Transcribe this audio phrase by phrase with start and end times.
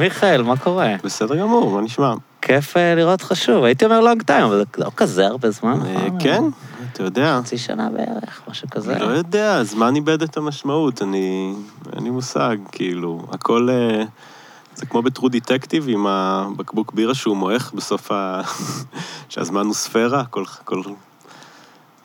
[0.00, 0.94] מיכאל, מה קורה?
[1.04, 2.14] בסדר גמור, מה נשמע?
[2.42, 3.64] כיף אה, לראות אותך שוב.
[3.64, 6.20] הייתי אומר לונג טיים, אבל זה לא כזה הרבה זמן, אה, נכון?
[6.20, 6.42] כן,
[6.92, 7.40] אתה יודע.
[7.44, 8.98] חצי שנה בערך, משהו כזה.
[8.98, 11.54] לא יודע, הזמן איבד את המשמעות, אני...
[11.96, 13.68] אין לי מושג, כאילו, הכל...
[13.70, 14.04] אה,
[14.74, 18.40] זה כמו בטרו דטקטיב עם הבקבוק בירה שהוא מועך בסוף ה...
[19.28, 20.44] שהזמן הוא ספירה, הכל...
[20.60, 20.82] הכל...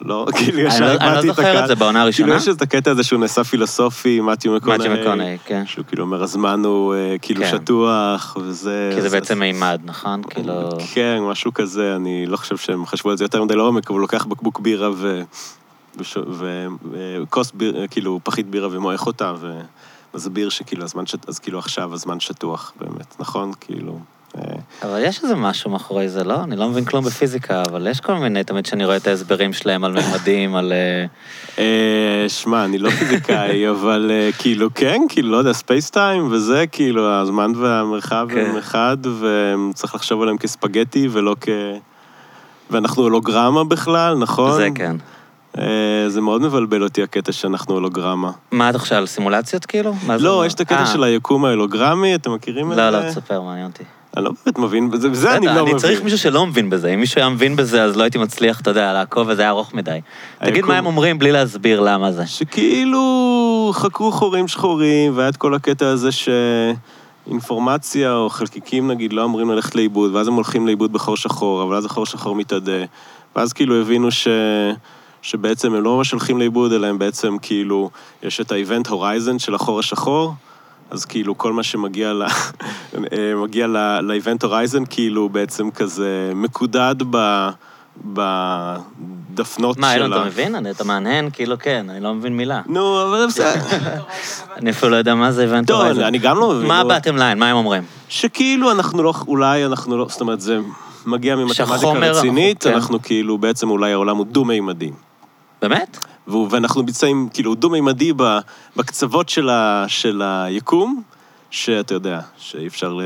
[0.02, 1.64] לא, כאילו, אני ישר לא- אני לא איבדתי את זוכר הקהל.
[1.64, 2.36] את זה בעונה כאילו, הראשונה.
[2.52, 4.78] יש את הקטע הזה שהוא נעשה פילוסופי, מתיו מקונאי.
[4.90, 5.64] מתיו מקונאי, כן.
[5.66, 7.52] שהוא כאילו אומר, הזמן הוא אה, כאילו כן.
[7.52, 8.92] שטוח, וזה...
[8.96, 10.22] כי זה בעצם מימד, נכון?
[10.30, 10.70] כאילו...
[10.94, 14.02] כן, משהו כזה, אני לא חושב שהם חשבו על זה יותר מדי לעומק, אבל הוא
[14.02, 15.22] לוקח בקבוק בירה ו...
[15.98, 16.68] וש- ו-
[17.22, 19.34] וכוס ביר, כאילו, פחית בירה ומועך אותה,
[20.14, 21.30] ומסביר שכאילו הזמן, שט...
[21.30, 23.52] אז כאילו עכשיו הזמן שטוח באמת, נכון?
[23.60, 24.00] כאילו...
[24.38, 26.44] אה, אבל יש איזה משהו מאחורי זה, לא?
[26.44, 29.84] אני לא מבין כלום בפיזיקה, אבל יש כל מיני, תמיד שאני רואה את ההסברים שלהם
[29.84, 30.74] על ממדים, על...
[30.74, 31.06] אה,
[31.60, 37.12] אה, שמע, אני לא פיזיקאי, אבל כאילו, כן, כאילו, לא יודע, space time וזה, כאילו,
[37.12, 38.46] הזמן והמרחב כן.
[38.46, 41.50] הם אחד, וצריך לחשוב עליהם כספגטי ולא כ...
[42.70, 44.56] ואנחנו הולוגרמה בכלל, נכון?
[44.56, 44.96] זה כן.
[46.08, 48.32] זה מאוד מבלבל אותי הקטע שאנחנו הולוגרמה.
[48.52, 49.94] מה אתה חושב, על סימולציות כאילו?
[50.20, 50.46] לא?
[50.46, 52.82] יש את הקטע של היקום ההולוגרמי, אתם מכירים את זה?
[52.82, 53.84] לא, לא, תספר, מעניין אותי.
[54.18, 55.68] אני לא באמת מבין בזה, בזה אני לא מבין.
[55.68, 56.94] אני צריך מישהו שלא מבין בזה.
[56.94, 59.74] אם מישהו היה מבין בזה, אז לא הייתי מצליח, אתה יודע, לעקוב, וזה היה ארוך
[59.74, 60.00] מדי.
[60.40, 62.28] תגיד מה הם אומרים בלי להסביר למה זה.
[62.28, 66.10] שכאילו חקרו חורים שחורים, והיה את כל הקטע הזה
[67.28, 71.76] שאינפורמציה או חלקיקים נגיד לא אמורים ללכת לאיבוד, ואז הם הולכים לאיבוד בחור שחור, אבל
[71.76, 72.84] אז החור שחור מתאדה.
[73.36, 74.28] ואז כאילו הבינו ש...
[75.22, 77.90] שבעצם הם לא ממש הולכים לאיבוד, אלא הם בעצם כאילו,
[78.24, 80.34] יש את ה-event horizon של החור השחור,
[80.92, 82.24] אז כאילו כל מה שמגיע ל...
[83.44, 87.50] מגיע ל- ל-event horizon, כאילו בעצם כזה מקודד ב...
[88.06, 90.16] בדפנות מה, של אילון, ה...
[90.16, 90.68] אתה מבין?
[90.72, 91.30] אתה מהנהן?
[91.34, 92.62] כאילו כן, אני לא מבין מילה.
[92.68, 93.78] נו, אבל זה בסדר.
[94.58, 96.02] אני אפילו לא יודע מה זה איבנט טוב, הורייזן.
[96.02, 96.68] אני גם לא מבין.
[96.68, 97.40] מה הבטם ליין?
[97.40, 97.84] מה הם אומרים?
[98.10, 100.60] שכאילו אנחנו לא, אולי אנחנו לא, זאת אומרת, זה
[101.06, 102.74] מגיע ממתמטיקה רצינית, כן.
[102.74, 104.92] אנחנו כאילו, בעצם אולי העולם הוא דו-מימדי.
[105.62, 105.98] באמת?
[106.28, 108.14] ואנחנו נמצאים, כאילו, דו-מימדי
[108.76, 111.02] בקצוות של, ה, של היקום,
[111.52, 113.00] שאתה יודע, שאי אפשר.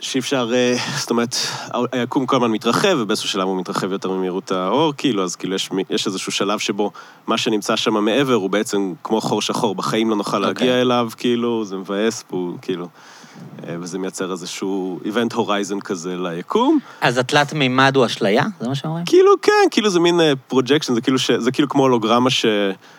[0.00, 1.36] שאי אפשר, אה, זאת אומרת,
[1.92, 5.70] היקום כל הזמן מתרחב, ובאיזשהו שלב הוא מתרחב יותר ממהירות האור, כאילו, אז כאילו יש,
[5.90, 6.90] יש איזשהו שלב שבו
[7.26, 10.80] מה שנמצא שם מעבר הוא בעצם כמו חור שחור, בחיים לא נוכל להגיע אוקיי.
[10.80, 12.88] אליו, כאילו, זה מבאס, והוא כאילו,
[13.80, 16.78] וזה מייצר איזשהו event horizon כזה ליקום.
[17.00, 18.44] אז התלת מימד הוא אשליה?
[18.60, 19.04] זה מה שאומרים?
[19.04, 22.46] כאילו, כן, כאילו זה מין projection, זה כאילו, זה כאילו כמו הולוגרמה ש,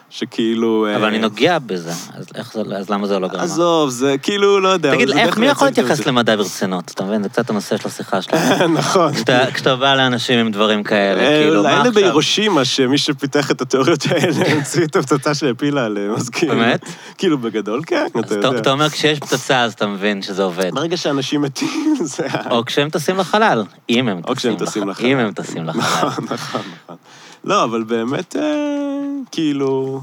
[0.09, 0.87] שכאילו...
[0.95, 3.43] אבל אה, אני נוגע בזה, אז איך זה- אז למה זה הולוגרמה?
[3.43, 4.93] עזוב, זה כאילו, לא יודע.
[4.95, 6.05] תגיד, איך, מי יכול להתייחס.
[6.07, 6.91] למדע ברצינות?
[6.95, 7.23] אתה מבין?
[7.23, 8.67] זה קצת הנושא של השיחה שלנו.
[8.79, 9.13] נכון.
[9.13, 11.85] כשאתה- בא לאנשים עם דברים כאלה, אה, כאילו, מה אולי עכשיו?
[11.85, 16.55] אלה בהירושימה, שמי שפיתח את התיאוריות האלה, המציא את הפצצה שהפילה עליהם, אז כאילו...
[16.55, 16.85] באמת?
[17.17, 18.59] כאילו, בגדול, כן, אתה יודע.
[18.59, 20.71] אתה אומר, כשיש פצצה, אז אתה מבין שזה עובד.
[20.75, 22.27] ברגע שאנשים מתים, זה...
[22.51, 24.57] או כשהם טסים לחלל, אם הם טסים.
[24.87, 25.05] לחלל.
[25.07, 25.81] אם הם טסים לחלל.
[25.81, 26.95] נכון, נכון, נכון.
[27.43, 28.99] לא, אבל באמת, אה,
[29.31, 30.01] כאילו...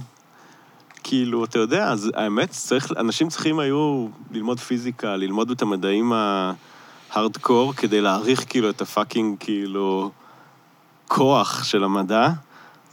[1.08, 7.74] כאילו, אתה יודע, אז האמת, צריך, אנשים צריכים היו ללמוד פיזיקה, ללמוד את המדעים ההארדקור,
[7.74, 10.10] כדי להעריך כאילו את הפאקינג, כאילו,
[11.08, 12.28] כוח של המדע.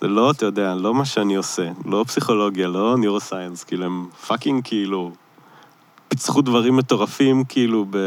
[0.01, 4.61] זה לא, אתה יודע, לא מה שאני עושה, לא פסיכולוגיה, לא neuroscience, כאילו, הם fucking,
[4.63, 5.11] כאילו,
[6.13, 7.97] פיצחו דברים מטורפים, כאילו, ב,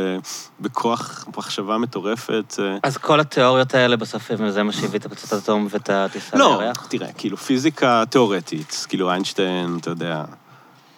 [0.60, 2.54] בכוח מחשבה מטורפת.
[2.58, 2.76] אה.
[2.82, 6.86] אז כל התיאוריות האלה בסוף, זה מה שהביא את הפצצת אטום ואת הטיסה לא, לירח?
[6.86, 10.24] תראה, כאילו פיזיקה תיאורטית, כאילו איינשטיין, אתה יודע,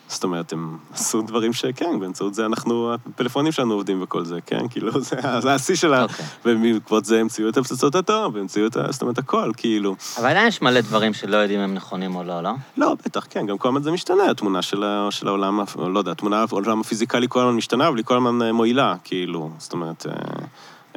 [0.09, 4.69] זאת אומרת, הם עשו דברים שכן, באמצעות זה אנחנו, הפלאפונים שלנו עובדים וכל זה, כן?
[4.69, 6.03] כאילו, זה, זה השיא של ה...
[6.03, 6.25] אוקיי.
[6.45, 8.77] ובעקבות זה המציאו את הפצצות אטום, והמציאו את.
[8.91, 9.97] זאת אומרת, הכל, כאילו.
[10.19, 12.51] אבל עדיין יש מלא דברים שלא יודעים אם נכונים או לא, לא?
[12.77, 15.61] לא, בטח, כן, גם כל הזמן זה משתנה, התמונה של, של העולם,
[15.93, 19.51] לא יודע, התמונה, העולם הפיזיקלי כל הזמן משתנה, אבל היא כל הזמן אה, מועילה, כאילו,
[19.59, 20.07] זאת אומרת...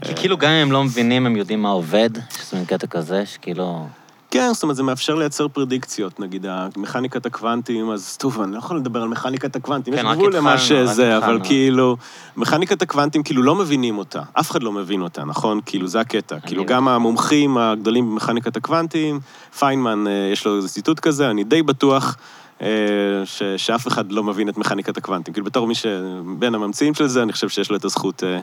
[0.01, 2.87] כי אה, כאילו גם אם הם לא מבינים, הם יודעים מה עובד, שזה מין קטע
[2.87, 3.87] כזה, שכאילו...
[4.31, 8.77] כן, זאת אומרת, זה מאפשר לייצר פרדיקציות, נגיד, המכניקת הקוונטים, אז טוב, אני לא יכול
[8.77, 11.45] לדבר על מכניקת הקוונטים, כן, יש גבול למה שזה, אבל התחלנו.
[11.45, 11.97] כאילו,
[12.37, 15.59] מכניקת הקוונטים, כאילו, לא מבינים אותה, אף אחד לא מבין אותה, נכון?
[15.65, 16.39] כאילו, זה הקטע.
[16.39, 19.19] כאילו, גם המומחים הגדולים במכניקת הקוונטים,
[19.59, 22.17] פיינמן, אה, יש לו איזה ציטוט כזה, אני די בטוח
[22.61, 22.67] אה,
[23.25, 25.33] ש, שאף אחד לא מבין את מכניקת הקוונטים.
[25.33, 28.23] כאילו, בתור מי שבין הממציאים של זה, אני חושב שיש לו את הזכות...
[28.23, 28.39] אה,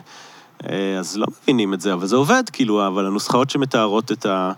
[0.99, 4.51] אז לא מבינים את זה, אבל זה עובד, כאילו, אבל הנוסחאות שמתארות את ה...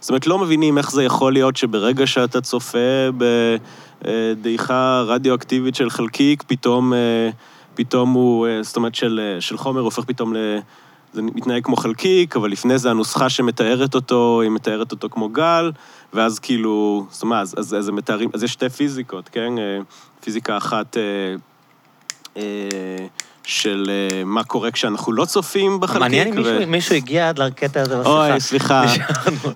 [0.00, 3.08] זאת אומרת, לא מבינים איך זה יכול להיות שברגע שאתה צופה
[4.02, 7.30] בדעיכה רדיואקטיבית של חלקיק, פתאום, אה,
[7.74, 10.58] פתאום הוא, אה, זאת אומרת, של, אה, של חומר הופך פתאום ל...
[11.12, 15.72] זה מתנהג כמו חלקיק, אבל לפני זה הנוסחה שמתארת אותו, היא מתארת אותו כמו גל,
[16.12, 19.52] ואז כאילו, זאת אומרת, אז, אז, אז, מתארים, אז יש שתי פיזיקות, כן?
[20.20, 21.02] פיזיקה אחת אה,
[22.36, 23.06] אה,
[23.48, 26.00] של אה, מה קורה כשאנחנו לא צופים בחלקיק.
[26.00, 28.30] מעניין אם ו- מישהו- מישהו הגיע עד לקטע הזה בשיחה.
[28.32, 28.84] אוי, סליחה.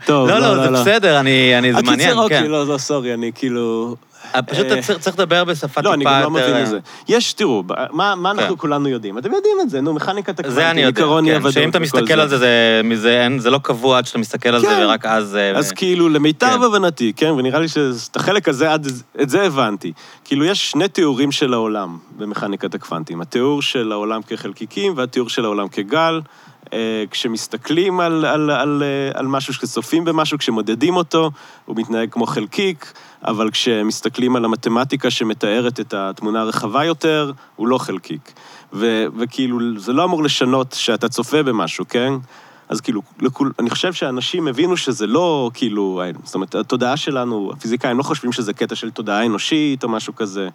[0.06, 0.82] טוב, לא, לא, לא, לא, לא.
[0.84, 2.34] זה בסדר, אני, אני- זה מעניין, הקיצר, כן.
[2.36, 3.96] אוקיי, לא, לא, סורי, אני כאילו...
[4.46, 6.68] פשוט אה, אתה צריך- צריך לדבר בשפה טיפה לא, אני גם לא יותר- מבין את
[6.68, 6.78] זה.
[7.08, 7.62] יש, תראו,
[7.92, 8.60] מה מה אנחנו כן.
[8.60, 9.18] כולנו יודעים?
[9.18, 11.02] אתם יודעים את זה, נו, מכניקת הקוונטים, זה אני יודע,
[11.42, 12.38] כן, שאם אתה מסתכל על זה,
[13.38, 14.82] זה, לא קבוע עד שאתה מסתכל על זה, כן.
[14.82, 15.36] ורק אז...
[15.36, 16.62] אה, אז כאילו, למיטב כן.
[16.62, 18.86] הבנתי, כן, ונראה לי שאת החלק הזה, עד,
[19.22, 19.92] את זה הבנתי.
[20.24, 23.20] כאילו, יש שני תיאורים של העולם במכניקת הקוונטים.
[23.20, 26.20] התיאור של העולם כחלקיקים והתיאור של העולם כגל.
[26.72, 31.30] אה, כשמסתכלים על, על, על, אה, על משהו, כשצופים במשהו, כשמודדים אותו,
[31.64, 32.92] הוא מתנהג כמו חלקיק,
[33.24, 38.32] אבל כשמסתכלים על המתמטיקה שמתארת את התמונה הרחבה יותר, הוא לא חלקיק.
[38.72, 42.12] ו, וכאילו, זה לא אמור לשנות שאתה צופה במשהו, כן?
[42.68, 47.98] אז כאילו, לכול, אני חושב שאנשים הבינו שזה לא כאילו, זאת אומרת, התודעה שלנו, הפיזיקאים
[47.98, 50.48] לא חושבים שזה קטע של תודעה אנושית או משהו כזה.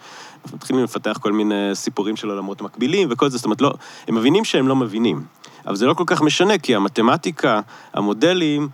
[0.54, 3.74] מתחילים לפתח כל מיני סיפורים של עולמות מקבילים וכל זה, זאת אומרת, לא,
[4.08, 5.22] הם מבינים שהם לא מבינים.
[5.68, 7.60] אבל זה לא כל כך משנה, כי המתמטיקה,
[7.94, 8.70] המודלים,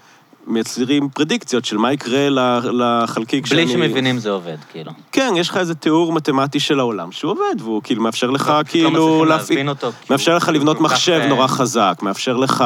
[0.48, 2.28] מייצרים פרדיקציות של מה יקרה
[2.72, 4.92] לחלקיק בלי שמבינים זה עובד, כאילו.
[5.12, 8.56] כן, יש לך איזה תיאור מתמטי של העולם שהוא עובד, והוא כאילו מאפשר לך פשוט
[8.56, 9.58] לא כאילו מצליחים להפעיל...
[9.58, 12.64] להבין אותו, מאפשר לך הוא לבנות מחשב אה, נורא חזק, מאפשר לך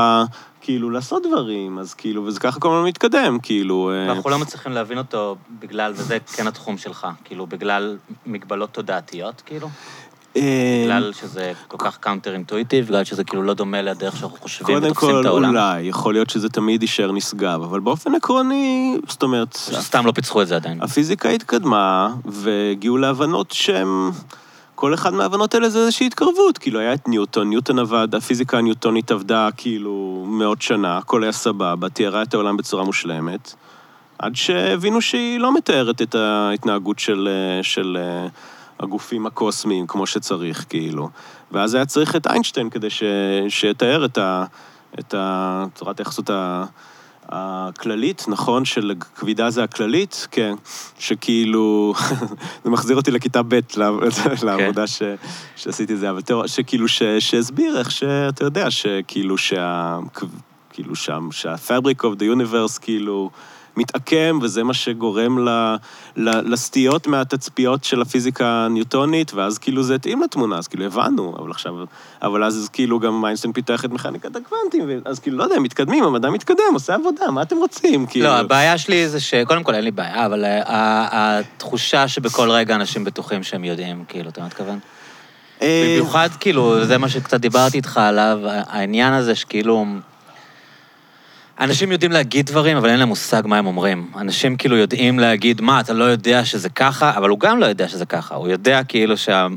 [0.61, 3.91] כאילו לעשות דברים, אז כאילו, וזה ככה כל הזמן מתקדם, כאילו...
[3.93, 9.41] אה, ואנחנו לא מצליחים להבין אותו בגלל, וזה כן התחום שלך, כאילו, בגלל מגבלות תודעתיות,
[9.45, 9.69] כאילו?
[10.83, 14.91] בגלל שזה כל כך counter intuitive, בגלל שזה כאילו לא דומה לדרך שאנחנו חושבים קודם
[14.91, 15.49] ותופסים את כל, העולם.
[15.49, 20.41] אולי, יכול להיות שזה תמיד יישאר נשגב, אבל באופן עקרוני, זאת אומרת, שסתם לא פיצחו
[20.41, 20.81] את זה עדיין.
[20.81, 24.11] הפיזיקה התקדמה, והגיעו להבנות שהן...
[24.79, 26.57] כל אחד מההבנות האלה זה איזושהי התקרבות.
[26.57, 31.89] כאילו, היה את ניוטון, ניוטון עבד, הפיזיקה הניוטונית עבדה כאילו מאות שנה, הכל היה סבבה,
[31.89, 33.53] תיארה את העולם בצורה מושלמת,
[34.19, 38.27] עד שהבינו שהיא לא מתארת את ההתנהגות של, אה, של אה,
[38.79, 41.09] הגופים הקוסמיים כמו שצריך, כאילו.
[41.51, 43.03] ואז היה צריך את איינשטיין כדי ש,
[43.49, 44.45] שיתאר את, ה,
[44.99, 46.65] את ה, צורת היחסות ה...
[47.29, 48.65] הכללית, נכון?
[48.65, 50.55] של כבידה זה הכללית, כן.
[50.99, 51.93] שכאילו,
[52.63, 53.59] זה מחזיר אותי לכיתה ב'
[54.43, 55.01] לעבודה ש,
[55.55, 59.97] שעשיתי את זה, אבל תראו, שכאילו, ש, שהסביר איך שאתה יודע, שכאילו שה...
[60.77, 63.29] כאילו שם, שה-fabric of the universe כאילו
[63.77, 65.75] מתעקם, וזה מה שגורם ל,
[66.15, 71.51] ל, לסטיות מהתצפיות של הפיזיקה הניוטונית, ואז כאילו זה התאים לתמונה, אז כאילו הבנו, אבל
[71.51, 71.73] עכשיו,
[72.21, 76.29] אבל אז כאילו גם איינשטיין פיתח את מכניקת הקוונטים, אז כאילו, לא יודע, מתקדמים, המדע
[76.29, 78.05] מתקדם, עושה עבודה, מה אתם רוצים?
[78.05, 78.25] כאילו...
[78.25, 79.33] לא, הבעיה שלי זה ש...
[79.33, 84.29] קודם כל, אין לי בעיה, אבל אה, התחושה שבכל רגע אנשים בטוחים שהם יודעים, כאילו,
[84.29, 84.79] אתה מתכוון?
[85.61, 89.85] אה, במיוחד, כאילו, זה מה שקצת דיברתי איתך עליו, העניין הזה שכאילו...
[91.59, 94.11] אנשים יודעים להגיד דברים, אבל אין להם מושג מה הם אומרים.
[94.17, 97.17] אנשים כאילו יודעים להגיד, מה, אתה לא יודע שזה ככה?
[97.17, 98.35] אבל הוא גם לא יודע שזה ככה.
[98.35, 99.47] הוא יודע כאילו שה...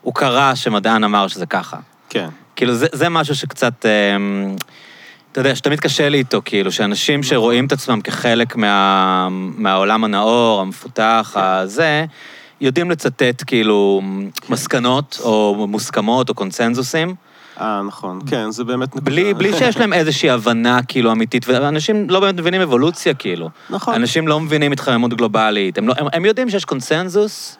[0.00, 1.76] הוא קרא שמדען אמר שזה ככה.
[2.08, 2.28] כן.
[2.56, 3.86] כאילו, זה, זה משהו שקצת...
[3.86, 4.56] אמ,
[5.32, 10.60] אתה יודע, שתמיד קשה לי איתו, כאילו, שאנשים שרואים את עצמם כחלק מה, מהעולם הנאור,
[10.60, 12.04] המפותח, הזה,
[12.60, 14.02] יודעים לצטט, כאילו,
[14.48, 17.14] מסקנות, או מוסכמות, או קונצנזוסים,
[17.60, 18.20] אה, נכון.
[18.26, 18.96] כן, זה באמת.
[18.96, 23.50] בלי, בלי שיש להם איזושהי הבנה, כאילו, אמיתית, ואנשים לא באמת מבינים אבולוציה, כאילו.
[23.70, 23.94] נכון.
[23.94, 27.58] אנשים לא מבינים התחממות גלובלית, הם, לא, הם, הם יודעים שיש קונצנזוס,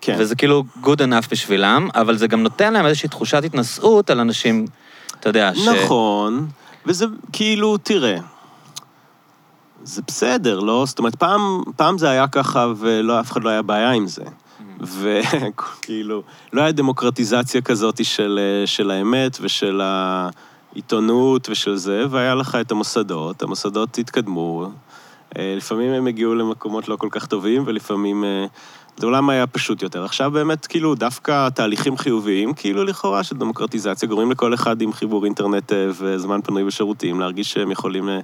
[0.00, 0.16] כן.
[0.18, 4.64] וזה כאילו good enough בשבילם, אבל זה גם נותן להם איזושהי תחושת התנשאות על אנשים,
[5.20, 5.68] אתה יודע, ש...
[5.68, 6.46] נכון,
[6.86, 8.16] וזה כאילו, תראה,
[9.84, 10.84] זה בסדר, לא?
[10.86, 14.24] זאת אומרת, פעם, פעם זה היה ככה ולא, אף אחד לא היה בעיה עם זה.
[14.80, 22.70] וכאילו, לא היה דמוקרטיזציה כזאת של, של האמת ושל העיתונות ושל זה, והיה לך את
[22.70, 24.70] המוסדות, המוסדות התקדמו.
[25.38, 28.24] אה, לפעמים הם הגיעו למקומות לא כל כך טובים, ולפעמים...
[28.24, 28.46] אה,
[28.98, 30.04] זה עולם היה פשוט יותר.
[30.04, 35.24] עכשיו באמת, כאילו, דווקא תהליכים חיוביים, כאילו לכאורה של דמוקרטיזציה, גורמים לכל אחד עם חיבור
[35.24, 38.08] אינטרנט אה, וזמן פנוי בשירותים, להרגיש שהם יכולים...
[38.08, 38.20] אה,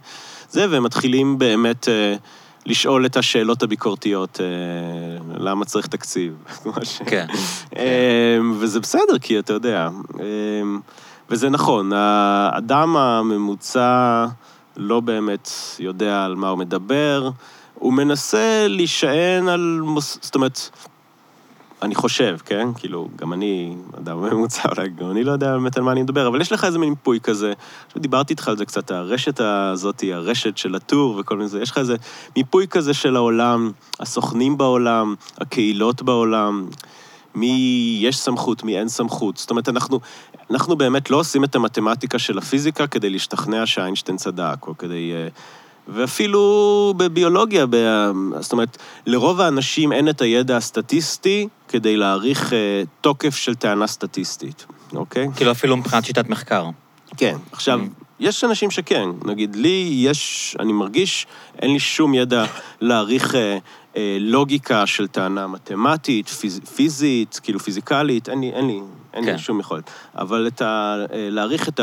[0.51, 2.15] זה, והם מתחילים באמת אה,
[2.67, 6.35] לשאול את השאלות הביקורתיות, אה, למה צריך תקציב?
[7.11, 7.27] כן.
[7.77, 9.89] אמ, וזה בסדר, כי אתה יודע.
[10.21, 10.81] אמ,
[11.31, 14.27] וזה נכון, האדם הממוצע
[14.77, 17.31] לא באמת יודע על מה הוא מדבר,
[17.75, 19.81] הוא מנסה להישען על...
[19.85, 20.19] מוס...
[20.23, 20.71] זאת אומרת,
[21.83, 22.69] אני חושב, כן?
[22.77, 26.29] כאילו, גם אני אדם ממוצע, אולי גם אני לא יודע באמת על מה אני מדבר,
[26.29, 27.53] אבל יש לך איזה מין מיפוי כזה.
[27.87, 31.71] עכשיו, דיברתי איתך על זה קצת, הרשת הזאת, הרשת של הטור וכל מיני זה, יש
[31.71, 31.97] לך איזה
[32.37, 36.67] מיפוי כזה של העולם, הסוכנים בעולם, הקהילות בעולם,
[37.35, 39.37] מי יש סמכות, מי אין סמכות.
[39.37, 40.01] זאת אומרת, אנחנו,
[40.51, 45.13] אנחנו באמת לא עושים את המתמטיקה של הפיזיקה כדי להשתכנע שאיינשטיין צדק, או כדי...
[45.13, 45.29] אה,
[45.89, 47.77] ואפילו בביולוגיה, ב...
[48.41, 54.67] זאת אומרת, לרוב האנשים אין את הידע הסטטיסטי כדי להעריך אה, תוקף של טענה סטטיסטית.
[54.95, 55.29] אוקיי?
[55.37, 56.67] כאילו אפילו מבחינת שיטת מחקר.
[57.17, 57.37] כן.
[57.53, 58.03] עכשיו, Mm.
[58.21, 59.09] יש אנשים שכן.
[59.25, 61.27] נגיד, לי יש, אני מרגיש,
[61.59, 62.45] אין לי שום ידע
[62.81, 63.59] להעריך אה,
[63.97, 68.81] אה, לוגיקה של טענה מתמטית, פיז, פיזית, כאילו פיזיקלית, אין לי, אין לי,
[69.15, 69.33] אין כן.
[69.33, 69.91] לי שום יכולת.
[70.15, 71.81] אבל את ה, אה, להעריך את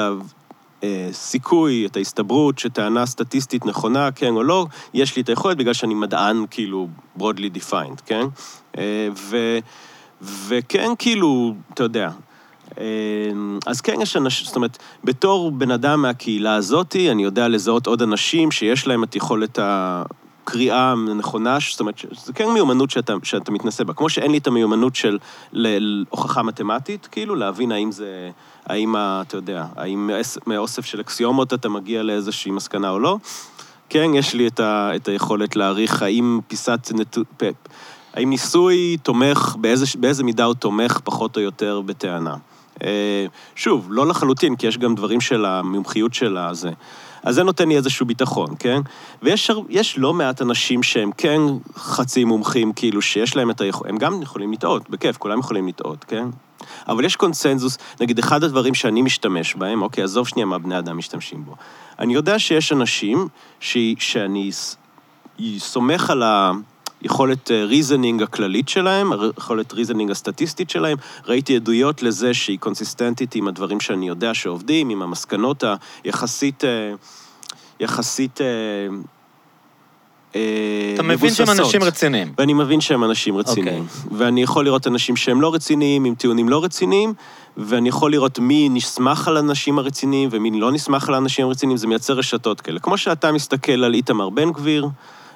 [0.84, 5.94] הסיכוי, את ההסתברות שטענה סטטיסטית נכונה, כן או לא, יש לי את היכולת בגלל שאני
[5.94, 6.88] מדען, כאילו,
[7.20, 8.26] broadly defined, כן?
[8.78, 9.60] אה, ו,
[10.22, 12.10] וכן, כאילו, אתה יודע,
[12.80, 12.86] אה,
[13.66, 18.02] אז כן יש אנשים, זאת אומרת, בתור בן אדם מהקהילה הזאתי, אני יודע לזהות עוד
[18.02, 19.60] אנשים שיש להם את יכולת
[20.50, 23.94] הקריאה הנכונה, זאת אומרת, זה כן מיומנות שאתה, שאתה מתנסה בה.
[23.94, 25.18] כמו שאין לי את המיומנות של
[26.10, 28.30] הוכחה מתמטית, כאילו להבין האם זה,
[28.66, 30.10] האם, ה- אתה יודע, האם
[30.48, 33.18] מאוסף של אקסיומות אתה מגיע לאיזושהי מסקנה או לא.
[33.90, 37.24] כן, יש לי את, ה, את היכולת להעריך האם פיסת נתון...
[38.14, 42.36] האם ניסוי תומך, באיזה, באיזה מידה הוא תומך פחות או יותר בטענה.
[42.84, 43.26] אה,
[43.56, 46.72] שוב, לא לחלוטין, כי יש גם דברים של המומחיות של הזה.
[47.24, 48.82] אז זה נותן לי איזשהו ביטחון, כן?
[49.22, 51.42] ויש לא מעט אנשים שהם כן
[51.76, 56.04] חצי מומחים, כאילו, שיש להם את היכולת, הם גם יכולים לטעות, בכיף, כולם יכולים לטעות,
[56.04, 56.26] כן?
[56.88, 60.98] אבל יש קונצנזוס, נגיד, אחד הדברים שאני משתמש בהם, אוקיי, עזוב שנייה מה בני אדם
[60.98, 61.56] משתמשים בו.
[62.00, 63.28] אני יודע שיש אנשים
[63.60, 63.78] ש...
[64.00, 64.52] שאני
[65.58, 66.24] סומך על
[67.02, 70.98] היכולת reasoning הכללית שלהם, היכולת reasoning הסטטיסטית שלהם.
[71.26, 75.64] ראיתי עדויות לזה שהיא קונסיסטנטית עם הדברים שאני יודע שעובדים, עם המסקנות
[76.04, 76.66] היחסית...
[76.66, 76.94] אה,
[77.80, 78.42] יחסית...
[78.42, 78.48] אה,
[80.36, 81.50] אה, אתה מבין שהם.
[81.50, 82.34] אנשים רציניים.
[82.38, 83.86] ואני מבין שהם אנשים רציניים.
[83.90, 84.08] Okay.
[84.12, 87.14] ואני יכול לראות אנשים שהם לא רציניים, עם טיעונים לא רציניים,
[87.58, 91.88] ואני יכול לראות מי נסמך על האנשים הרציניים ומי לא נסמך על האנשים הרציניים, זה
[91.88, 92.80] מייצר רשתות כאלה.
[92.80, 94.88] כמו שאתה מסתכל על איתמר בן גביר,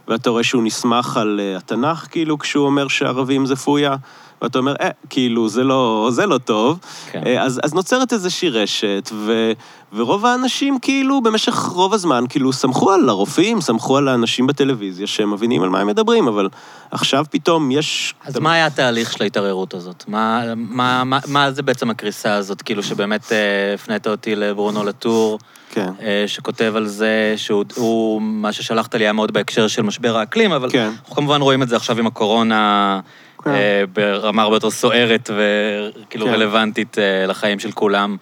[0.07, 3.95] ואתה רואה שהוא נסמך על uh, התנ"ך, כאילו, כשהוא אומר שערבים זה פויה,
[4.43, 6.79] ואתה אומר, אה, כאילו, זה לא, זה לא טוב.
[7.11, 7.21] כן.
[7.25, 9.51] אה, אז, אז נוצרת איזושהי רשת, ו,
[9.93, 15.33] ורוב האנשים, כאילו, במשך רוב הזמן, כאילו, סמכו על הרופאים, סמכו על האנשים בטלוויזיה, שהם
[15.33, 16.49] מבינים על מה הם מדברים, אבל
[16.91, 18.13] עכשיו פתאום יש...
[18.25, 20.03] אז מה היה התהליך של ההתערערות הזאת?
[20.07, 22.61] מה, מה, מה, מה זה בעצם הקריסה הזאת?
[22.61, 25.39] כאילו שבאמת אה, הפנית אותי לברונו לטור,
[25.71, 25.89] כן.
[26.01, 30.51] אה, שכותב על זה, שהוא, הוא, מה ששלחת לי היה מאוד בהקשר של משבר האקלים,
[30.51, 30.89] אבל כן.
[30.99, 32.99] אנחנו כמובן רואים את זה עכשיו עם הקורונה
[33.43, 33.49] כן.
[33.49, 36.31] אה, ברמה הרבה יותר סוערת וכאילו כן.
[36.33, 38.17] רלוונטית אה, לחיים של כולם.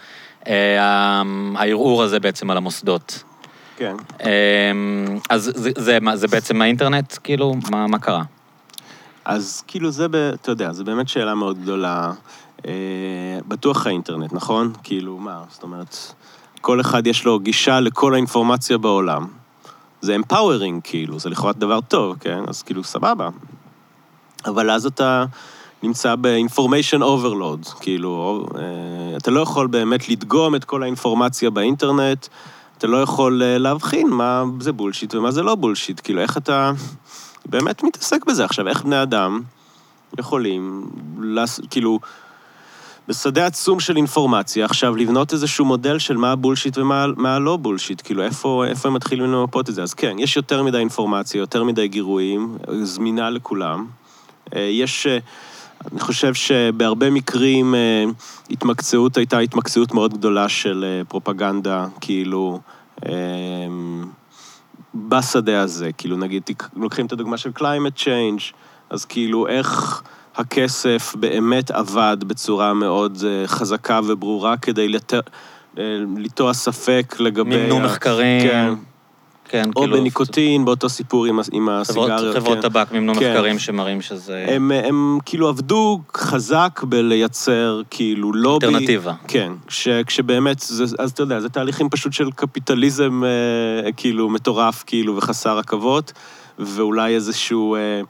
[0.47, 1.21] אה, ה-
[1.55, 3.23] הערעור הזה בעצם על המוסדות.
[3.77, 3.95] כן.
[4.23, 4.29] אה,
[5.29, 7.17] אז זה, זה, מה, זה בעצם האינטרנט?
[7.23, 8.23] כאילו, מה, מה קרה?
[9.25, 12.11] אז כאילו זה, ב, אתה יודע, זו באמת שאלה מאוד גדולה.
[12.67, 12.71] אה,
[13.47, 14.73] בטוח האינטרנט, נכון?
[14.83, 15.95] כאילו, מה, זאת אומרת,
[16.61, 19.27] כל אחד יש לו גישה לכל האינפורמציה בעולם.
[20.01, 22.39] זה empowering, כאילו, זה לכאורה דבר טוב, כן?
[22.47, 23.29] אז כאילו, סבבה.
[24.45, 25.25] אבל אז אתה
[25.83, 32.27] נמצא ב-information overload, כאילו, אה, אתה לא יכול באמת לדגום את כל האינפורמציה באינטרנט,
[32.77, 36.71] אתה לא יכול אה, להבחין מה זה bullshit ומה זה לא bullshit, כאילו, איך אתה
[37.45, 39.41] באמת מתעסק בזה עכשיו, איך בני אדם
[40.19, 41.59] יכולים, לעש...
[41.69, 41.99] כאילו,
[43.07, 47.57] בשדה עצום של אינפורמציה, עכשיו לבנות איזשהו מודל של מה ה bullshit ומה מה הלא
[47.57, 49.83] bullshit, כאילו, איפה, איפה הם מתחילים למפות את זה.
[49.83, 53.85] אז כן, יש יותר מדי אינפורמציה, יותר מדי גירויים, זמינה לכולם.
[54.55, 55.17] אה, יש, אה,
[55.91, 58.03] אני חושב שבהרבה מקרים אה,
[58.49, 62.59] התמקצעות הייתה התמקצעות מאוד גדולה של פרופגנדה, כאילו,
[64.95, 66.43] בשדה הזה, כאילו, נגיד,
[66.75, 68.53] לוקחים את הדוגמה של climate change,
[68.89, 70.01] אז כאילו, איך
[70.35, 75.13] הכסף באמת עבד בצורה מאוד חזקה וברורה כדי לת...
[76.17, 77.49] לטוע ספק לגבי...
[77.49, 78.41] מימנו ה- מחקרים.
[78.41, 78.73] כן.
[79.51, 79.97] כן, או כאילו...
[79.97, 82.35] בניקוטין, באותו סיפור עם, עם הסיגריות.
[82.35, 82.61] חברות כן.
[82.61, 83.31] טבק מימנו כן.
[83.31, 88.65] מחקרים שמראים שזה הם, הם כאילו עבדו חזק בלייצר כאילו לובי.
[88.65, 89.13] אלטרנטיבה.
[89.27, 94.83] כן, כש, כשבאמת, זה, אז אתה יודע, זה תהליכים פשוט של קפיטליזם אה, כאילו מטורף,
[94.87, 96.13] כאילו, וחסר עכבות,
[96.59, 98.01] ואולי איזשהו אה,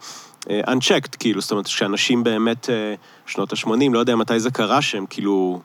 [0.50, 2.94] אה, unchecked, כאילו, זאת אומרת, שאנשים באמת, אה,
[3.26, 5.60] שנות ה-80, לא יודע מתי זה קרה, שהם כאילו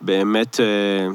[0.00, 1.14] באמת אה,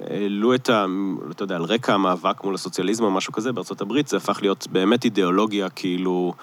[0.00, 0.84] העלו את ה...
[1.30, 4.66] אתה יודע, על רקע המאבק מול הסוציאליזם או משהו כזה, בארצות הברית זה הפך להיות
[4.72, 6.34] באמת אידיאולוגיה, כאילו...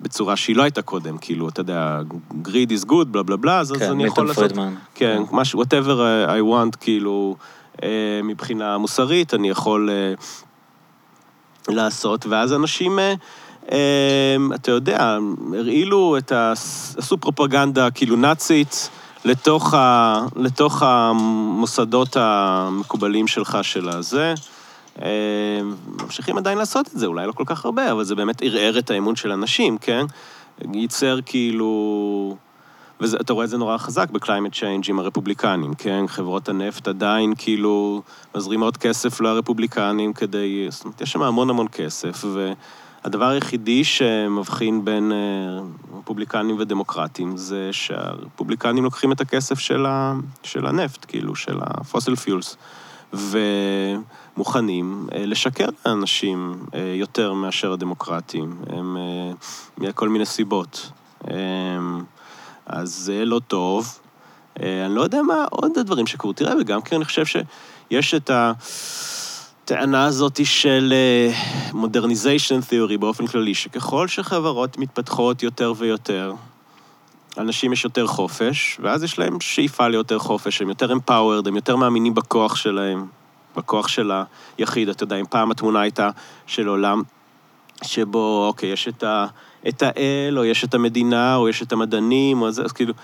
[0.00, 2.00] בצורה שהיא לא הייתה קודם, כאילו, אתה יודע,
[2.44, 4.44] greed is good, בלה בלה בלה, אז, אז כן, אני יכול לעשות...
[4.44, 4.74] פרידמן.
[4.94, 7.36] כן, משהו, whatever I want, כאילו,
[7.82, 10.14] אה, מבחינה מוסרית, אני יכול אה,
[11.74, 13.14] לעשות, ואז אנשים, אה,
[13.72, 15.18] אה, אתה יודע,
[15.58, 16.52] הרעילו את ה...
[16.96, 18.90] עשו פרופגנדה כאילו נאצית
[19.26, 24.34] לתוך, ה, לתוך המוסדות המקובלים שלך של הזה.
[25.02, 25.60] אה,
[26.02, 28.90] ממשיכים עדיין לעשות את זה, אולי לא כל כך הרבה, אבל זה באמת ערער את
[28.90, 30.06] האמון של אנשים, כן?
[30.72, 32.36] ייצר כאילו...
[33.00, 36.04] ואתה רואה את זה נורא חזק ב-climate change עם הרפובליקנים, כן?
[36.06, 38.02] חברות הנפט עדיין כאילו
[38.34, 40.66] מזרימות כסף לרפובליקנים כדי...
[40.70, 42.24] זאת אומרת, יש שם המון המון כסף,
[43.06, 45.18] והדבר היחידי שמבחין בין אה,
[45.98, 50.14] רפובליקנים ודמוקרטים זה שהרפובליקנים לוקחים את הכסף של, ה...
[50.42, 52.56] של הנפט, כאילו, של ה-fossil fuels.
[54.36, 58.96] ומוכנים אה, לשקר לאנשים אה, יותר מאשר הדמוקרטים, הם
[59.78, 60.90] מכל מיני סיבות.
[62.66, 63.98] אז זה לא טוב.
[64.56, 66.32] אני לא יודע מה עוד הדברים שקרו.
[66.32, 68.30] תראה, וגם כי אני חושב שיש את
[69.66, 70.94] הטענה הזאת של
[71.72, 76.34] מודרניזיישן uh, תיאורי באופן כללי, שככל שחברות מתפתחות יותר ויותר,
[77.38, 81.76] אנשים יש יותר חופש, ואז יש להם שאיפה ליותר חופש, הם יותר empowered, הם יותר
[81.76, 83.06] מאמינים בכוח שלהם,
[83.56, 84.12] בכוח של
[84.58, 84.88] היחיד.
[84.88, 86.10] אתה יודע, אם פעם התמונה הייתה
[86.46, 87.02] של עולם
[87.82, 89.26] שבו, אוקיי, יש את, ה,
[89.68, 92.94] את האל, או יש את המדינה, או יש את המדענים, או זה, אז כאילו,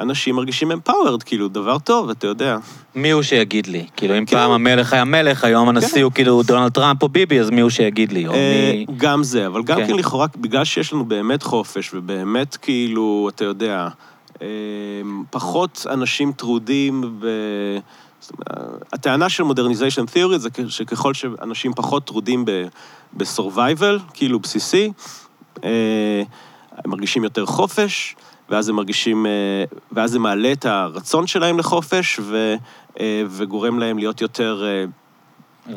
[0.00, 2.56] אנשים מרגישים empowered, כאילו, דבר טוב, אתה יודע.
[2.94, 3.86] מי הוא שיגיד לי?
[3.96, 4.36] כאילו, אם כן.
[4.36, 6.02] פעם המלך היה מלך, היום הנשיא כן.
[6.02, 8.26] הוא כאילו דונלד טראמפ או ביבי, אז מי הוא שיגיד לי?
[8.26, 8.86] אה, מי...
[8.96, 13.44] גם זה, אבל גם כן, כן לכאורה, בגלל שיש לנו באמת חופש, ובאמת, כאילו, אתה
[13.44, 13.88] יודע,
[14.42, 14.46] אה,
[15.30, 17.26] פחות אנשים טרודים ב...
[18.92, 22.44] הטענה של modernization theory זה שככל שאנשים פחות טרודים
[23.16, 24.92] ב-survival, כאילו בסיסי,
[25.64, 26.22] אה,
[26.84, 28.16] הם מרגישים יותר חופש,
[28.50, 29.30] ואז הם מרגישים, אה,
[29.92, 32.54] ואז זה מעלה את הרצון שלהם לחופש, ו,
[33.00, 34.64] אה, וגורם להם להיות יותר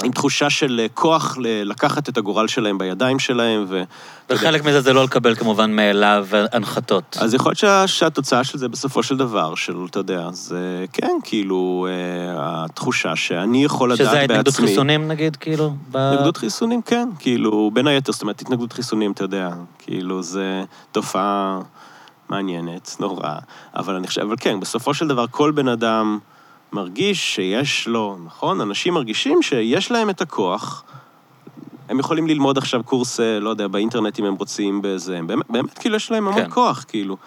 [0.03, 3.83] עם תחושה של כוח לקחת את הגורל שלהם בידיים שלהם, ו...
[4.29, 7.17] וחלק מזה זה לא לקבל כמובן מאליו הנחתות.
[7.21, 11.87] אז יכול להיות שהתוצאה של זה בסופו של דבר, של, אתה יודע, זה כן, כאילו,
[12.35, 14.17] התחושה שאני יכול לדעת בעצמי...
[14.17, 15.73] שזה התנגדות חיסונים נגיד, כאילו?
[15.93, 19.49] התנגדות חיסונים, כן, כאילו, בין היתר, זאת אומרת, התנגדות חיסונים, אתה יודע,
[19.79, 21.59] כאילו, זה תופעה
[22.31, 23.35] מעניינת, נורא,
[23.75, 26.19] אבל אני חושב, אבל כן, בסופו של דבר כל בן אדם...
[26.73, 28.61] מרגיש שיש לו, נכון?
[28.61, 30.83] אנשים מרגישים שיש להם את הכוח.
[31.89, 35.19] הם יכולים ללמוד עכשיו קורס, אה, לא יודע, באינטרנט אם הם רוצים באיזה...
[35.25, 36.49] באמת, באמת כאילו, יש להם המון כן.
[36.49, 37.17] כוח, כאילו.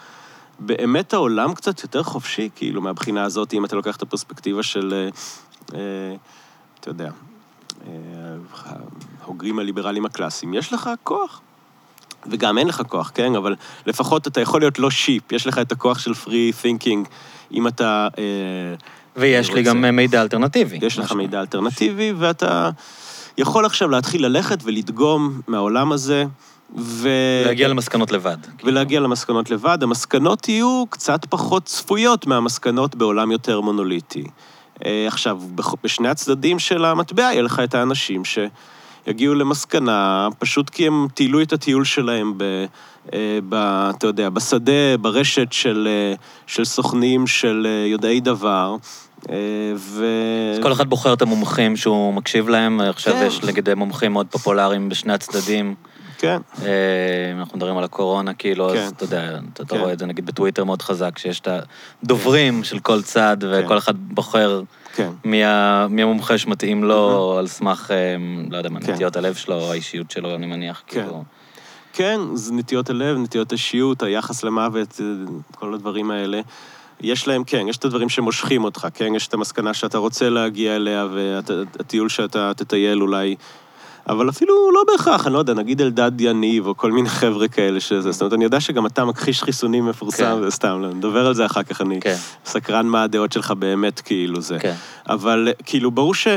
[0.59, 5.09] באמת העולם קצת יותר חופשי, כאילו, מהבחינה הזאת, אם אתה לוקח את הפרספקטיבה של, אה,
[5.79, 6.15] אה,
[6.79, 7.09] אתה יודע,
[7.87, 7.91] אה,
[9.23, 11.41] ההוגרים הליברליים הקלאסיים, יש לך כוח.
[12.29, 13.35] וגם אין לך כוח, כן?
[13.35, 17.07] אבל לפחות אתה יכול להיות לא שיפ, יש לך את הכוח של פרי תינקינג,
[17.51, 18.07] אם אתה...
[18.17, 18.23] אה,
[19.15, 20.79] ויש לי גם מידע אלטרנטיבי.
[20.81, 22.69] יש לך מידע אלטרנטיבי, ואתה
[23.37, 26.25] יכול עכשיו להתחיל ללכת ולדגום מהעולם הזה,
[26.77, 27.09] ו...
[27.45, 28.37] להגיע למסקנות לבד.
[28.63, 29.83] ולהגיע למסקנות לבד.
[29.83, 34.23] המסקנות יהיו קצת פחות צפויות מהמסקנות בעולם יותר מונוליטי.
[34.85, 35.39] אה, עכשיו,
[35.83, 38.25] בשני הצדדים של המטבע יהיה לך את האנשים
[39.05, 42.43] שיגיעו למסקנה, פשוט כי הם טיילו את הטיול שלהם ב...
[43.13, 43.55] אה, ב,
[43.97, 46.15] אתה יודע, בשדה, ברשת של, אה,
[46.47, 48.75] של סוכנים, של יודעי דבר,
[49.29, 49.35] אה,
[49.75, 50.05] ו...
[50.53, 53.25] אז כל אחד בוחר את המומחים שהוא מקשיב להם, עכשיו כן.
[53.27, 55.75] יש נגיד מומחים מאוד פופולריים בשני הצדדים.
[56.17, 56.37] כן.
[56.61, 58.77] אם אה, אנחנו מדברים על הקורונה, כאילו, כן.
[58.77, 59.77] אז אתה יודע, אתה כן.
[59.77, 61.47] רואה את זה נגיד בטוויטר מאוד חזק, שיש את
[62.03, 63.47] הדוברים של כל צד, כן.
[63.65, 64.61] וכל אחד בוחר
[64.95, 65.09] כן.
[65.25, 65.41] מי,
[65.89, 67.37] מי המומחה שמתאים לו.
[67.39, 68.15] על סמך, אה,
[68.51, 68.93] לא יודע מה, כן.
[68.93, 71.01] נטיות הלב שלו, האישיות שלו, אני מניח, כן.
[71.01, 71.23] כאילו...
[71.93, 75.01] כן, זה נטיות הלב, נטיות האישיות, היחס למוות,
[75.55, 76.41] כל הדברים האלה.
[77.01, 79.15] יש להם, כן, יש את הדברים שמושכים אותך, כן?
[79.15, 83.35] יש את המסקנה שאתה רוצה להגיע אליה, והטיול שאתה תטייל אולי...
[84.09, 87.79] אבל אפילו לא בהכרח, אני לא יודע, נגיד אלדד יניב, או כל מיני חבר'ה כאלה
[87.79, 90.49] שזה, זאת אומרת, אני יודע שגם אתה מכחיש חיסונים מפורסם, כן.
[90.49, 92.15] סתם, לא, נדבר על זה אחר כך, אני כן.
[92.45, 94.59] סקרן מה הדעות שלך באמת, כאילו זה.
[94.59, 94.73] כן.
[95.09, 96.27] אבל כאילו, ברור ש...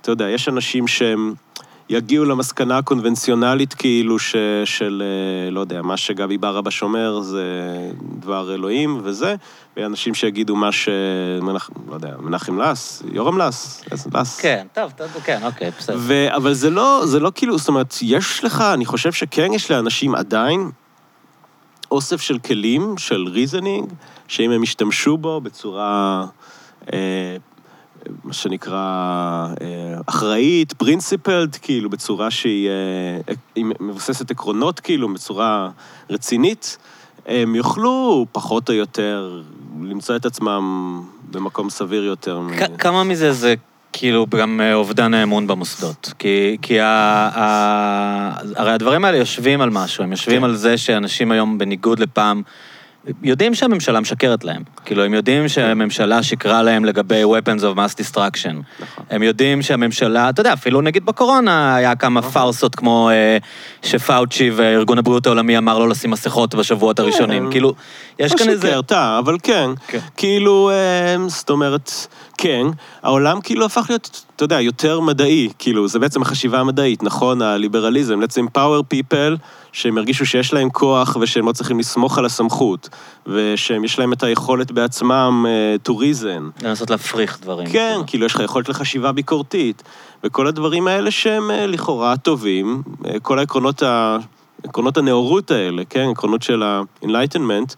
[0.00, 1.34] אתה יודע, יש אנשים שהם...
[1.88, 7.42] יגיעו למסקנה הקונבנציונלית כאילו ש, של, אה, לא יודע, מה שגבי ברבש אומר זה
[8.18, 9.34] דבר אלוהים וזה,
[9.76, 10.88] ואנשים שיגידו מה ש...
[11.42, 14.40] מנח, לא יודע, מנחם לס, יורם לס, לס.
[14.40, 15.96] כן, טוב, טוב, כן, אוקיי, בסדר.
[16.00, 19.70] ו, אבל זה לא, זה לא כאילו, זאת אומרת, יש לך, אני חושב שכן יש
[19.70, 20.70] לאנשים עדיין
[21.90, 23.92] אוסף של כלים, של ריזנינג,
[24.28, 26.24] שאם הם ישתמשו בו בצורה...
[26.92, 27.36] אה,
[28.24, 28.78] מה שנקרא,
[29.60, 35.70] אה, אחראית, principled, כאילו, בצורה שהיא אה, מבוססת עקרונות, כאילו, בצורה
[36.10, 36.78] רצינית,
[37.26, 39.42] הם יוכלו פחות או יותר
[39.82, 42.40] למצוא את עצמם במקום סביר יותר.
[42.78, 43.54] כמה מזה זה
[43.92, 46.12] כאילו גם אה, אובדן האמון במוסדות?
[46.18, 46.86] כי, כי ה,
[47.34, 50.44] ה, הרי הדברים האלה יושבים על משהו, הם יושבים כן.
[50.44, 52.42] על זה שאנשים היום, בניגוד לפעם,
[53.22, 54.62] יודעים שהממשלה משקרת להם.
[54.84, 58.54] כאילו, הם יודעים שהממשלה שיקרה להם לגבי weapons of mass destruction.
[58.80, 59.04] נכון.
[59.10, 63.38] הם יודעים שהממשלה, אתה יודע, אפילו נגיד בקורונה היה כמה פארסות כמו אה,
[63.82, 67.44] שפאוצ'י וארגון הבריאות העולמי אמר לא לשים מסכות בשבועות הראשונים.
[67.44, 67.50] כן.
[67.50, 67.74] כאילו,
[68.18, 68.68] יש לא כאן איזה...
[68.68, 69.70] שקרתה, אבל כן.
[69.88, 69.98] כן.
[70.16, 71.90] כאילו, אה, זאת אומרת,
[72.38, 72.66] כן,
[73.02, 77.42] העולם כאילו הפך להיות, אתה יודע, יותר מדעי, כאילו, זה בעצם החשיבה המדעית, נכון?
[77.42, 79.38] הליברליזם, let's empower people,
[79.74, 82.88] שהם ירגישו שיש להם כוח ושהם לא צריכים לסמוך על הסמכות,
[83.26, 86.64] ושהם יש להם את היכולת בעצמם אה, to reason.
[86.64, 87.68] לנסות להפריך דברים.
[87.68, 89.82] כן, כאילו, יש לך יכולת לחשיבה ביקורתית,
[90.24, 94.18] וכל הדברים האלה שהם אה, לכאורה טובים, אה, כל העקרונות ה...
[94.64, 97.74] עקרונות הנאורות האלה, כן, עקרונות של ה-enlightenment,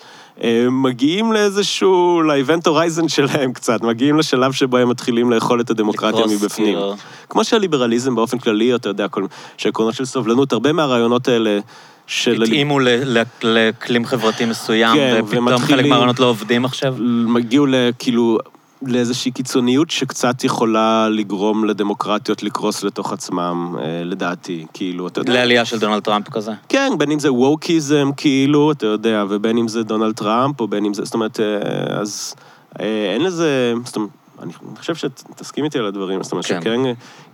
[0.70, 6.42] מגיעים לאיזשהו, ל-event horizon שלהם קצת, מגיעים לשלב שבו הם מתחילים לאכול את הדמוקרטיה לקרוס,
[6.42, 6.66] מבפנים.
[6.66, 6.96] כאילו.
[7.28, 11.58] כמו שהליברליזם באופן כללי, אתה יודע, כל, שעקרונות של סובלנות, הרבה מהרעיונות האלה
[12.06, 12.42] של...
[12.42, 12.78] התאימו
[13.42, 16.94] לאקלים חברתי מסוים, כן, ופתאום חלק ומתחילים- מהרעיונות לא עובדים עכשיו.
[17.36, 17.66] הגיעו
[17.98, 18.38] כאילו
[18.86, 25.32] לאיזושהי קיצוניות שקצת יכולה לגרום לדמוקרטיות לקרוס לתוך עצמם, אה, לדעתי, כאילו, אתה יודע.
[25.32, 26.52] לעלייה של דונלד טראמפ כזה.
[26.68, 30.84] כן, בין אם זה ווקיזם, כאילו, אתה יודע, ובין אם זה דונלד טראמפ, או בין
[30.84, 32.34] אם זה, זאת אומרת, אה, אז
[32.80, 34.10] אה, אין לזה, זאת אומרת,
[34.42, 36.60] אני חושב שתסכים איתי על הדברים, זאת אומרת כן.
[36.60, 36.80] שכן,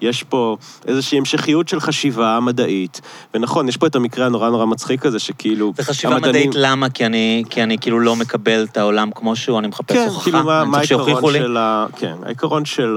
[0.00, 3.00] יש פה איזושהי המשכיות של חשיבה מדעית,
[3.34, 5.72] ונכון, יש פה את המקרה הנורא נורא מצחיק הזה, שכאילו...
[5.76, 6.90] זה חשיבה המדענים- מדעית, למה?
[6.90, 10.24] כי אני, כי אני כאילו לא מקבל את העולם כמו שהוא, אני מחפש כן, הוכחה.
[10.24, 11.32] כאילו, מה, מה העיקרון.
[11.32, 11.86] של ה...
[11.96, 12.96] כן, העיקרון של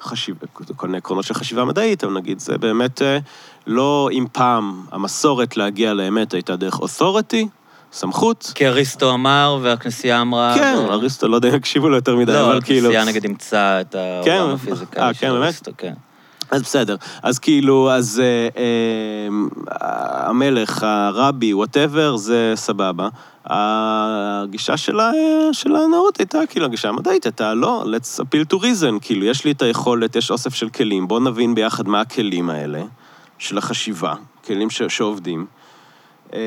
[0.00, 0.46] החשיבה,
[0.76, 3.18] כל מיני עקרונות של חשיבה מדעית, אבל נגיד, זה באמת אה,
[3.66, 7.46] לא אם פעם המסורת להגיע לאמת הייתה דרך authority,
[7.92, 8.52] סמכות.
[8.54, 10.54] כי אריסטו אמר והכנסייה אמרה...
[10.54, 12.88] כן, ו- אריסטו, לא יודע אם יקשיבו לו יותר מדי, לא, אבל כאילו...
[12.88, 15.44] הכנסייה נגיד אימצה את כן, העולם אה, הפיזיקלי כן, של באמת?
[15.44, 15.92] אריסטו, כן.
[16.50, 16.96] אז בסדר.
[17.22, 23.08] אז כאילו, אז אה, אה, המלך, הרבי, whatever, זה סבבה.
[23.46, 29.00] הגישה שלה, אה, של הנאורות הייתה, כאילו, הגישה המדעית הייתה, לא, let's appeal to reason,
[29.00, 32.82] כאילו, יש לי את היכולת, יש אוסף של כלים, בואו נבין ביחד מה הכלים האלה,
[33.38, 34.14] של החשיבה,
[34.46, 35.46] כלים ש, שעובדים.
[36.34, 36.38] אה,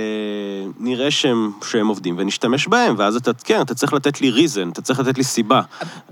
[0.79, 4.81] נראה שהם, שהם עובדים ונשתמש בהם, ואז אתה, כן, אתה צריך לתת לי reason, אתה
[4.81, 5.61] צריך לתת לי סיבה.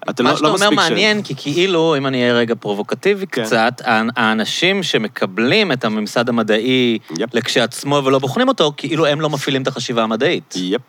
[0.10, 2.56] אתה מה לא, שאתה לא אומר מספיק ש- מעניין, כי כאילו, אם אני אהיה רגע
[2.60, 3.44] פרובוקטיבי כן.
[3.44, 7.36] קצת, האנ- האנשים שמקבלים את הממסד המדעי yep.
[7.36, 10.82] לכשעצמו ולא בוחנים אותו, כאילו הם לא מפעילים את החשיבה המדעית, yep.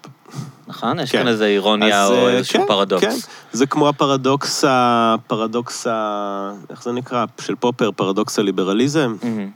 [0.68, 1.00] נכון?
[1.00, 1.18] יש כן.
[1.18, 3.04] כאן איזו אירוניה אז, או אה, איזשהו כן, פרדוקס.
[3.04, 3.14] כן,
[3.52, 7.24] זה כמו הפרדוקס, ה- פרדוקס, ה- איך זה נקרא?
[7.40, 9.14] של פופר, פרדוקס הליברליזם.
[9.22, 9.50] מהמם.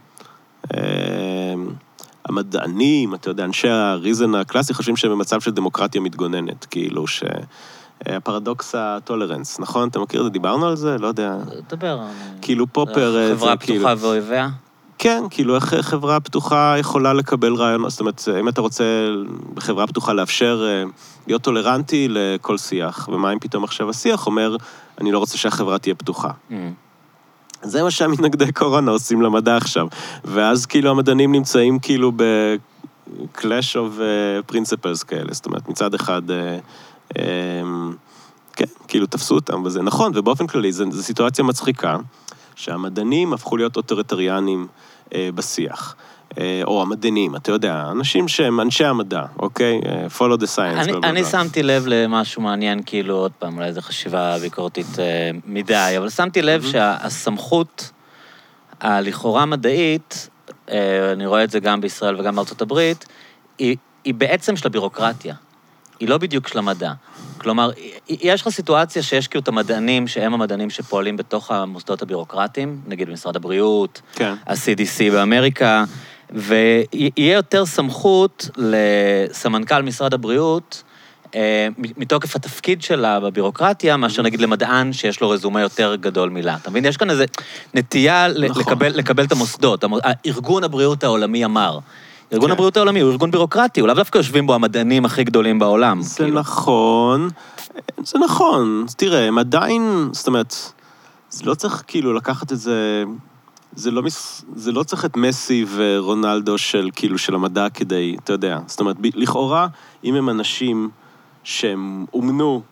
[2.29, 7.23] אה, המדענים, אתה יודע, אנשי הריזן הקלאסי חושבים שהם במצב של דמוקרטיה מתגוננת, כאילו ש...
[8.09, 9.89] אה, הפרדוקס הטולרנס, נכון?
[9.89, 10.31] אתה מכיר את זה?
[10.31, 10.99] דיברנו על זה?
[10.99, 11.37] לא יודע.
[11.71, 11.99] דבר.
[12.43, 14.49] כאילו פופר, אה, חברה כאילו- פתוחה ואויביה?
[14.99, 18.85] כן, כאילו איך חברה פתוחה יכולה לקבל רעיונות, זאת אומרת, אם אתה רוצה
[19.55, 20.91] בחברה פתוחה לאפשר אה,
[21.27, 24.57] להיות טולרנטי לכל שיח, ומה אם פתאום עכשיו השיח אומר,
[25.01, 26.31] אני לא רוצה שהחברה תהיה פתוחה.
[26.51, 26.88] מהמם.
[27.63, 29.87] זה מה שהמתנגדי קורונה עושים למדע עכשיו.
[30.25, 36.33] ואז כאילו המדענים נמצאים כאילו ב-clash of uh, principles כאלה, זאת אומרת, מצד אחד, uh,
[37.15, 37.17] um,
[38.53, 41.97] כן, כאילו תפסו אותם, וזה נכון, ובאופן כללי זו סיטואציה מצחיקה,
[42.55, 44.67] שהמדענים הפכו להיות אוטוריטריאנים
[45.07, 45.97] uh, בשיח.
[46.31, 49.81] Uh, או המדענים, אתה יודע, אנשים שהם אנשי המדע, אוקיי?
[49.83, 50.81] Uh, follow the science.
[50.81, 51.25] אני, אני.
[51.25, 56.43] שמתי לב למשהו מעניין, כאילו, עוד פעם, אולי זו חשיבה ביקורתית אה, מדי, אבל שמתי
[56.43, 57.91] לב שהסמכות
[58.81, 60.29] הלכאורה מדעית,
[60.71, 63.07] אה, אני רואה את זה גם בישראל וגם בארצות הברית,
[63.59, 65.35] היא, היא בעצם של הבירוקרטיה.
[66.01, 66.93] היא לא בדיוק של המדע.
[67.39, 67.71] כלומר,
[68.09, 73.37] יש לך סיטואציה שיש כאילו את המדענים, שהם המדענים שפועלים בתוך המוסדות הבירוקרטיים, נגיד משרד
[73.37, 74.35] הבריאות, כן.
[74.47, 75.85] ה-CDC באמריקה,
[76.33, 80.83] ויהיה יותר סמכות לסמנכ"ל משרד הבריאות,
[81.35, 86.57] אה, מתוקף התפקיד שלה בבירוקרטיה, מאשר נגיד למדען שיש לו רזומה יותר גדול מילה.
[86.63, 86.85] אתה מבין?
[86.85, 87.25] יש כאן איזו
[87.75, 88.63] נטייה נכון.
[88.63, 89.85] לקבל, לקבל את המוסדות.
[89.85, 91.79] המו- ארגון הבריאות העולמי אמר.
[92.33, 92.53] ארגון כן.
[92.53, 96.03] הבריאות העולמי הוא ארגון בירוקרטי, הוא לאו דווקא יושבים בו המדענים הכי גדולים בעולם.
[96.03, 96.41] זה כאילו.
[96.41, 97.29] נכון,
[98.05, 98.87] זה נכון.
[98.97, 100.55] תראה, הם עדיין, זאת אומרת,
[101.31, 103.05] זה לא צריך כאילו לקחת את זה...
[103.79, 108.33] זה לא, מס, זה לא צריך את מסי ורונלדו של כאילו של המדע כדי, אתה
[108.33, 108.59] יודע.
[108.67, 109.67] זאת אומרת, ב, לכאורה,
[110.05, 110.91] אם הם אנשים
[111.45, 112.63] שהם אומנו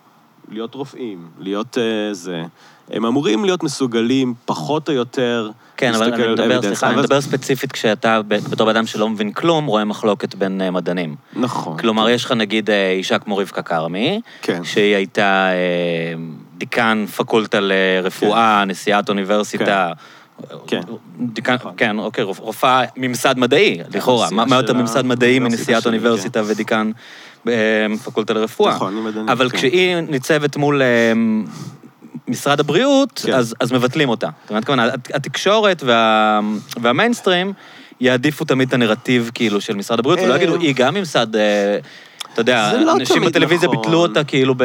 [0.49, 2.43] להיות רופאים, להיות uh, זה,
[2.91, 7.21] הם אמורים להיות מסוגלים פחות או יותר כן, אבל אני מדבר, סליחה, אני אבל- מדבר
[7.21, 11.15] ספציפית כשאתה, בתור אדם שלא מבין כלום, רואה מחלוקת בין אה, מדענים.
[11.35, 11.77] נכון.
[11.77, 14.63] כלומר, יש לך נגיד אה, אישה כמו רבקה כרמי, כן.
[14.63, 16.13] שהיא הייתה אה,
[16.57, 18.69] דיקן פקולטה לרפואה, כן.
[18.69, 20.16] נשיאת אוניברסיטה, כן.
[21.19, 21.73] דיקן, נכון.
[21.77, 24.25] כן, אוקיי, רופ- רופאה ממסד מדעי, לכאורה.
[24.27, 26.91] הנשיאה מה יותר ממסד מדעי מנשיאת אוניברסיטה ודיקן
[27.45, 28.75] בפקולטה לרפואה?
[28.75, 29.29] נכון, אני מדענית.
[29.29, 29.57] אבל כן.
[29.57, 30.87] כשהיא ניצבת מול אה,
[32.27, 33.33] משרד הבריאות, כן.
[33.33, 34.29] אז, מבטלים אותה.
[34.43, 36.39] זאת אומרת, כמובן, הת- התקשורת וה,
[36.81, 37.53] והמיינסטרים
[38.01, 41.77] יעדיפו תמיד את הנרטיב, כאילו, של משרד הבריאות, ולא אה, יגידו, היא גם ממסד, אה,
[42.33, 43.81] אתה יודע, לא אנשים בטלוויזיה נכון.
[43.81, 44.55] ביטלו אותה כאילו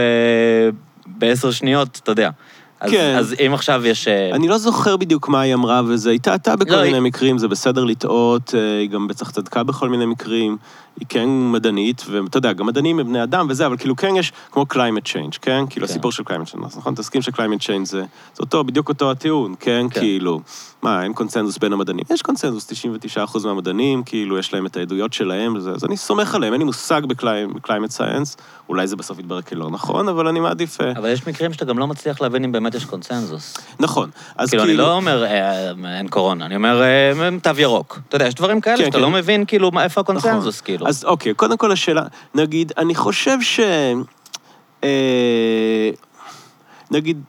[1.06, 2.30] בעשר שניות, אתה יודע.
[2.82, 3.14] אז, כן.
[3.18, 4.08] אז אם עכשיו יש...
[4.08, 7.02] אה, אני לא זוכר בדיוק מה היא אמרה, וזה היא טעתה בכל לא, מיני היא-
[7.02, 10.56] מקרים, זה בסדר לטעות, אה, היא גם בטח צדקה בכל מיני מקרים.
[11.00, 14.32] היא כן מדענית, ואתה יודע, גם מדענים הם בני אדם וזה, אבל כאילו כן יש,
[14.50, 15.64] כמו climate change, כן?
[15.70, 15.92] כאילו כן.
[15.92, 16.94] הסיפור של climate change, נכון?
[16.94, 19.86] תסכים ש-climate change זה, זה אותו, בדיוק אותו הטיעון, כן?
[19.90, 20.00] כן.
[20.00, 20.40] כאילו,
[20.82, 22.04] מה, אין קונצנזוס בין המדענים?
[22.10, 22.72] יש קונצנזוס,
[23.34, 26.64] 99% מהמדענים, כאילו, יש להם את העדויות שלהם, וזה, אז אני סומך עליהם, אין לי
[26.64, 30.80] מושג ב-climate science, אולי זה בסוף יתברר כלא נכון, אבל אני מעדיף...
[30.80, 33.56] אה, אבל יש מקרים שאתה גם לא מצליח להבין אם באמת יש קונסנזוס.
[33.80, 34.82] נכון, אז כאילו, כאילו...
[34.82, 38.00] אני לא אומר אה, אין קורונה, אני אומר אה, תו ירוק.
[38.08, 39.02] אתה יודע, יש דברים כאלה כן, שאתה כן.
[39.02, 40.30] לא מבין, כאילו, איפה נכון.
[40.82, 40.88] כאילו.
[40.88, 42.02] אז אוקיי, קודם כל השאלה,
[42.34, 43.60] נגיד, אני חושב ש...
[44.84, 45.90] אה,
[46.90, 47.22] נגיד,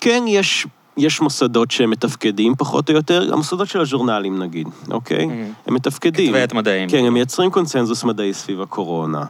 [0.00, 5.24] כן, יש, יש מוסדות שהם מתפקדים פחות או יותר, המוסדות של הז'ורנלים נגיד, אוקיי?
[5.24, 5.66] Mhm.
[5.66, 6.26] הם מתפקדים.
[6.26, 6.88] כתבי עת מדעיים.
[6.88, 9.24] כן, הם מייצרים קונצנזוס מדעי סביב הקורונה.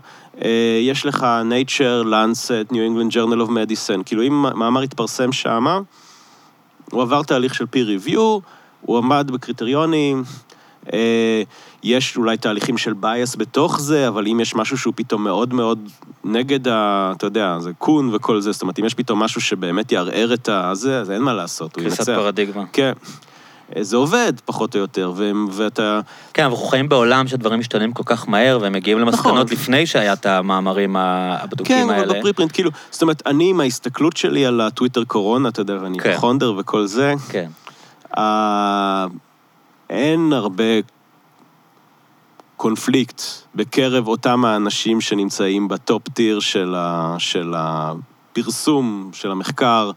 [0.44, 5.80] אה, יש לך Nature, Lancet, New England Journal of Medicine, כאילו אם מאמר התפרסם שמה,
[6.90, 8.40] הוא עבר תהליך של peer review,
[8.80, 10.22] הוא עמד בקריטריונים,
[10.92, 11.42] אה,
[11.82, 15.88] יש אולי תהליכים של bias בתוך זה, אבל אם יש משהו שהוא פתאום מאוד מאוד
[16.24, 17.12] נגד ה...
[17.16, 20.48] אתה יודע, זה קון וכל זה, זאת אומרת, אם יש פתאום משהו שבאמת יערער את
[20.48, 20.70] ה...
[20.74, 22.12] זה, אז אין מה לעשות, הוא קריסת ינצח.
[22.14, 22.64] פרדיגמה.
[22.72, 22.92] כן.
[23.76, 26.00] אה, זה עובד, פחות או יותר, ו- ואתה...
[26.34, 29.46] כן, אבל אנחנו חיים בעולם שדברים משתנים כל כך מהר, והם מגיעים למסקנות נכון.
[29.58, 32.18] לפני שהיה את המאמרים ה- כן, הבדוקים אבל האלה.
[32.18, 36.16] בפריפרינט, כאילו, זאת אומרת, אני עם ההסתכלות שלי על הטוויטר קורונה, אתה יודע, ואני כן.
[36.20, 37.48] פונדר וכל זה, כן.
[38.18, 39.06] אה,
[39.90, 40.64] אין הרבה
[42.60, 43.22] קונפליקט
[43.54, 49.90] בקרב אותם האנשים שנמצאים ב top tier של, ה, של הפרסום, של המחקר,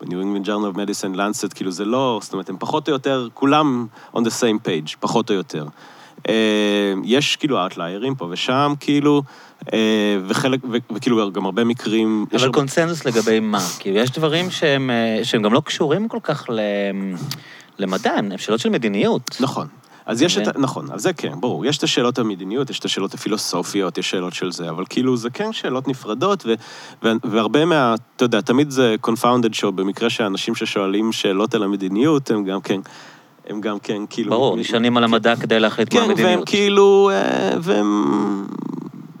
[0.00, 3.28] ב-New England Journal of Medicine, Lancet, כאילו זה לא, זאת אומרת, הם פחות או יותר,
[3.34, 5.66] כולם on the same page, פחות או יותר.
[6.28, 9.22] אה, יש כאילו אאוטליירים פה ושם, כאילו,
[9.72, 10.60] אה, וחלק,
[10.94, 12.26] וכאילו גם הרבה מקרים...
[12.32, 13.60] אבל קונסנזוס לגבי מה?
[13.78, 16.60] כאילו, יש דברים שהם, אה, שהם גם לא קשורים כל כך ל...
[17.78, 19.36] למדע, הם שאלות של מדיניות.
[19.40, 19.66] נכון.
[20.06, 20.56] אז יש את?
[20.58, 21.66] נכון, אז זה כן, ברור.
[21.66, 25.30] יש את השאלות המדיניות, יש את השאלות הפילוסופיות, יש שאלות של זה, אבל כאילו זה
[25.30, 26.54] כן שאלות נפרדות, ו,
[27.02, 32.30] ו, והרבה מה, אתה יודע, תמיד זה confounded show, במקרה שהאנשים ששואלים שאלות על המדיניות,
[32.30, 32.80] הם גם כן,
[33.46, 34.30] הם גם כן, כאילו...
[34.30, 36.48] ברור, נשענים על המדע כדי להחליט מה כן, והם המדיניות.
[36.48, 38.46] כאילו, אה, והם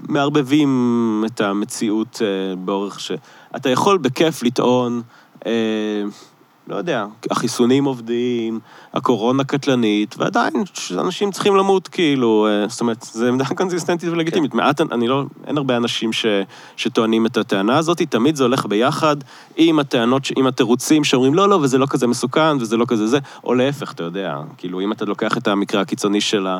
[0.08, 3.12] מערבבים את המציאות אה, באורך ש...
[3.56, 5.02] אתה יכול בכיף לטעון,
[5.46, 5.52] אה,
[6.68, 8.60] לא יודע, החיסונים עובדים,
[8.94, 10.52] הקורונה קטלנית, ועדיין
[10.98, 14.50] אנשים צריכים למות, כאילו, אה, זאת אומרת, זו עמדה קונסיסטנטית ולגיטימית.
[14.50, 14.56] כן.
[14.56, 16.26] מעט, אני לא, אין הרבה אנשים ש,
[16.76, 19.16] שטוענים את הטענה הזאת, תמיד זה הולך ביחד
[19.56, 23.18] עם הטענות, עם התירוצים שאומרים, לא, לא, וזה לא כזה מסוכן, וזה לא כזה זה,
[23.44, 26.58] או להפך, אתה יודע, כאילו, אם אתה לוקח את המקרה הקיצוני של ה...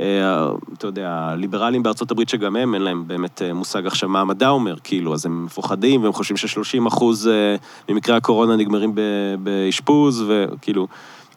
[0.00, 0.48] אה,
[0.78, 4.48] אתה יודע, הליברלים בארצות הברית שגם הם, אין להם באמת אה, מושג עכשיו מה המדע
[4.48, 7.56] אומר, כאילו, אז הם מפוחדים, והם חושבים ש-30 אחוז אה,
[7.88, 8.94] ממקרי הקורונה נגמרים
[9.38, 10.88] באשפוז, וכאילו...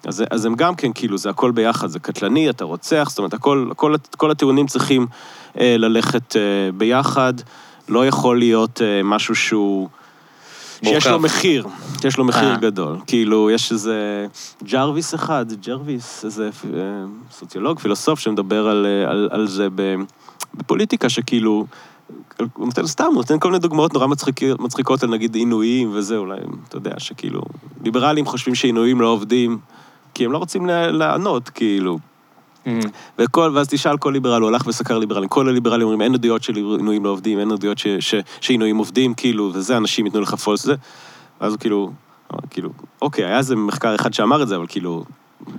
[0.08, 3.34] אז, אז הם גם כן, כאילו, זה הכל ביחד, זה קטלני, אתה רוצח, זאת אומרת,
[3.34, 5.08] הכל, כל, כל הטיעונים צריכים
[5.56, 6.36] ללכת
[6.78, 7.34] ביחד,
[7.90, 9.90] לא יכול להיות משהו שהוא...
[10.84, 11.20] שיש לו.
[11.20, 11.68] מחיר,
[12.02, 12.58] שיש לו מחיר אה.
[12.58, 12.98] גדול.
[13.08, 14.28] כאילו, יש איזה
[14.64, 16.80] ג'רוויס אחד, ג'רוויס, איזה אה,
[17.32, 19.68] סוציולוג, פילוסוף, שמדבר על, אה, על, על זה
[20.58, 21.66] בפוליטיקה, שכאילו,
[22.54, 26.18] הוא נותן סתם, הוא נותן כל מיני דוגמאות נורא מצחיק, מצחיקות על נגיד עינויים וזה,
[26.18, 27.42] אולי, אתה יודע, שכאילו,
[27.84, 29.58] ליברלים חושבים שעינויים לא עובדים,
[30.14, 32.00] כי הם לא רוצים לענות, כאילו.
[32.68, 32.80] אמ,
[33.20, 35.30] וכל, ואז תשאל כל ליברל, הוא הלך וסקר ליברלים.
[35.30, 37.78] כל הליברלים אומרים, אין עדויות שעינויים לא עובדים, אין עדויות
[38.42, 40.76] שעינויים עובדים, כאילו, וזה, אנשים ייתנו לך false, זה.
[41.42, 41.92] ואז הוא כאילו,
[42.50, 42.70] כאילו,
[43.02, 45.04] אוקיי, היה איזה מחקר אחד שאמר את זה, אבל כאילו,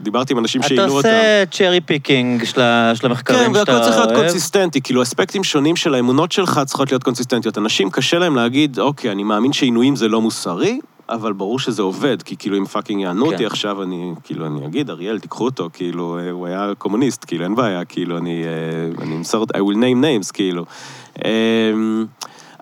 [0.03, 0.97] דיברתי עם אנשים אתה שעינו אותם.
[0.97, 4.21] עושה cherry picking של כן, המחקרים שאתה והכל צריך להיות אוהב.
[4.21, 7.59] consistent־י, כאילו אספקטים שונים של האמונות שלך צריכות להיות consistent־יות.
[7.59, 12.23] אנשים, קשה להם להגיד, אוקיי, אני מאמין שעינויים זה לא מוסרי, אבל ברור שזה עובד,
[12.23, 13.47] כי כאילו אם fucking יענו אותי כן.
[13.47, 17.85] עכשיו, אני, כאילו, אני אגיד, אריאל, תיקחו אותו, כאילו, הוא היה קומוניסט, כאילו, אין בעיה,
[17.85, 20.65] כאילו, אני, אה, אני אמסור, I will name names, כאילו.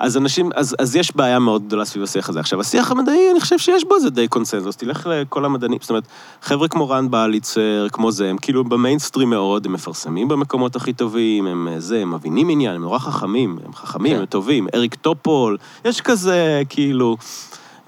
[0.02, 2.40] אז אנשים, אז, אז יש בעיה מאוד גדולה סביב השיח הזה.
[2.40, 4.76] עכשיו, השיח המדעי, אני חושב שיש בו איזה די קונסנזוס.
[4.76, 6.04] תלך לכל המדענים, זאת אומרת,
[6.42, 11.46] חבר'ה כמו רן בליצר, כמו זה, הם כאילו במיינסטרים מאוד, הם מפרסמים במקומות הכי טובים,
[11.46, 14.18] הם אה, זה, הם מבינים עניין, הם נורא חכמים, הם חכמים, כן.
[14.18, 14.66] הם טובים.
[14.74, 17.16] אריק טופול, יש כזה, כאילו...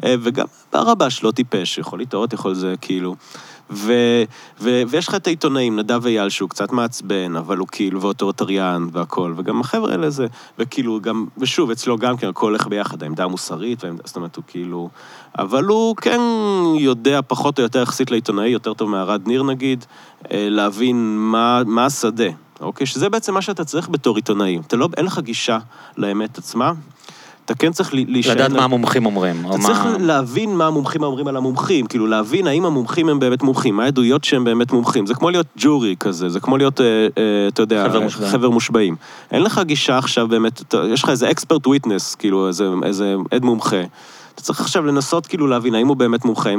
[0.05, 3.15] אה, וגם ברבש לא טיפש, יכול לטעות, יכול זה, כאילו...
[3.71, 3.93] ו,
[4.61, 8.87] ו, ויש לך את העיתונאים, נדב אייל, שהוא קצת מעצבן, אבל הוא כאילו, ו authoritarian
[8.93, 10.27] והכול, וגם החבר'ה האלה זה,
[10.59, 14.45] וכאילו גם, ושוב, אצלו גם כן, הכל הולך ביחד, העמדה המוסרית, והעמדה, זאת אומרת, הוא
[14.47, 14.89] כאילו...
[15.39, 16.21] אבל הוא כן
[16.79, 19.85] יודע, פחות או יותר, יחסית לעיתונאי, יותר טוב מערד ניר נגיד,
[20.33, 22.29] אה, להבין מה, מה השדה,
[22.61, 22.87] אוקיי?
[22.87, 24.59] שזה בעצם מה שאתה צריך בתור עיתונאי.
[24.67, 25.59] אתה לא, אין לך גישה
[25.97, 26.73] לאמת עצמה.
[27.45, 28.35] אתה כן צריך להישען...
[28.35, 29.47] לדעת מה המומחים אומרים.
[29.49, 29.99] אתה צריך מה...
[29.99, 34.25] להבין מה המומחים אומרים על המומחים, כאילו להבין האם המומחים הם באמת מומחים, מה העדויות
[34.25, 35.07] שהם באמת מומחים.
[35.07, 38.31] זה כמו להיות ג'ורי כזה, זה כמו להיות, אה, אה, אתה יודע, חבר מושבעים.
[38.31, 38.97] חבר מושבעים.
[39.31, 43.83] אין לך גישה עכשיו באמת, יש לך איזה אקספרט וויטנס, כאילו איזה, איזה עד מומחה.
[44.35, 46.51] אתה צריך עכשיו לנסות כאילו להבין האם הוא באמת מומחה.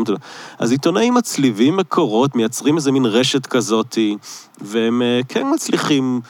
[0.60, 4.18] אז עיתונאים מצליבים מקורות, מייצרים איזה מין רשת כזאתי,
[4.62, 6.22] והם אה, כן מצליחים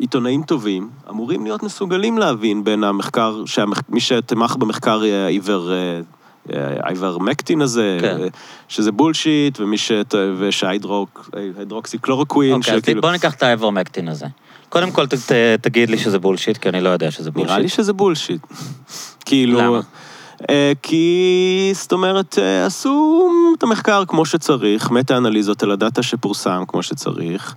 [0.00, 3.42] עיתונאים טובים אמורים להיות מסוגלים להבין בין המחקר,
[3.88, 5.70] מי שתמך במחקר העיוור...
[6.82, 8.16] האיברמקטין הזה, כן.
[8.68, 9.92] שזה בולשיט, ומי ש...
[10.38, 14.26] ושההידרוקסיכלורוקווין, אוקיי, אז בוא ניקח את האיברמקטין הזה.
[14.68, 17.50] קודם כל ת, ת, תגיד לי שזה bullshit, כי אני לא יודע שזה bullshit.
[17.50, 18.40] נראה לי שזה bullshit.
[19.24, 19.58] כאילו...
[19.60, 19.80] למה?
[20.82, 27.54] כי, זאת אומרת, עשו את המחקר כמו שצריך, מטה-אנליזות על ה data שפורסם כמו שצריך.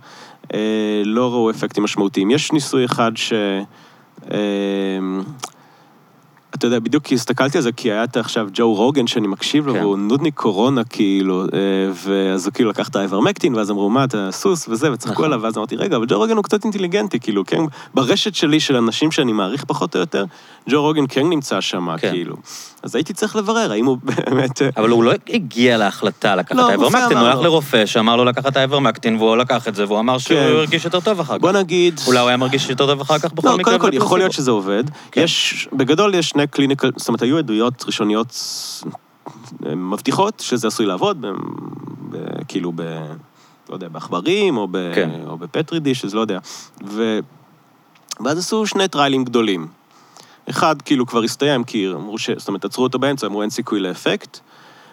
[0.54, 2.30] אה, לא ראו אפקטים משמעותיים.
[2.30, 3.32] יש ניסוי אחד ש...
[6.54, 9.66] אה, אתה יודע, בדיוק הסתכלתי על זה, כי היה את עכשיו ג'ו רוגן שאני מקשיב
[9.66, 9.80] לו, כן.
[9.80, 11.48] והוא נודניק קורונה, כאילו, אה,
[12.04, 15.24] ואז הוא כאילו לקח את האיברמקטין, ואז אמרו, מה, אתה סוס וזה, וצחקו נכון.
[15.24, 17.62] עליו, ואז אמרתי, רגע, אבל ג'ו רוגן הוא קצת אינטליגנטי, כאילו, כן,
[17.94, 20.24] ברשת שלי של אנשים שאני מעריך פחות או יותר,
[20.70, 22.10] ג'ו רוגן כן נמצא שם, כן.
[22.10, 22.36] כאילו.
[22.82, 24.62] אז הייתי צריך לברר, האם הוא באמת...
[24.76, 28.46] אבל הוא לא הגיע להחלטה לקחת לא, את האיברמקטין, הוא הלך לרופא שאמר לו לקחת
[28.46, 30.46] את האיברמקטין, והוא לקח את זה, והוא אמר שהוא כן.
[30.46, 31.40] הרגיש יותר טוב אחר כך.
[31.40, 32.00] בוא נגיד...
[32.06, 33.78] אולי הוא היה מרגיש יותר טוב אחר כך בכל לא, מקרה.
[33.78, 33.96] קודם כל.
[33.96, 34.84] יכול להיות שזה עובד.
[35.12, 35.20] כן.
[35.20, 38.38] יש, בגדול יש שני קליניקל, זאת אומרת, היו עדויות ראשוניות
[39.60, 41.26] מבטיחות שזה עשוי לעבוד, ב,
[42.10, 42.82] ב, כאילו ב...
[43.68, 45.10] לא יודע, בעכברים, או, ב, כן.
[45.26, 46.38] או בפטרי דיש, אז לא יודע.
[46.86, 47.18] ו...
[48.20, 49.66] ואז עשו שני טריילים גדולים.
[50.50, 52.30] אחד כאילו כבר הסתיים, כי אמרו ש...
[52.30, 54.38] זאת אומרת, עצרו אותו באמצע, אמרו אין סיכוי לאפקט,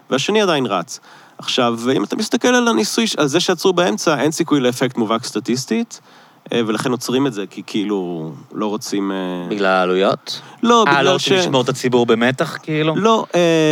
[0.09, 0.99] והשני עדיין רץ.
[1.37, 6.01] עכשיו, אם אתה מסתכל על הניסוי, על זה שעצרו באמצע, אין סיכוי לאפקט מובהק סטטיסטית,
[6.03, 6.09] אה,
[6.53, 9.11] ולכן עוצרים את זה, כי כאילו לא רוצים...
[9.11, 10.41] אה, בגלל העלויות?
[10.63, 11.23] לא, אה, לא בגלל ש...
[11.23, 12.95] רוצים לשמור את הציבור במתח, כאילו?
[12.95, 13.25] לא,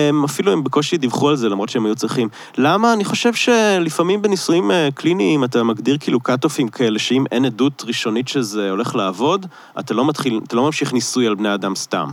[0.10, 2.30] הם אפילו הם בקושי דיווחו על זה, למרות שהם היו צריכים.
[2.58, 2.94] למה?
[2.94, 8.28] אני חושב שלפעמים בניסויים אה, קליניים אתה מגדיר כאילו קאט-אופים כאלה, שאם אין עדות ראשונית
[8.28, 9.46] שזה הולך לעבוד,
[9.80, 12.10] אתה לא מתחיל, אתה לא ממשיך ניסוי על בני אדם סתם.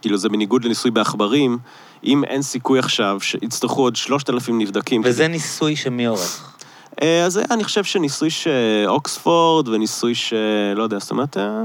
[0.00, 1.58] כאילו זה בניגוד לניסוי בעכברים,
[2.04, 5.02] אם אין סיכוי עכשיו שיצטרכו עוד 3,000 נבדקים.
[5.04, 6.57] וזה ניסוי שמי עורך?
[7.02, 10.34] אה, אז היה, אני חושב שניסוי שאוקספורד וניסוי ש...
[10.76, 11.36] לא יודע, זאת אומרת...
[11.36, 11.62] אה,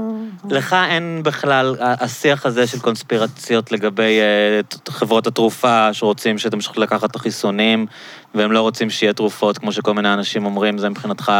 [0.50, 4.60] לך אין בכלל, השיח הזה של קונספירציות לגבי אה,
[4.92, 7.86] חברות התרופה שרוצים שתמשיכו לקחת את החיסונים,
[8.34, 11.32] והם לא רוצים שיהיה תרופות, כמו שכל מיני אנשים אומרים, זה מבחינתך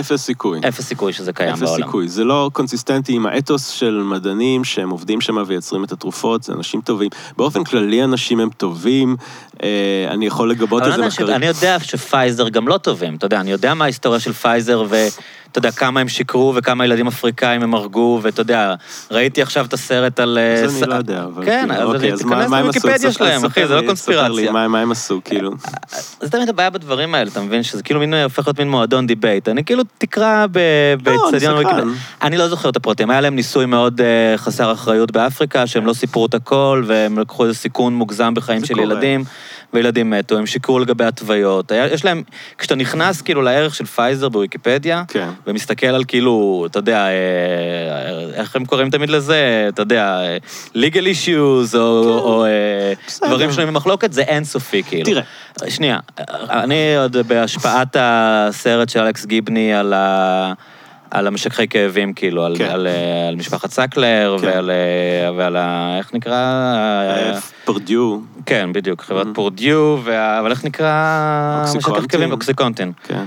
[0.00, 0.60] אפס סיכוי.
[0.68, 1.86] אפס סיכוי שזה קיים אפס בעולם.
[1.86, 2.08] סיכוי.
[2.08, 6.80] זה לא קונסיסטנטי עם האתוס של מדענים שהם עובדים שם ויוצרים את התרופות, זה אנשים
[6.80, 7.08] טובים.
[7.36, 9.16] באופן כללי אנשים הם טובים,
[9.62, 9.68] אה,
[10.10, 11.36] אני יכול לגבות את זה מחקרים.
[11.36, 14.84] אני יודע שפייזר גם לא טובים, אתה יודע, אני יודע מה ההיסטוריה של פייזר,
[15.56, 18.74] ואתה יודע, כמה הם שיקרו וכמה ילדים אפריקאים הם הרגו, ואתה יודע,
[19.10, 20.38] ראיתי עכשיו את הסרט על...
[20.38, 21.44] אה, זה אני לא יודע, אבל...
[21.44, 22.56] כן, כאילו, אז אוקיי, תיכנס עשו?
[22.56, 24.52] לוויקיפדיה שלהם, אחי, זה לא קונספירציה.
[24.52, 25.50] מה הם עשו, כאילו.
[26.20, 27.62] זה תמיד הבעיה בדברים האלה, אתה מבין?
[27.62, 29.48] שזה כאילו הופך להיות מין מועדון debate.
[29.48, 30.46] אני כאילו, תקרא לא,
[31.02, 31.56] באצטדיון סקרן.
[31.56, 31.94] ויקיפדיה.
[32.22, 33.10] אני לא זוכר את הפרטים.
[33.10, 37.44] היה להם ניסוי מאוד אה, חסר אחריות באפריקה, שהם לא סיפרו את הכל, והם לקחו
[37.44, 38.78] איזה סיכון מוגזם בחיים של.
[38.78, 39.24] ילדים,
[39.72, 41.70] וילדים מתו, הם שיקרו לגבי התוויות.
[41.72, 42.22] היה- יש להם,
[42.58, 45.28] כשאתה נכנס כאילו לערך של פייזר בוויקיפדיה, כן.
[45.46, 47.10] ומסתכל על כאילו, אתה יודע, אה,
[48.34, 50.36] איך הם קוראים תמיד לזה, אתה יודע, אה,
[50.74, 53.28] legal issues, או, או אה, בסדר.
[53.28, 55.04] דברים שנויים במחלוקת, זה אינסופי, כאילו.
[55.10, 55.22] תראה.
[55.70, 55.98] שנייה,
[56.50, 60.52] אני עוד בהשפעת הסרט של אלכס גיבני על ה...
[61.10, 62.64] על המשככי כאבים, כאילו, על, כן.
[62.64, 64.46] על, אה, על משפחת סאקלר, כן.
[64.46, 65.94] ועל, אה, ועל ה...
[65.98, 66.36] איך נקרא?
[67.64, 69.34] פרדיו, כן, בדיוק, חברת Mhm.
[69.34, 70.40] פורדיו, וה...
[70.40, 71.58] אבל איך נקרא?
[71.60, 72.02] אוקסיקונטין.
[72.02, 72.32] משכך כאבים?
[72.32, 72.92] אוקסיקונטין.
[73.08, 73.24] כן.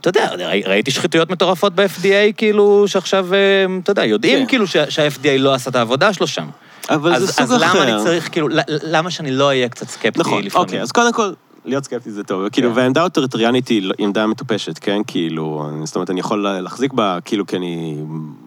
[0.00, 3.38] אתה יודע, ראי- ראיתי שחיתויות מטורפות ב-FDA, כאילו, שעכשיו, אה,
[3.82, 4.46] אתה יודע, יודעים כן.
[4.48, 6.46] כאילו שה- שה-FDA לא עשה את העבודה שלו שם.
[6.90, 7.80] אבל אז, זה סוג אז אחר.
[7.80, 10.66] למה אני צריך, כאילו, למה שאני לא אהיה קצת סקפטי נכון, לפעמים?
[10.66, 11.32] אוקיי, אז קודם כל,
[11.66, 12.48] להיות סקפטי זה טוב.
[12.48, 12.76] כאילו, כן.
[12.76, 15.00] והעמדה האוטוריטריאנית היא לא- היא עמדה מטופשת, כן?
[15.06, 17.96] כאילו, זאת אומרת, אני יכול להחזיק בה, כאילו, כי אני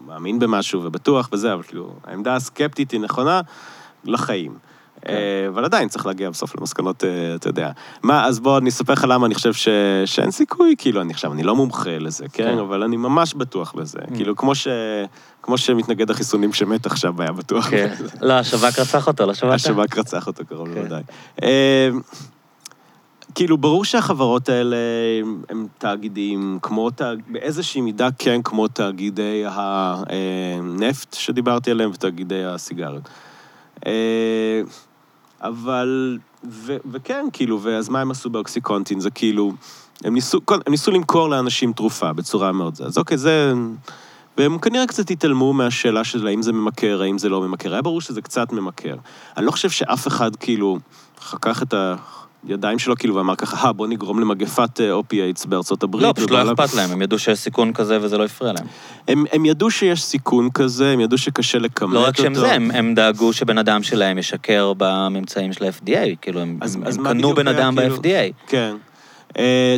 [0.06, 3.40] מאמין במשהו ובטוח וזה, אבל כאילו, העמדה הסקפטית היא נכונה
[4.04, 4.54] לחיים.
[5.02, 5.12] כן.
[5.12, 7.70] אה, אבל עדיין צריך להגיע בסוף למסקנות, אה, אתה יודע.
[8.02, 9.68] מה, אז בוא, אני אספר לך למה אני חושב ש...
[10.04, 12.44] שאין סיכוי, כאילו, אני עכשיו, אני לא מומחה לזה, כן?
[12.44, 12.58] כן.
[12.58, 13.98] אבל אני ממש בטוח בזה.
[13.98, 14.14] Mm.
[14.16, 14.68] כאילו, כמו ש...
[15.42, 17.94] כמו שמתנגד החיסונים שמת עכשיו היה בטוח כן.
[18.20, 19.54] לא, השב"כ רצח אותו, לא שמעת?
[19.54, 20.68] השב"כ רצח אותו קרוב.
[20.68, 21.02] לוודאי.
[23.30, 24.76] אה, כאילו, ברור שהחברות האלה
[25.48, 27.20] הם, תאגידים, כמו תאג...
[27.28, 33.08] באיזושהי מידה כן כמו תאגידי הנפט שדיברתי עליהם ותאגידי הסיגריות.
[33.86, 34.62] אה,
[35.40, 39.00] אבל, ו, וכן, כאילו, ואז מה הם עשו באוקסיקונטין?
[39.00, 39.52] זה כאילו,
[40.04, 42.84] הם ניסו, הם ניסו למכור לאנשים תרופה בצורה מאוד זה.
[42.84, 43.52] אז אוקיי, זה...
[44.38, 47.72] והם כנראה קצת התעלמו מהשאלה של האם זה ממכר, האם זה לא ממכר.
[47.72, 48.96] היה ברור שזה קצת ממכר.
[49.36, 50.78] אני לא חושב שאף אחד, כאילו,
[51.20, 51.74] חכך את
[52.48, 56.04] הידיים שלו, כאילו, ואמר ככה, אה, בוא נגרום למגפת אופיאטס בארצות הברית.
[56.04, 58.66] לא, פשוט לא אכפת להם, הם ידעו שיש סיכון כזה וזה לא הפריע להם.
[59.08, 61.94] הם, הם ידעו שיש סיכון כזה, הם ידעו שקשה לכמת אותו.
[61.94, 66.40] לא רק שהם זה, הם, הם דאגו שבן אדם שלהם ישקר בממצאים של ה-FDA, כאילו,
[66.40, 67.96] הם, אז- הם, אז הם קנו בן אדם כאילו?
[67.96, 68.32] ב-FDA.
[68.46, 68.74] כן.
[69.30, 69.32] אה,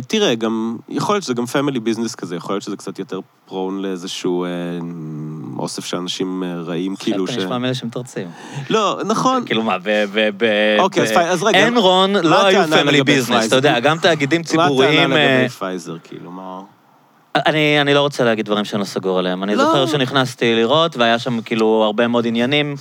[0.07, 3.81] תראה, גם, יכול להיות שזה גם family business כזה, יכול להיות שזה קצת יותר prone
[3.81, 7.29] לאיזשהו אה, אוסף של אנשים אה, רעים, כאילו ש...
[7.29, 8.27] אתה נשמע מאלה שמתרצים.
[8.69, 9.45] לא, נכון.
[9.45, 10.05] כאילו מה, ב...
[10.13, 13.47] ב- ב- אוקיי, אז רגע, אנרון מה לא היו הטענה family business?
[13.47, 14.99] אתה יודע, גם תאגידים מה ציבוריים...
[14.99, 16.61] הטענה אה, לגבי פייזר, כאילו, מה...
[17.35, 19.43] אני, אני לא רוצה להגיד דברים שאני לא סגור עליהם.
[19.43, 19.65] אני לא.
[19.65, 22.75] זוכר שנכנסתי לראות, והיה שם כאילו הרבה מאוד עניינים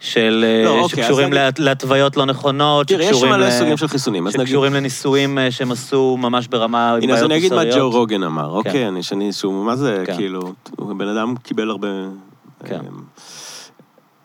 [0.00, 0.44] של...
[0.64, 3.76] לא, אה, אוקיי, שקשורים אז אני- להת- להתוויות לא נכונות, תראה, יש מלא ל- סוגים
[3.76, 4.46] של חיסונים, אז נגיד...
[4.46, 7.62] שקשורים לניסויים אה, שהם עשו ממש ברמה עם הנה, אז אני אגיד מה.
[7.64, 8.88] ג'ו רוגן אמר, אוקיי?
[8.88, 10.16] אני, שאני, שהוא, מה זה, כן.
[10.16, 11.88] כאילו, בן אדם קיבל הרבה...
[12.64, 12.80] כן.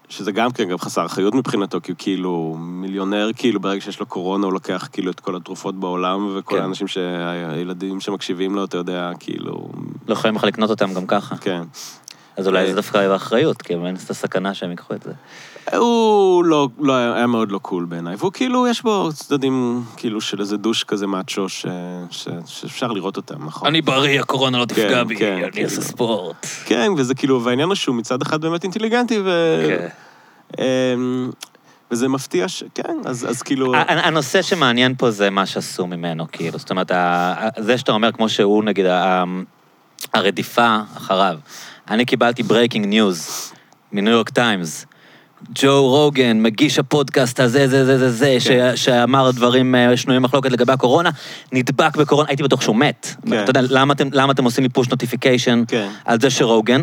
[0.09, 4.05] שזה גם כן, גם חסר אחריות מבחינתו, כי הוא כאילו מיליונר, כאילו ברגע שיש לו
[4.05, 6.61] קורונה, הוא לוקח כאילו את כל התרופות בעולם, וכל כן.
[6.61, 6.87] האנשים,
[7.51, 9.69] הילדים שמקשיבים לו, אתה יודע, כאילו,
[10.07, 11.37] לא יכולים לך לקנות אותם גם ככה.
[11.37, 11.61] כן.
[12.39, 12.67] אז אולי אה.
[12.67, 15.11] זה דווקא באחריות, כי אין את הסכנה שהם ייקחו את זה.
[15.77, 20.21] הוא לא, לא, היה היה מאוד לא קול בעיניי, והוא כאילו, יש בו צדדים, כאילו,
[20.21, 21.65] של איזה דוש כזה מאצ'ו, ש,
[22.09, 23.81] ש, שאפשר לראות אותם, נכון?
[23.81, 25.81] בריא, הקורונה לא תפגע בי, כן, אני אעשה כאילו.
[25.81, 26.45] ספורט.
[26.65, 29.29] כן, וזה כאילו, והעניין הוא שהוא מצד אחד באמת אינטליגנטי, ו...
[29.67, 29.87] כן.
[30.59, 31.29] אמ,
[31.91, 32.63] וזה מפתיע ש...
[32.75, 33.73] כן, אז, אז כאילו...
[33.75, 36.57] הנושא שמעניין פה זה מה שעשו ממנו, כאילו.
[36.59, 36.91] זאת אומרת,
[37.57, 38.85] זה שאתה אומר, כמו שהוא, נגיד,
[40.13, 41.37] הרדיפה אחריו.
[41.89, 43.51] אני קיבלתי breaking news
[43.91, 44.85] מניו יורק טיימס.
[45.55, 48.75] ג'ו רוגן, מגיש הפודקאסט הזה, זה, זה, זה, זה, כן.
[48.75, 51.09] ש- שאמר דברים אה, שנויים מחלוקת לגבי הקורונה,
[51.51, 53.15] נדבק בקורונה, הייתי בטוח שהוא מת.
[53.29, 53.43] כן.
[53.43, 55.89] אתה יודע, למה אתם, למה אתם עושים לי push notification כן.
[56.05, 56.81] על זה שרוגן?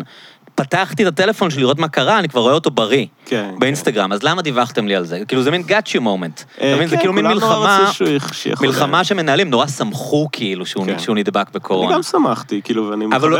[0.57, 3.05] פתחתי את הטלפון שלי לראות מה קרה, אני כבר רואה אותו בריא.
[3.25, 5.21] כן, באינסטגרם, אז למה דיווחתם לי על זה?
[5.27, 5.63] כאילו, זה מין
[5.99, 6.61] moment.
[6.61, 6.87] אה, אתה מבין?
[6.87, 7.91] זה כן, כאילו מין מלחמה.
[8.61, 10.99] מלחמה שמנהלים, נורא שמחו כאילו שהוא כן.
[10.99, 11.93] שהוא נדבק אני בקורונה.
[11.93, 13.39] גם שמחתי, כאילו, ואני מחבב אותו.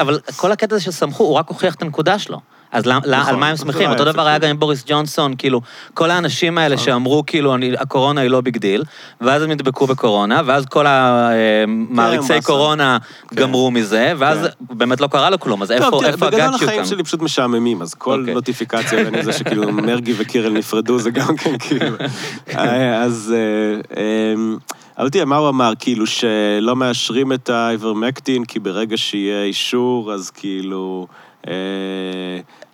[0.00, 2.40] אבל כל הקטע הזה ששמחו, הוא רק הוכיח את הנקודה שלו.
[2.72, 3.88] אז למ- על נכון, מה הם שמחים?
[3.88, 4.46] לא אותו דבר היה אפקטיבי.
[4.46, 5.60] גם עם בוריס ג'ונסון, כאילו,
[5.94, 6.84] כל האנשים האלה נכון.
[6.86, 8.82] שאמרו, כאילו, אני- הקורונה היא לא big deal,
[9.20, 12.46] ואז הם נדבקו בקורונה, ואז כל המעריצי באסה.
[12.46, 12.98] קורונה
[13.28, 13.36] כן.
[13.36, 14.76] גמרו מזה, ואז כן.
[14.76, 16.84] באמת לא קרה לו כלום, אז איפה איפה בגדול החיים?
[16.84, 18.34] שלי פשוט משעממים, אז כל אוקיי.
[18.34, 21.86] נוטיפיקציה בין זה שכאילו מרגי וקירל נפרדו, זה גם כן כאילו...
[22.58, 23.34] אה, אז...
[23.36, 24.34] אה, אה,
[24.98, 25.72] אבל תראה, מה הוא אמר?
[25.78, 31.06] כאילו שלא מאשרים את האיברמקטין, כי ברגע שיהיה אישור, אז כאילו...
[31.48, 31.52] אה,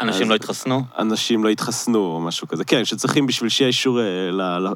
[0.01, 0.83] אנשים לא התחסנו?
[0.99, 2.65] אנשים לא יתחסנו או משהו כזה.
[2.65, 4.05] כן, שצריכים בשביל שיהיה אישור אה,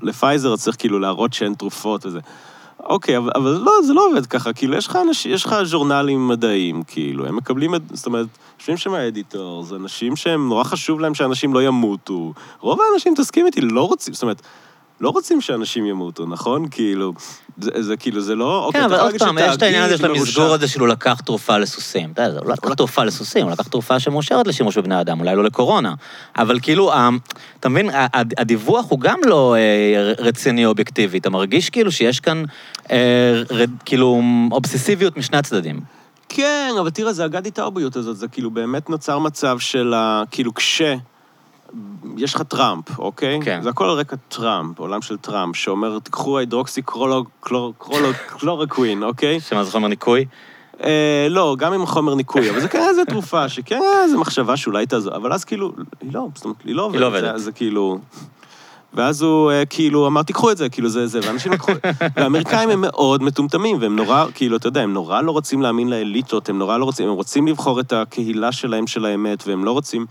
[0.02, 2.20] לפייזר, צריך כאילו להראות שאין תרופות וזה.
[2.84, 6.28] אוקיי, אבל, אבל לא, זה לא עובד ככה, כאילו, יש לך, אנש, יש לך ז'ורנלים
[6.28, 8.26] מדעיים, כאילו, הם מקבלים, את- זאת אומרת,
[8.58, 12.32] יושבים שם האדיטור, זה אנשים שהם, נורא חשוב להם שאנשים לא ימותו.
[12.60, 14.42] רוב האנשים, תסכים איתי, לא רוצים, זאת אומרת,
[15.00, 16.66] לא רוצים שאנשים ימותו, נכון?
[16.70, 17.12] כאילו,
[17.60, 18.70] זה, זה כאילו, זה לא...
[18.72, 21.58] כן, אוקיי, אבל עוד פעם, יש את העניין הזה של המסגור הזה שהוא לקח תרופה
[21.58, 22.10] לסוסים.
[22.12, 25.36] אתה יודע, הוא לא לקח תרופה לסוסים, הוא לקח תרופה שמאושרת לשימוש בבני אדם, אולי
[25.36, 25.94] לא לקורונה.
[26.36, 26.92] אבל כאילו,
[27.60, 27.90] אתה מבין,
[28.38, 31.18] הדיווח הוא גם לא אה, רציני אובייקטיבי.
[31.18, 32.44] אתה מרגיש כאילו שיש כאן,
[32.90, 33.42] אה,
[33.84, 35.80] כאילו, אובססיביות משני הצדדים.
[36.28, 40.22] כן, אבל תראה, זה הגדי טאוביות הזאת, זה כאילו באמת נוצר מצב של ה...
[40.30, 40.82] כאילו כש...
[42.16, 43.40] יש לך טראמפ, אוקיי?
[43.44, 43.60] כן.
[43.62, 49.02] זה הכל על רקע טראמפ, עולם של טראמפ, שאומר, תיקחו הידרוקסי קרולו- קלור- קרולו- קלורקווין,
[49.02, 49.40] אוקיי?
[49.40, 50.24] שמה זה חומר ניקוי?
[50.84, 54.86] אה, לא, גם עם חומר ניקוי, אבל זה כן איזה תרופה, שכן איזה מחשבה שאולי
[54.86, 57.00] תעזור, אבל אז כאילו, היא לא, זאת אומרת, היא לא עובדת.
[57.00, 57.36] לא עובדת.
[57.38, 57.98] זה, זה כאילו...
[58.94, 61.72] ואז הוא אה, כאילו אמר, תיקחו את זה, כאילו זה זה, ואנשים לקחו...
[62.16, 66.48] והאמריקאים הם מאוד מטומטמים, והם נורא, כאילו, אתה יודע, הם נורא לא רוצים להאמין לאליטות,
[66.48, 70.06] הם נורא לא רוצים, הם רוצים לבחור את הקהילה שלהם של האמת, והם לא רוצים...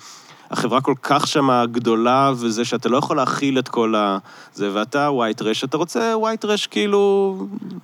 [0.52, 4.18] החברה כל כך שמה גדולה, וזה שאתה לא יכול להכיל את כל ה...
[4.54, 7.36] זה, ואתה white trash, אתה רוצה white trash כאילו...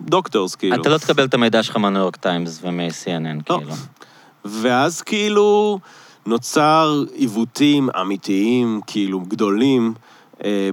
[0.01, 0.81] doctors, כאילו.
[0.81, 3.57] אתה לא תקבל את המידע שלך מהניו יורק טיימס ומ-CNN, לא.
[3.57, 3.73] כאילו.
[4.45, 5.79] ואז כאילו
[6.25, 9.93] נוצר עיוותים אמיתיים, כאילו גדולים,
[10.43, 10.69] אה,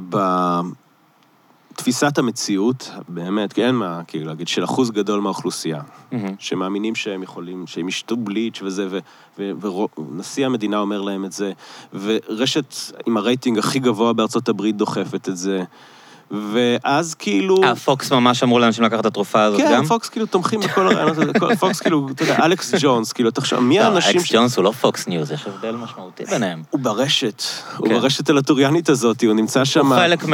[1.74, 6.34] בתפיסת המציאות, באמת, כן, מה, כאילו להגיד, של אחוז גדול מהאוכלוסייה, מהמם.
[6.38, 8.88] שמאמינים שהם יכולים, שהם ישתו bleach וזה,
[9.38, 11.52] ונשיא המדינה אומר להם את זה,
[11.92, 12.74] ורשת
[13.06, 15.64] עם הרייטינג הכי גבוה בארצות הברית דוחפת את זה.
[16.30, 17.56] ואז כאילו...
[17.64, 19.84] אה, פוקס ממש אמרו לאנשים לקחת את התרופה הזאת כן, גם?
[19.84, 23.78] פוקס כאילו תומכים בכל הרעיונות האלה, פוקס כאילו, אתה יודע, אלכס ג'ונס, כאילו, תחשוב, מי
[23.78, 26.62] לא, האנשים אלכס ג'ונס הוא לא פוקס ניוז, יש הבדל משמעותי ביניהם.
[26.70, 27.42] הוא ברשת,
[27.76, 27.94] הוא כן.
[27.94, 29.86] ברשת האוטוריטריאנית הזאת, הוא נמצא שם...
[29.86, 30.24] הוא חלק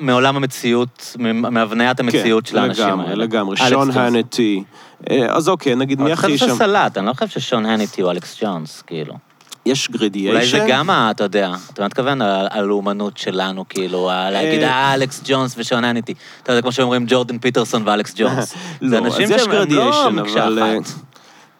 [0.00, 3.04] מעולם המציאות, מהבניית המציאות של האנשים האלה.
[3.04, 3.56] כן, לגמרי, לגמרי.
[3.60, 4.04] אלכס שון.
[4.04, 4.64] הנטי.
[5.10, 6.54] אה, אז אוקיי, נגיד, מי הכי אתה חושב שם?
[6.54, 9.27] שזה סלט, אני לא חושב ששון הניטי הוא אלכס ג'ונס, כאילו.
[9.68, 10.34] יש gradation.
[10.36, 14.94] אולי זה גם, ה- אתה יודע, אתה מתכוון ה- הלאומנות שלנו, כאילו, ה- להגיד, אה,
[14.94, 16.14] אלכס ג'ונס ושון הניטי.
[16.42, 18.54] אתה יודע, כמו שאומרים ג'ורדן פיטרסון ואלכס ג'ונס.
[18.82, 19.62] לא, אז יש הם לא
[20.22, 20.58] אבל...
[20.62, 20.76] אה.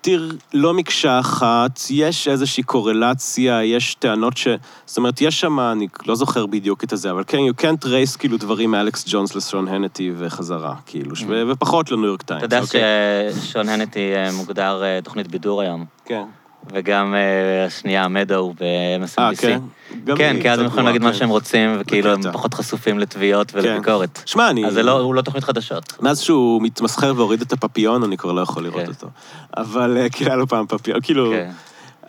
[0.00, 4.48] תראה, לא מקשה אחת, יש איזושהי קורלציה, יש טענות ש...
[4.86, 8.18] זאת אומרת, יש שם, אני לא זוכר בדיוק את הזה, אבל כן, you can trace
[8.18, 12.42] כאילו דברים מאלכס ג'ונס לשון הנטי וחזרה, כאילו, ש- ו- ופחות לניו יורק טיימס.
[12.42, 12.46] Mm.
[12.46, 12.80] אתה יודע אוקיי?
[13.42, 16.22] ששון הנטי אה, מוגדר אה, תוכנית בידור היום, כן.
[16.72, 19.18] וגם אה, השנייה, מדו ב-MSNBC.
[19.18, 19.60] אה, כן?
[20.16, 21.18] כן, כי אז הם יכולים להגיד מה כן.
[21.18, 22.32] שהם רוצים, וכאילו הם.
[22.32, 24.22] פחות חשופים לתביעות ולביקורת.
[24.26, 24.66] שמע, אני...
[24.66, 26.02] אז זה לא, הוא לא תוכנית חדשות.
[26.02, 28.88] מאז שהוא מתמסחר והוריד את הפפיון, אני כבר לא יכול לראות כן.
[28.88, 29.06] אותו.
[29.56, 31.30] אבל כאילו היה לו פעם פפיון, כאילו...
[31.30, 31.50] כן.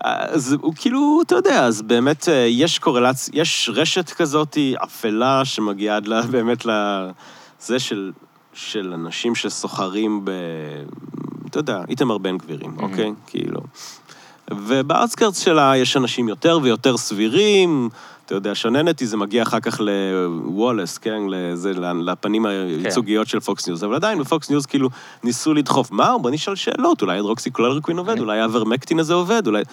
[0.01, 5.97] אז הוא כאילו, אתה יודע, אז באמת אה, יש קורלציה, יש רשת כזאת אפלה שמגיעה
[5.97, 8.11] עד באמת לזה של,
[8.53, 10.31] של אנשים שסוחרים ב...
[11.49, 12.77] אתה יודע, איתמר בן גבירים.
[12.79, 13.13] אוקיי?
[13.27, 13.61] כאילו.
[14.51, 17.89] וב outskirts שלה יש אנשים יותר ויותר סבירים,
[18.25, 21.21] אתה יודע, שון הניטי זה מגיע אחר כך לוואלאס, כן?
[21.29, 21.71] לזה,
[22.03, 24.89] לפנים הייצוגיות של פוקס ניוז, אבל עדיין בפוקס ניוז כאילו
[25.23, 29.63] ניסו לדחוף, מה, בוא נשאל שאלות, אולי הדרוקסי קלורקווין עובד, אולי האיברמקטין הזה עובד, אולי...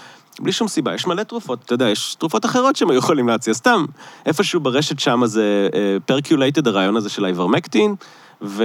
[0.40, 3.54] בלי שום סיבה, יש מלא תרופות, אתה יודע, יש תרופות אחרות שהם היו יכולים להציע,
[3.54, 3.84] סתם,
[4.26, 5.68] איפשהו ברשת שם זה
[6.06, 7.94] percolated, הרעיון הזה של האיברמקטין,
[8.42, 8.64] ו...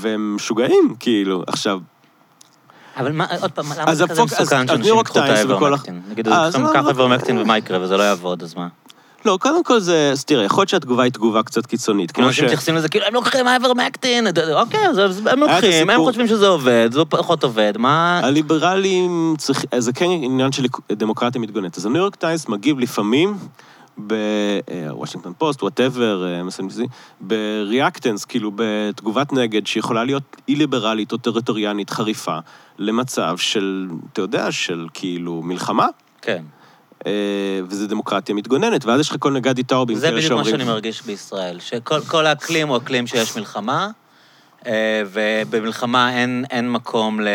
[0.00, 1.42] והם משוגעים, כאילו.
[1.46, 1.80] עכשיו,
[2.96, 6.00] אבל מה, עוד פעם, למה זה כזה מסוכן שאנשים ייקחו את האיברמקטין?
[6.10, 6.28] נגיד,
[6.72, 8.68] קח איברמקטין ומה יקרה, וזה לא יעבוד, אז מה?
[9.24, 12.12] לא, קודם כל זה, אז תראה, יכול להיות שהתגובה היא תגובה קצת קיצונית.
[12.12, 12.34] כמו כמו ש...
[12.34, 16.88] אנשים מתייחסים לזה, כאילו, הם לוקחים איברמקטין, אוקיי, אז הם לוקחים, הם חושבים שזה עובד,
[16.92, 18.20] זה פחות עובד, מה...
[18.22, 21.78] הליברלים צריכים, זה כן עניין של דמוקרטיה מתגוננת.
[21.78, 23.36] אז הניו יורק טיימס מגיב לפעמים
[23.98, 26.80] בוושינגטון פוסט, whatever, MSNBC,
[27.20, 32.38] ב reactance, כאילו בתגובת נגד שיכולה להיות אי-ליברלית אוטוריטריאנית חריפה,
[32.78, 35.86] למצב של, אתה יודע, של כאילו מלחמה,
[36.22, 36.42] כן.
[37.06, 37.12] אה,
[37.68, 40.50] וזה דמוקרטיה מתגוננת, ואז יש לך כל מיני גדי טאובים זה בדיוק מה שאומרים...
[40.50, 43.90] שאני מרגיש בישראל, שכל כל האקלים הוא אקלים שיש מלחמה,
[45.06, 47.28] ובמלחמה אין, אין מקום ל,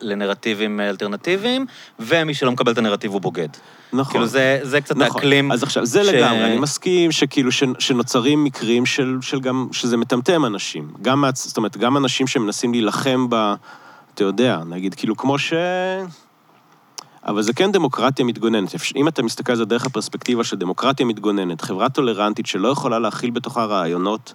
[0.00, 1.66] לנרטיבים אלטרנטיביים,
[2.00, 3.48] ומי שלא מקבל את הנרטיב הוא בוגד.
[3.92, 4.12] נכון.
[4.12, 5.16] כאילו זה, זה קצת נכון.
[5.16, 5.52] האקלים...
[5.52, 9.96] אז עכשיו, זה ש- לגמרי, אני מסכים שכאילו ש- שנוצרים מקרים של, של גם, שזה
[9.96, 10.88] מטמטם אנשים.
[11.02, 13.54] גם, זאת אומרת, גם אנשים שמנסים להילחם ב...
[14.14, 15.52] אתה יודע, נגיד, כאילו, כמו ש...
[17.26, 18.74] אבל זה כן דמוקרטיה מתגוננת.
[18.96, 23.30] אם אתה מסתכל על זה דרך הפרספקטיבה של דמוקרטיה מתגוננת, חברה טולרנטית שלא יכולה להכיל
[23.30, 24.34] בתוכה רעיונות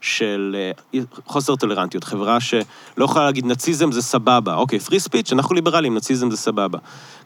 [0.00, 0.56] של
[0.94, 5.94] אה, חוסר טולרנטיות, חברה שלא יכולה להגיד נאציזם זה סבבה, אוקיי, פרי ספיץ', אנחנו ליברלים,
[5.94, 6.78] נאציזם זה סבבה.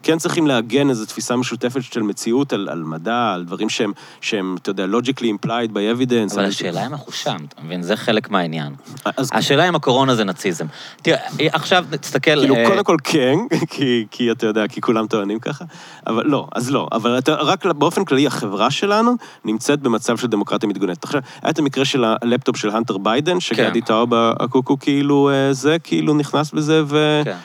[0.03, 4.57] כן צריכים לעגן איזו תפיסה משותפת של מציאות על, על מדע, על דברים שהם, שהם,
[4.63, 6.35] אתה יודע, logically implied by evidence.
[6.35, 7.83] אבל השאלה אם אנחנו שם, אתה מבין?
[7.83, 8.75] זה חלק מהעניין.
[9.17, 10.67] אז השאלה אם הקורונה זה נאציזם.
[11.03, 12.41] תראה, עכשיו תסתכל...
[12.41, 13.35] כאילו, אה, קודם כל כן,
[13.71, 15.65] כי, כי אתה יודע, כי כולם טוענים ככה,
[16.07, 16.89] אבל לא, אז לא.
[16.93, 19.13] אבל אתה, רק באופן כללי, החברה שלנו
[19.45, 21.05] נמצאת במצב של דמוקרטיה מתגוננת.
[21.05, 23.87] עכשיו, היה את המקרה של הלפטופ של הנטר ביידן, שגדי כן.
[23.87, 27.21] טאוב הקוקו כאילו, אה, זה, כאילו נכנס בזה, ו...
[27.25, 27.37] כן.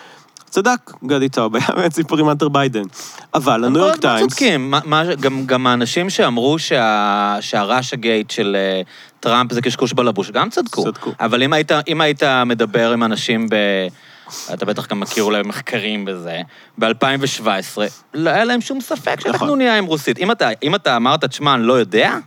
[0.49, 2.81] צדק, גדי טאוב, היה באמת סיפור עם הנטר ביידן.
[3.33, 4.21] אבל הניו יורק הם טיימס...
[4.21, 4.71] צודקים.
[4.71, 8.81] מה- מה- גם- גם האנשים שאמרו שה- שה Russiagate של אה,
[9.19, 10.83] טראמפ זה קשקוש בלבוש, גם צדקו.
[10.83, 11.11] צדקו.
[11.19, 13.55] אבל אם היית- אם היית מדבר עם אנשים ב...
[14.53, 16.41] אתה בטח גם מכיר אולי מחקרים בזה,
[16.77, 17.77] ב-2017,
[18.13, 19.57] לא היה להם שום ספק שאנחנו נכון.
[19.57, 20.19] נהיה עם רוסית.
[20.19, 22.17] אם אתה, אם אתה אמרת, תשמע, אני לא יודע,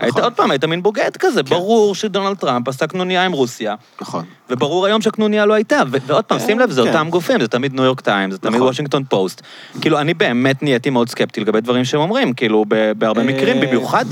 [0.00, 1.42] היית עוד פעם, היית מין בוגד כזה.
[1.42, 1.50] כן.
[1.50, 4.24] ברור שדונלד טראמפ עשה קנוניה עם רוסיה, נכון.
[4.50, 5.82] וברור היום שהקנוניה לא הייתה.
[6.06, 6.88] ועוד פעם, אה, שים לב, זה כן.
[6.88, 8.66] אותם גופים, זה תמיד ניו יורק טיימס, זה תמיד נכון.
[8.66, 9.42] וושינגטון פוסט.
[9.80, 12.64] כאילו, אני באמת נהייתי מאוד סקפטי לגבי דברים שהם אומרים, כאילו,
[12.98, 14.04] בהרבה אה, מקרים, במיוחד...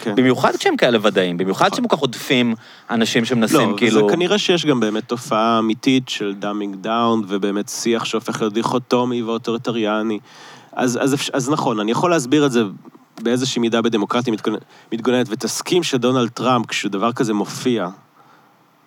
[0.00, 0.14] כן.
[0.14, 1.76] במיוחד כשהם כאלה ודאים, במיוחד נכון.
[1.76, 2.54] שהם כל כך הודפים
[2.90, 4.04] אנשים שמנסים, לא, כאילו...
[4.06, 9.22] וזה כנראה שיש גם באמת תופעה אמיתית של dumbing down, ובאמת שיח שהופך להיות דיכוטומי
[9.22, 10.18] ואוטוריטריאני.
[10.72, 12.62] אז, אז, אפשר- אז נכון, אני יכול להסביר את זה
[13.22, 17.88] באיזושהי מידה בדמוקרטיה מתגוננת, מתגוננת, ותסכים שדונלד טראמפ, כשדבר כזה מופיע,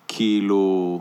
[0.08, 1.00] כאילו,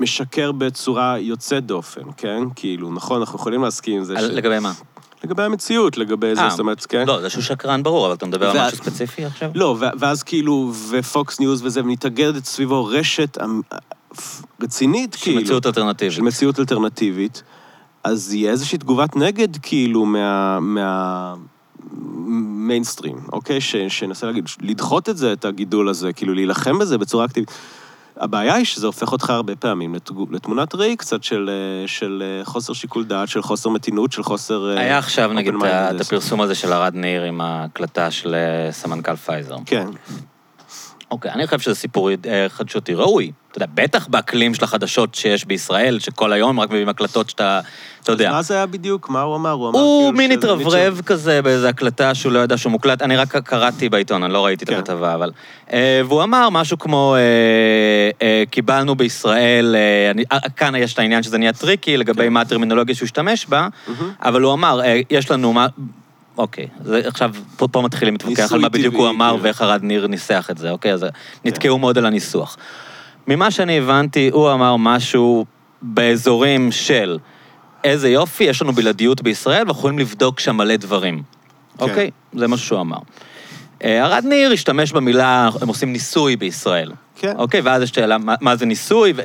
[0.00, 2.42] משקר בצורה יוצאת דופן, כן?
[2.56, 4.18] כאילו, נכון, אנחנו יכולים להסכים עם זה.
[4.18, 4.72] על- לגבי מה?
[5.24, 7.06] לגבי המציאות, לגבי זה, אה, זאת אומרת, כן?
[7.06, 9.50] לא, זה שהוא שקרן ברור, אבל אתה מדבר על משהו ספציפי עכשיו?
[9.54, 13.60] לא, ואז כאילו, ופוקס ניוז וזה, ומתאגדת סביבו רשת אמ-
[14.62, 15.40] רצינית, של כאילו.
[15.40, 16.12] מציאות אלטרנטיבית.
[16.12, 17.42] של מציאות אלטרנטיבית,
[18.04, 20.60] אז יהיה איזושהי תגובת נגד, כאילו, מה...
[20.60, 21.34] מה...
[22.68, 23.60] מיינסטרים, אוקיי?
[23.60, 27.50] ש- שננסה להגיד, לדחות את זה, את הגידול הזה, כאילו להילחם בזה בצורה אקטיבית.
[28.20, 29.94] הבעיה היא שזה הופך אותך הרבה פעמים
[30.30, 34.76] לתמונת ראי קצת של, אה, של אה, חוסר שיקול דעת, של חוסר מתינות, של חוסר...
[34.76, 36.00] אה, היה עכשיו נגיד את.
[36.00, 38.34] הפרסום הזה של ארד ניר עם ההקלטה של
[38.70, 39.56] סמנכ"ל פייזר.
[39.66, 39.86] כן,
[41.10, 43.32] אוקיי, אני חושב שזה סיפור אה, חדשותי ראוי.
[43.50, 47.60] אתה יודע, בטח באקלים של החדשות שיש בישראל, שכל היום רק מביאים הקלטות שאתה,
[48.02, 48.28] אתה יודע.
[48.28, 49.08] אז מה זה היה בדיוק?
[49.08, 49.50] מה הוא אמר?
[49.50, 53.16] הוא אמר הוא כאילו מין התרברב כזה באיזה הקלטה שהוא לא ידע שהוא מוקלט, אני
[53.16, 54.76] רק קראתי בעיתון, אני לא ראיתי את כן.
[54.76, 55.30] הכתבה, אבל...
[55.72, 57.16] אה, והוא אמר משהו כמו,
[58.22, 59.76] אה, קיבלנו בישראל,
[60.10, 60.24] אני-
[60.56, 62.32] כאן יש את העניין שזה נהיה טריקי לגבי כן.
[62.32, 63.68] מה הטרמינולוגיה שהוא השתמש בה.
[64.22, 64.80] אבל הוא אמר,
[65.10, 65.54] יש לנו.
[66.38, 69.42] אוקיי, זה, עכשיו, פה, פה מתחילים להתווכח על מה בדיוק הוא אמר כאילו.
[69.42, 70.92] ואיך ארד ניר ניסח את זה, אוקיי?
[70.92, 71.06] אז
[71.44, 72.56] נתקעו מאוד על הניסוח.
[73.26, 75.44] ממה שאני הבנתי, הוא אמר משהו
[75.82, 77.18] באזורים של
[77.84, 81.22] איזה יופי, יש לנו בלעדיות בישראל, ואנחנו יכולים לבדוק שם מלא דברים.
[81.78, 81.84] כן.
[81.84, 82.10] אוקיי?
[82.34, 82.98] זה מה שהוא אמר.
[83.84, 86.92] אה, ארד ניר השתמש במילה, הם עושים ניסוי בישראל.
[87.16, 87.34] כן.
[87.36, 87.60] אוקיי?
[87.60, 89.12] ואז יש שאלה, מה, מה זה ניסוי?
[89.16, 89.22] ו,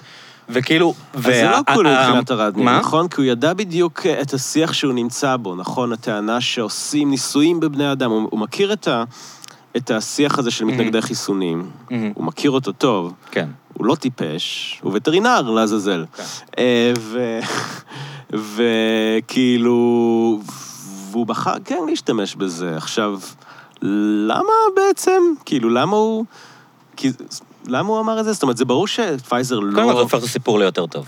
[0.50, 0.94] וכאילו...
[1.14, 2.80] אז זה לא קול מבחינת הרדניר, מה?
[2.80, 3.08] נכון?
[3.08, 5.94] כי הוא ידע בדיוק אה, את השיח שהוא נמצא בו, נכון?
[5.94, 8.12] הטענה שעושים ניסויים בבני אדם.
[8.12, 9.04] הוא, הוא מכיר את, ה,
[9.78, 12.12] את השיח הזה של מתנגדי חיסונים, מהמם.
[12.16, 13.14] הוא מכיר אותו טוב.
[13.32, 13.50] כן.
[13.74, 16.06] הוא לא טיפש, הוא וטרינר לעזאזל.
[16.16, 16.24] כן.
[16.58, 17.40] אה, ו...
[19.18, 20.40] וכאילו...
[21.12, 22.78] והוא בחר כן להשתמש בזה.
[22.78, 23.20] עכשיו,
[23.82, 25.22] למה בעצם?
[25.46, 26.26] כאילו, למה הוא...
[26.96, 27.12] כי...
[27.68, 28.34] למה הוא אמר את זה?
[28.34, 29.76] זאת אומרת, זה ברור שפייזר לא...
[29.76, 31.06] קודם כל זה הופך את הסיפור ליותר טוב.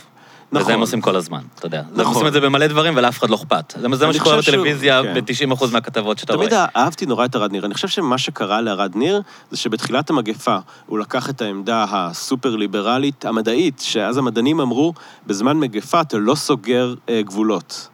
[0.52, 0.74] וזה נכון.
[0.74, 1.80] הם עושים כל הזמן, אתה יודע.
[1.80, 2.14] הם נכון.
[2.14, 3.74] עושים את זה במלא דברים ולאף אחד לא אכפת.
[3.94, 5.14] זה מה שקורה בטלוויזיה כן.
[5.50, 6.48] ב-90% מהכתבות שאתה רואה.
[6.48, 7.66] תמיד אהבתי נורא את ארד ניר.
[7.66, 13.80] אני חושב שמה שקרה לארד ניר, זה שבתחילת המגפה הוא לקח את העמדה הסופר-ליברלית המדעית,
[13.80, 14.94] שאז המדענים אמרו,
[15.28, 17.90] בזמן מגפה אתה לא סוגר אה, גבולות.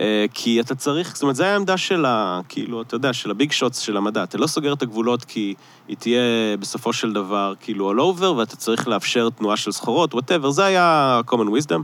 [0.00, 2.40] אה, כי אתה צריך, זאת אומרת, זו העמדה של ה...
[2.48, 4.22] כאילו, אתה יודע, של הביג שוטס של המדע.
[4.22, 5.54] אתה לא סוגר את הגבולות כי
[5.88, 6.20] היא תהיה
[6.60, 11.20] בסופו של דבר כאילו all over, ואתה צריך לאפשר תנועה של סחורות, whatever, זה היה
[11.30, 11.82] common wisdom.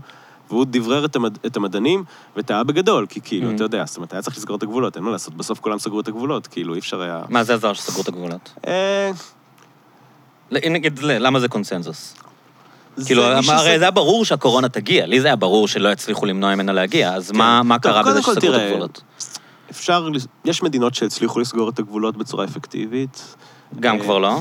[0.51, 1.39] והוא דברר את, המד...
[1.47, 2.05] את המדענים,
[2.37, 3.55] וטעה בגדול, כי כאילו, Mm.
[3.55, 6.01] אתה יודע, זאת אומרת, היה צריך לסגור את הגבולות, אין מה לעשות, בסוף כולם סגרו
[6.01, 7.23] את הגבולות, כאילו, אי אפשר היה...
[7.29, 8.55] מה זה עזר שסגרו את הגבולות?
[8.67, 9.11] אה,
[10.53, 12.17] נגיד, למה זה קונסנזוס?
[13.07, 16.73] כאילו, הרי זה היה ברור שהקורונה תגיע, לי זה היה ברור שלא יצליחו למנוע ממנה
[16.73, 19.03] להגיע, אז מה מה קרה בזה שסגרו את הגבולות?
[19.71, 20.09] אפשר,
[20.45, 23.37] יש מדינות שהצליחו לסגור את הגבולות בצורה אפקטיבית.
[23.81, 24.39] גם אה, כבר לא?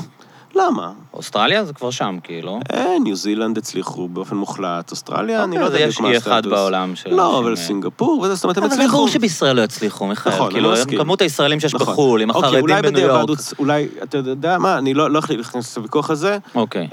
[0.56, 0.92] למה?
[1.14, 2.60] אוסטרליה זה כבר שם, כאילו.
[2.72, 6.32] אה, ניו זילנד הצליחו באופן מוחלט, אוסטרליה, אני לא יודע אוקיי, בדיוק מה יש הסטטוס.
[6.32, 7.14] אי אחד בעולם של...
[7.14, 8.92] לא, אבל אה, סינגפור, וזה, זאת אומרת, הם אבל הצליחו.
[8.96, 10.32] ברור שבישראל לא יצליחו, מיכאל.
[10.32, 10.98] נכון, אני כאילו, מסכים.
[10.98, 11.86] כמות הישראלים שיש נכון.
[11.86, 13.28] בחו"ל, עם אוקיי, החרדים אולי בניו בדיעבד יורק.
[13.28, 16.38] הוא צ- אולי, אתה יודע מה, אני לא לא הולך להיכנס לוויכוח הזה.
[16.54, 16.88] אוקיי.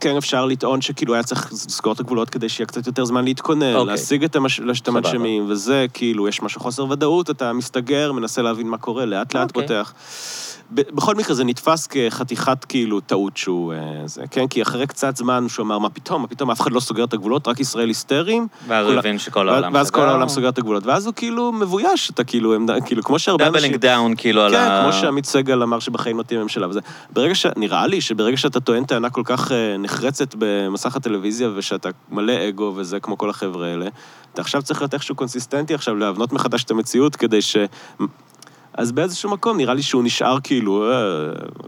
[0.00, 3.74] כן, אפשר לטעון שכאילו היה צריך לסגור את הגבולות כדי שיהיה קצת יותר זמן להתכונן,
[3.74, 3.86] אוקיי.
[3.92, 4.60] להשיג את המש-.
[4.86, 9.62] המנשמים, וזה, כאילו, יש משהו חוסר ודאות, אתה מסתגר, מנסה להבין מה קורה, לאט-לאט אוקיי.
[9.62, 9.92] פותח.
[10.72, 13.72] בכל מקרה, זה נתפס כחתיכת כאילו טעות שהוא...
[13.72, 14.46] אה, זה, כן?
[14.46, 17.12] כי אחרי קצת זמן שהוא אמר, מה פתאום, מה פתאום, אף אחד לא סוגר את
[17.12, 18.46] הגבולות, רק ישראל היסטריים.
[18.66, 20.08] ואז הוא הבין שכל העולם ואז כל סגר.
[20.08, 20.86] העולם סוגר את הגבולות.
[20.86, 23.62] ואז הוא כאילו מבויש, אתה כאילו, עמדה- כאילו, כמו שהרבה אנשים...
[23.62, 24.82] doubling down, כאילו, על כן, ה...
[24.82, 26.80] כמו שעמית סגל אמר שבחיים לא תהיה ממשלה וזה.
[27.12, 27.46] ברגע ש...
[27.56, 32.72] נראה לי שברגע שאתה טוען טענה כל כך אה, נחרצת במסך הטלוויזיה ושאתה מלא אגו
[32.76, 33.88] וזה כמו כל החבר'ה האלה,
[34.32, 37.56] אתה עכשיו צריך להיות איכשהו קונסיסטנטי עכשיו, להבנות מחדש את המציאות כדי ש...
[38.74, 40.96] אז באיזשהו מקום נראה לי שהוא נשאר כאילו, אה,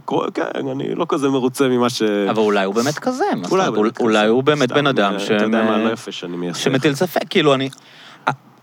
[0.04, 2.02] קורה, כן, אני לא כזה מרוצה ממה ש...
[2.02, 3.24] אבל אולי הוא באמת כזה.
[3.50, 4.28] אולי אולי כזה.
[4.28, 5.30] הוא באמת בן אדם ש...
[5.30, 6.60] אתה יודע מה, לא יפה שאני מייחס.
[6.60, 7.68] שמטיל ספק, כאילו, אני...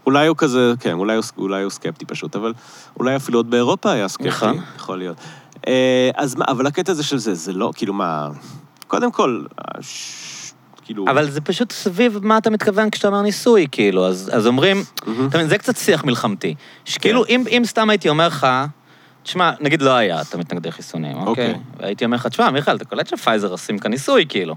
[0.06, 2.54] אולי הוא כזה, כן, אולי הוא, אולי הוא סקפטי פשוט, אבל
[3.00, 4.58] אולי אפילו עוד באירופה היה סקפטי, נכון.
[4.76, 5.18] יכול להיות.
[5.68, 8.30] אה, אז מה, אבל הקטע הזה של זה, זה לא, כאילו מה,
[8.90, 9.44] קודם כל,
[9.82, 10.52] ש-
[10.86, 11.06] כאילו...
[11.08, 15.28] אבל זה פשוט סביב מה אתה מתכוון כשאתה אומר ניסוי, כאילו, אז, אז אומרים, מהמם.
[15.28, 16.56] אתה מבין, זה קצת שיח מלחמתי.
[16.86, 17.34] שכאילו, כן.
[17.34, 18.48] אם, אם סתם הייתי אומר לך,
[19.24, 21.30] תשמע, נגיד לא היה, אתה מתנגדי חיסונים, אוקיי?
[21.48, 21.62] אוקיי.
[21.80, 24.56] והייתי אומר לך, תשמע, מיכאל, אתה קולט שפייזר עושים כאן ניסוי, כאילו.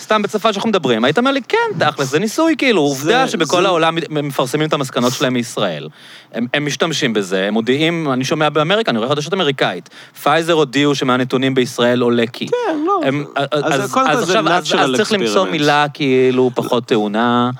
[0.00, 3.68] סתם בצרפת שאנחנו מדברים, היית אומר לי, כן, תכל'ס, זה ניסוי, כאילו, עובדה שבכל זה-
[3.68, 5.88] העולם מפרסמים את המסקנות שלהם מישראל.
[6.32, 9.88] הם, הם משתמשים בזה, הם מודיעים, אני שומע באמריקה, אני רואה חדשות אמריקאית,
[10.22, 12.46] פייזר הודיעו שמהנתונים בישראל עולה כי.
[12.48, 13.00] כן, לא.
[13.04, 13.64] הם, אז אז,
[14.08, 15.46] אז זה עכשיו, אז, אז צריך למצוא.
[15.46, 17.50] מילה כאילו פחות טעונה,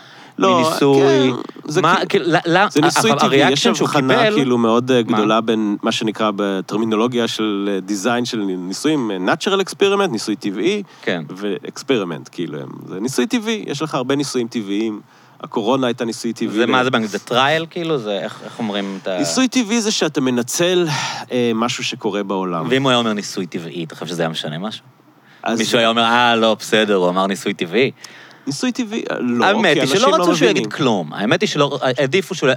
[0.40, 1.30] לא, מניסוי.
[1.32, 5.16] כן, זה מה, כאילו- לא, זה ניסוי טבעי, יש הבחנה קיבל, כאילו מאוד אה, מה?
[5.18, 11.22] גדולה בין מה שנקרא בטרמינולוגיה של design של ניסויים, אה, natural experiment, ניסוי טבעי, כן.
[11.36, 15.00] ו experiment, כאילו, זה ניסוי טבעי, יש לך הרבה ניסויים טבעיים,
[15.40, 16.56] הקורונה הייתה ניסוי טבעי.
[16.58, 17.10] זה מה זה באנגלית?
[17.10, 17.98] זה trial כאילו?
[17.98, 19.18] זה איך איך אומרים את ה...
[19.18, 20.86] ניסוי טבעי זה שאתה מנצל
[21.32, 22.66] אה, משהו שקורה בעולם.
[22.70, 24.84] ואם הוא היה אומר ניסוי טבעי, אתה חושב שזה היה משנה משהו?
[25.42, 27.90] אז- מישהו היה אומר, אה, לא, בסדר, הוא אמר ניסוי טבעי.
[28.46, 30.56] ניסוי טבעי, אה, לא, האמת כי היא אנשים שלא לא רצו שהוא מבינים.
[30.56, 31.12] יגיד כלום.
[31.12, 32.50] האמת היא שלא, העדיפו שהוא-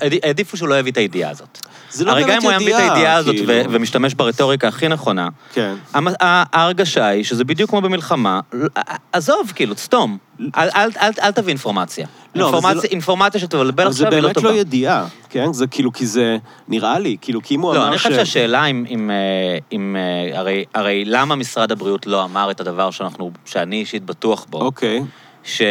[0.58, 1.60] שהוא לא יביא את הידיעה הזאת.
[1.92, 3.54] זה לא הרי גם באמת אם הוא היה מביא את ידיעה, הידיעה הזאת כאילו.
[3.70, 5.76] ומשתמש ברטוריקה הכי נכונה, כן.
[6.24, 8.40] ההרגשה היא שזה בדיוק כמו במלחמה,
[9.12, 10.18] עזוב, כאילו, סתום.
[10.58, 12.08] אל- תביא אינפורמציה.
[12.36, 14.50] לא, אבל זה אינפורמציה- שתבלבל אבל זה עכשיו היא לא באמת טובה.
[14.52, 15.54] לא ידיעה, כן?
[15.54, 18.02] זה כאילו, כי זה נראה לי, כאילו, כי אם הוא לא, אמר אני ש...
[18.02, 19.78] חושב שהשאלה אם, אה,
[20.36, 25.02] אה, הרי, למה משרד הבריאות לא אמר את הדבר שאנחנו, שאני אישית בטוח בו, אוקיי.
[25.44, 25.62] ש...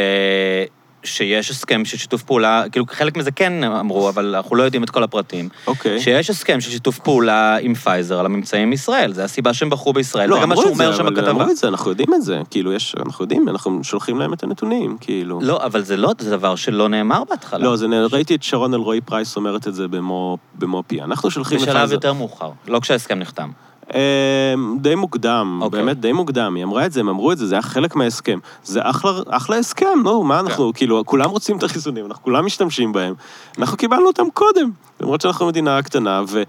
[1.05, 4.91] שיש הסכם של שיתוף פעולה, כאילו חלק מזה כן אמרו, אבל אנחנו לא יודעים את
[4.91, 6.01] כל הפרטים, אוקיי.
[6.01, 10.31] שיש הסכם של שיתוף פעולה עם פייזר על הממצאים מישראל, זה הסיבה שהם בחרו בישראל,
[10.31, 11.31] לא, זה גם מה אמרו שהוא את זה, אומר שם בכתבה.
[11.31, 12.41] אמרו את זה, אנחנו יודעים את זה.
[12.51, 15.39] כאילו, יש, אנחנו יודעים, אנחנו שולחים להם את הנתונים, כאילו.
[15.43, 17.65] לא, אבל זה לא, זה דבר שלא נאמר בהתחלה.
[17.65, 21.05] לא, זה, נ- ראיתי את שרון אלרועי פרייס אומרת את זה במו, במו פיה.
[21.05, 21.95] אנחנו שולחים בשלב לפייזר.
[21.95, 23.51] יותר מאוחר, לא כשההסכם נחתם.
[23.95, 25.81] אה, די מוקדם, אוקיי.
[25.81, 26.55] באמת די מוקדם.
[26.55, 28.39] היא אמרה את זה, הם אמרו את זה, זה היה חלק מההסכם.
[28.65, 30.79] זה אחלה, אחלה הסכם, נו, מה אנחנו, כן.
[30.79, 33.15] כאילו, כולם רוצים את החיסונים, אנחנו כולם משתמשים בהם.
[33.59, 34.71] אנחנו קיבלנו אותם קודם,
[35.01, 36.43] למרות שאנחנו מדינה קטנה, ו,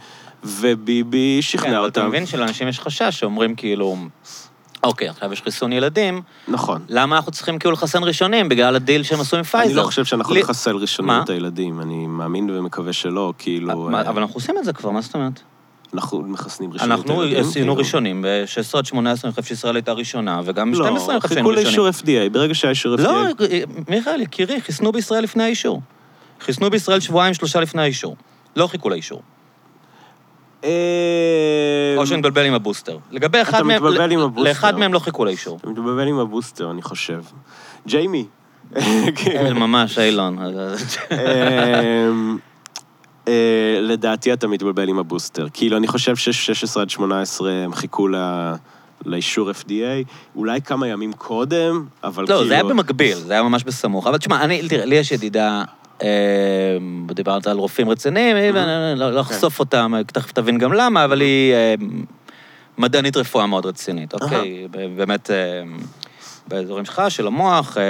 [0.43, 2.09] וביבי כן, שכנע אבל אתה אותם.
[2.09, 3.95] מבין שלאנשים יש חשש שאומרים כאילו,
[4.83, 6.81] אוקיי, עכשיו יש חיסון ילדים, נכון.
[6.89, 9.67] למה אנחנו צריכים כאילו לחסן ראשונים בגלל הדיל שהם עשו עם פייזר?
[9.67, 11.21] אני לא חושב שאנחנו נחסל ראשונים?
[11.23, 13.89] את הילדים, אני מאמין ומקווה שלא, כאילו...
[13.93, 15.41] אה, אבל אנחנו עושים את זה כבר, מה זאת אומרת?
[15.93, 17.21] אנחנו מחסנים ראשונים אנחנו.
[17.21, 17.75] עשינו כאילו.
[17.75, 21.33] ראשונים, ב-16 עד 18 אני חושב שישראל הייתה ראשונה, וגם ב-12 לא, אני חושב חיכו
[21.33, 22.27] שהיינו לאישור ראשונים.
[22.27, 23.01] FDA, ברגע שהיה אישור FDA...
[23.01, 23.23] לא,
[23.87, 25.81] מיכאל, יקירי, חיסנו בישראל לפני האישור.
[26.39, 28.15] חיסנו בישראל שבועיים, שלושה לפני האישור.
[28.55, 29.21] לא חיכו לאישור.
[30.63, 32.97] אה, או שאני מתבלבל עם הבוסטר.
[33.11, 33.83] לגבי אחד אתה מהם...
[33.83, 34.49] מתבלבל עם הבוסטר.
[34.49, 35.57] לאחד מהם לא חיכו לאישור.
[35.57, 37.21] אתה מתבלבל עם הבוסטר, אני חושב.
[37.87, 38.25] ג'יימי.
[39.55, 40.37] ממש, אילון.
[43.27, 43.33] אה,
[43.81, 45.47] לדעתי אתה מתבלבל עם הבוסטר.
[45.53, 48.53] כאילו, אני חושב ש-16 עד 18 הם חיכו ל-
[49.05, 50.05] לאישור FDA,
[50.35, 52.39] אולי כמה ימים קודם, אבל כאילו...
[52.41, 54.07] לא, זה היה במקביל, זה היה ממש בסמוך.
[54.07, 55.63] אבל תשמע, אני, תראה, לי יש ידידה,
[56.03, 56.07] אה,
[57.13, 61.53] דיברת על רופאים רציניים, אה, לא לא אחשוף אותם, תכף תבין גם למה, אבל היא
[61.53, 61.75] אה,
[62.77, 64.67] מדענית רפואה מאוד רצינית, אוקיי?
[64.71, 65.35] ב- באמת, אה,
[66.47, 67.83] באזורים שלך, של המוח, אה,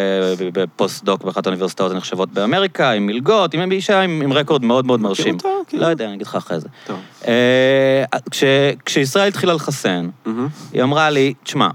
[0.54, 5.36] בפוסט-דוק באחת האוניברסיטאות הנחשבות באמריקה, עם מלגות, עם אישה עם עם רקורד מאוד מאוד מרשים.
[5.36, 5.48] אותה?
[5.68, 5.84] כאילו?
[5.84, 6.68] לא יודע, אני אגיד לך אחרי זה.
[6.88, 7.00] טוב.
[7.28, 8.44] אה, כש-
[8.86, 10.48] כשישראל התחילה לחסן, מהמם.
[10.74, 11.68] היא אמרה לי, תשמע,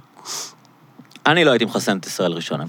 [1.26, 2.64] אני לא הייתי מחסן את ישראל ראשונה.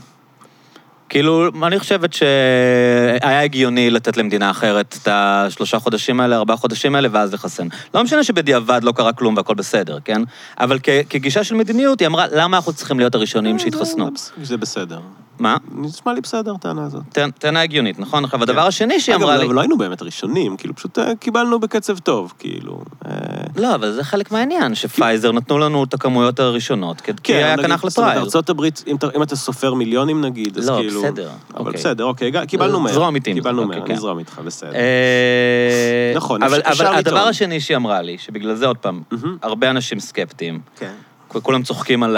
[1.09, 7.07] כאילו, אני חושבת שהיה הגיוני לתת למדינה אחרת את השלושה חודשים האלה, ארבעה חודשים האלה,
[7.11, 7.67] ואז לחסן.
[7.93, 10.21] לא משנה שבדיעבד לא קרה כלום והכל בסדר, כן?
[10.59, 14.09] אבל כ- כגישה של מדיניות, היא אמרה, למה אנחנו צריכים להיות הראשונים שהתחסנו?
[14.15, 14.99] זה- זה- זה בסדר.
[15.39, 15.57] מה?
[15.75, 17.01] נשמע לי בסדר, הטענה הזאת.
[17.13, 18.25] טענ- טענה הגיונית, נכון?
[18.25, 19.45] עכשיו, הדבר השני שהיא אגב, אמרה לי...
[19.45, 22.81] אבל לא היינו באמת ראשונים, כאילו, פשוט אה, קיבלנו בקצב טוב, כאילו.
[23.05, 23.11] אה,
[23.55, 27.59] לא, אבל זה חלק מהעניין, שפייזר נתנו לנו את הכמויות הראשונות, כי כי היה כאן
[27.65, 28.23] נגיד, אחלה זאת אומרת, trial.
[28.25, 31.01] ארצות הברית, אם אתה- אם אתה סופר מיליונים נגיד, אז לא, כאילו...
[31.01, 31.73] בסדר, אבל אוקיי.
[31.73, 32.93] בסדר, אוקיי, קיבלנו מהר.
[32.93, 33.93] זרום איתי קיבלנו אוקיי, מהר, כן.
[33.93, 34.73] נזרום איתך, בסדר.
[34.73, 37.15] אה, נכון, אבל, אפשר אבל לטעון.
[37.17, 39.01] הדבר השני שהיא אמרה לי, שבגלל זה עוד פעם.
[39.41, 40.59] הרבה אנשים סקפטיים.
[40.77, 40.91] כן.
[41.29, 42.17] כולם צוחקים על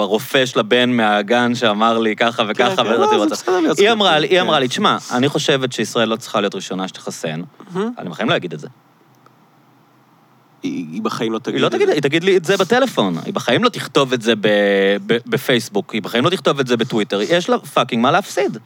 [0.00, 3.26] הרופא של הבן מהגן שאמר לי ככה וככה, כן, לא, זה מה.
[3.26, 4.46] בסדר להיות היא אמרה לי, סקפטי, היא כן.
[4.46, 7.42] אמרה לי, תשמע, אני חושבת שישראל לא צריכה להיות ראשונה שתחסן.
[7.98, 8.68] אני בחיים לא אגיד את זה.
[10.62, 11.92] היא היא בחיים לא תגיד היא לא את תגיד, זה.
[11.92, 13.14] היא תגיד לי את זה בטלפון.
[13.24, 14.32] היא בחיים לא תכתוב את זה
[15.06, 17.20] בפייסבוק, היא בחיים לא תכתוב את זה בטוויטר.
[17.22, 18.58] יש לה fucking מה להפסיד.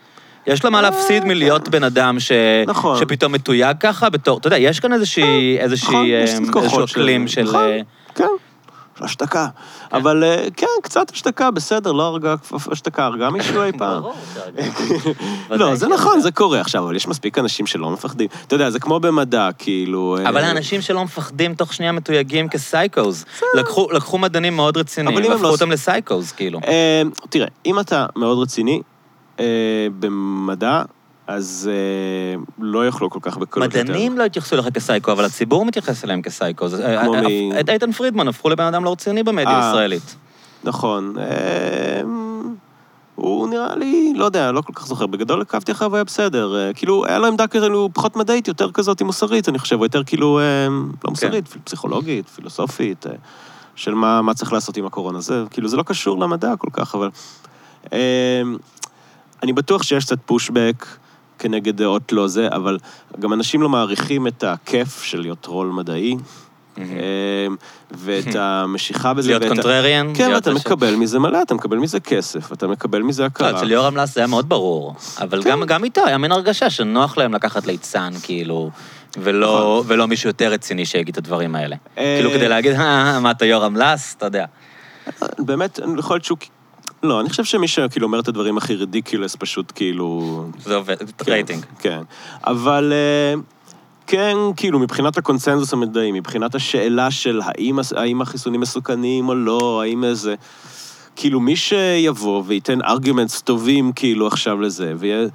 [0.47, 2.33] יש לה מה להפסיד מלהיות בן אדם ש...
[2.33, 2.99] אה, נכון.
[2.99, 4.39] שפתאום מתויג ככה בתור...
[4.39, 5.59] אתה יודע, יש כאן איזושהי...
[5.59, 5.89] איזושהי...
[5.89, 6.85] נכון, אה, את הכוחות איזשהו.
[6.85, 7.43] אקלים של...
[7.43, 7.65] נכון.
[7.65, 7.81] אה,
[8.15, 8.25] כן,
[9.01, 9.47] השתקה.
[9.93, 12.35] אבל אה, כן, קצת השתקה, בסדר, לא הרגה,
[12.73, 14.03] השתקה הרגה מישהו אי פעם.
[15.51, 15.93] לא, ודאי זה כן.
[15.93, 18.29] נכון, זה קורה עכשיו, אבל יש מספיק אנשים שלא מפחדים.
[18.47, 20.17] אתה יודע, זה כמו במדע, כאילו...
[20.21, 23.25] אה, אבל האנשים שלא מפחדים תוך שנייה מתויגים כסייקוז.
[23.93, 26.61] לקחו, מדענים מאוד רציניים, והפכו לא- אותם לסייקוז, כאילו.
[26.67, 28.83] אה, תראה, אם אתה מאוד רציני
[29.99, 30.83] במדע,
[31.27, 33.85] אז אה, לא יוכלו כל כך בקלות יותר.
[33.85, 36.67] מדענים לא התייחסו אליך כסייקו, אבל הציבור מתייחס אליהם כסייקו.
[36.69, 37.53] כמו אה, מי?
[37.61, 39.69] את איתן פרידמן הפכו לבן אדם לא רציני במדיה אה.
[39.69, 40.17] הישראלית.
[40.65, 41.15] נכון.
[41.19, 42.03] אה,
[43.15, 45.07] הוא נראה לי, לא יודע, לא כל כך זוכר.
[45.07, 46.57] בגדול עקבתי אחריו והיה בסדר.
[46.57, 50.05] אה, כאילו, היה לו עמדה כאילו פחות מדעית, יותר כזאת מוסרית, אני חושב, או יותר
[50.05, 50.69] כאילו, אה,
[51.05, 53.13] לא מוסרית, פסיכולוגית, פילוסופית, אה,
[53.75, 55.21] של מה, מה צריך לעשות עם הקורונה.
[55.21, 57.11] זה, כאילו, זה לא קשור למדע כל כך, אבל...
[57.93, 58.43] אה,
[59.43, 60.87] אני בטוח שיש קצת פושבק
[61.39, 62.79] כנגד דעות לא זה, אבל
[63.21, 66.17] גם אנשים לא מעריכים את הכיף של להיות רול מדעי,
[66.79, 66.85] אה,
[67.91, 69.29] ואת המשיכה בזה.
[69.29, 70.13] להיות קונטרריאן.
[70.15, 73.51] כן, ואתה ש- מקבל מזה מלא, אתה מקבל מזה כסף, אתה מקבל מזה לא, הכרה.
[73.59, 74.95] אצל יורם לס זה היה מאוד ברור.
[75.21, 75.51] אבל כן.
[75.67, 78.71] גם- איתו היה מין הרגשה שנוח להם לקחת ליצן, כאילו,
[79.19, 81.77] ולא ולא מישהו יותר רציני שיגיד את הדברים האלה.
[81.99, 84.45] אה, כאילו, כדי להגיד, "אה, מה אתה יורם לס, אתה יודע.
[85.39, 86.39] באמת, יכול להיות שהוא...
[87.05, 90.45] לא, אני חושב שמי שכאילו אומר את הדברים הכי ridiculous, פשוט כאילו...
[90.59, 91.65] זה עובד, כן, רייטינג.
[91.79, 92.03] כן.
[92.47, 93.41] אבל אה,
[94.07, 100.05] כן, כאילו, מבחינת הקונסנזוס המדעי, מבחינת השאלה של האם, האם החיסונים מסוכנים או לא, האם
[100.05, 100.35] איזה...
[101.17, 105.27] כאילו, מי שיבוא וייתן arguments טובים כאילו עכשיו לזה, ויה...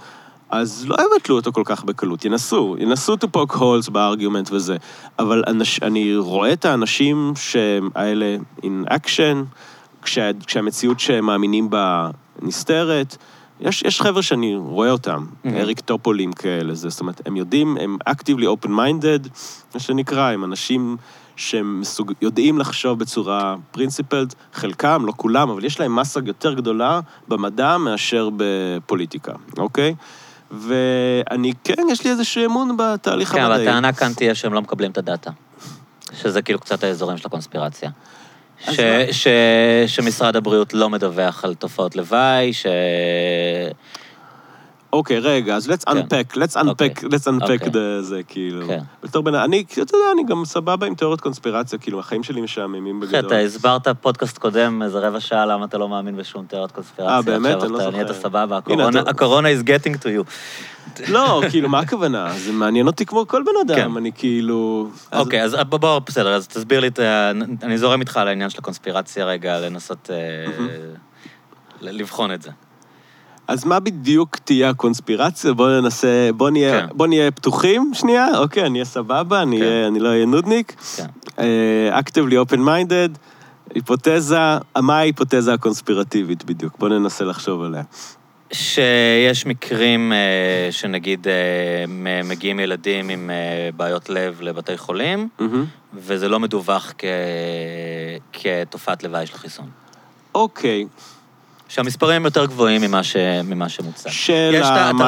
[0.49, 4.77] אז לא יבטלו אותו כל כך בקלות, ינסו, ינסו to poke holes ב argument וזה,
[5.19, 9.37] אבל אנש, אני רואה את האנשים שהם האלה in action,
[10.01, 12.09] כשה, כשהמציאות שהם מאמינים בה
[12.41, 13.17] נסתרת,
[13.59, 15.47] יש, יש חבר'ה שאני רואה אותם, Mhm.
[15.55, 19.29] אריק טופולים כאלה, זה, זאת אומרת, הם יודעים, הם actively open-minded,
[19.73, 20.97] מה שנקרא, הם אנשים
[21.35, 26.99] שהם מסוג, יודעים לחשוב בצורה principled, חלקם, לא כולם, אבל יש להם מסה יותר גדולה
[27.27, 29.95] במדע מאשר בפוליטיקה, אוקיי?
[30.51, 33.67] ואני, כן, יש לי איזשהו אמון בתהליך כן, אבל המדעי.
[33.67, 35.31] הטענה כאן תהיה שהם לא מקבלים את הדאטה.
[36.13, 37.89] שזה כאילו קצת האזורים של הקונספירציה.
[38.61, 38.79] ש?
[39.11, 39.27] ש,
[39.87, 42.65] שמשרד הבריאות לא מדווח על תופעות לוואי, ש...
[44.93, 45.97] אוקיי, רגע, אז let's כן.
[45.97, 46.89] unpack, let's אוקיי.
[46.89, 47.57] unpack, let's unpack אוקיי.
[47.71, 48.67] the- זה, כאילו.
[48.67, 48.79] כן.
[49.03, 49.35] בתור בן...
[49.35, 53.19] אני, אתה יודע, אני גם סבבה עם תיאוריות קונספירציה, כאילו, החיים שלי משעממים בגדול.
[53.19, 57.15] אתה הסברת פודקאסט קודם איזה רבע שעה למה אתה לא מאמין בשום תיאוריות קונספירציה.
[57.15, 57.63] אה, באמת?
[57.63, 57.89] אני לא זוכר.
[57.91, 58.57] נהיית סבבה,
[59.07, 60.23] הקורונה- is getting to you.
[61.13, 62.33] לא, כאילו, מה הכוונה?
[62.37, 63.97] זה מעניין אותי כמו כל בן אדם, כן.
[63.97, 64.87] אני כאילו...
[65.11, 67.31] אז- אוקיי, אז בוא, בוא, בסדר, אז תסביר לי את ה...
[67.63, 70.67] אני זורם איתך על העניין של הקונספירציה רגע, לנסות אה,
[71.81, 72.51] לבחון את זה.
[73.49, 75.53] אז מה בדיוק תהיה הקונספירציה?
[75.53, 76.87] בואו ננסה, בואו נהיה, כן.
[76.93, 79.63] בוא נהיה פתוחים שנייה, אוקיי, אני אהיה סבבה, אני, כן.
[79.63, 80.75] אהיה, אני לא אהיה נודניק.
[80.95, 81.05] כן.
[81.39, 83.17] אה, actively open-minded,
[83.75, 84.37] היפותזה,
[84.77, 86.77] מה ההיפותזה הקונספירטיבית בדיוק?
[86.79, 87.83] בואו ננסה לחשוב עליה.
[88.51, 95.65] שיש מקרים אה, שנגיד אה, מגיעים ילדים עם אה, בעיות לב לבתי חולים, מהמם.
[95.93, 97.05] וזה לא מדווח כ...
[98.33, 99.69] כתופעת לוואי של החיסון.
[100.35, 100.85] אוקיי,
[101.69, 103.15] שהמספרים יותר גבוהים ממה, ש...
[103.43, 104.09] ממה שמוצג.
[104.09, 105.03] של יש את ה- אתה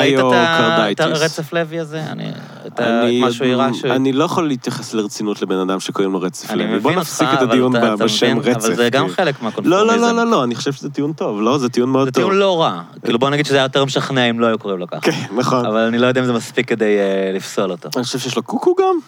[0.84, 1.06] ראית את.
[1.06, 2.04] הרצף לוי הזה?
[2.12, 2.32] אני...
[2.68, 2.80] את
[3.22, 3.86] מה שהוא הראה ש...
[3.86, 6.68] אני לא יכול להתייחס לרצינות לבן אדם שקוראים לו רצף אני לוי.
[6.68, 8.66] מבין בוא אותך, נפסיק את אבל הדיון אתה- אתה בשם מבין, רצף.
[8.66, 9.10] אבל זה גם.
[9.10, 9.88] חלק לא, מהקונפורמיזם.
[9.88, 11.58] לא, לא, לא, לא, אני חושב שזה טיעון טוב, לא?
[11.58, 12.24] זה טיעון מאוד זה טוב.
[12.24, 12.82] טיעון לא רע.
[13.04, 15.00] כאילו, בוא נגיד שזה היה יותר משכנע אם לא היו קוראים לו ככה.
[15.02, 15.66] כן, נכון.
[15.66, 17.90] אבל אני לא יודע אם זה מספיק כדי אה, לפסול אותו.
[17.96, 19.00] אני חושב שיש לו קוקו גם.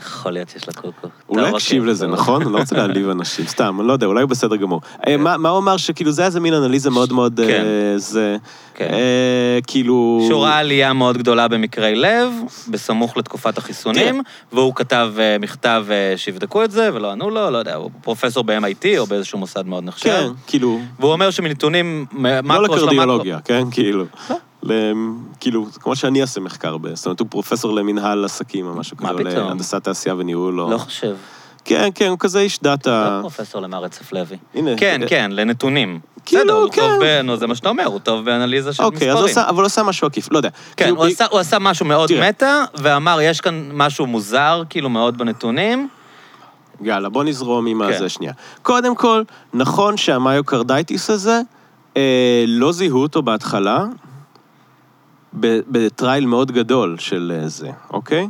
[0.00, 1.08] יכול להיות שיש לה קוקו.
[1.26, 2.14] טוב, יקשיב אוקיי, לזה, טוב.
[2.14, 2.42] נכון?
[2.42, 4.80] אני לא רוצה להעליב אנשים, סתם, אני לא יודע, אולי הוא בסדר גמור.
[5.06, 7.40] אה, מה מה הוא אמר שכאילו זה היה איזה מין אנליזה מאוד מאוד...
[7.46, 7.64] כן.
[7.64, 8.36] אה, זה...
[8.74, 8.88] כן.
[8.92, 10.24] אה, כאילו...
[10.28, 12.32] שהוא ראה עלייה מאוד גדולה במקרי לב,
[12.68, 14.20] בסמוך לתקופת החיסונים, כן.
[14.52, 15.86] והוא כתב מכתב
[16.16, 19.84] שיבדקו את זה, ולא ענו לו, לא יודע, הוא פרופסור ב-MIT או באיזשהו מוסד מאוד
[19.84, 20.08] נחשב.
[20.08, 20.80] כן, כאילו...
[21.00, 22.06] והוא אומר שמנתונים,
[22.44, 22.62] לא.
[22.62, 23.62] לקרדיולוגיה, כן?
[23.70, 24.04] כאילו.
[24.62, 24.74] לא.
[25.40, 29.08] כאילו, כמו שאני אעשה מחקר, ב- זאת אומרת, הוא פרופסור למנהל עסקים או משהו כזה?
[29.22, 30.70] להנדסת תעשייה וניהול, או...
[30.70, 31.16] לא חושב.
[31.64, 33.18] כן, כן, הוא כזה איש לא דאטה.
[33.20, 34.36] פרופסור למה רצף לוי.
[34.54, 34.70] הנה.
[34.76, 36.00] כן, כן, לנתונים.
[36.26, 36.80] כאילו, בסדר, הוא כן.
[36.80, 37.20] טוב ב...
[37.24, 39.24] נו, זה מה שאתה אומר, הוא טוב באנליזה של אוקיי, מספרים.
[39.30, 40.48] עשה, אבל הוא עשה משהו עקיף, לא יודע.
[40.76, 40.96] כן, כאילו,
[41.30, 42.10] הוא עשה- משהו מאוד.
[42.28, 45.88] מטה, ואמר, יש כאן משהו מוזר, כאילו, מאוד בנתונים.
[46.82, 47.92] יאללה, בוא נזרום עם כן.
[47.94, 48.32] הזה שנייה.
[48.62, 49.22] קודם כל,
[49.54, 51.40] נכון שה myocarditis הזה,
[51.96, 53.84] אה, לא זיהו אותו בהתחלה,
[55.32, 58.28] ב trial מאוד גדול של אה, זה, אוקיי?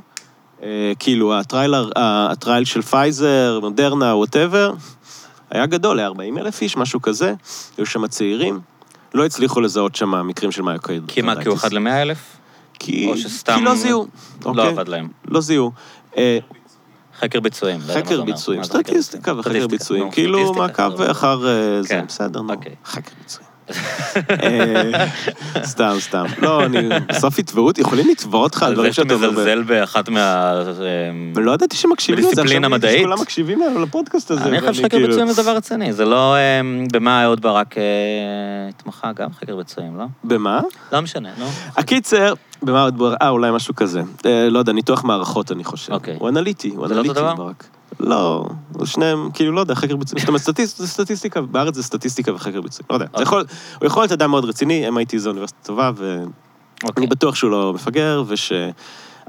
[0.62, 4.72] אה, כאילו, ה trial, ה trial של פייזר, מודרנה, whatever,
[5.51, 7.34] היה גדול, היה 40 אלף איש, משהו כזה,
[7.76, 8.61] היו שם צעירים,
[9.14, 11.14] לא הצליחו לזהות שם מקרים של מיוקרדייטיס.
[11.14, 12.36] כי מה, כי הוא אחד למאה אלף?
[12.78, 14.07] כי, או שסתם כי לא זיהו,
[14.44, 14.68] לא אוקיי?
[14.68, 15.09] עבד להם.
[15.28, 15.72] לא זיהו.
[16.16, 16.38] אה,
[17.20, 17.80] חקר ביצועים.
[17.80, 18.22] חקר.
[18.22, 20.11] ביצועים, סטטיסטיקה וחקר ביצועים.
[20.11, 21.03] כאילו מעקב.
[21.03, 21.38] אחר
[21.80, 22.55] זה, בסדר, נו.
[22.84, 23.49] חקר ביצועים.
[24.42, 25.06] אה,
[25.64, 26.24] סתם, סתם.
[26.38, 26.88] לא, אני...
[27.08, 29.14] בסוף יתבעו אותי, יכולים לתבוע אותך על על דברים זה שאתה שאתה...
[29.26, 29.30] אומר.
[29.30, 30.52] מזלזל באחת מה...
[31.34, 32.98] ולא ידעתי שמקשיבים לזה, בדיסציפלינה מדעית?
[33.00, 34.44] שכולם מקשיבים לפודקאסט הזה.
[34.44, 35.92] אני חושב שחקר כאילו- ביצועים זה דבר רציני.
[35.92, 36.34] זה לא...
[36.34, 36.60] אה,
[36.92, 37.74] במה אהוד ברק
[38.68, 39.12] התמחה?
[39.12, 40.04] גם חקר ביצועים, לא?
[40.24, 40.60] במה?
[40.92, 41.46] לא משנה, נו.
[41.76, 43.14] הקיצר, במה עוד בר...
[43.22, 44.02] אה, אולי משהו כזה.
[44.50, 45.92] לא יודע, ניתוח מערכות, אני חושב.
[45.92, 46.16] אוקיי.
[46.18, 47.20] הוא אנליטי, הוא זה לא אנליטי?
[47.36, 47.79] ברק.
[48.01, 50.20] לא, הוא שניהם, כאילו, לא יודע, חקר ביצועים.
[50.20, 52.86] זאת אומרת, סטטיסט- זה סטטיסטיקה, בארץ זה סטטיסטיקה וחקר ביצועים.
[52.91, 53.07] לא יודע.
[53.07, 53.22] זה אוקיי.
[53.22, 53.45] יכול-
[53.78, 56.24] הוא יכול להיות אדם מאוד רציני, MIT זו אוניברסיטה טובה, ואני
[56.84, 57.07] אוקיי.
[57.07, 58.53] בטוח שהוא לא מפגר, וש...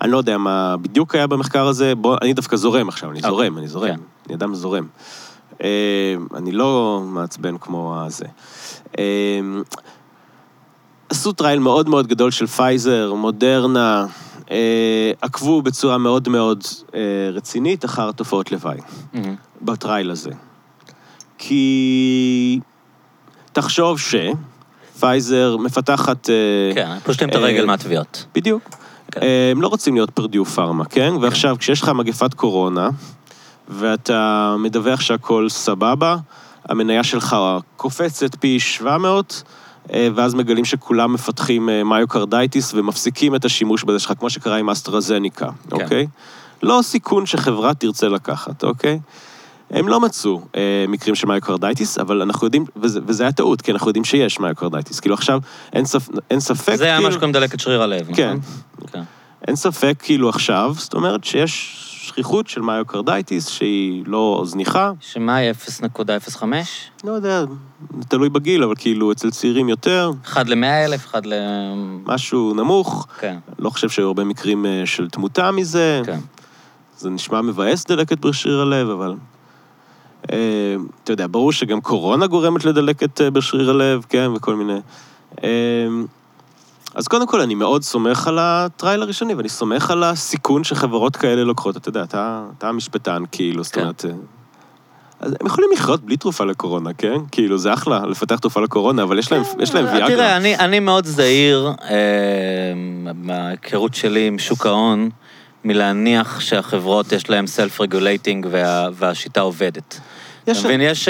[0.01, 3.29] אני לא יודע מה בדיוק היה במחקר הזה, בוא, אני דווקא זורם עכשיו, אני אוקיי.
[3.31, 3.87] זורם, אני זורם.
[3.87, 3.99] כן.
[4.27, 4.87] אני אדם זורם.
[5.63, 5.67] אה,
[6.35, 8.25] אני לא מעצבן כמו הזה.
[8.99, 9.39] אה,
[11.09, 14.05] עשו trial מאוד מאוד גדול של פייזר, מודרנה, אה,
[15.21, 16.63] עקבו בצורה מאוד מאוד
[16.95, 16.99] אה,
[17.33, 18.77] רצינית אחר תופעות לוואי
[19.13, 19.35] מהמם.
[19.61, 20.31] ב trial הזה.
[21.37, 22.59] כי
[23.51, 26.29] תחשוב שפייזר מפתחת...
[26.29, 26.35] אה,
[26.75, 28.25] כן, פושטים את הרגל אה, מהתביעות.
[28.35, 28.69] בדיוק.
[29.11, 29.21] כן.
[29.21, 31.13] אה, הם לא רוצים להיות פרדיו פארמה, כן?
[31.21, 32.89] ועכשיו, כשיש לך מגפת קורונה,
[33.67, 36.15] ואתה מדווח שהכל סבבה,
[36.69, 37.35] המניה שלך
[37.77, 44.13] קופצת פי 700, אה, ואז מגלים שכולם מפתחים אה, מיוקרדייטיס ומפסיקים את השימוש בזה שלך,
[44.19, 45.75] כמו שקרה עם אסטרזניקה, כן.
[45.75, 46.07] אוקיי?
[46.63, 48.99] לא סיכון שחברה תרצה לקחת, אוקיי?
[49.69, 53.71] הם לא מצאו אה, מקרים של myocarditis, אבל אנחנו יודעים, וזה, וזה היה טעות, כי
[53.71, 54.99] אנחנו יודעים שיש myocarditis.
[54.99, 55.39] כאילו עכשיו,
[55.73, 57.09] אין, ספ, אין ספק, זה היה כאילו...
[57.09, 58.15] מה שקוראים דלקת שריר הלב, נכון?
[58.15, 58.37] כן.
[58.91, 59.01] כן.
[59.47, 65.51] אין ספק, כאילו עכשיו, זאת אומרת שיש שכיחות של myocarditis שהיא לא זניחה, שמה היא
[65.51, 66.43] 0.05?
[67.03, 67.43] לא יודע,
[68.07, 71.33] תלוי בגיל, אבל כאילו אצל צעירים יותר, אחד למאה אלף, אחד ל...
[72.05, 73.07] משהו נמוך.
[73.19, 76.01] כן, לא חושב שהיו הרבה מקרים אה, של תמותה מזה.
[76.05, 76.19] כן.
[76.97, 79.15] זה נשמע מבאס דלקת בשריר הלב, אבל...
[80.31, 84.79] אה, אתה יודע, ברור שגם קורונה גורמת לדלקת אה, בשריר הלב, כן, וכל מיני...
[85.43, 85.49] אה,
[86.95, 91.43] אז קודם כל, אני מאוד סומך על הטרייל הראשוני, ואני סומך על הסיכון שחברות כאלה
[91.43, 91.77] לוקחות.
[91.77, 93.81] אתה יודע, אתה, אתה המשפטן, כאילו, זאת כן.
[93.81, 94.05] אומרת...
[94.05, 94.11] אה,
[95.19, 97.15] אז הם יכולים לחיות בלי תרופה לקורונה, כן?
[97.31, 100.03] כאילו, זה אחלה, לפתח תרופה לקורונה, אבל יש להם, יש להם ויאגרה.
[100.03, 101.95] אה, תראה, אני, אני מאוד זהיר, אה,
[103.15, 105.09] מההיכרות שלי עם שוק ההון,
[105.65, 109.99] מלהניח שהחברות יש להן self regulating וה, והשיטה עובדת.
[110.47, 111.09] יש- אתה מבין, יש,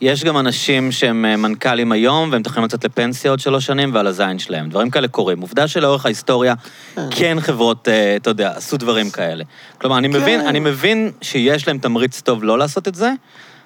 [0.00, 4.06] יש גם אנשים שהם אה, מנכ"לים היום, והם מתחילים לצאת לפנסיה עוד שלוש שנים, ועל
[4.06, 4.68] הזין שלהם.
[4.68, 5.40] דברים כאלה קורים.
[5.40, 6.54] עובדה שלאורך ההיסטוריה,
[7.10, 9.44] כן חברות, אה, אתה יודע, עשו דברים כאלה.
[9.80, 10.46] כלומר, אני מבין, כן.
[10.46, 13.12] אני מבין שיש להם תמריץ טוב לא לעשות את זה.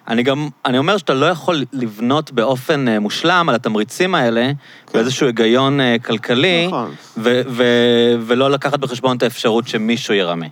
[0.09, 4.53] אני גם, אני אומר שאתה לא יכול לבנות באופן אה, מושלם על התמריצים האלה,
[4.95, 6.91] באיזשהו היגיון אה, כלכלי, נכון.
[7.17, 10.47] ו- ו- ולא לקחת בחשבון את האפשרות שמישהו ירמה.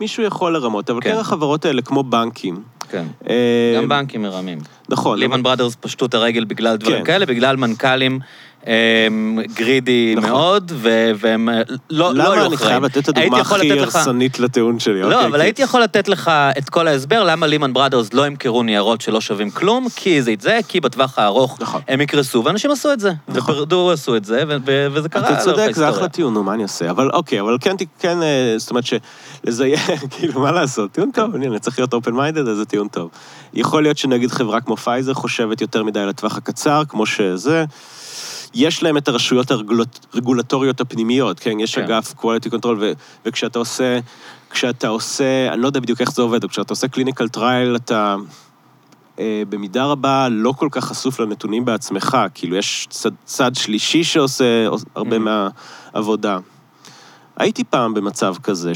[0.00, 1.12] מישהו יכול לרמות, אבל כן.
[1.12, 2.75] כן החברות האלה, כמו בנקים.
[2.90, 3.04] כן.
[3.28, 4.58] אה, גם בנקים מרמים.
[4.88, 5.18] נכון.
[5.18, 7.04] לימן בראדרס פשטו את הרגל בגלל דברים כן.
[7.04, 8.20] כאלה, בגלל מנכ"לים
[8.66, 10.30] הם, גרידי נכון.
[10.30, 10.72] מאוד,
[11.16, 12.70] והם אה, לא לא היו למה אני אחראים.
[12.70, 15.00] חייב לתת את הדוגמה הכי הרסנית לטיעון שלי?
[15.00, 18.62] לא, אוקיי, אבל הייתי יכול לתת לך את כל ההסבר למה לימן בראדרס לא ימכרו
[18.62, 21.80] ניירות שלא שווים כלום, כי זה את זה, כי בטווח הארוך נכון.
[21.88, 23.12] הם יקרסו, ואנשים עשו את זה.
[23.28, 23.54] נכון.
[23.54, 24.44] ופרדו עשו את זה,
[24.92, 25.88] וזה קרה אתה צודק, זה.
[25.88, 26.90] אחלה טיעון, נו, מה אני אעשה?
[26.90, 30.90] אבל אוקיי, אבל כן, כן, אה, זאת אומרת שלזיין, כאילו, מה לעשות?
[30.92, 33.10] טיעון טוב, אני צריך להיות open minded, אז זה טיעון טוב.
[33.54, 37.64] יכול להיות שנגיד חברה כמו פייזר חושבת יותר מדי לטווח הקצר, כמו שזה.
[38.54, 39.50] יש להם את הרשויות
[40.12, 41.60] הרגולטוריות הפנימיות, כן?
[41.60, 41.82] יש כן.
[41.84, 42.92] אגף quality control, ו-
[43.26, 43.98] וכשאתה עושה,
[44.50, 48.16] כשאתה עושה, אני לא יודע בדיוק איך זה עובד, אבל כשאתה עושה clinical trial, אתה
[49.18, 54.66] אה, במידה רבה לא כל כך חשוף לנתונים בעצמך, כאילו יש צד, צד שלישי שעושה
[54.94, 55.20] הרבה Mhm.
[55.92, 56.38] מהעבודה.
[57.36, 58.72] הייתי פעם במצב כזה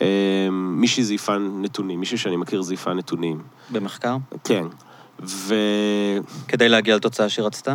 [0.00, 3.42] שמישהי זייפה נתונים, מישהי שאני מכיר זייפה נתונים.
[3.70, 4.16] במחקר?
[4.44, 4.64] כן.
[5.20, 6.22] וכן.
[6.48, 7.74] כדי להגיע לתוצאה שהיא רצתה?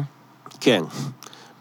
[0.59, 0.83] כן.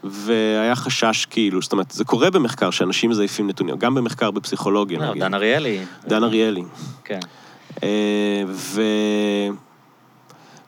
[0.03, 5.09] והיה חשש כאילו, זאת אומרת, זה קורה במחקר שאנשים מזייפים נתונים, גם במחקר בפסיכולוגיה, לא,
[5.09, 5.23] נגיד.
[5.23, 5.79] דן אריאלי.
[6.07, 6.63] דן אריאלי.
[7.03, 7.19] כן.
[7.83, 8.81] אה, ו...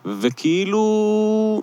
[0.04, 1.62] וכאילו,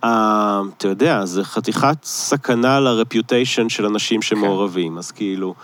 [0.00, 4.98] אתה יודע, זה חתיכת סכנה לרפיוטיישן של אנשים שמעורבים.
[4.98, 5.54] אז כאילו,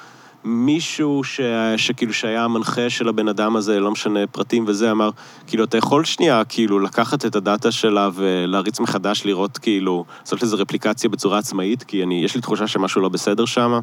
[0.44, 1.40] מישהו ש...
[1.76, 5.10] שכאילו שהיה המנחה של הבן אדם הזה, לא משנה פרטים וזה, אמר,
[5.46, 10.56] כאילו, אתה יכול שנייה, כאילו, לקחת את הדאטה שלה ולהריץ מחדש, לראות, כאילו, לעשות לזה
[10.56, 13.80] רפליקציה בצורה עצמאית, כי אני, יש לי תחושה שמשהו לא בסדר שם.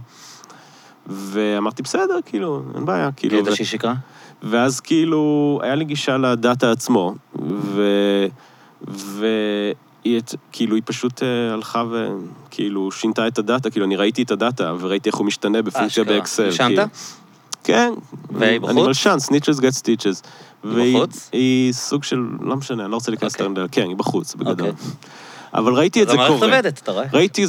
[1.07, 3.35] ואמרתי, בסדר, כאילו, אין בעיה, כאילו...
[3.35, 3.93] גילית ו- שהיא שיקרה?
[4.43, 7.15] ואז כאילו, היה לי גישה לדאטה עצמו,
[7.49, 7.81] ו...
[8.87, 9.73] והיא,
[10.17, 14.73] את- כאילו, היא פשוט אה, הלכה וכאילו שינתה את הדאטה, כאילו, אני ראיתי את הדאטה,
[14.79, 16.17] וראיתי איך הוא משתנה בפונקציה אשכרה.
[16.17, 16.47] באקסל.
[16.47, 16.67] נשמת?
[16.67, 16.83] כאילו.
[17.63, 17.93] כן.
[18.31, 18.71] והיא בחוץ?
[18.71, 20.23] אני מלשן, snitches get stitches.
[20.63, 21.29] והיא בחוץ?
[21.31, 23.47] היא סוג של, לא משנה, אני לא רוצה להיכנס אוקיי.
[23.47, 24.69] יותר, כן, היא בחוץ, בגדול.
[24.69, 24.85] אוקיי.
[25.53, 26.27] אבל ראיתי את זה קורה.
[26.27, 27.05] עובדת, אתה רואה?
[27.13, 27.43] ראיתי,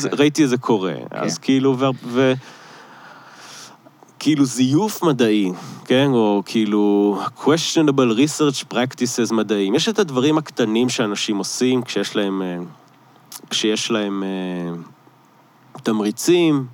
[0.44, 0.94] את זה קורה.
[1.10, 1.84] אז כאילו, ו...
[2.04, 2.32] ו...
[4.18, 5.52] כאילו זיוף מדעי,
[5.84, 6.08] כן?
[6.12, 9.74] או כאילו questionable research practices מדעיים.
[9.74, 12.58] יש את הדברים הקטנים שאנשים עושים כשיש להם, אה,
[13.50, 14.70] כשיש להם אה,
[15.82, 16.66] תמריצים,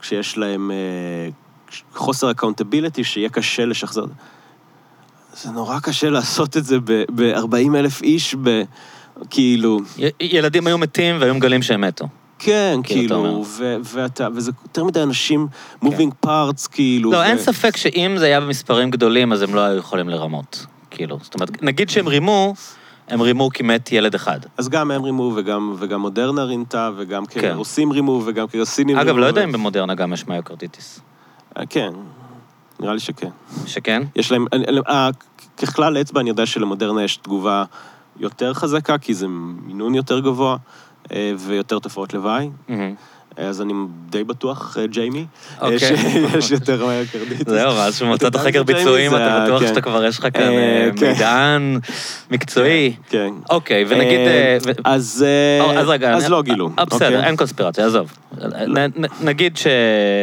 [0.00, 1.28] כשיש להם אה,
[1.94, 4.04] חוסר accountability, שיהיה קשה לשחזר.
[5.34, 6.80] זה נורא קשה לעשות את זה
[7.14, 8.62] ב-40 אלף איש, ב...
[9.30, 9.80] כאילו...
[9.98, 12.08] י- ילדים היו מתים והיו מגלים שהם מתו.
[12.38, 13.16] כן, כאילו.
[13.22, 15.46] כאילו, ו- ואתה, וזה יותר מדי אנשים
[15.84, 17.12] moving parts, כאילו.
[17.12, 20.66] לא, ו- אין ספק שאם זה היה במספרים גדולים, אז הם לא היו יכולים לרמות.
[20.90, 22.54] כאילו, זאת אומרת, נגיד שהם רימו,
[23.08, 24.40] הם רימו כי מת ילד אחד.
[24.56, 27.52] אז גם הם רימו, וגם, וגם מודרנה רימתה, וגם כן, כן.
[27.56, 29.10] רוסים רימו, וגם כן הסינים רימו.
[29.10, 31.00] אגב, לא יודע אם במודרנה גם יש מיוקרדיטיס.
[31.58, 31.90] אה, כן,
[32.80, 33.28] נראה לי שכן.
[33.66, 34.02] שכן?
[34.16, 35.10] יש להם, אני- אני- אה,
[35.62, 37.64] ככלל אצבע, אני יודע שלמודרנה יש תגובה
[38.20, 39.26] יותר חזקה, כי זה
[39.66, 40.56] מינון יותר גבוה, אה,
[41.38, 42.50] ויותר תופעות לוואי.
[42.68, 42.94] מהמם.
[43.38, 43.72] אז אני
[44.10, 45.24] די בטוח, אה, ג'יימי,
[45.62, 45.78] אה, אוקיי.
[45.78, 47.48] שיש יותר קרדיט.
[47.48, 49.68] זהו, מאז שהוא מצא את אתה החקר יודע, ג'יימי ביצועים, אתה בטוח כן.
[49.68, 51.06] שאתה כבר, יש לך כאן אה, אה, כן.
[51.08, 51.78] מידען
[52.30, 52.96] מקצועי.
[53.08, 53.28] כן.
[53.50, 54.18] אוקיי, ונגיד...
[54.84, 55.24] אז
[55.76, 56.68] אז רגע, אז לא גילו.
[56.68, 57.24] בסדר, אוקיי?
[57.26, 58.12] אין קונספירציה, עזוב.
[58.68, 59.66] נ- נגיד ש...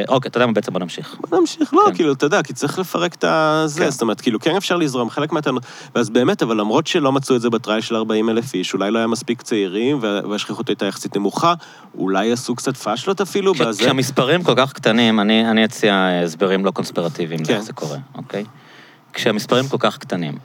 [0.07, 1.15] אוקיי, אתה יודע מה בעצם, בוא נמשיך.
[1.29, 1.95] בוא נמשיך, לא, כן.
[1.95, 3.89] כאילו, אתה יודע, כי צריך לפרק את הזה, כן.
[3.89, 5.63] זאת אומרת, כאילו, כן אפשר לזרום חלק מהטענות,
[5.95, 8.97] ואז באמת, אבל למרות שלא מצאו את זה בטרייל של 40 אלף איש, אולי לא
[8.97, 11.53] היה מספיק צעירים, וה- והשכיחות הייתה יחסית נמוכה,
[11.97, 13.83] אולי עשו קצת פאשלות אפילו, כש- בזה.
[13.83, 17.53] כשהמספרים כל כך קטנים, אני אני אציע אה, הסברים לא קונספירטיביים כן.
[17.53, 18.43] לאיך זה קורה, אוקיי?
[19.13, 20.37] כשהמספרים כל כך קטנים,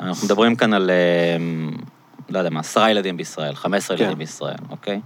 [0.00, 1.36] אנחנו מדברים כאן על, אה,
[2.28, 4.02] לא יודע מה, עשרה ילדים בישראל, 15 כן.
[4.02, 5.00] ילדים בישראל, אוקיי?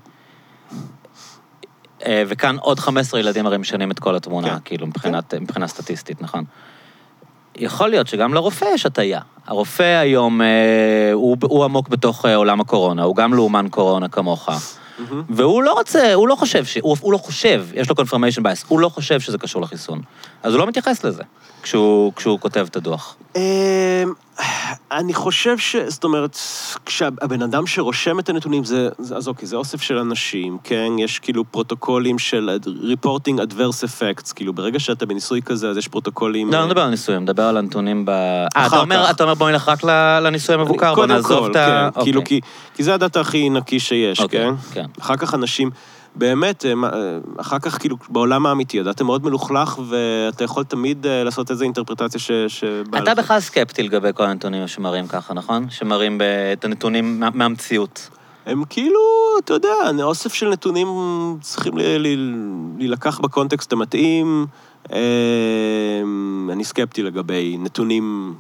[2.07, 4.59] אה, וכאן עוד 15 ילדים הרי משנים את כל התמונה, כן.
[4.65, 6.45] כאילו, מבחינת, מבחינה סטטיסטית, נכון?
[7.57, 9.21] יכול להיות שגם לרופא יש הטיה.
[9.47, 14.49] הרופא היום, אה, הוא, הוא עמוק בתוך עולם הקורונה, הוא גם לאומן קורונה כמוך.
[14.99, 15.23] מהמם.
[15.29, 16.79] והוא לא רוצה, הוא לא חושב, ש...
[16.83, 20.01] הוא, הוא לא חושב, יש לו confirmation bias, הוא לא חושב שזה קשור לחיסון.
[20.43, 21.23] אז הוא לא מתייחס לזה
[21.63, 23.17] כשהוא, כשהוא כותב את הדוח.
[23.37, 23.41] אמ,
[24.93, 25.77] אני חושב ש...
[25.77, 26.39] זאת אומרת,
[26.87, 30.93] כשהבן אדם שרושם את הנתונים, זה, זה- אז אוקיי, זה אוסף של אנשים, כן?
[30.99, 36.51] יש כאילו פרוטוקולים של reporting adverse effects, כאילו ברגע שאתה בניסוי כזה, אז יש פרוטוקולים...
[36.53, 38.11] לא, אני לא מדבר על ניסויים, אני מדבר על הנתונים ב...
[38.11, 39.11] אה, אתה אומר.
[39.11, 39.85] אתה אומר בוא נלך רק
[40.23, 41.89] לניסוי המבוקר, בוא קודם נעזוב כל, את ה...
[41.95, 42.41] כן, כאילו, כי,
[42.75, 44.55] כי זה הדאטה הכי נקי שיש, אוקיי, כן?
[44.73, 44.87] כן.
[45.01, 45.71] אחר כך אנשים,
[46.17, 46.91] באמת, הם, אה,
[47.37, 52.21] אחר כך, כאילו, בעולם האמיתי, הדאטה מאוד מלוכלך, ואתה יכול תמיד אה, לעשות איזו אינטרפרטציה
[52.21, 52.31] ש...
[52.49, 53.19] שבא אתה לך.
[53.19, 55.71] בכלל סקפטי לגבי כל הנתונים שמראים ככה, נכון?
[55.71, 56.21] שמראים
[56.53, 58.09] את הנתונים מה- מהמציאות.
[58.47, 59.01] הם כאילו,
[59.45, 59.69] אתה יודע,
[60.03, 60.89] אוסף של נתונים
[61.41, 61.75] צריכים
[62.79, 64.47] להילקח בקונטקסט המתאים.
[64.93, 64.99] אה,
[66.53, 68.35] אני סקפטי לגבי נתונים...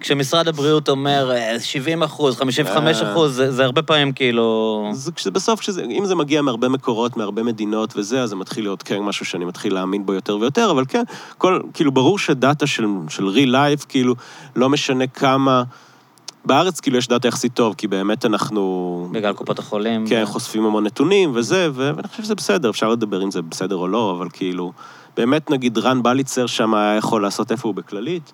[0.00, 3.12] כשמשרד הבריאות אומר אה, 70 אחוז, 55 אה.
[3.12, 4.88] אחוז, זה זה הרבה פעמים כאילו...
[4.92, 8.64] זה, כשזה בסוף, כשזה, אם זה מגיע מהרבה מקורות, מהרבה מדינות וזה, אז זה מתחיל
[8.64, 11.02] להיות כן משהו שאני מתחיל להאמין בו יותר ויותר, אבל כן,
[11.38, 14.14] כל, כאילו, ברור שדאטה של, של real life, כאילו,
[14.56, 15.62] לא משנה כמה...
[16.46, 19.08] בארץ כאילו יש דאטה יחסית טוב, כי באמת אנחנו...
[19.12, 20.06] בגלל קופות החולים.
[20.06, 23.76] כן, חושפים המון נתונים וזה, ו- ואני חושב שזה בסדר, אפשר לדבר אם זה בסדר
[23.76, 24.72] או לא, אבל כאילו,
[25.16, 28.32] באמת נגיד רן בליצר שם היה יכול לעשות איפה הוא בכללית,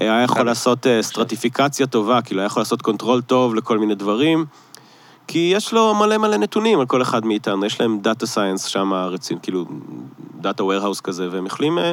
[0.00, 0.42] היה יכול.
[0.42, 4.44] לעשות אה, סטרטיפיקציה טובה, כאילו היה יכול לעשות control טוב לכל מיני דברים,
[5.26, 8.92] כי יש לו מלא מלא נתונים על כל אחד מאיתנו, יש להם data science שם
[8.94, 9.64] רציני, כאילו,
[10.40, 11.92] data warehouse כזה, והם יכולים אה,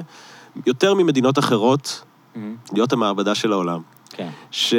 [0.66, 2.04] יותר ממדינות אחרות
[2.36, 3.82] מהמם, להיות המעבדה של העולם.
[4.10, 4.30] כן.
[4.52, 4.74] ש...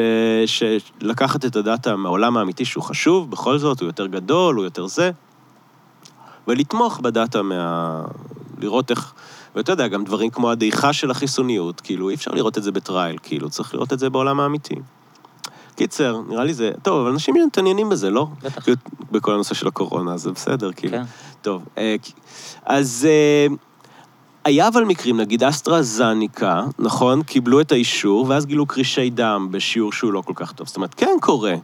[0.47, 5.11] שלקחת את הדאטה מהעולם האמיתי שהוא חשוב, בכל זאת, הוא יותר גדול, הוא יותר זה,
[6.49, 8.03] ולתמוך בדאטה מה...
[8.59, 9.13] לראות איך...
[9.55, 13.17] ואתה יודע, גם דברים כמו הדעיכה של החיסוניות, כאילו, אי אפשר לראות את זה בטרייל,
[13.23, 14.75] כאילו, צריך לראות את זה בעולם האמיתי.
[15.77, 16.71] קיצר, נראה לי זה...
[16.83, 18.27] טוב, אבל אנשים מתעניינים בזה, לא?
[18.43, 18.65] בטח.
[19.13, 20.93] בכל הנושא של הקורונה, זה בסדר, כאילו.
[20.93, 21.05] כן.
[21.43, 21.97] טוב, אה,
[22.65, 23.55] אז אה,
[24.45, 27.23] היה אבל מקרים, נגיד אסטרהזניקה, נכון?
[27.23, 30.67] קיבלו את האישור, ואז גילו קרישי דם בשיעור שהוא לא כל כך טוב.
[30.67, 31.55] זאת אומרת, כן קורה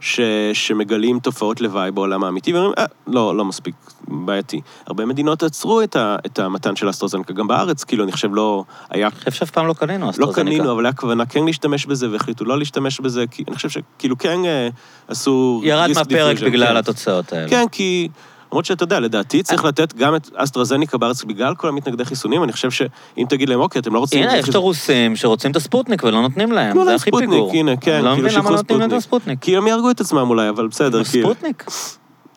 [0.00, 0.20] ש,
[0.52, 3.74] שמגלים תופעות לוואי בעולם האמיתי, ואומרים, אה, לא, לא מספיק,
[4.08, 4.60] בעייתי.
[4.86, 8.64] הרבה מדינות עצרו את, ה, את המתן של אסטרהזניקה, גם בארץ, כאילו, אני חושב לא
[8.90, 9.06] היה...
[9.06, 10.40] אני חושב שאף פעם לא קנינו לא אסטרזניקה.
[10.40, 14.18] קנינו, אבל היה כוונה כן להשתמש בזה, והחליטו לא להשתמש בזה, כי אני חושב שכאילו
[14.18, 14.68] כן אה,
[15.08, 15.60] עשו...
[15.64, 16.76] ירד מהפרק בגלל כן.
[16.76, 17.48] התוצאות האלה.
[17.48, 18.08] כן, כי...
[18.52, 22.52] למרות שאתה יודע, לדעתי צריך לתת גם את אסטרהזניקה בארץ בגלל כל המתנגדי חיסונים, אני
[22.52, 24.22] חושב שאם תגיד להם, אוקיי, אתם לא רוצים...
[24.22, 27.30] הנה, יש את הרוסים שרוצים את הספוטניק ולא נותנים להם, תנו זה להם הכי ספוטניק,
[27.30, 27.52] פיגור.
[27.54, 29.38] הנה, כן, לא כאילו שיקחו לא ספוטניק.
[29.40, 31.28] כי הם יהרגו את עצמם אולי, אבל בסדר, כאילו...
[31.28, 31.64] ספוטניק.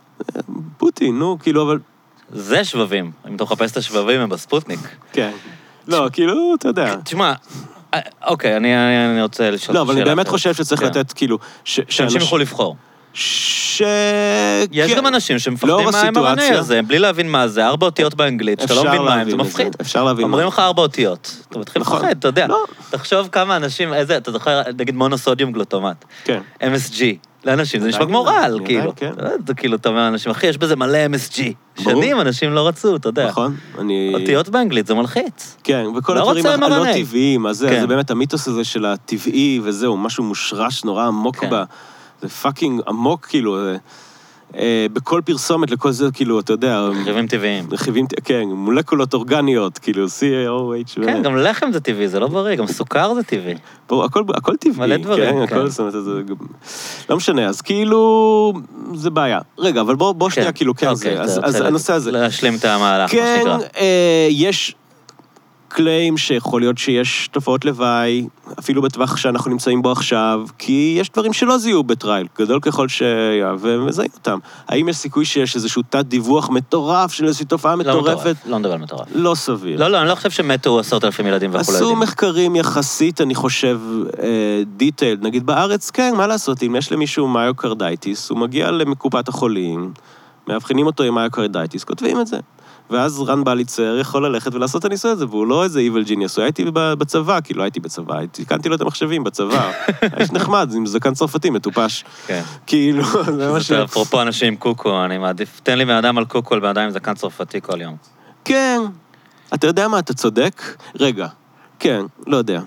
[0.78, 1.80] פוטין, נו, כאילו, אבל...
[2.32, 3.12] זה שבבים.
[3.30, 4.80] אם אתה מחפש את השבבים, הם בספוטניק.
[5.14, 5.32] כן.
[5.88, 6.96] לא, כאילו, אתה יודע.
[7.04, 7.34] תשמע,
[7.94, 10.28] אה, אוקיי, אני- רוצה לשאול לא, אבל אני שאלה באמת.
[10.28, 10.88] חושב שצריך כן.
[10.88, 11.38] לתת, כאילו...
[11.66, 12.76] שאנשים יוכלו לבחור.
[13.14, 13.82] ש...
[14.72, 14.98] יש כן.
[14.98, 16.60] גם אנשים שמפחדים לאור מה-mRNA הסיטואציה.
[16.60, 19.76] הזה, בלי להבין מה זה, ארבע אותיות באנגלית, שאתה לא מבין מה הם, זה מפחיד.
[19.82, 20.26] אפשר להבין.
[20.26, 21.36] אומרים מה לך ארבע אותיות.
[21.50, 21.98] אתה מתחיל נכון.
[21.98, 22.48] לפחד, אתה יודע.
[22.48, 22.64] לא.
[22.90, 26.40] תחשוב כמה אנשים, איזה, אתה זוכר, נגיד מונוסודיום גלוטומט, כן.
[26.62, 27.02] MSG.
[27.46, 28.94] לאנשים זה נשמע כמו רעל, כאילו.
[28.96, 29.12] כן.
[29.48, 31.42] זה כאילו, אתה אומר לאנשים, אחי, יש בזה מלא MSG.
[31.84, 33.28] שנים אנשים לא רצו, אתה יודע.
[33.28, 33.56] נכון?
[33.80, 34.12] אני...
[34.14, 35.58] אותיות באנגלית זה מלחיץ.
[35.64, 36.94] כן, וכל לא הדברים הלא.
[36.94, 37.82] טבעיים, אז זה, כן.
[37.82, 41.50] זה באמת המיתוס הזה של הטבעי וזהו, משהו מושרש נורא עמוק כן.
[41.52, 41.64] ב...
[42.24, 43.76] זה פאקינג עמוק, כאילו, אה,
[44.58, 47.66] אה, בכל פרסומת לכל זה, כאילו, אתה יודע, רכיבים טבעיים.
[47.72, 52.68] רכיבים, כן, מולקולות אורגניות, כאילו, CAOH, כן, גם לחם זה טבעי, זה לא בריא, גם
[52.68, 53.54] סוכר זה טבעי.
[53.88, 55.58] פה, הכל, הכל טבעי, מלא דברים, כן, כן.
[55.58, 56.22] הכל, זאת אומרת, זה...
[57.10, 58.54] לא משנה, אז כאילו,
[58.94, 59.40] זה בעיה.
[59.58, 62.12] רגע, אבל בוא, בוא שנייה, כאילו, כן, אוקיי, זה, אז, אז הנושא הזה.
[62.12, 63.58] להשלים את המהלך, מה כן, שנקרא.
[63.78, 64.76] אה, יש
[65.74, 68.28] קליים שיכול להיות שיש תופעות לוואי,
[68.60, 73.54] אפילו בטווח שאנחנו נמצאים בו עכשיו, כי יש דברים שלא זיהו בטרייל, גדול ככל שהיה,
[73.60, 74.40] ומזהים אותם.
[74.68, 78.36] האם יש סיכוי שיש איזשהו תת-דיווח מטורף של איזושהי תופעה לא מטורפת?
[78.46, 79.08] לא מדבר על מטורף.
[79.16, 79.80] לא סביר.
[79.80, 82.00] לא, לא, אני לא חושב שמתו עשרות אלפים ילדים ואנחנו לא עשו יודעים.
[82.00, 83.80] מחקרים יחסית, אני חושב,
[84.78, 85.18] detailed.
[85.22, 89.94] נגיד בארץ, כן, מה לעשות, אם יש למישהו myocarditis, הוא מגיע לקופת החולים,
[90.48, 92.38] מאבחנים אותו עם myocarditis, כותבים את זה.
[92.90, 96.44] ואז רן בליצר יכול ללכת ולעשות את הניסוי הזה, והוא לא איזה evil genius, הוא
[96.44, 99.72] הייתי בצבא, כי לא הייתי בצבא, תיקנתי לו את המחשבים בצבא.
[100.20, 102.04] איש נחמד, עם זקן צרפתי מטופש.
[102.28, 102.42] כן.
[102.68, 103.04] כאילו,
[103.38, 103.72] זה מה ש...
[103.72, 106.82] אפרופו אנשים עם קוקו, אני מעדיף, תן לי בן אדם על קוקו על בן אדם
[106.82, 107.96] עם זקן צרפתי כל יום.
[108.46, 108.82] כן.
[109.54, 110.62] אתה יודע מה, אתה צודק?
[111.00, 111.28] רגע.
[111.80, 112.62] כן, לא יודע.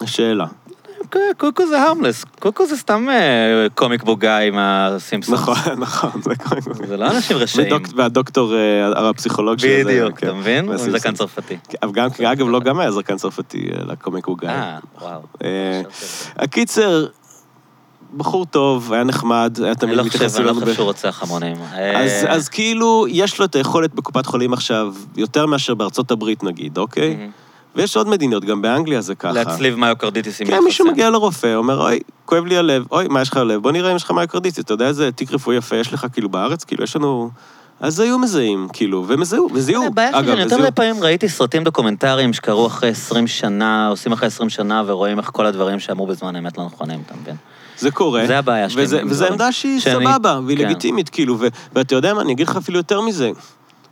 [0.00, 0.46] השאלה.
[1.10, 5.34] כן, קוקו זה הרמלס, קוקו זה סתם אה, קומיק בוגאי מהסימפסון.
[5.34, 5.56] נכון,
[5.86, 7.72] נכון, זה קודם זה לא אנשים רשעים.
[7.96, 9.90] והדוקטור אה, הפסיכולוג של זה.
[9.90, 10.26] בדיוק, כן.
[10.26, 10.68] אתה מבין?
[10.68, 10.98] הוא עם.
[10.98, 11.56] זקן צרפתי.
[11.92, 14.48] גם, אגב, לא גם היה זקן צרפתי, אלא קומיק הוא גיא.
[14.48, 15.20] אה, וואו.
[15.44, 15.82] אה,
[16.36, 17.06] הקיצר,
[18.16, 20.74] בחור טוב, היה נחמד, היה אני תמיד לא חושב, מתייחס אני לא חושב.
[20.74, 21.56] שהוא רוצח המונים.
[21.72, 26.42] אז, אה, אז כאילו, יש לו את היכולת בקופת חולים עכשיו, יותר מאשר בארצות הברית
[26.42, 27.16] נגיד, אוקיי?
[27.16, 27.30] מהמם.
[27.76, 29.32] ויש עוד מדינות, גם באנגליה זה ככה.
[29.32, 33.28] להצליב מיוקרדיטיס עם כן, מישהו מגיע לרופא, אומר, אוי, כואב לי הלב, אוי, מה יש
[33.30, 33.62] לך לב?
[33.62, 34.64] בוא נראה אם יש לך מיוקרדיטיס.
[34.64, 36.64] אתה יודע איזה תיק רפואי יפה יש לך, כאילו, בארץ?
[36.64, 37.30] כאילו, יש לנו...
[37.80, 39.86] אז היו מזהים, כאילו, והם זיהו, וזיהו.
[39.86, 40.58] הבעיה שלי, אני יותר.
[40.58, 45.30] מדי פעמים ראיתי סרטים דוקומנטריים שקרו אחרי 20 שנה, עושים אחרי 20 שנה, ורואים איך
[45.32, 47.34] כל הדברים שאמרו בזמן אמת לא נכונים, אתה מבין?
[47.78, 48.26] זה קורה.
[48.26, 49.32] זה הבעיה שלי וזה, וזו דברים.
[49.32, 50.64] עמדה שהיא שאני- סבבה, והיא כן.
[50.64, 53.30] לגיטימית, כאילו, ו, ואתה יודע מה, אני אגיד לך אפילו יותר מזה.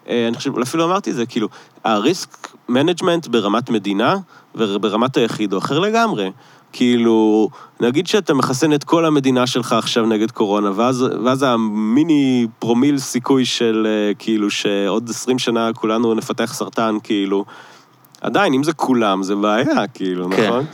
[0.09, 1.49] אה, אני חושב, אפילו אמרתי את זה, כאילו,
[1.85, 4.17] ה risk management ברמת מדינה
[4.55, 6.31] וברמת היחיד הוא אחר לגמרי.
[6.73, 7.49] כאילו,
[7.81, 13.45] נגיד שאתה מחסן את כל המדינה שלך עכשיו נגד קורונה, ואז, ואז המיני פרומיל סיכוי
[13.45, 17.45] של אה, כאילו שעוד 20 שנה כולנו נפתח סרטן, כאילו,
[18.21, 20.47] עדיין, אם זה כולם, זה בעיה, כאילו, כן.
[20.47, 20.65] נכון?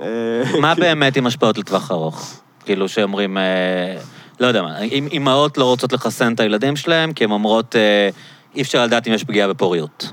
[0.00, 2.40] אה, מה באמת עם השפעות לטווח ארוך?
[2.64, 3.96] כאילו שאומרים, אה,
[4.40, 8.08] לא יודע מה, אם אימהות לא רוצות לחסן את הילדים שלהם, כי הן אומרות, אה,
[8.54, 10.12] אי אפשר לדעת אם יש פגיעה בפוריות.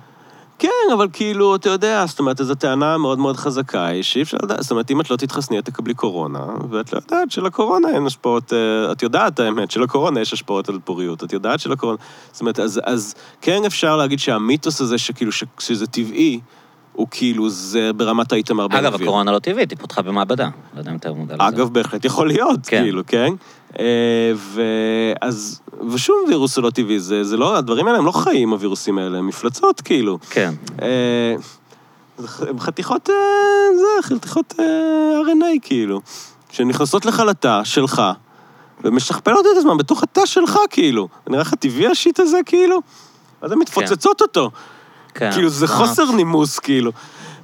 [0.60, 4.38] כן, אבל כאילו, אתה יודע, זאת אומרת, זו טענה מאוד מאוד חזקה, היא שאי אפשר
[4.44, 8.06] לדעת, זאת אומרת, אם את לא תתחסני, את תקבלי קורונה, ואת לא יודעת שלקורונה אין
[8.06, 11.98] השפעות, אה, את יודעת האמת, שלקורונה יש השפעות על פוריות, את יודעת שלקורונה,
[12.32, 16.40] זאת אומרת, אז, אז כן אפשר להגיד שהמיתוס הזה, שכאילו, ש, שזה טבעי,
[16.94, 19.08] הוא כאילו, זה ברמת האיתמר בן אגב, גביר.
[19.08, 20.50] הקורונה לא טבעית, היא פותחה במעבדה.
[20.74, 21.48] לא יודע אם אתה מודע לזה.
[21.48, 22.82] אגב, בהחלט יכול להיות, כן.
[22.82, 23.34] כאילו, כן?
[23.80, 25.62] אה, ואז,
[25.94, 29.18] ושום וירוס הוא לא טבעי, זה, זה לא, הדברים האלה הם לא חיים, הווירוסים האלה,
[29.18, 30.18] הם מפלצות, כאילו.
[30.30, 30.54] כן.
[30.82, 31.36] אה,
[32.50, 33.16] הם חתיכות, אה,
[33.78, 34.54] זה, חתיכות
[35.24, 36.02] RNA, כאילו,
[36.52, 38.02] שנכנסות לך לתא שלך,
[38.84, 41.08] ומשכפלות את עצמם בתוך התא שלך, כאילו.
[41.30, 42.80] נראה לך טבעי השיט הזה, כאילו?
[43.42, 44.52] אז הן מתפוצצות אותו.
[45.14, 45.32] כן.
[45.32, 46.92] כאילו, זה חוסר נימוס, כאילו.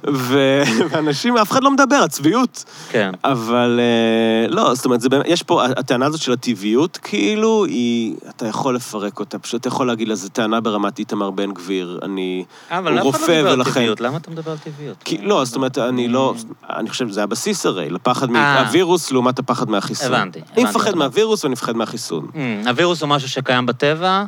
[0.28, 2.64] ואנשים, אף אחד לא מדבר, הצביעות.
[2.90, 3.12] כן.
[3.24, 8.14] אבל אה, לא, זאת אומרת, זה באמת, יש פה, הטענה הזאת של הטבעיות, כאילו, היא,
[8.28, 11.98] אתה יכול לפרק אותה, פשוט אתה יכול להגיד לה, זו טענה ברמת איתמר בן גביר,
[12.02, 12.44] אני...
[12.70, 14.96] אבל הוא אף אחד לא רופא מדבר על ולכן- טבעיות, למה אתה מדבר על טבעיות?
[15.04, 16.34] כי, לא, זאת אומרת, אני לא,
[16.70, 20.14] אני חושב, זה הבסיס הרי, לפחד מהווירוס לעומת הפחד מהחיסון.
[20.14, 20.94] הבנתי, אני מפחד.
[20.94, 22.26] מהווירוס ואני מפחד מהחיסון.
[22.66, 24.24] הווירוס הוא משהו שקיים בטבע?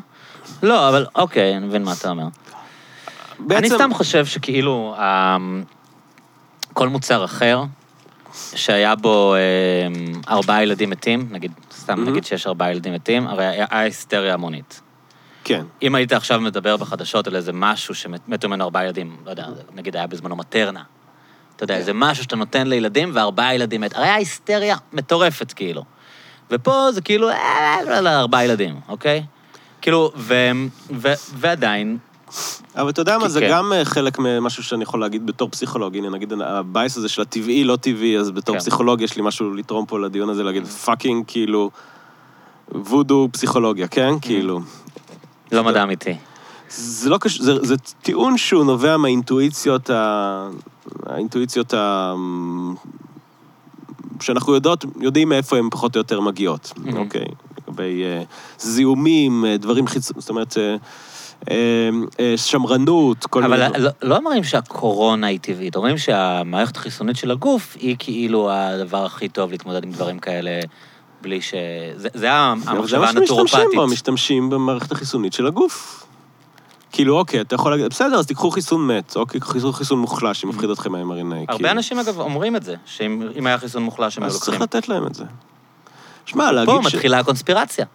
[0.63, 2.25] לא, אבל אוקיי, אני מבין מה אתה אומר.
[3.39, 5.63] אני בעצם- סתם חושב שכאילו, אמ,
[6.73, 7.63] כל מוצר אחר,
[8.55, 12.11] שהיה בו אמ, ארבעה ילדים מתים, נגיד, סתם מהמם.
[12.11, 14.81] נגיד שיש ארבעה ילדים מתים, הרי היה היסטריה המונית.
[15.45, 15.65] כן.
[15.83, 19.97] אם היית עכשיו מדבר בחדשות על איזה משהו שמתו ממנו ארבעה ילדים, לא יודע, נגיד
[19.97, 20.83] היה בזמנו מטרנה.
[21.57, 21.81] אתה יודע, כן.
[21.81, 23.95] איזה משהו שאתה נותן לילדים וארבעה ילדים מת.
[23.97, 25.85] הרי היה היסטריה מטורפת, כאילו.
[26.51, 29.23] ופה זה כאילו, אה, לא, לא, ארבעה ילדים, אוקיי?
[29.81, 30.35] כאילו, ו,
[30.97, 31.99] ו, ועדיין,
[32.77, 33.49] אבל אתה יודע מה, זה כן.
[33.51, 35.97] גם אה, חלק ממשהו שאני יכול להגיד בתור פסיכולוג.
[35.97, 38.59] הנה, נגיד, ה bias הזה של הטבעי, לא טבעי, אז בתור כן.
[38.61, 41.71] פסיכולוג יש לי משהו לתרום פה לדיון הזה, להגיד fucking, כאילו,
[42.75, 44.15] וודו פסיכולוגיה, כן?
[44.23, 44.61] כאילו.
[45.53, 46.15] לא מדע אמיתי.
[46.69, 50.49] זה לא קשור, זה, זה טיעון שהוא נובע מהאינטואיציות, ה...
[51.07, 52.15] האינטואיציות ה...
[54.21, 56.97] שאנחנו יודעות, יודעים מאיפה הן פחות או יותר מגיעות, Mhm.
[56.97, 57.25] אוקיי?
[57.69, 58.23] לגבי אה,
[58.59, 60.77] זיהומים, אה, דברים חיצוניים, זאת אומרת, אה,
[62.37, 63.85] שמרנות, כל אבל מיני...
[63.85, 69.29] לא, לא אומרים שהקורונה היא טבעית, אומרים שהמערכת החיסונית של הגוף היא כאילו הדבר הכי
[69.29, 70.61] טוב להתמודד עם דברים כאלה,
[71.23, 71.55] בלי ש...
[71.97, 73.75] זה, זה אבל זה המחשבה מה שמשתמשים הנטורופטית.
[73.75, 76.07] בו, משתמשים במערכת החיסונית של הגוף.
[76.93, 80.71] כאילו, אוקיי, אתה יכול להגיד, בסדר, אז תיקחו חיסון מת, אוקיי, קחו חיסון מוחלש, שמפחיד
[80.71, 81.45] אתכם מה-mRNA.
[81.49, 84.53] הרבה אנשים, אגב, אומרים את זה, שאם אם היה חיסון מוחלש, הם היו אז לוקחים.
[84.53, 85.25] צריך לתת להם את זה.
[86.27, 86.95] שמע, להגיד פה ש...
[86.95, 87.87] מתחילה הקונספירציה.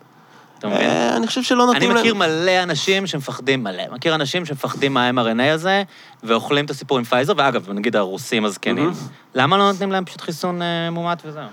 [0.62, 0.90] אתה מבין?
[0.90, 2.32] אה, אני חושב שלא אני נותנים מכיר להם...
[2.32, 5.84] מלא אנשים שמפחדים, מלא, מכיר אנשים שמפחדים מה-mRNA הזה,
[6.24, 8.92] ואוכלים את הסיפור עם פייזר, ואגב, נגיד הרוסים הזקנים.
[9.36, 11.44] למה לא נותנים להם פשוט חיסון אה, מומת וזהו?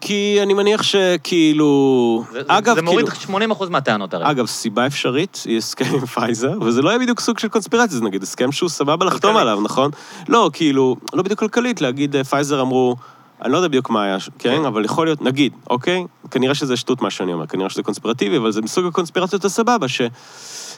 [0.00, 2.24] כי אני מניח שכאילו...
[2.32, 3.54] זה- אגב, זה מוריד כאילו...
[3.54, 4.30] 80% מהטענות הרי.
[4.30, 8.04] אגב, סיבה אפשרית, היא הסכם עם פייזר, וזה לא יהיה בדיוק סוג של קונספירציה, זה
[8.04, 9.36] נגיד הסכם שהוא סבבה לחתום.
[9.36, 9.90] עליו, נכון?
[10.28, 12.96] לא, כאילו, לא בדיוק כלכלית, להגיד, אה, פייזר אמרו,
[13.42, 14.56] אני לא יודע בדיוק מה היה, ש- כן?
[14.58, 14.64] כן.
[14.64, 16.04] אבל יכול להיות, נגיד, אוקיי?
[16.30, 20.00] כנראה שזה שטות מה שאני אומר, כנראה שזה קונספירטיבי, אבל זה מסוג הקונספירציות הסבבה, ש...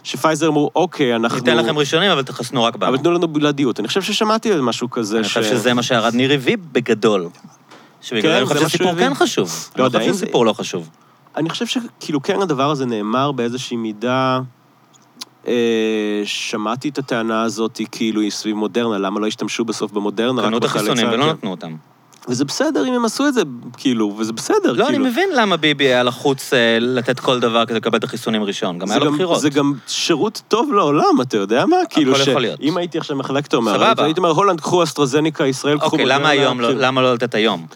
[0.03, 1.39] שפייזר אמרו, אוקיי, אנחנו...
[1.39, 2.89] ניתן לכם ראשונים, אבל תחסנו רק בנו.
[2.89, 3.81] אבל תנו לנו בלעדיות.
[3.81, 7.29] אני חושב ששמעתי על משהו כזה, אני חושב שזה מה שהרד ניר הביא בגדול.
[8.01, 9.05] שבגלל כן, זה אני חושב הביא.
[9.09, 9.71] כן חשוב.
[9.77, 10.91] לא יודע, חושב אם זה- שסיפור לא חשוב.
[11.37, 14.41] אני חושב שכאילו כן הדבר הזה נאמר באיזושהי מידה...
[15.47, 15.53] אה,
[16.25, 20.43] שמעתי את הטענה הזאת, כאילו, היא סביב מודרנה, למה לא השתמשו בסוף במודרנה?
[20.43, 21.15] קנו את החיסונים צה"ל?
[21.15, 21.31] ולא כן.
[21.31, 21.77] נתנו אותם.
[22.29, 23.43] וזה בסדר אם הם עשו את זה,
[23.77, 25.05] כאילו, וזה בסדר, לא, אני כאילו.
[25.05, 28.79] מבין למה ביבי היה לחוץ אה, לתת כל דבר כדי לקבל את החיסונים ראשון.
[28.79, 29.41] גם זה היה לו גם- בחירות.
[29.41, 31.77] זה גם שירות טוב לעולם, אתה יודע מה?
[31.91, 32.61] כאילו, יכול להיות.
[32.61, 34.05] אם הייתי עכשיו מחלק אומר, סבבה.
[34.05, 36.81] הייתי אומר, הולנד, קחו אסטרזניקה, ישראל, קחו אוקיי, למה היום לא- כאילו.
[36.81, 37.67] למה לא לתת היום?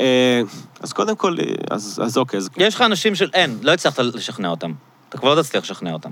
[0.00, 0.42] אה,
[0.80, 3.30] אז קודם כל, אה, אז אז אוקיי, אז יש לך אנשים של...
[3.34, 4.72] אין, לא הצלחת לשכנע אותם.
[5.08, 6.10] אתה כבר לא תצליח לשכנע אותם.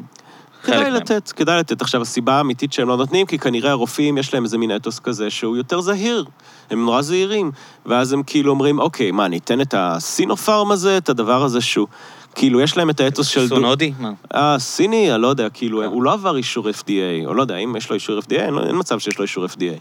[0.63, 0.93] כדאי מהם.
[0.93, 1.83] לתת, כדאי לתת.
[1.83, 5.31] עכשיו, הסיבה האמיתית שהם לא נותנים, כי כנראה הרופאים, יש להם איזה מין אתוס כזה
[5.31, 6.25] שהוא יותר זהיר.
[6.71, 7.51] הם נורא זהירים.
[7.87, 11.87] ואז הם כאילו אומרים, אוקיי, מה, ניתן את הסינופארם הזה, את הדבר הזה שהוא...
[12.35, 13.41] כאילו, יש להם את האתוס של...
[13.41, 13.93] חיסון הודי?
[13.99, 14.13] מה?
[14.35, 15.85] אה, סיני, אני לא יודע, כאילו, כן.
[15.87, 18.79] הוא לא עבר אישור FDA, או לא יודע, אם יש לו אישור FDA, אין, אין
[18.79, 19.79] מצב שיש לו אישור FDA.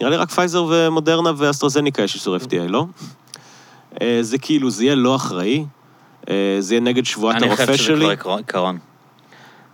[0.00, 2.86] נראה לי רק פייזר ומודרנה ואסטרוזניקה יש אישור FDA, לא?
[4.02, 5.64] אה, זה כאילו, זה יהיה לא אחראי,
[6.30, 7.96] אה, זה יהיה נגד שבועת אני הרופא חושב שזה שלי.
[8.00, 8.78] כבר עקרון- עיקרון.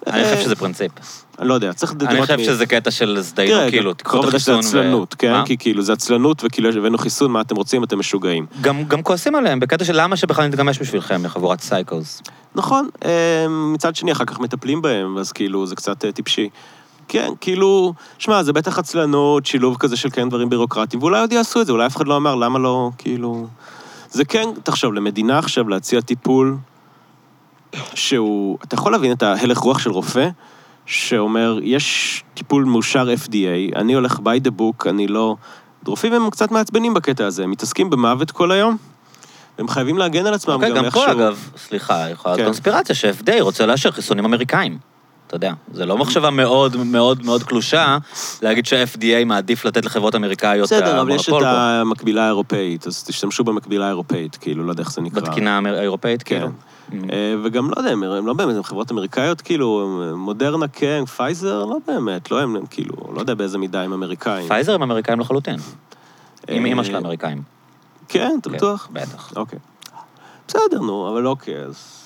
[0.09, 0.93] אני חושב שזה פרינציפ.
[1.39, 4.55] אני לא יודע, צריך אני חושב שזה קטע של הזדיינות, תראה, כאילו, תקחו את החיסון
[4.55, 4.59] ו...
[4.59, 5.45] עצלנות, כן?
[5.45, 8.47] כי כאילו, זה עצלנות, וכאילו הבאנו חיסון, מה אתם רוצים, אתם משוגעים.
[8.89, 12.23] גם כועסים עליהם, בקטע של למה שבכלל נתגמש בשבילכם, לחבורת סייקוס.
[12.55, 16.49] נכון, אה, מצד שני, אחר כך מטפלים בהם, אז כאילו, זה קצת אה, טיפשי.
[17.09, 21.61] כן, כאילו, שמע, זה בטח עצלנות, שילוב כזה של כן דברים בירוקרטיים, ואולי עוד יעשו
[21.61, 23.47] את זה, אולי אף אחד לא אמר, למה לא, כאילו...
[24.11, 26.57] זה כן, תחשוב, למדינה עכשיו להציע טיפול
[27.95, 28.59] שהוא...
[28.65, 30.29] אתה יכול להבין את ההלך רוח של רופא,
[30.87, 35.37] שאומר, יש טיפול מאושר FDA, אני הולך by the book, אני לא...
[35.87, 38.77] רופאים הם קצת מעצבנים בקטע הזה, הם מתעסקים במוות כל היום,
[39.59, 41.05] הם חייבים להגן על עצמם אוקיי, גם גם איכשהו.
[41.05, 42.45] פה, אגב, סליחה, יכולה להיות כן.
[42.45, 44.79] קונספירציה ש-FDA רוצה לאשר חיסונים אמריקאים.
[45.29, 47.99] אתה יודע, זה לא מחשבה מאוד מאוד מאוד קלושה
[48.43, 51.49] להגיד שה-FDA מעדיף לתת לחברות אמריקאיות את בסדר, אבל יש את המונופול.
[51.49, 55.21] המקבילה האירופאית, אז תשתמשו במקבילה האירופאית, כאילו, לא יודע איך זה נקרא.
[55.21, 56.39] בתקינה האירופאית, כן.
[56.39, 57.11] כאילו.
[57.13, 61.77] אה, וגם, לא יודע, הם לא באמת, הם חברות אמריקאיות, כאילו, מודרנה כן, פייזר, לא
[61.87, 64.49] באמת, לא הם, כאילו, לא יודע באיזה מידה הם אמריקאים.
[64.49, 65.57] פייזר הם אמריקאים לחלוטין.
[66.49, 67.43] עם אה, אימא שלה אמריקאים.
[68.09, 68.89] כן, אתה כן, בטוח?
[68.93, 69.33] בטח.
[69.37, 69.59] אוקיי.
[70.49, 71.99] בסדר, נו, אבל אוקיי, אז...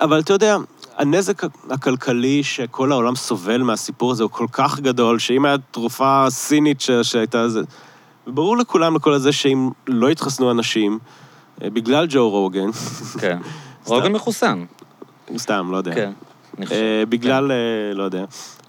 [0.00, 0.56] אבל אתה יודע,
[0.96, 6.80] הנזק הכלכלי שכל העולם סובל מהסיפור הזה הוא כל כך גדול, שאם הייתה תרופה סינית
[6.80, 7.60] ש- שהייתה זה...
[8.26, 10.98] וברור לכולם, לכל הזה, שאם לא יתחסנו אנשים,
[11.62, 12.70] אה, בגלל ג'ו רוגן,
[13.20, 13.38] כן.
[13.86, 14.64] רוגן מחוסן.
[15.36, 15.94] סתם, לא יודע.
[15.94, 16.12] כן.
[16.70, 18.24] אה, בגלל, אה, לא יודע.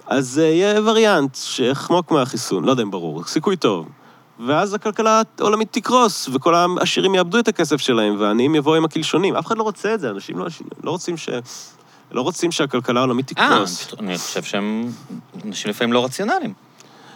[0.07, 3.87] אז יהיה וריאנט שיחמוק מהחיסון, לא יודע אם ברור, סיכוי טוב.
[4.45, 9.35] ואז הכלכלה העולמית תקרוס, וכל העשירים יאבדו את הכסף שלהם, והעניים יבואו עם הקלשונים.
[9.35, 10.45] אף אחד לא רוצה את זה, אנשים לא,
[10.83, 11.29] לא רוצים ש...
[12.11, 13.83] לא רוצים שהכלכלה העולמית אה, תקרוס.
[13.85, 14.91] פשוט- אני חושב שהם
[15.45, 16.53] אנשים לפעמים לא רציונליים.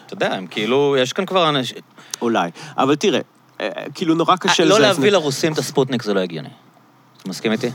[0.06, 1.78] אתה יודע, הם כאילו, יש כאן כבר אנשים...
[2.22, 2.50] אולי.
[2.78, 3.20] אבל תראה,
[3.62, 6.50] אה, כאילו נורא קשה לא לזה להביא לרוסים את הספוטניק זה לא הגיוני.
[7.22, 7.70] אתה מסכים איתי?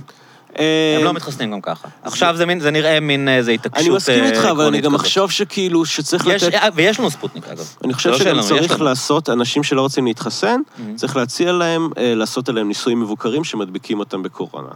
[0.59, 1.89] אה, הם לא מתחסנים גם ככה.
[2.03, 4.95] עכשיו זה מין- זה נראה מין איזו התעקשות אני מסכים אה, איתך, אבל אני גם.
[4.95, 6.55] אחשוב שכאילו שצריך לתת...
[6.55, 7.69] אה, ויש לנו ספוטניק, אגב.
[7.85, 8.81] אני חושב לא שגם צריך.
[8.81, 10.81] לעשות, אנשים שלא רוצים להתחסן, Mhm.
[10.97, 14.69] צריך להציע להם אה, לעשות עליהם ניסויים מבוקרים שמדביקים אותם בקורונה.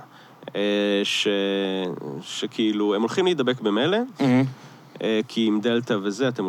[0.57, 0.61] אה,
[1.05, 1.29] ש...
[2.23, 4.45] שכאילו, הם הולכים להידבק במילא, מהמם.
[5.03, 6.45] אה, כי עם דלתא וזה, אתם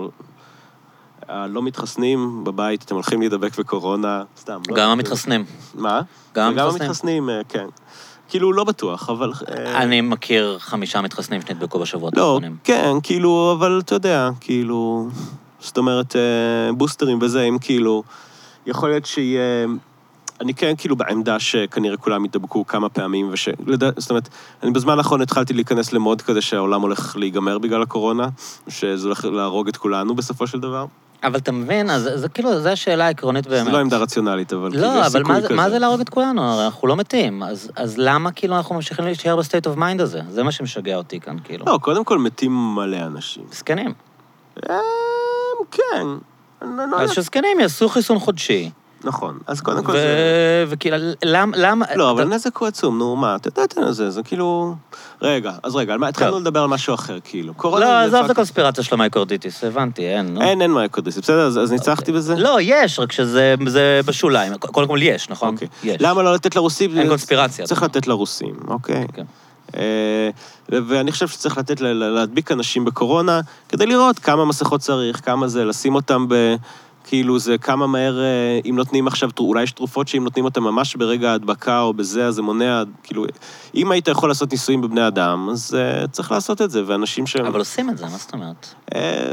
[1.27, 4.61] הלא מתחסנים בבית, אתם הולכים להידבק בקורונה, סתם.
[4.69, 5.45] לא- גם המתחסנים.
[5.75, 6.01] מה?
[6.35, 6.81] גם המתחסנים.
[6.81, 7.65] המתחסנים, אה, כן.
[8.29, 9.33] כאילו, לא בטוח, אבל...
[9.75, 12.57] אני מכיר חמישה מתחסנים שנדבקו בשבועות לא, האחרונים.
[12.63, 15.09] כן, כאילו, אבל אתה יודע, כאילו...
[15.59, 16.15] זאת אומרת,
[16.77, 18.03] בוסטרים וזה, אם כאילו...
[18.65, 19.67] יכול להיות שיהיה...
[20.41, 23.49] אני כן כאילו בעמדה שכנראה כולם ידבקו כמה פעמים, וש...
[23.97, 24.29] זאת אומרת,
[24.63, 28.27] אני בזמן האחרון התחלתי להיכנס למוד כזה שהעולם הולך להיגמר בגלל הקורונה,
[28.67, 30.85] שזה הולך להרוג את כולנו בסופו של דבר.
[31.23, 33.65] אבל אתה מבין, אז זה כאילו, זו השאלה העקרונית באמת.
[33.65, 35.55] זו לא עמדה רציונלית, אבל כאילו, לא, יש אבל מה זה- כזה.
[35.55, 36.41] מה זה להרוג את כולנו?
[36.43, 37.43] הרי אנחנו לא מתים.
[37.43, 40.21] אז אז למה כאילו אנחנו ממשיכים להישאר ב state of mind הזה?
[40.29, 41.65] זה מה שמשגע אותי כאן, כאילו.
[41.67, 43.43] לא, קודם כל מתים מלא אנשים.
[43.51, 43.93] זקנים.
[44.69, 44.75] אה,
[45.71, 46.05] כן.
[46.61, 47.11] לא אז.
[47.11, 48.69] שזקנים יעשו חיסון חודשי,
[49.03, 49.39] נכון.
[49.47, 50.65] אז קודם כל ו- זה...
[50.67, 51.57] וכאילו, למה...
[51.57, 51.85] למה...
[51.95, 54.75] לא, אבל הנזק הוא עצום, נו, מה, אתה יודע, יודע, זה, זה כאילו...
[55.21, 56.39] רגע, אז רגע, התחלנו.
[56.39, 57.53] לדבר על משהו אחר, כאילו.
[57.63, 60.41] לא, עזוב את הקונספירציה של המייקורדיטיס, הבנתי, אין, נו.
[60.41, 61.47] אין, אין מייקודיס, בסדר?
[61.47, 62.35] אז אז ניצחתי בזה?
[62.35, 64.57] לא, יש, רק שזה זה בשוליים.
[64.57, 65.53] קודם כל יש, נכון?
[65.53, 65.67] אוקיי.
[65.83, 65.97] יש.
[65.99, 66.97] למה לא לתת לרוסים?
[66.97, 69.05] אין קונספירציה, צריך לתת לרוסים, אוקיי.
[69.13, 69.25] כן.
[69.77, 70.29] אה,
[70.69, 75.95] ואני חושב שצריך לתת, להדביק אנשים בקורונה, כדי לראות כמה מסכות צריך, כמה זה, לשים
[75.95, 76.55] אותם ב...
[77.11, 80.95] כאילו זה כמה מהר, אה, אם נותנים עכשיו, אולי יש תרופות שאם נותנים אותם ממש
[80.95, 83.25] ברגע ההדבקה או בזה, אז זה מונע, כאילו,
[83.75, 87.45] אם היית יכול לעשות ניסויים בבני אדם, אז uh, צריך לעשות את זה, ואנשים שהם...
[87.45, 88.67] אבל עושים את זה, מה זאת אומרת?
[88.95, 89.31] אה,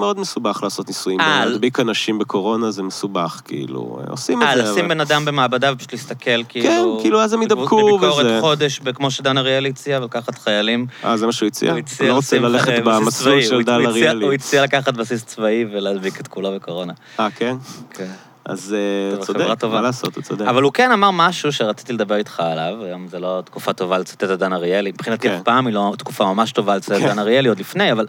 [0.00, 4.56] מאוד מסובך לעשות ניסויים, אה, להדביק אנשים בקורונה זה מסובך, כאילו, אה, עושים את אה,
[4.56, 4.94] זה, לשים אבל...
[4.94, 6.98] בן אדם במעבדה ופשוט להסתכל, כאילו...
[7.02, 8.38] כאילו, אז הם ידבקו בביקורת וזה.
[8.40, 10.86] חודש, כמו שדן אריאל הציע, ולקחת חיילים.
[11.04, 11.70] אה, זה מה שהוא הציע?
[11.70, 12.42] הוא הציע לא לשים
[12.84, 14.24] במסלול של הציע- אריאלי.
[14.24, 16.87] הוא הציע לקחת בסיס צבאי ולהדביק את כולו בקורונה.
[17.20, 17.56] אה, כן?
[17.90, 18.10] כן.
[18.44, 19.64] אז אה, צודק.
[19.64, 20.46] מה לעשות, הוא צודק.
[20.46, 24.24] אבל הוא כן אמר משהו שרציתי לדבר איתך עליו, היום זה לא תקופה טובה לצטט
[24.24, 25.34] את דן אריאלי, מבחינתי כן.
[25.34, 27.08] אף פעם היא לא תקופה ממש טובה לצטט את כן.
[27.08, 28.06] דן אריאלי, עוד לפני, אבל...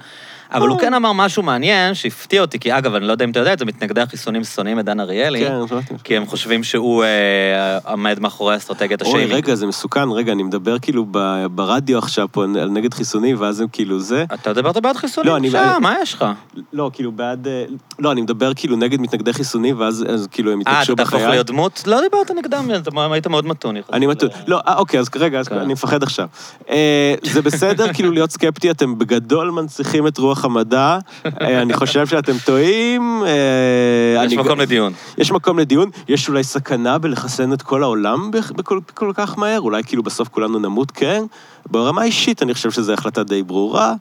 [0.54, 3.40] אבל הוא כן אמר משהו מעניין שהפתיע אותי, כי אגב, אני לא יודע אם אתה
[3.40, 5.94] יודע את זה, מתנגדי החיסונים שונאים את דן אריאלי, כן, שמעתי.
[6.04, 9.34] כי הם חושבים שהוא אה, עומד מאחורי אסטרטגיית אוי, השיימינג.
[9.34, 13.60] רגע, זה מסוכן, רגע, אני מדבר כאילו ב- ברדיו עכשיו פה על נגד חיסונים, ואז
[13.62, 14.26] הם כאילו זה.
[14.34, 15.32] אתה דיברת בעד חיסונים?
[15.32, 16.26] לא, אני- עכשיו, מה יש לך?
[16.74, 17.48] לא, כאילו בעד...
[17.48, 17.64] אה,
[18.00, 21.22] לא, אני מדבר כאילו נגד מתנגדי חיסונים, ואז אז כאילו הם אה, התנגשו אתה תהפוך.
[21.22, 21.84] להיות דמות?
[21.88, 23.78] לא דיברת נגדם, אתה היית מאוד מתון.
[23.78, 24.30] יחסית אני ל- מתון.
[24.48, 25.56] לא, אה, אוקיי, אז רגע, אז כן.
[25.58, 26.28] אני מפחד עכשיו.
[26.70, 30.98] אה, זה בסדר כאילו להיות סקפטי, אתם בגדול מנציחים את רוח המדע.
[31.42, 33.24] אה, אני חושב שאתם טועים.
[33.26, 34.94] אה, יש אני- מקום לדיון.
[35.18, 39.62] יש מקום לדיון, יש אולי סכנה בלחסן את כל העולם בכ- בכל, כל כך מהר,
[39.62, 41.24] אולי כאילו בסוף כולנו נמות, כן.
[41.72, 43.94] ברמה האישית אני חושב שזו החלטה די ברורה,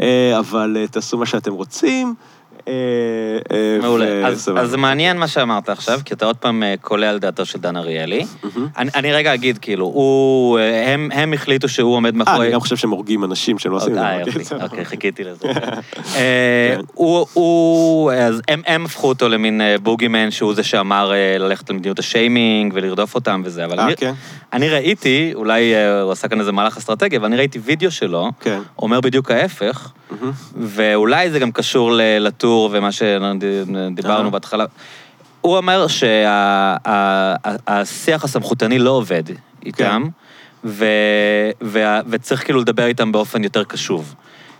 [0.00, 2.14] אה, אבל תעשו מה שאתם רוצים.
[2.68, 2.72] אה,
[3.52, 4.26] אה, מעולה.
[4.26, 7.58] אז, זה מעניין מה שאמרת עכשיו, כי אתה עוד פעם אה, קולע על דעתו של
[7.58, 8.26] דן אריאלי.
[8.76, 10.58] אני, רגע אגיד, כאילו,
[11.12, 12.46] הם, החליטו שהוא עומד מאחורי...
[12.46, 13.98] אני גם חושב שהם הורגים אנשים שהם לא עושים את
[14.44, 14.54] זה.
[14.54, 14.62] אוקיי.
[14.62, 15.48] אוקיי, חיכיתי לזה.
[16.14, 16.80] כן.
[16.94, 23.14] הוא, אז הם, הפכו אותו למין בוגימן, שהוא זה שאמר ללכת על מדיניות השיימינג ולרדוף
[23.14, 24.12] אותם וזה, אבל אני, כן,
[24.52, 28.58] אני ראיתי, אולי הוא עשה כאן איזה מהלך אסטרטגי, אבל אני ראיתי וידאו שלו, כן.
[28.78, 29.92] אומר בדיוק ההפך.
[30.56, 32.18] ואולי זה גם קשור ל-
[32.52, 34.30] לטור ומה שדיברנו אה.
[34.30, 34.64] בהתחלה.
[35.40, 36.14] הוא אומר שהשיח
[38.24, 39.22] הסמכותני לא עובד
[39.66, 40.04] איתם,
[40.64, 44.14] ו- וה- וצריך כאילו לדבר איתם באופן יותר קשוב.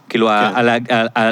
[0.08, 0.66] כאילו, כן.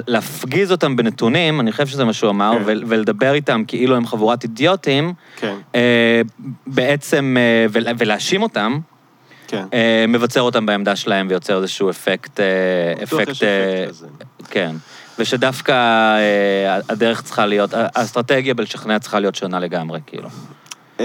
[0.06, 2.62] להפגיז אותם בנתונים, אני חושב שזה מה שהוא אמר, כן.
[2.66, 6.20] ו- ולדבר איתם כאילו הם חבורת אידיוטים, כן, אה,
[6.66, 8.78] בעצם, אה, ול- ולהאשים אותם,
[9.48, 9.64] כן.
[9.74, 12.40] אה, מבצר אותם בעמדה שלהם ויוצר איזשהו אפקט...
[12.40, 12.46] אה,
[13.02, 13.30] בטוח אפקט...
[13.30, 13.48] יש אה,
[13.82, 14.06] אפקט כזה.
[14.50, 14.74] כן.
[15.20, 20.28] ושדווקא אה, הדרך צריכה להיות, האסטרטגיה בלשכנע צריכה להיות שונה לגמרי, כאילו.
[21.00, 21.04] אמ,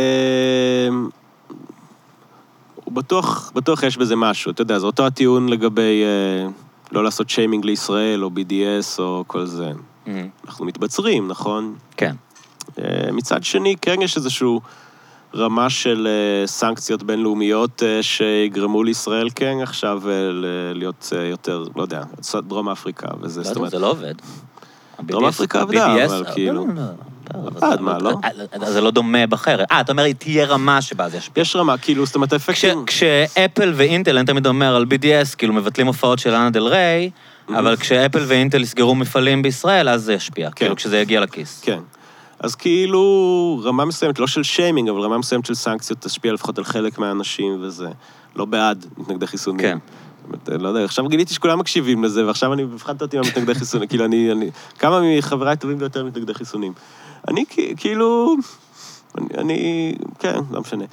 [2.88, 6.48] בטוח, בטוח יש בזה משהו, אתה יודע, זה אותו הטיעון לגבי אה,
[6.92, 9.72] לא לעשות שיימינג לישראל, או BDS, או כל זה.
[10.46, 11.76] אנחנו מתבצרים, נכון?
[11.98, 12.16] כן.
[12.80, 14.48] אה, מצד שני, כן יש איזושהי
[15.36, 20.14] רמה של אה, סנקציות בינלאומיות אה, שיגרמו לישראל כן עכשיו אה,
[20.74, 22.04] להיות יותר, לא יודע,
[22.48, 24.14] דרום אפריקה וזה, לא זאת אומרת, זה לא עובד.
[25.02, 26.74] דרום אפריקה עבדה, אבל כאילו- לא,
[27.34, 28.12] לא, לא, עבד, מה, לא?
[28.66, 29.66] זה לא דומה בחרב.
[29.72, 31.42] אה, אתה אומר, תהיה רמה שבה זה ישפיע.
[31.42, 32.86] יש רמה, כאילו, זאת אומרת, האפקטים...
[32.86, 37.10] כשאפל ואינטל, אני תמיד אומר על BDS, כאילו מבטלים הופעות של אנה דל ריי,
[37.50, 40.52] אבל כשאפל ואינטל יסגרו מפעלים בישראל, אז זה ישפיע.
[40.52, 41.62] כאילו, כשזה יגיע לכיס.
[41.62, 41.80] כן.
[42.46, 46.64] אז כאילו, רמה מסוימת, לא של שיימינג, אבל רמה מסוימת של סנקציות תשפיע לפחות על
[46.64, 47.88] חלק מהאנשים, וזה
[48.36, 49.62] לא בעד מתנגדי חיסונים.
[49.62, 49.78] כן.
[50.38, 53.88] זאת אומרת, לא יודע, עכשיו גיליתי שכולם מקשיבים לזה, ועכשיו אני הבחנת אותי מהמתנגדי חיסונים.
[53.90, 54.50] כאילו, אני, אני...
[54.80, 56.74] כמה מחבריי הטובים ביותר מתנגדי חיסונים.
[57.28, 57.46] אני
[57.78, 58.36] כאילו...
[59.38, 59.94] אני.
[60.20, 60.84] כן, לא משנה.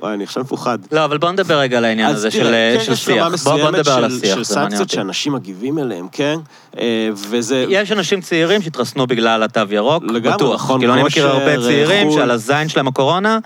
[0.00, 0.78] וואי, אני עכשיו מפוחד.
[0.92, 3.28] לא, אבל בוא נדבר רגע על העניין הזה תראה, של כן, של שיח.
[3.44, 4.90] בוא בוא נדבר על של- השיח, של סנקציות.
[4.90, 6.38] שאנשים מגיבים אליהם, כן?
[6.78, 7.64] אה, וזה...
[7.68, 10.54] יש אנשים צעירים שהתחסנו בגלל התו ירוק, לגמרי, בטוח.
[10.54, 12.18] נכון, כאילו, אני מכיר הרבה צעירים חו"ל.
[12.18, 13.38] שעל הזין שלהם הקורונה,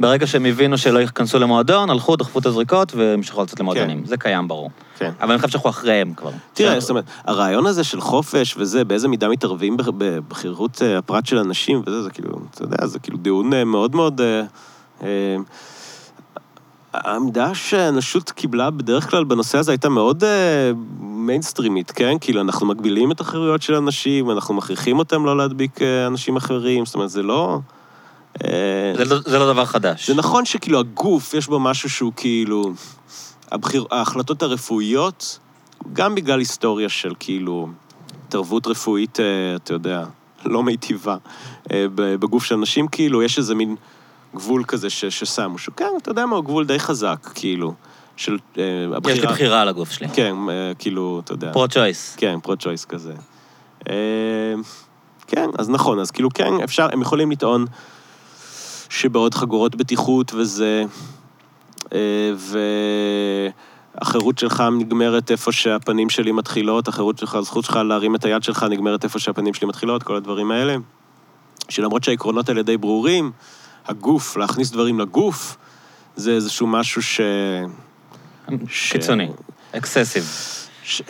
[0.00, 4.06] ברגע שהם הבינו שלא ייכנסו למועדון, הלכו, דחפו את הזריקות והמשיכו לצאת למועדונים.
[4.06, 4.70] זה קיים, ברור.
[4.98, 5.10] כן.
[5.20, 6.30] אבל אני חושב שאנחנו אחריהם כבר.
[6.54, 9.88] תראה, זאת אומרת, הרעיון הזה של חופש וזה, באיזה מידה מתערבים בח-
[10.28, 13.94] בחירות אה, הפרט של אנשים וזה, זה כאילו, אתה יודע, זה כאילו דיון אה, מאוד
[13.96, 14.20] מאוד...
[15.02, 15.36] אה,
[16.92, 20.70] העמדה שהאנושות קיבלה בדרך כלל בנושא הזה הייתה מאוד אה,
[21.00, 22.16] מיינסטרימית, כן?
[22.20, 26.86] כאילו, אנחנו מגבילים את החירויות של אנשים, אנחנו מכריחים אותם לא להדביק אה, אנשים אחרים,
[26.86, 27.58] זאת אומרת, זה לא...
[28.44, 28.50] אה,
[28.96, 30.06] זה לא- זה לא דבר חדש.
[30.10, 32.72] זה נכון שכאילו הגוף, יש בו משהו שהוא כאילו...
[33.52, 35.38] הבחיר, ההחלטות הרפואיות,
[35.92, 37.68] גם בגלל היסטוריה של כאילו
[38.28, 39.24] התערבות רפואית, אה,
[39.56, 40.04] אתה יודע,
[40.44, 41.16] לא מיטיבה
[41.72, 43.76] אה, בגוף של אנשים, כאילו, יש איזה מין
[44.34, 47.74] גבול כזה ש- ששמו, שכן, אתה יודע מה, הוא גבול די חזק, כאילו,
[48.16, 49.32] של אה, יש לי הבחירה.
[49.32, 50.08] בחירה על הגוף שלי.
[50.08, 50.34] כן,
[50.78, 51.52] כאילו, אתה יודע.
[51.52, 52.16] pro-choice.
[52.16, 53.12] כן, pro-choice כזה.
[55.26, 57.64] כן, אז נכון, אז כאילו כן, אפשר, הם יכולים לטעון
[58.90, 60.84] שבעוד חגורות בטיחות וזה,
[61.92, 62.32] אה,
[63.96, 68.66] והחירות שלך נגמרת איפה שהפנים שלי מתחילות, החירות שלך, הזכות שלך להרים את היד שלך
[68.70, 70.76] נגמרת איפה שהפנים שלי מתחילות, כל הדברים האלה.
[71.68, 73.30] שלמרות שהעקרונות האלה די ברורים,
[73.86, 75.56] הגוף, להכניס דברים לגוף,
[76.16, 77.20] זה איזשהו משהו ש...
[78.68, 79.28] ש- קיצוני.
[79.72, 80.24] אקססיב.
[80.84, 81.02] ש...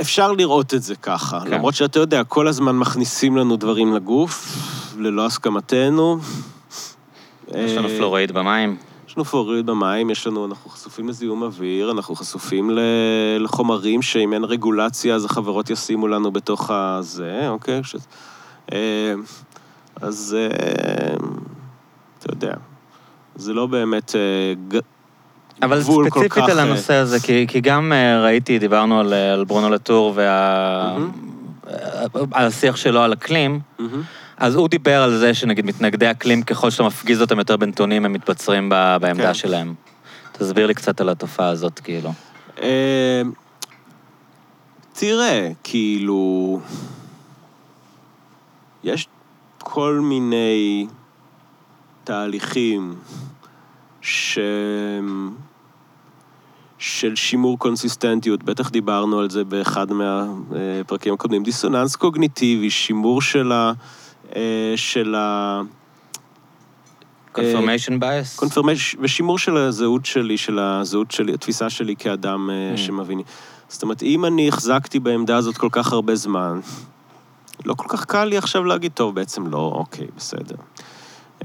[0.00, 1.40] אפשר לראות את זה ככה.
[1.40, 1.50] כן.
[1.50, 4.56] למרות שאתה יודע, כל הזמן מכניסים לנו דברים לגוף,
[4.98, 6.18] ללא הסכמתנו.
[7.48, 8.76] יש לנו אה, פלורואיד במים.
[9.08, 12.70] יש לנו פלורואיד במים, יש לנו, אנחנו חשופים לזיהום אוויר, אנחנו חשופים.
[13.38, 17.84] לחומרים שאם אין רגולציה, אז החברות ישימו לנו בתוך הזה, אוקיי?
[17.84, 17.96] ש...
[18.72, 19.14] אה,
[20.00, 21.14] אז אה,
[22.18, 22.54] אתה יודע,
[23.36, 24.14] זה לא באמת.
[25.62, 27.92] אבל גבול כל ספציפית כך, על אה, הנושא הזה, כי, כי גם
[28.22, 30.96] ראיתי, דיברנו על, על ברונו לטור וה...
[31.68, 34.02] אה, על השיח שלו על אקלים, מהמם.
[34.42, 38.12] אז הוא דיבר על זה שנגיד מתנגדי אקלים, ככל שאתה מפגיז אותם יותר בנתונים, הם
[38.12, 39.34] מתבצרים ב- בעמדה כן.
[39.34, 39.74] שלהם.
[40.32, 42.12] תסביר לי קצת על התופעה הזאת, כאילו.
[42.62, 43.22] אה,
[44.92, 46.60] תראה, כאילו...
[48.84, 49.08] יש
[49.58, 50.86] כל מיני
[52.04, 52.94] תהליכים
[54.00, 54.38] ש...
[56.78, 63.72] של שימור קונסיסטנטיות, בטח דיברנו על זה באחד מהפרקים הקודמים, דיסוננס קוגניטיבי, שימור של ה...
[64.36, 65.60] אה, של ה...
[67.34, 68.36] confirmation bias?
[68.36, 68.96] קונפרמש...
[69.00, 72.76] ושימור של הזהות שלי, של הזהות שלי, התפיסה שלי כאדם mm.
[72.76, 72.78] Mm.
[72.78, 73.20] שמבין.
[73.68, 76.60] זאת אומרת, אם אני החזקתי בעמדה הזאת כל כך הרבה זמן,
[77.64, 80.56] לא כל כך קל לי עכשיו להגיד, טוב, בעצם לא, אוקיי, בסדר.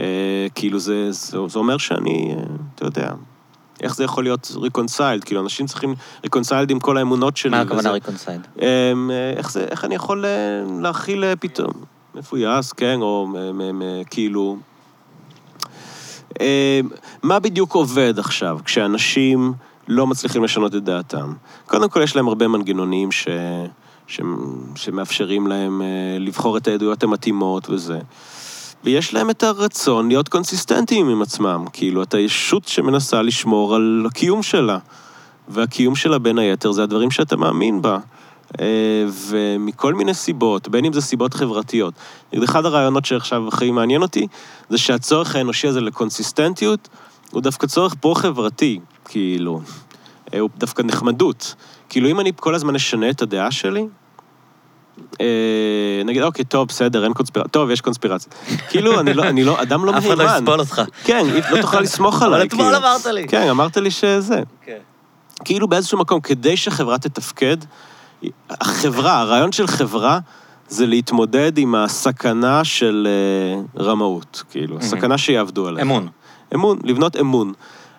[0.01, 2.43] אה, כאילו, זה, זה, זה אומר שאני, אה,
[2.75, 3.11] אתה יודע,
[3.81, 5.23] איך זה יכול להיות reconciled?
[5.23, 7.51] כאילו, אנשים צריכים reconciled עם כל האמונות שלי.
[7.51, 8.47] מה הכוונה reconciled?
[8.61, 10.31] אמ, איך זה, איך אני יכול אה,
[10.81, 11.71] להכיל אה, פתאום
[12.17, 13.27] מפויס, כן, או
[14.09, 14.57] כאילו...
[16.39, 16.45] אמ,
[17.23, 19.53] מה בדיוק עובד עכשיו כשאנשים
[19.87, 21.33] לא מצליחים לשנות את דעתם?
[21.65, 23.27] קודם כל, יש להם הרבה מנגנונים ש...
[24.07, 24.21] ש...
[24.75, 25.87] שמאפשרים להם אה,
[26.19, 27.99] לבחור את העדויות המתאימות וזה.
[28.83, 31.65] ויש להם את הרצון להיות קונסיסטנטיים עם עצמם.
[31.73, 34.77] כאילו, אתה ישות שמנסה לשמור על הקיום שלה.
[35.49, 37.99] והקיום שלה, בין היתר, זה הדברים שאתה מאמין בה.
[38.59, 38.65] אה,
[39.29, 41.93] ומכל מיני סיבות, בין אם זה סיבות חברתיות.
[42.43, 44.27] אחד הרעיונות שעכשיו הכי מעניין אותי,
[44.69, 46.87] זה שהצורך האנושי הזה לקונסיסטנטיות,
[47.31, 49.61] הוא דווקא צורך פרו-חברתי, כאילו.
[50.33, 51.55] אה, הוא דווקא נחמדות.
[51.89, 53.87] כאילו, אם אני כל הזמן אשנה את הדעה שלי,
[55.21, 57.49] אה, נגיד, אוקיי, טוב, בסדר, אין קונספירציה.
[57.51, 58.31] טוב, יש קונספירציה.
[58.69, 60.37] כאילו, אני לא, אני לא, אדם לא אף אחד לא מהימן.
[60.37, 60.81] יסבול אותך.
[61.03, 62.77] כן, לא תוכל לסמוך עליי, אבל אתמול כאילו.
[62.77, 63.27] אמרת לי.
[63.27, 64.41] כן, אמרת לי שזה.
[64.61, 64.77] כן.
[65.45, 67.57] כאילו באיזשהו מקום, כדי שחברה תתפקד,
[68.49, 70.19] החברה, הרעיון של חברה
[70.69, 75.81] זה להתמודד עם הסכנה של אה, רמאות, כאילו, הסכנה שיעבדו עליך.
[75.81, 76.07] אמון.
[76.53, 77.53] אמון, לבנות אמון.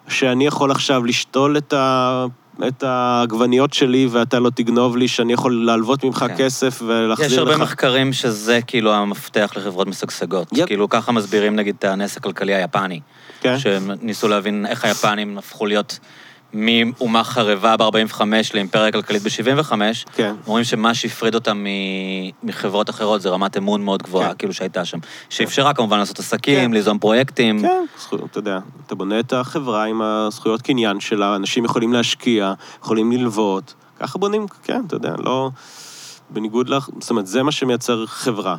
[0.08, 2.26] שאני יכול עכשיו לשתול את, ה...
[2.68, 6.34] את העגבניות שלי ואתה לא תגנוב לי, שאני יכול להלוות ממך כן.
[6.36, 7.32] כסף ולהחזיר לך...
[7.32, 10.48] יש הרבה מחקרים שזה כאילו המפתח לחברות משגשגות.
[10.52, 10.66] יפ.
[10.66, 13.00] כאילו ככה מסבירים נגיד את הנס הכלכלי היפני.
[13.40, 13.58] כן.
[13.58, 15.98] שהם ניסו להבין איך היפנים הפכו להיות
[16.52, 18.20] מאומה חרבה ב-45
[18.54, 19.72] לאימפריה כלכלית ב-75.
[20.12, 20.34] כן.
[20.46, 21.66] אומרים שמה שהפריד אותם מ-
[22.46, 24.34] מחברות אחרות זה רמת אמון מאוד גבוהה, כן.
[24.38, 24.98] כאילו שהייתה שם.
[25.30, 26.72] שאפשרה כמובן לעשות עסקים, כן.
[26.72, 27.62] ליזום פרויקטים.
[27.62, 32.52] כן, זכויות, אתה יודע, אתה בונה את החברה עם הזכויות קניין שלה, אנשים יכולים להשקיע,
[32.82, 35.50] יכולים ללוות, ככה בונים, כן, אתה יודע, לא...
[36.30, 38.56] בניגוד לך, זאת אומרת, זה מה שמייצר חברה.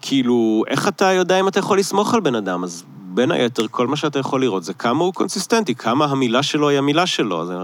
[0.00, 2.64] וכאילו, איך אתה יודע אם אתה יכול לסמוך על בן אדם?
[2.64, 2.84] אז
[3.14, 6.78] בין היתר, כל מה שאתה יכול לראות זה כמה הוא קונסיסטנטי, כמה המילה שלו היא
[6.78, 7.46] המילה שלו.
[7.46, 7.54] זה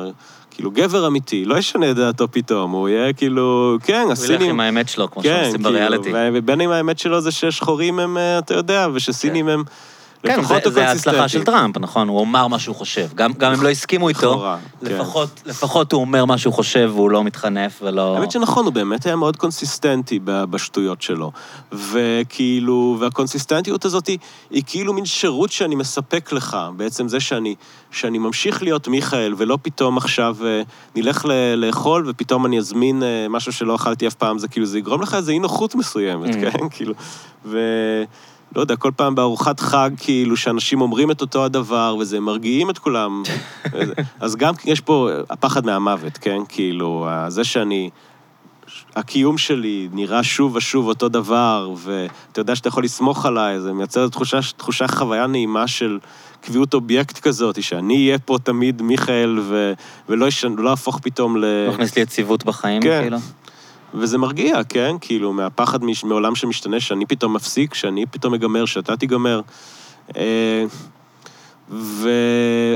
[0.51, 4.51] כאילו, גבר אמיתי, לא ישנה את דעתו פתאום, הוא יהיה כאילו, כן, הוא ילך הסינים...
[4.51, 6.11] עם האמת שלו, כמו כן, שעושים כאילו, בריאליטי.
[6.35, 9.65] ובין אם האמת שלו זה ששחורים הם, אה, אתה יודע, ושסינים הם
[10.23, 11.45] כן, זה- זה ההצלחה של.
[11.45, 12.09] טראמפ, נכון?
[12.09, 13.09] הוא אמר מה שהוא חושב.
[13.15, 14.87] גם גם אם לא הסכימו איתו, לכאורה, כן.
[14.87, 18.17] לפחות- לפחות הוא אומר מה שהוא חושב והוא לא מתחנף ולא...
[18.17, 21.33] האמת שנכון, הוא באמת היה מאוד קונסיסטנטי בשטויות שלו.
[21.73, 24.19] וכאילו, והקונסיסטנטיות הזאת היא,
[24.51, 27.55] היא כאילו מין שירות שאני מספק לך, בעצם זה שאני,
[27.91, 30.63] שאני ממשיך להיות מיכאל, ולא פתאום עכשיו אה,
[30.97, 34.79] נלך ל- לאכול, ופתאום אני אזמין אה, משהו שלא אכלתי אף פעם, זה כאילו, זה
[34.79, 36.39] יגרום לך איזו אי נוחות מסוימת, Mm.
[36.41, 36.69] כן?
[36.77, 36.95] כאילו,
[37.45, 37.59] ו...
[38.57, 42.79] לא יודע, כל פעם בארוחת חג, כאילו, שאנשים אומרים את אותו הדבר, וזה מרגיעים את
[42.79, 43.23] כולם.
[43.73, 46.39] וזה- אז גם יש פה הפחד מהמוות, כן?
[46.49, 47.91] כאילו, זה שאני...
[48.97, 54.09] הקיום שלי נראה שוב ושוב אותו דבר, ואתה יודע שאתה יכול לסמוך עליי, זה מייצר
[54.09, 55.99] תחושה, תחושה חוויה נעימה של
[56.41, 59.73] קביעות אובייקט כזאת, שאני אהיה פה תמיד מיכאל, ו,
[60.09, 61.41] ולא ישן, לא אהפוך פתאום ל...
[61.67, 63.01] לא הכניס לי יציבות בחיים, כן.
[63.03, 63.17] כאילו.
[63.95, 64.97] וזה מרגיע, כן?
[65.01, 69.41] כאילו, מהפחד מש- מעולם שמשתנה, שאני פתאום מפסיק, שאני פתאום מגמר, שאתה תיגמר.
[70.17, 70.65] אה,
[71.71, 72.11] ו...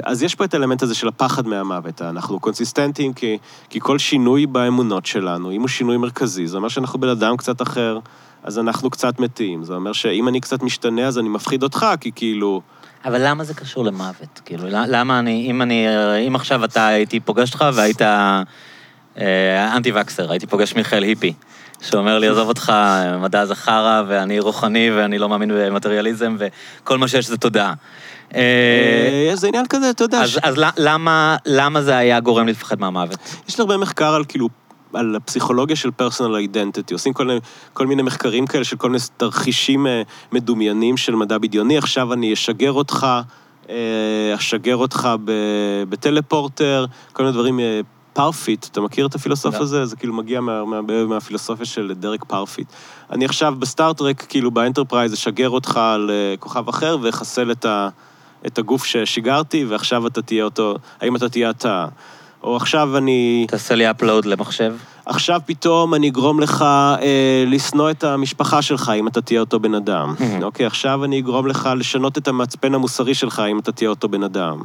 [0.05, 2.03] אז יש פה את האלמנט הזה של הפחד מהמוות.
[2.03, 3.39] אנחנו קונסיסטנטים כי,
[3.71, 7.63] כי כל שינוי באמונות שלנו, אם הוא שינוי מרכזי, זה אומר שאנחנו בן אדם קצת
[7.63, 7.99] אחר,
[8.43, 9.65] אז אנחנו קצת מתים.
[9.65, 12.61] זה אומר שאם אני קצת משתנה, אז אני מפחיד אותך, כי כאילו...
[13.05, 14.41] אבל למה זה קשור למוות?
[14.45, 15.87] כאילו, למה אני, אם אני,
[16.29, 18.03] אם עכשיו אתה הייתי פוגש אותך והיית
[19.77, 21.33] אנטי וקסר, הייתי פוגש מיכאל היפי,
[21.83, 22.73] שאומר לי, עזוב אותך,
[23.23, 27.73] מדע זה חרא, ואני רוחני, ואני לא מאמין במטריאליזם, וכל מה שיש זה תודעה.
[28.35, 28.41] אה,
[29.31, 30.39] אה, זה עניין כזה, אתה יודע, אז,
[30.77, 33.19] למה, למה זה היה גורם לי לפחד מהמוות?
[33.49, 34.49] יש הרבה מחקר על כאילו,
[34.95, 36.95] על הפסיכולוגיה של פרסונל אידנטיטי.
[36.95, 37.41] עושים כל, מיני-
[37.73, 41.79] כל מיני מחקרים כאלה של כל מיני תרחישים אה, מדומיינים של מדע בדיוני.
[41.79, 43.07] עכשיו אני אשגר אותך,
[43.71, 43.75] אה,
[44.35, 45.09] אשגר אותך
[45.89, 47.61] ב teleporter, כל מיני דברים.
[48.19, 49.61] אה, פרפיט, אתה מכיר את הפילוסוף לא.
[49.61, 49.87] הזה?
[49.87, 52.67] זה כאילו מגיע מה, מה, מהפילוסופיה של דרק פרפיט.
[53.11, 57.89] אני עכשיו בסטאר טרק, כאילו באנטרפרייז, אשגר אותך לכוכב אחר ואחסל את, ה,
[58.47, 61.87] את הגוף ששיגרתי, ועכשיו אתה תהיה אותו, האם אתה תהיה אתה?
[62.43, 63.47] או עכשיו אני...
[63.49, 64.75] תעשה לי upload למחשב.
[65.07, 69.75] עכשיו פתאום אני אגרום לך אה, לשנוא את המשפחה שלך, אם אתה תהיה אותו בן
[69.75, 70.15] אדם.
[70.43, 74.23] אוקיי, עכשיו אני אגרום לך לשנות את המצפן המוסרי שלך, אם אתה תהיה אותו בן
[74.23, 74.59] אדם.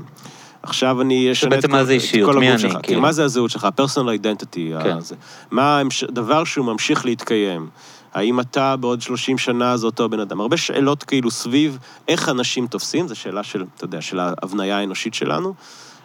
[0.69, 2.31] עכשיו אני אשנה את מה זה את אישיות?
[2.33, 2.77] כל מי הגוף שלך.
[2.83, 3.01] כאילו?
[3.01, 3.63] מה זה הזהות שלך?
[3.63, 4.83] ה-personal identity.
[4.83, 4.97] כן.
[4.97, 5.15] הזה.
[5.51, 7.69] מה הדבר שהוא ממשיך להתקיים?
[8.13, 10.41] האם אתה בעוד 30 שנה זה אותו בן אדם?
[10.41, 11.77] הרבה שאלות כאילו סביב
[12.07, 15.53] איך אנשים תופסים, זו שאלה של, אתה יודע, של ההבניה האנושית שלנו.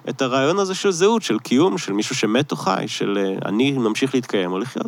[0.08, 3.72] את הרעיון הזה של זהות, של קיום, של מישהו שמת או חי, של אה, אני
[3.72, 4.86] ממשיך להתקיים או לחיות.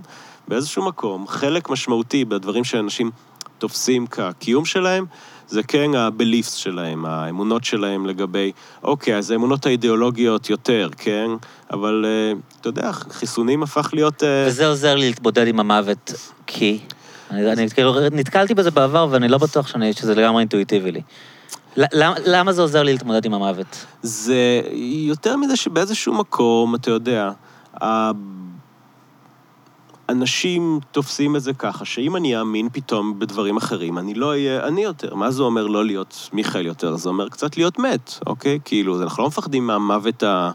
[0.48, 3.10] באיזשהו מקום, חלק משמעותי בדברים שאנשים
[3.58, 5.06] תופסים כקיום שלהם,
[5.48, 8.52] זה כן ה-beliefs שלהם, האמונות שלהם לגבי,
[8.82, 11.31] אוקיי, אז האמונות האידיאולוגיות יותר, כן?
[11.70, 14.23] אבל אה, אתה יודע, חיסונים הפך להיות...
[14.23, 16.12] אה, וזה עוזר לי להתמודד עם המוות,
[16.47, 16.78] כי...
[17.31, 21.02] אני, אני כאילו נתקלתי בזה בעבר, ואני לא בטוח שאני, שזה לגמרי אינטואיטיבי לי.
[21.77, 23.86] למה, למה זה עוזר לי להתמודד עם המוות?
[24.02, 27.31] זה יותר מזה שבאיזשהו מקום, אתה יודע,
[30.08, 34.82] אנשים תופסים את זה ככה, שאם אני אאמין פתאום בדברים אחרים, אני לא אהיה אני
[34.82, 35.14] יותר.
[35.14, 36.96] מה זה אומר לא להיות מיכאל יותר?
[36.96, 38.58] זה אומר קצת להיות מת, אוקיי?
[38.64, 40.50] כאילו, אנחנו לא מפחדים מהמוות ה...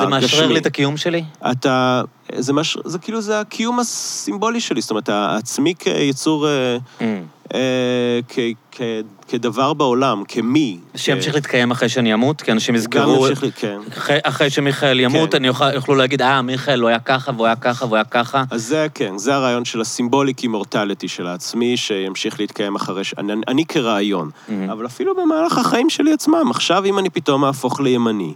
[0.00, 0.46] זה מאשרר.
[0.46, 1.24] לי את הקיום שלי?
[1.50, 2.02] אתה...
[2.38, 2.76] זה, מש...
[2.84, 7.20] זה כאילו, זה הקיום הסימבולי שלי, זאת אומרת, העצמי כיצור, אה, אה,
[8.28, 8.38] כ...
[8.72, 8.80] כ...
[9.28, 10.78] כדבר בעולם, כמי.
[10.96, 13.28] שימשיך להתקיים אחרי שאני אמות, כי אנשים גם יזכרו...
[13.28, 13.78] ימשיך, ל- כן.
[13.98, 15.36] אחרי, אחרי שמיכאל ימות, כן.
[15.36, 18.44] אני יוכל, יוכלו להגיד, אה, מיכאל, הוא היה ככה, והוא היה ככה, והוא היה ככה.
[18.50, 23.14] אז זה, כן, זה הרעיון של הסימבוליק אימורטליטי של העצמי, שימשיך להתקיים אחרי ש...
[23.18, 24.30] אני, אני כרעיון.
[24.48, 24.70] מהמם.
[24.70, 28.34] אבל אפילו במהלך החיים שלי עצמם, עכשיו אם אני פתאום אהפוך לימני,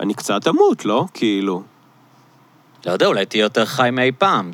[0.00, 1.04] אני קצת אמות, לא?
[1.14, 1.62] כאילו...
[2.86, 4.50] לא יודע, אולי תהיה יותר חי מאי פעם.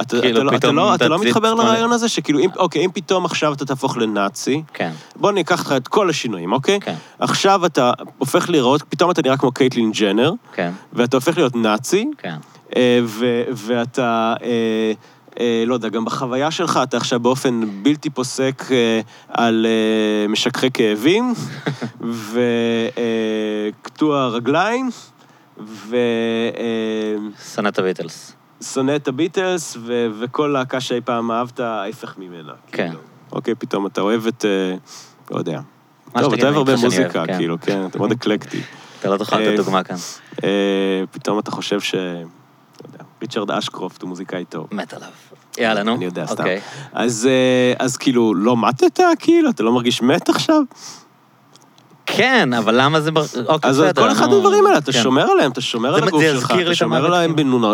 [0.00, 2.48] אתה, כאילו, אתה, לא, אתה, פתאום לא, אתה לא תצית מתחבר לרעיון הזה שכאילו, אם,
[2.56, 6.80] אוקיי, אם פתאום עכשיו אתה תהפוך לנאצי, כן, בוא ניקח לך את כל השינויים, אוקיי?
[6.80, 11.56] כן, עכשיו אתה הופך לראות, פתאום אתה נראה כמו קייטלין ג'נר, כן, ואתה הופך להיות
[11.56, 12.36] נאצי, כן.
[12.76, 14.92] אה, ו- ואתה, אה,
[15.40, 20.70] אה, לא יודע, גם בחוויה שלך אתה עכשיו באופן בלתי פוסק אה, על אה, משככי
[20.70, 21.34] כאבים,
[23.82, 24.90] וקטוע רגליים,
[27.54, 28.33] שונא את הביטלס.
[28.64, 32.52] ושונא את הביטלס, ו- וכל להקה שאי פעם אהבת, ההפך ממנה.
[32.72, 32.86] כן.
[32.88, 33.00] כאילו.
[33.32, 34.76] אוקיי, פתאום אתה אוהב את, אה,
[35.30, 35.60] לא יודע.
[36.20, 37.36] טוב, אתה אוהב הרבה מוזיקה, אוהב, כן.
[37.36, 38.60] כאילו, כן, אתה מאוד אקלקטי.
[39.00, 39.96] אתה לא תוכל אה, לתת דוגמה כאן.
[40.44, 41.94] אה, פתאום אתה חושב ש...
[41.94, 42.00] לא
[42.92, 44.68] יודע, ריצ'רד אשקרופט הוא מוזיקאי טוב.
[44.72, 45.08] מת עליו.
[45.58, 45.94] יאללה, נו.
[45.94, 46.42] אני יודע, סתם.
[46.42, 46.60] אוקיי.
[46.96, 49.50] אה, אז כאילו, לא מתת, כאילו?
[49.50, 50.62] אתה לא מרגיש מת עכשיו?
[52.06, 53.10] כן, אבל למה זה...
[53.10, 54.02] בר- אוקיי, אז בסדר.
[54.02, 55.02] כל אחד נו, מהדברים האלה, אתה כן.
[55.02, 57.14] שומר עליהם, אתה שומר על הגוף זה שלך, אתה את שומר על.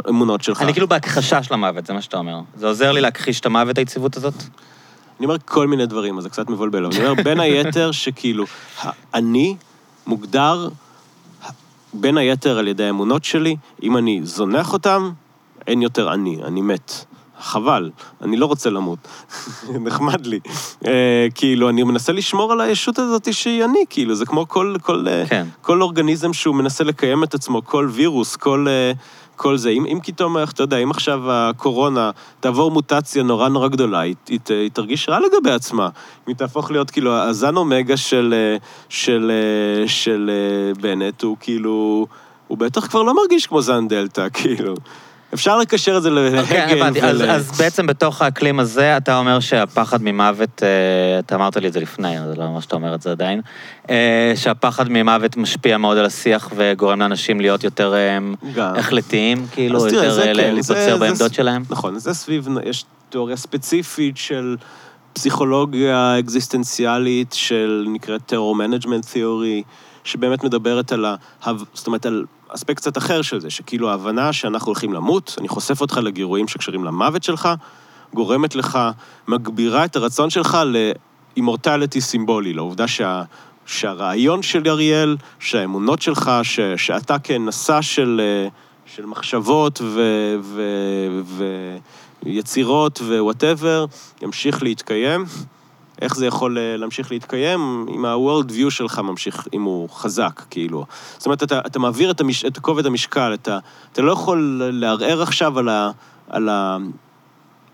[0.06, 0.62] האמונות שלך.
[0.62, 2.40] אני כאילו בהכחשה של המוות, זה מה שאתה אומר.
[2.56, 4.34] זה עוזר לי להכחיש את המוות, היציבות הזאת?
[5.18, 6.84] אני אומר כל מיני דברים, אז זה קצת מבלבל.
[6.84, 8.44] אבל אני אומר, בין היתר, שכאילו,
[9.14, 9.56] אני
[10.06, 10.68] מוגדר
[11.94, 15.10] בין היתר על ידי האמונות שלי, אם אני זונח אותם,
[15.66, 17.04] אין יותר אני, אני מת.
[17.40, 17.90] חבל,
[18.22, 18.98] אני לא רוצה למות.
[19.84, 20.40] נחמד לי.
[20.86, 25.08] אה, כאילו, אני מנסה לשמור על הישות הזאת שהיא אני, כאילו, זה כמו כל, כל,
[25.08, 25.46] אה, כן.
[25.62, 28.92] כל אורגניזם שהוא מנסה לקיים את עצמו, כל וירוס, כל, אה,
[29.40, 29.70] כל זה.
[29.70, 32.10] אם, אם פתאום, אתה יודע, אם עכשיו הקורונה
[32.40, 35.84] תעבור מוטציה נורא נורא גדולה, היא, היא, היא תרגיש רע לגבי עצמה.
[35.84, 38.56] אם היא תהפוך להיות כאילו הזן אומגה של, אה,
[38.88, 42.06] של, אה, של אה, בנט, הוא כאילו...
[42.48, 44.74] הוא בטח כבר לא מרגיש כמו זן דלתא, כאילו.
[45.34, 46.10] אפשר לקשר את זה
[46.48, 47.02] כן, להגן הבנתי.
[47.02, 47.22] אז.
[47.28, 51.80] אז בעצם בתוך האקלים הזה, אתה אומר שהפחד ממוות, אה, אתה אמרת לי את זה
[51.80, 53.40] לפני, זה לא אומר שאתה אומר את זה עדיין,
[53.90, 58.18] אה, שהפחד ממוות משפיע מאוד על השיח וגורם לאנשים להיות יותר אה,
[58.54, 58.74] גם.
[58.76, 61.62] החלטיים, כאילו, יותר כן, להתבצר בעמדות זה- שלהם?
[61.70, 64.56] נכון, זה סביב, יש תיאוריה ספציפית של
[65.12, 69.62] פסיכולוגיה אקזיסטנציאלית של נקראת terror management theory,
[70.04, 71.14] שבאמת מדברת על ה...
[71.74, 72.24] זאת אומרת, על
[72.54, 76.84] אספקט קצת אחר של זה, שכאילו ההבנה שאנחנו הולכים למות, אני חושף אותך לגירויים שקשורים
[76.84, 77.48] למוות שלך,
[78.14, 78.78] גורמת לך,
[79.28, 80.58] מגבירה את הרצון שלך
[81.36, 83.22] ל immortality סימבולי, לעובדה שה...
[83.66, 88.48] שהרעיון של אריאל, שהאמונות שלך, ש, שאתה כנשא של, אה,
[88.86, 90.02] של מחשבות ו,
[90.42, 90.62] ו,
[92.24, 93.84] ויצירות ווואטאבר,
[94.22, 95.24] ימשיך להתקיים.
[96.00, 100.84] איך זה יכול אה, להמשיך להתקיים אם ה-world view שלך ממשיך, אם הוא חזק, כאילו.
[101.18, 103.58] זאת אומרת, אתה, אתה מעביר את, המש, את כובד המשקל, אתה,
[103.92, 105.90] אתה לא יכול לערער עכשיו על, ה,
[106.28, 106.76] על ה,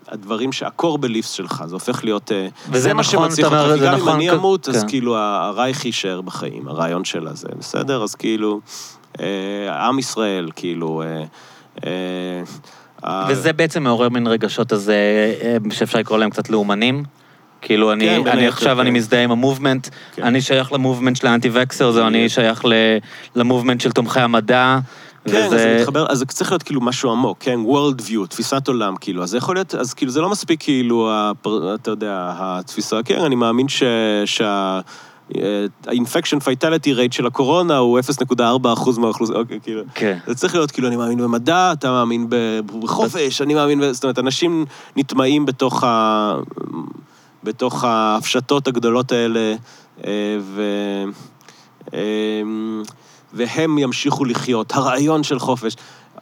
[0.07, 2.31] הדברים שה-core beliefs שלך, זה הופך להיות...
[2.31, 4.81] אה, וזה זה מה נכון, שמצליח אותך, כי זה גם נכון, אם אני אמות, אז
[4.81, 4.87] כן.
[4.87, 8.03] כאילו ה- הרייך יישאר בחיים, הרעיון של הזה, בסדר?
[8.03, 8.59] אז כאילו,
[9.19, 11.03] אה, עם ישראל, כאילו...
[11.03, 11.23] אה,
[11.85, 14.95] אה, וזה בעצם מעורר מין רגשות הזה,
[15.41, 17.03] אה, שאפשר לקרוא להם קצת לאומנים?
[17.61, 18.79] כאילו, אני, כן, אני עכשיו, כן.
[18.79, 20.23] אני מזדהה עם המובמנט, כן.
[20.23, 22.97] אני שייך למובמנט של האנטי-וקסר, זה אני שייך ל-
[23.35, 24.79] למובמנט של תומכי המדע,
[25.25, 25.77] כן, אז זה וזה...
[25.79, 27.59] מתחבר, אז זה צריך להיות כאילו משהו עמוק, כן?
[27.67, 29.23] World view, תפיסת עולם, כאילו.
[29.23, 33.19] אז זה יכול להיות, אז כאילו זה לא מספיק כאילו, הפר- אתה יודע, התפיסה, כן,
[33.19, 33.83] אני מאמין ש...
[34.25, 34.79] שה...
[35.87, 38.43] ה-infection fatality rate של הקורונה הוא 0.4
[38.73, 39.81] אחוז מהאוכלוסייה, אוקיי, כאילו.
[39.95, 40.17] כן.
[40.27, 42.27] זה צריך להיות, כאילו, אני מאמין במדע, אתה מאמין
[42.79, 43.93] בחופש, אני מאמין.
[43.93, 44.65] זאת אומרת, אנשים
[44.95, 46.33] נטמעים בתוך ה...
[47.47, 49.55] בתוך ההפשטות הגדולות האלה,
[50.05, 50.63] אה, ו...
[51.93, 52.41] אה,
[53.33, 54.75] והם ימשיכו לחיות.
[54.75, 55.75] הרעיון של חופש.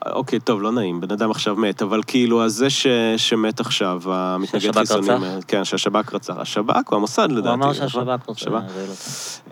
[0.05, 2.87] אוקיי, טוב, לא נעים, בן אדם עכשיו מת, אבל כאילו, אז זה ש...
[3.17, 5.11] שמת עכשיו, המתנגד שהשב"כ חיסונים...
[5.11, 5.23] רצח?
[5.23, 6.33] אה, כן, שהשב"כ רצח.
[6.37, 7.47] השב"כ או המוסד, לדעתי.
[7.47, 7.73] הוא אמר נכון?
[7.73, 8.51] שהשב"כ רוצה שב"כ.
[8.51, 9.01] להבהיל אותה.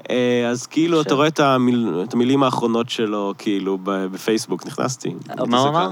[0.09, 2.03] אה, אז כאילו, אתה רואה את, המיל...
[2.07, 5.15] את המילים האחרונות שלו, כאילו, בפייסבוק, נכנסתי.
[5.47, 5.89] מה הוא אמר?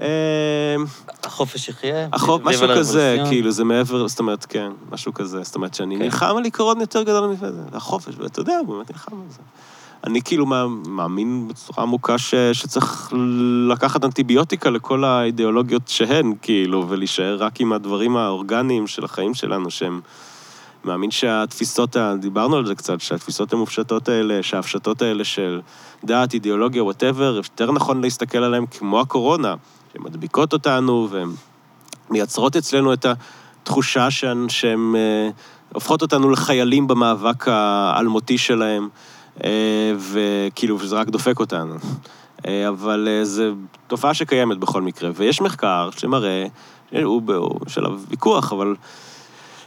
[0.00, 0.76] אה,
[1.24, 2.08] החופש יחיה?
[2.12, 3.16] ויבה משהו כזה.
[3.28, 5.42] כאילו, זה מעבר, זאת אומרת, כן, משהו כזה.
[5.42, 6.02] זאת אומרת, שאני כן.
[6.02, 9.38] נלחם על עיקרון יותר גדול מזה, החופש, ואתה יודע, באמת נלחם על זה.
[10.04, 13.12] אני כאילו מא- מאמין בצורה עמוקה ש, שצריך
[13.68, 20.00] לקחת אנטיביוטיקה לכל האידיאולוגיות שהן, כאילו, ולהישאר רק עם הדברים האורגניים של החיים שלנו, שהם...
[20.84, 25.60] מאמין שהתפיסות, דיברנו על זה קצת, שהתפיסות המופשטות האלה, שההפשטות האלה של
[26.04, 29.54] דת, אידיאולוגיה, וואטאבר, יותר נכון להסתכל עליהן כמו הקורונה,
[29.92, 31.28] שהן מדביקות אותנו והן
[32.10, 33.06] מייצרות אצלנו את
[33.62, 34.46] התחושה שהן,
[34.96, 35.30] אה,
[35.72, 38.88] הופכות אותנו לחיילים במאבק האלמותי שלהם,
[39.44, 41.74] אה, וכאילו, שזה רק דופק אותנו.
[42.46, 43.42] אה, אבל אה, זו
[43.86, 46.46] תופעה שקיימת בכל מקרה, ויש מחקר שמראה,
[46.92, 48.74] ב- הוא בשלב ויכוח, אבל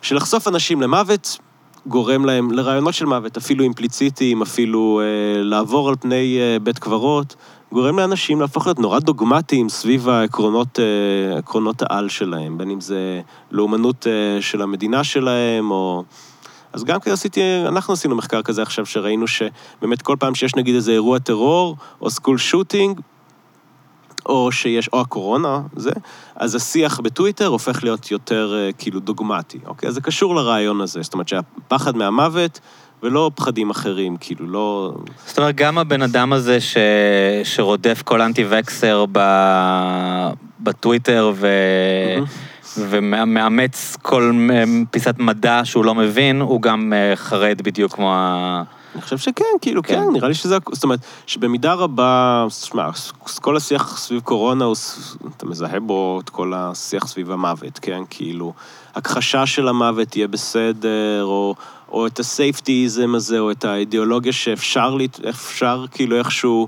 [0.02, 1.38] שלחשוף אנשים למוות
[1.86, 7.36] גורם להם לרעיונות של מוות, אפילו אימפליציטיים, אפילו אה, לעבור על פני אה, בית קברות,
[7.72, 13.22] גורם לאנשים להפוך להיות נורא דוגמטיים סביב העקרונות, אה, עקרונות העל שלהם, בין אם זה
[13.52, 16.04] לאומנות אה, של המדינה שלהם, או...
[16.74, 20.76] אז גם כי עשיתי, אנחנו עשינו מחקר כזה עכשיו, שראינו שבאמת כל פעם שיש נגיד
[20.76, 23.00] איזה אירוע טרור, או סקול שוטינג,
[24.26, 25.92] או שיש, או הקורונה, זה,
[26.36, 29.90] אז השיח בטוויטר הופך להיות יותר אה, כאילו דוגמטי, אוקיי?
[29.90, 32.60] אז זה קשור לרעיון הזה, זאת אומרת שהפחד מהמוות
[33.04, 34.94] ולא פחדים אחרים, כאילו, לא...
[35.26, 36.78] זאת אומרת, גם הבן אדם הזה ש...
[37.44, 39.20] שרודף כל אנטי-וקסר ב...
[40.60, 41.48] בטוויטר ו...
[42.78, 44.32] ומאמץ כל
[44.92, 48.64] פיסת מדע שהוא לא מבין, הוא גם אה, חרד בדיוק כמו ה...
[48.96, 49.94] אני חושב שכן, כאילו, כן.
[49.94, 50.58] כן, נראה לי שזה...
[50.72, 52.90] זאת אומרת, שבמידה רבה, שמע,
[53.42, 54.76] כל השיח סביב קורונה, הוא,
[55.38, 58.02] אתה מזהה בו את כל השיח סביב המוות, כן?
[58.10, 58.54] כאילו,
[58.96, 61.56] הכחשה של המוות יהיה בסדר, או,
[61.92, 64.98] או את הסייפטיזם הזה, או את האידיאולוגיה שאפשר,
[65.30, 66.68] אפשר כאילו איכשהו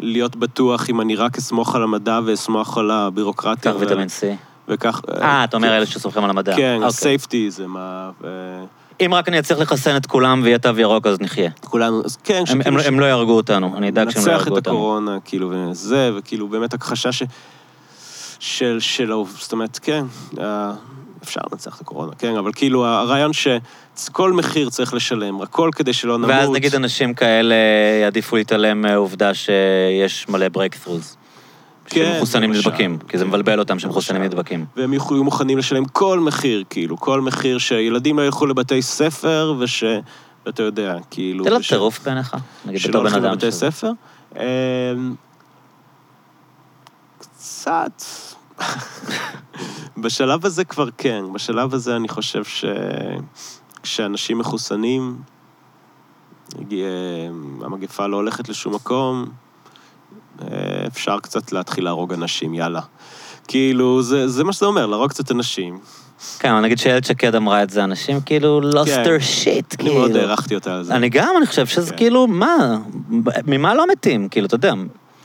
[0.00, 3.72] להיות בטוח אם אני רק אסמוך על המדע ואסמוך על הבירוקרטיה.
[3.72, 4.24] קח ויטמין C.
[4.68, 5.00] וכך...
[5.20, 6.56] אה, אתה אומר אלה שסומכים על המדע.
[6.56, 6.86] כן, אוקיי.
[6.88, 8.64] הסייפטיזם, ה- ו-
[9.06, 11.50] אם רק אני אצליח לחסן את כולם ויהיה תו ירוק, אז נחיה.
[11.64, 14.30] כולנו, אז כן, הם- שכאילו הם- ש- הם לא יהרגו אותנו, אני אדאג שהם לא
[14.32, 14.74] יהרגו את אותנו.
[14.74, 17.22] הקורונה, כאילו, וזה, וכאילו, באמת הכחשה ש...
[18.40, 20.04] של, של, זאת אומרת, כן,
[20.40, 20.72] אה,
[21.24, 23.32] אפשר לנצח את הקורונה, כן, אבל כאילו, הרעיון
[24.04, 26.30] שכל מחיר צריך לשלם, הכל כדי שלא נמות.
[26.30, 27.54] ואז נגיד אנשים כאלה
[28.02, 31.16] יעדיפו להתעלם מהעובדה שיש מלא breakthroughs.
[31.86, 32.68] כן, שמחוסנים למשל.
[32.68, 34.34] נדבקים, כי זה מבלבל אותם שמחוסנים למשל.
[34.34, 34.64] נדבקים.
[34.76, 39.84] והם יהיו מוכנים לשלם כל מחיר, כאילו, כל מחיר שילדים לא ילכו לבתי ספר, וש...
[40.46, 41.44] ואתה יודע, כאילו...
[41.44, 42.36] זה לא טירוף בעיניך?
[42.66, 43.32] נגיד שלא בתור בן הולכים אדם.
[43.32, 43.90] לבתי שזה- ספר.
[44.36, 45.14] אמ,
[47.18, 48.02] קצת,
[50.02, 51.22] בשלב הזה כבר כן.
[51.34, 52.64] בשלב הזה אני חושב ש...
[53.82, 55.16] כשאנשים מחוסנים,
[56.58, 56.86] הגיע...
[57.60, 59.26] המגפה לא הולכת לשום מקום,
[60.42, 60.46] אה,
[60.86, 62.80] אפשר קצת להתחיל להרוג אנשים, יאללה.
[63.48, 65.78] כאילו, זה, זה מה שזה אומר, להרוג קצת אנשים.
[66.38, 69.04] כן, אבל נגיד שאיילת שקד אמרה את זה, אנשים כאילו lost כן.
[69.04, 69.94] their shit, אני כאילו.
[69.94, 70.94] מאוד הערכתי אותה על זה.
[70.94, 71.96] אני גם, אני חושב שזה כן.
[71.96, 72.78] כאילו, מה?
[73.46, 74.28] ממה לא מתים?
[74.28, 74.72] כאילו, אתה יודע,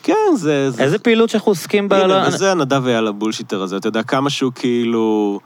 [0.04, 0.72] כן, זה...
[0.72, 0.84] זה...
[0.84, 2.08] איזה פעילות שאנחנו עוסקים בה...
[2.08, 5.40] לא- הנה, וזה הנדב היה ל bullshitter הזה, אתה יודע, כמה שהוא כאילו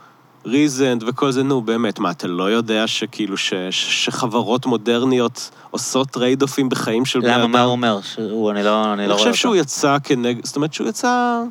[0.48, 6.08] reasoned וכל זה, נו, באמת, מה, אתה לא יודע שכאילו, ש, ש, שחברות מודרניות עושות
[6.08, 7.40] trade-off ים בחיים של בני אדם?
[7.40, 8.02] למה, מה הוא אומר?
[8.02, 9.38] שהוא, אני לא, אני לא אני רואה חושב אותו.
[9.38, 11.42] שהוא יצא כנגד, זאת אומרת שהוא יצא,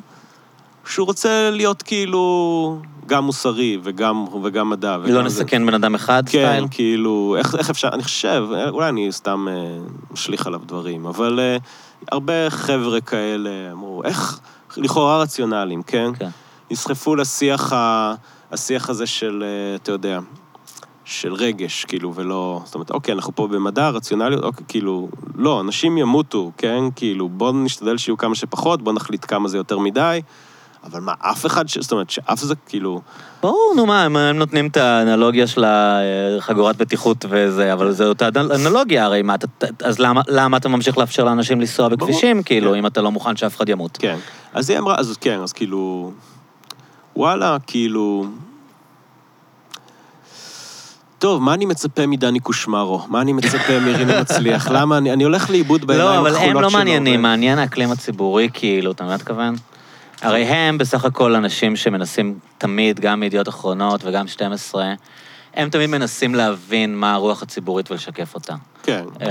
[0.85, 4.97] שהוא רוצה להיות כאילו גם מוסרי וגם, וגם מדע.
[4.97, 5.43] לא וגם זה.
[5.43, 6.65] נסכן בן אדם אחד, כן, סטייל?
[6.71, 9.77] כאילו, איך, איך אפשר, אני חושב, אולי אני סתם אה,
[10.11, 11.57] משליך עליו דברים, אבל אה,
[12.11, 14.39] הרבה חבר'ה כאלה אמרו, איך,
[14.77, 16.09] לכאורה רציונליים, כן?
[16.19, 16.29] כן.
[16.71, 18.13] נסחפו לשיח ה,
[18.51, 20.19] השיח הזה של, אה, אתה יודע,
[21.05, 22.61] של רגש, כאילו, ולא...
[22.65, 26.83] זאת אומרת, אוקיי, אנחנו פה במדע, רציונליות, אוקיי, כאילו, לא, אנשים ימותו, כן?
[26.95, 30.21] כאילו, בואו נשתדל שיהיו כמה שפחות, בואו נחליט כמה זה יותר מדי.
[30.83, 31.77] אבל מה, אף אחד, ש...
[31.77, 33.01] זאת אומרת, שאף זה כאילו...
[33.41, 38.27] ברור, נו מה, הם, הם נותנים את האנלוגיה של החגורת בטיחות וזה, אבל זו אותה
[38.55, 39.47] אנלוגיה, הרי מה, אתה,
[39.83, 42.77] אז למה, למה אתה ממשיך לאפשר לאנשים לנסוע ברור, בכבישים, כאילו, כן.
[42.77, 43.97] אם אתה לא מוכן שאף אחד ימות?
[43.97, 44.17] כן.
[44.53, 46.11] אז היא אמרה, אז כן, אז כאילו...
[47.17, 48.25] וואלה, כאילו...
[51.19, 53.01] טוב, מה אני מצפה מדני קושמרו?
[53.07, 54.67] מה אני מצפה מרינה מצליח?
[54.75, 56.57] למה אני, אני הולך לאיבוד בעיניים לא, הכחולות אבל שלו.
[56.57, 59.55] הם לא מעניינים, מעניין האקלים הציבורי, כאילו, אתה מבין מה אני מתכוון?
[60.21, 64.93] הרי הם בסך הכל אנשים שמנסים תמיד, גם מידיעות אחרונות וגם 12,
[65.57, 68.55] הם תמיד מנסים להבין מה הרוח הציבורית ולשקף אותה.
[68.83, 69.03] כן.
[69.21, 69.27] אה,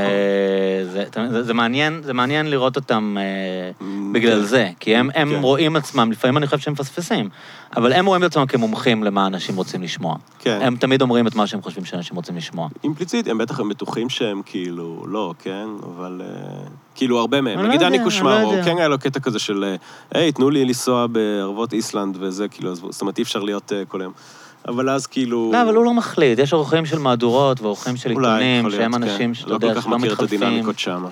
[0.93, 1.31] זה, מבין?
[1.31, 4.13] זה, זה מעניין, זה מעניין לראות אותם אה, נכון.
[4.13, 4.47] בגלל כן.
[4.47, 5.41] זה, כי הם, הם כן.
[5.43, 7.29] רואים עצמם, לפעמים אני חושב שהם מפספסים,
[7.77, 10.17] אבל הם רואים את עצמם כמומחים למה אנשים רוצים לשמוע.
[10.39, 10.59] כן.
[10.63, 12.69] הם תמיד אומרים את מה שהם חושבים שאנשים רוצים לשמוע.
[12.85, 15.67] אימפליציט, הם בטח הם בטוחים שהם כאילו, לא, כן?
[15.97, 16.23] אבל...
[16.25, 17.59] אה, כאילו, הרבה מהם.
[17.59, 18.53] לא נגיד דני לא קושמרו.
[18.65, 19.77] כן היה לו קטע כזה של,
[20.11, 24.13] היי, תנו לי לנסוע בערבות איסלנד וזה, כאילו, זאת אומרת, אי אפשר להיות כל היום.
[24.69, 25.51] אבל אז כאילו...
[25.53, 29.03] לא, אבל הוא לא מחליט, יש עורכים של מהדורות ועורכים של עיתונים, שהם כן.
[29.03, 30.43] אנשים שאתה לא יודע, כל כך שלא מכיר את מתחלפים.
[30.43, 31.05] הדינמיקות שם.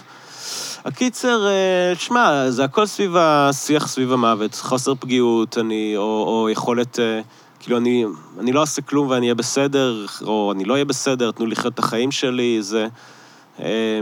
[0.85, 6.99] הקיצר, אה, שמע, זה הכל סביב השיח סביב המוות, חוסר פגיעות, אני, או, או יכולת,
[6.99, 7.21] אה,
[7.61, 8.05] כאילו, אני,
[8.41, 11.79] אני לא אעשה כלום ואני אהיה בסדר, או אני לא אהיה בסדר, תנו לחיות את
[11.79, 12.87] החיים שלי, זה...
[13.61, 14.01] אה,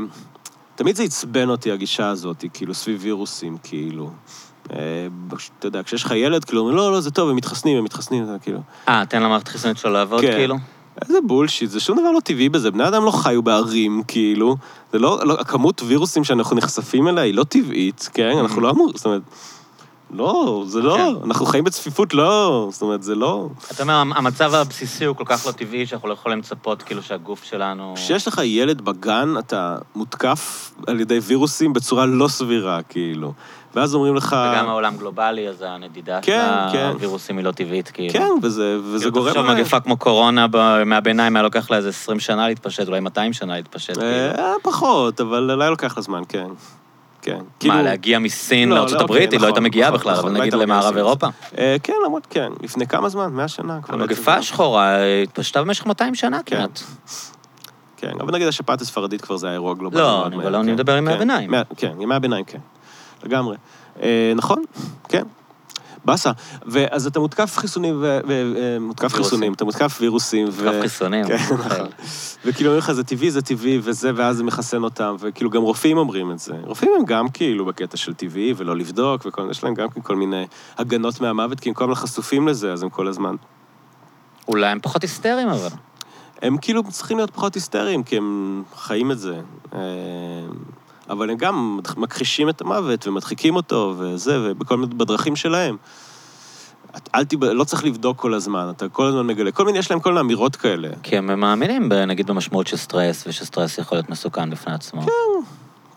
[0.74, 4.10] תמיד זה עצבן אותי, הגישה הזאת, כאילו, סביב וירוסים, כאילו.
[4.70, 4.76] אה,
[5.58, 8.36] אתה יודע, כשיש לך ילד, כאילו, לא, לא, זה טוב, הם מתחסנים, הם מתחסנים, זה
[8.42, 8.58] כאילו...
[8.88, 10.32] אה, תן למערכת חיסונית שלו לעבוד, כן.
[10.32, 10.56] כאילו?
[11.02, 12.70] איזה בולשיט, זה שום דבר לא טבעי בזה.
[12.70, 14.56] בני אדם לא חיו בערים, כאילו.
[14.92, 18.38] זה לא, לא, הכמות וירוסים שאנחנו נחשפים אליה היא לא טבעית, כן?
[18.38, 19.22] אנחנו לא אמורים, זאת אומרת...
[20.14, 21.24] לא, זה לא, כן.
[21.24, 23.48] אנחנו חיים בצפיפות, לא, זאת אומרת, זה לא...
[23.70, 27.44] אתה אומר, המצב הבסיסי הוא כל כך לא טבעי, שאנחנו לא יכולים לצפות, כאילו, שהגוף
[27.44, 27.92] שלנו...
[27.96, 33.32] כשיש לך ילד בגן, אתה מותקף על ידי וירוסים בצורה לא סבירה, כאילו.
[33.74, 34.36] ואז אומרים לך...
[34.52, 36.84] וגם העולם גלובלי, אז הנדידה כן, של כן.
[36.92, 38.12] הווירוסים היא לא טבעית, כאילו.
[38.12, 39.28] כן, וזה, וזה כאילו, גורם...
[39.28, 43.32] תחשוב, מגפה כמו קורונה ב- מהביניים היה לוקח לה איזה 20 שנה להתפשט, אולי 200
[43.32, 44.06] שנה להתפשט, כאילו.
[44.38, 46.46] אה, פחות, אבל אולי לוקח לה זמן, כן.
[47.22, 47.38] כן.
[47.60, 49.22] כאילו- מה, להגיע מסין לא, לארצות לא, הברית?
[49.24, 50.96] אוקיי, היא לא הייתה נכון, מגיעה נכון, בכלל, נכון, אבל לא נגיד למערב.
[50.96, 51.26] אירופה.
[51.58, 52.52] אה, כן, למרות, כן.
[52.62, 53.26] לפני כמה זמן?
[53.32, 53.96] 100 שנה כבר.
[53.96, 56.56] לא המגפה השחורה אה, התפשטה במשך 200 שנה כן.
[56.56, 56.80] כמעט.
[57.96, 60.00] כן, אבל נגיד השפעת הספרדית כבר זה היה אירוע גלובלי.
[60.00, 60.72] לא, מאוד אני- כן.
[60.72, 61.50] מדבר עם הביניים.
[61.76, 62.58] כן, ימי הביניים, כן.
[63.24, 63.56] לגמרי.
[64.02, 64.62] אה, נכון,
[65.08, 65.22] כן.
[66.04, 66.30] באסה.
[66.66, 68.18] ואז אתה מותקף חיסונים, ו...
[68.28, 69.14] ו- אה, מותקף.
[69.14, 70.48] חיסונים, אתה מותקף וירוסים.
[70.58, 71.26] קרב חיסונים.
[71.26, 71.86] כן, נכון.
[72.44, 75.98] וכאילו אומרים לך, זה טבעי, זה טבעי, וזה, ואז זה מחסן אותם, וכאילו גם רופאים
[75.98, 76.54] אומרים את זה.
[76.64, 80.46] רופאים הם גם כאילו בקטע של טבעי, ולא לבדוק, וכל, יש להם גם כל מיני
[80.78, 83.34] הגנות מהמוות, כי הם כל הזמן חשופים לזה, אז הם כל הזמן...
[84.48, 85.68] אולי הם פחות היסטריים, אבל.
[86.42, 89.40] הם כאילו צריכים להיות פחות היסטריים, כי הם חיים את זה.
[91.08, 95.76] אה, אבל הם גם מכחישים את המוות ומדחיקים אותו וזה, ובכל מיני, בדרכים שלהם.
[96.96, 97.44] את- אל תיב...
[97.44, 99.52] לא צריך לבדוק כל הזמן, אתה כל הזמן מגלה.
[99.52, 100.88] כל מיני, יש להם כל מיני אמירות כאלה.
[101.02, 105.02] כי הם מאמינים, ב- נגיד, במשמעות של סטרס, ושסטרס יכול להיות מסוכן בפני עצמו.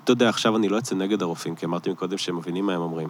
[0.03, 2.81] אתה יודע, עכשיו אני לא אצא נגד הרופאים, כי אמרתי מקודם שהם מבינים מה הם
[2.81, 3.07] אומרים.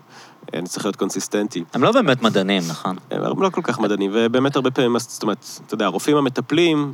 [0.54, 1.64] אני צריך להיות קונסיסטנטי.
[1.74, 2.96] הם לא באמת מדענים, נכון?
[3.12, 6.94] הם לא כל כך מדענים, ובאמת הרבה פעמים, זאת אומרת, אתה יודע, הרופאים המטפלים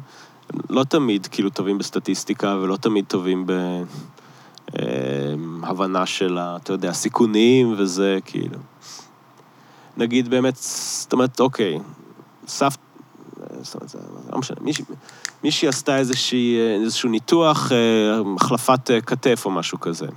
[0.69, 3.45] לא תמיד כאילו טובים בסטטיסטיקה, ולא תמיד טובים
[4.73, 8.57] בהבנה של, ה- אתה יודע, סיכונים וזה, כאילו.
[9.97, 11.79] נגיד באמת, זאת אומרת, אוקיי,
[12.47, 12.77] סף...
[13.61, 13.97] זאת אומרת, זה
[14.31, 14.85] לא משנה, מישהי,
[15.43, 17.77] מישהי עשתה איזושהי, איזשהו ניתוח, אה,
[18.35, 20.07] החלפת אה, כתף או משהו כזה,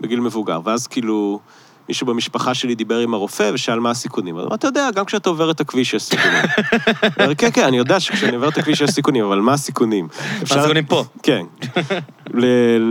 [0.00, 1.40] בגיל מבוגר, ואז כאילו,
[1.88, 4.38] מישהו במשפחה שלי דיבר עם הרופא ושאל מה הסיכונים.
[4.38, 6.42] אז אמרתי, אתה יודע, גם כשאתה עובר את הכביש יש סיכונים.
[7.26, 10.08] הוא כן, כן, אני יודע שכשאני עובר את הכביש יש סיכונים, אבל מה הסיכונים?
[10.42, 11.04] הסיכונים פה?
[11.22, 11.46] כן.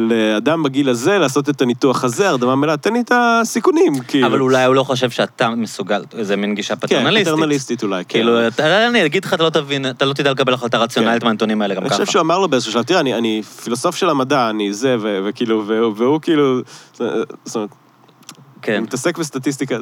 [0.10, 4.28] לאדם בגיל הזה לעשות את הניתוח הזה, הרדמה מלאה, תן לי את הסיכונים, כאילו.
[4.28, 7.34] אבל אולי הוא לא חושב שאתה מסוגל, זה מין גישה כן, פטרנליסטית.
[7.34, 8.10] פטרנליסטית אולי, כן.
[8.10, 8.40] כאילו,
[8.90, 11.82] אני אגיד לך, אתה לא תבין, אתה לא תדע לקבל החלטה רציונלית מהנתונים האלה גם
[11.82, 12.00] אני ככה.
[12.00, 15.20] חושב שהוא אמר לו באיזשהו שלב, תראה, אני, אני פילוסוף של המדע, אני זה, ו-
[15.26, 15.64] וכאילו,
[15.98, 16.60] והוא, כאילו,
[16.94, 17.70] זאת אומרת,
[18.62, 18.74] כן.
[18.74, 19.78] הוא מתעסק בסטטיסטיקה.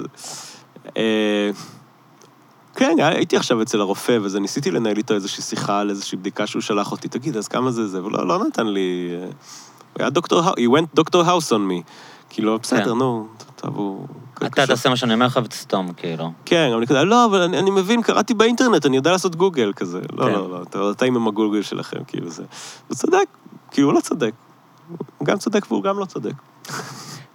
[2.76, 6.48] אה, כן, הייתי עכשיו אצל הרופא, וזה, ניסיתי לנהל איתו איזושהי שיחה על איזושהי בדיקה
[6.48, 8.02] שהוא שלח אותי, תגיד, אז כמה זה זה?
[8.02, 9.10] והוא לא, לא נתן לי...
[9.14, 11.84] אה, הוא היה דוקטור, he went דוקטור house on me.
[12.30, 12.98] כאילו, בסדר, כן.
[12.98, 14.08] נו, טוב, הוא...
[14.46, 14.68] אתה.
[14.68, 16.32] תעשה מה שאני אומר לך ותסתום, כאילו.
[16.46, 19.74] כן, אבל אני כזה, לא, אבל אני, אני מבין, קראתי באינטרנט, אני יודע לעשות גוגל
[19.76, 20.00] כזה.
[20.14, 20.32] לא, כן.
[20.32, 22.44] לא, לא, אתה, אתה עם הגוגל שלכם, כאילו זה.
[22.88, 23.26] הוא צודק,
[23.72, 24.32] כאילו הוא לא צודק.
[25.18, 26.34] הוא גם צודק והוא גם לא צודק.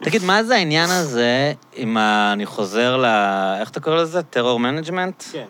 [0.02, 3.05] תגיד, מה זה העניין הזה, אם ה- אני חוזר ל...
[3.60, 4.23] איך אתה קורא לזה?
[4.23, 5.23] terror management?
[5.32, 5.44] כן.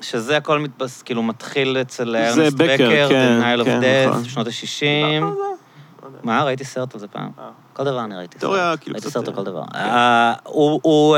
[0.00, 1.02] שזה הכל מתבס...
[1.02, 4.24] כאילו מתחיל אצל ארנסט בקר, בקר, כן, Denial of כן, Death, נכון.
[4.24, 5.22] שנות ה-60.
[6.22, 7.30] מה, ראיתי סרט על זה פעם.
[7.38, 7.44] אה.
[7.72, 8.38] כל דבר אני ראיתי.
[8.38, 8.78] סרט.
[8.80, 9.62] כאילו, ראיתי סרט על אה, כל דבר.
[9.72, 9.78] כן.
[9.78, 11.16] אה, הוא,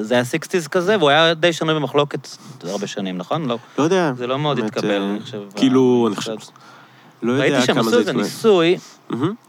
[0.00, 2.28] זה היה sixties כזה, והוא היה די שנוי במחלוקת
[2.64, 3.46] הרבה שנים, נכון?
[3.46, 3.58] לא.
[3.78, 4.12] לא יודע.
[4.16, 5.40] זה לא מאוד התקבל, אני חושב.
[5.56, 6.34] כאילו, אני חושב...
[7.22, 8.12] לא יודע ראיתי שהם כמה עשו זה איזה.
[8.12, 8.76] ניסוי.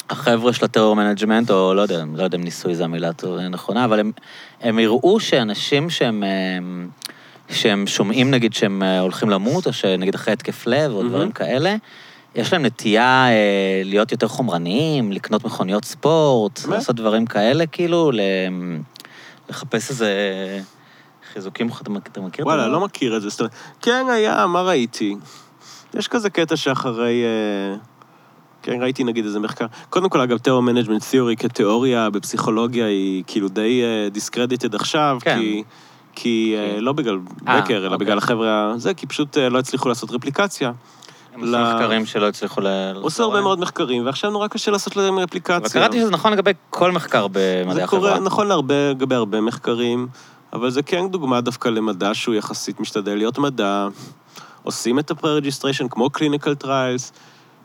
[0.10, 3.40] החבר'ה של ה terror management, או לא יודע, לא יודע אם ניסוי זו המילה טוב-
[3.40, 4.12] נכונה, אבל הם,
[4.62, 6.24] הם הראו שאנשים שהם,
[6.58, 6.90] הם,
[7.50, 11.04] שהם שומעים נגיד שהם אה, הולכים למות, או שנגיד אחרי התקף לב, או.
[11.04, 11.76] דברים כאלה,
[12.36, 16.74] יש להם נטייה אה, להיות יותר חומרניים, לקנות מכוניות ספורט, באמת?
[16.76, 18.20] לעשות דברים כאלה, כאילו, ל,
[19.50, 20.10] לחפש איזה
[21.34, 21.90] חיזוקים, אתה
[22.22, 22.44] מכיר?
[22.44, 22.74] את וואלה, הדבר?
[22.74, 23.30] לא מכיר את זה.
[23.82, 25.16] כן היה, מה ראיתי?
[25.94, 27.24] יש כזה קטע שאחרי...
[27.24, 27.76] אה,
[28.62, 29.66] כן, ראיתי נגיד איזה מחקר.
[29.90, 35.40] קודם כל, אגב, terror management theory כתיאוריה בפסיכולוגיה היא כאילו די discredited עכשיו, כן.
[35.40, 35.64] כי...
[36.20, 36.84] כי אה, כן.
[36.84, 37.98] לא בגלל אה, בקר, אלא אוקיי.
[37.98, 40.72] בגלל החבר'ה הזה, כי פשוט אה, לא הצליחו לעשות רפליקציה.
[41.34, 42.68] הם עשו מחקרים שלא הצליחו ל...
[42.96, 45.58] עושה הרבה מאוד מחקרים, ועכשיו נורא קשה לעשות להם רפליקציה.
[45.58, 48.10] אבל קראתי שזה נכון לגבי כל מחקר במדעי זה החברה.
[48.10, 50.08] קורה, נכון לגבי הרבה מחקרים,
[50.54, 53.88] אבל זה כן דוגמה דווקא למדע שהוא יחסית משתדל להיות מדע.
[54.68, 57.14] עושים את ה-pre-registration כמו clinical trials,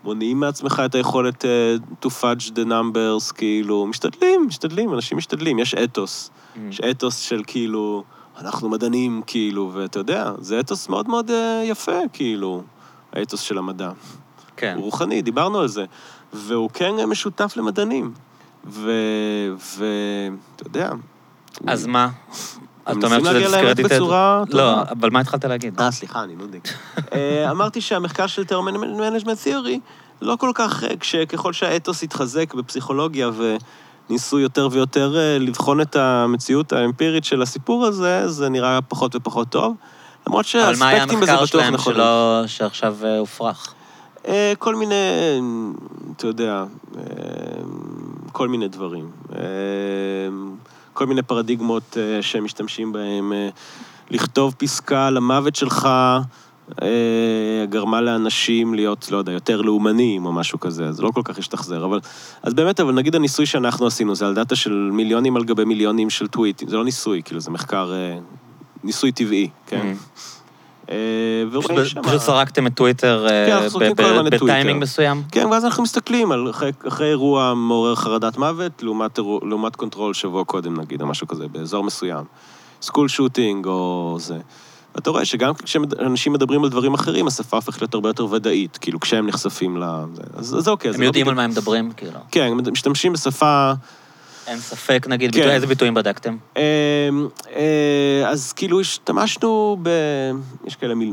[0.05, 5.75] מונעים מעצמך את היכולת uh, to fudge the numbers, כאילו, משתדלים, משתדלים, אנשים משתדלים, יש
[5.75, 6.31] אתוס.
[6.31, 6.59] Mm.
[6.71, 8.05] יש אתוס של כאילו,
[8.39, 11.33] אנחנו מדענים, כאילו, ואתה יודע, זה אתוס מאוד מאוד אה,
[11.65, 12.63] יפה, כאילו,
[13.13, 13.91] האתוס של המדע.
[14.57, 14.75] כן.
[14.77, 15.85] הוא רוחני, דיברנו על זה.
[16.33, 18.13] והוא כן משותף למדענים.
[18.67, 18.91] ו...
[19.77, 19.87] ו...
[20.57, 20.91] אתה יודע...
[21.67, 22.09] אז מה?
[22.85, 23.95] אתה אומר שזה discredited?
[23.95, 24.83] בצורה לא.
[24.83, 25.81] אבל מה התחלת להגיד?
[25.81, 26.69] אה, סליחה, אני נודניק.
[27.15, 29.81] אה, אמרתי שהמחקר של terror management theory
[30.23, 33.31] לא כל כך, אה, כשככל שהאתוס התחזק בפסיכולוגיה
[34.09, 39.49] וניסו יותר ויותר אה, לבחון את המציאות האמפירית של הסיפור הזה, זה נראה פחות ופחות
[39.49, 39.77] טוב.
[40.27, 41.97] למרות אבל מה היה שהאספקטים בזה המחקר בטוח שלהם נכונים.
[41.97, 43.75] שלא, שעכשיו הופרך?
[44.59, 44.95] כל מיני,
[46.17, 46.65] אתה יודע,
[48.33, 49.11] כל מיני דברים.
[51.03, 53.33] כל מיני פרדיגמות אה, שהם משתמשים בהם.
[53.33, 53.49] אה,
[54.11, 55.89] לכתוב פסקה על המוות שלך
[56.83, 61.39] אה, גרמה לאנשים להיות, לא יודע, יותר לאומניים או משהו כזה, אז לא כל כך
[61.39, 61.85] השתחזר.
[61.85, 62.01] אבל,
[62.43, 66.11] אז באמת, אבל נגיד הניסוי שאנחנו עשינו, זה על data של מיליונים על גבי מיליונים
[66.11, 66.69] של טוויטים.
[66.69, 67.93] זה לא ניסוי, כאילו, זה מחקר,
[68.85, 69.87] ניסוי טבעי, כן?
[69.87, 69.93] אה,
[71.53, 72.03] ורואים פשוט- שם...
[72.03, 74.27] פשוט סרקתם את טוויטר אה, כן.
[74.31, 75.23] בטיימינג מסוים?
[75.33, 78.83] כן, ואז אנחנו מסתכלים על אחרי, אירוע מעורר חרדת מוות,
[79.43, 82.25] לעומת, control שבוע קודם נגיד, או משהו כזה, באזור מסוים.
[82.83, 84.39] school shooting או זה.
[84.95, 89.01] ואתה רואה שגם כשאנשים מדברים על דברים אחרים, השפה הופכת להיות הרבה יותר ודאית, כאילו,
[89.01, 89.85] כשהם נחשפים ל...
[90.15, 90.23] זה.
[90.35, 92.19] אז, אז אוקיי, זה הם יודעים על מה הם מדברים, כאילו.
[92.31, 93.73] כן, הם משתמשים בשפה...
[94.47, 95.39] אין ספק, נגיד, כן.
[95.41, 96.37] ביטוי- איזה ביטויים בדקתם?
[96.57, 96.63] אה,
[97.57, 99.89] אה, אז כאילו השתמשנו ב...
[100.67, 101.13] יש כאלה מיל...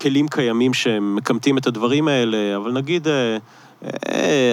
[0.00, 3.06] כלים קיימים שמקמטים את הדברים האלה, אבל נגיד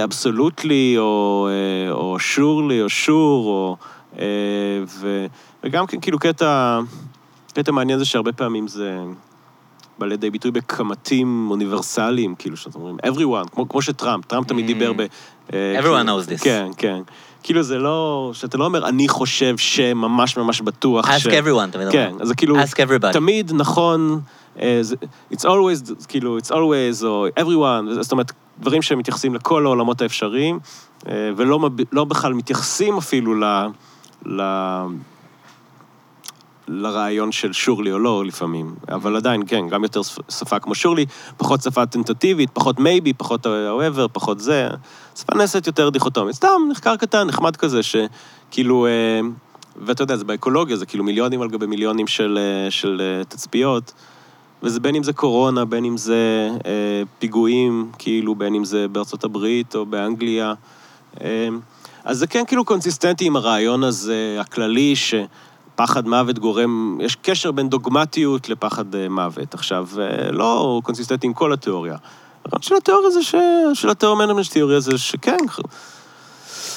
[0.03, 3.77] אבסולוטלי, או, אה, או שורלי, או שור, או...
[4.19, 4.25] אה,
[4.87, 5.25] ו...
[5.63, 6.79] וגם כן, כאילו, קטע,
[7.53, 8.97] קטע מעניין זה שהרבה פעמים זה
[9.99, 14.67] בא לידי ביטוי בכמתים אוניברסליים, כאילו, שאתם אומרים, everyone, כמו, כמו שטראמפ, טראמפ תמיד Mm.
[14.67, 15.01] דיבר ב...
[15.01, 15.07] אה,
[15.79, 16.43] Everyone כאילו- knows this.
[16.43, 17.01] כן, כן.
[17.45, 21.27] כאילו זה לא, שאתה לא אומר, אני חושב שממש ממש בטוח ש...
[21.27, 22.21] ask everyone, תמיד כן, אומרים.
[22.21, 23.13] אז זה כאילו, ask everybody.
[23.13, 24.21] תמיד נכון,
[24.59, 24.81] אה,
[25.33, 30.59] it's always, כאילו, it's always, או everyone, זאת אומרת, דברים שמתייחסים לכל העולמות האפשריים,
[31.07, 33.43] אה, ולא לא בכלל מתייחסים אפילו ל...
[34.25, 34.41] ל...
[36.67, 41.05] לרעיון של שורלי או לא לפעמים, אבל עדיין, כן, גם יותר שפ- שפה כמו שורלי,
[41.37, 44.67] פחות שפה טנטטיבית, פחות מייבי, פחות however, פחות זה,
[45.15, 46.35] שפה נעשית יותר דיכוטומית.
[46.35, 48.91] סתם מחקר קטן, נחמד כזה, שכאילו, אה,
[49.75, 53.93] ואתה יודע, זה באקולוגיה, זה כאילו מיליונים על גבי מיליונים של, אה, של אה, תצפיות,
[54.63, 56.49] וזה בין אם זה קורונה, בין אם זה
[57.19, 60.53] פיגועים, כאילו, בין אם זה בארצות הברית או באנגליה.
[62.03, 64.93] אז זה כן כאילו consistent י עם הרעיון הזה הכללי,
[65.75, 69.53] שפחד מוות גורם, יש קשר בין דוגמטיות לפחד אה, מוות.
[69.53, 71.95] עכשיו, אה, לא consistent י עם כל התיאוריה.
[72.45, 73.35] הרעיון של התיאוריה זה ש...
[73.73, 75.37] של ה terror management theory זה שכן,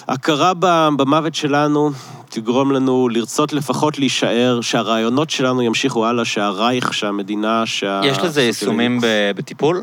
[0.08, 0.52] הכרה
[0.96, 1.90] במוות שלנו
[2.28, 8.00] תגרום לנו לרצות לפחות להישאר, שהרעיונות שלנו ימשיכו הלאה, שהרייך, שהמדינה, שה...
[8.04, 9.00] יש לזה יישומים
[9.36, 9.82] בטיפול?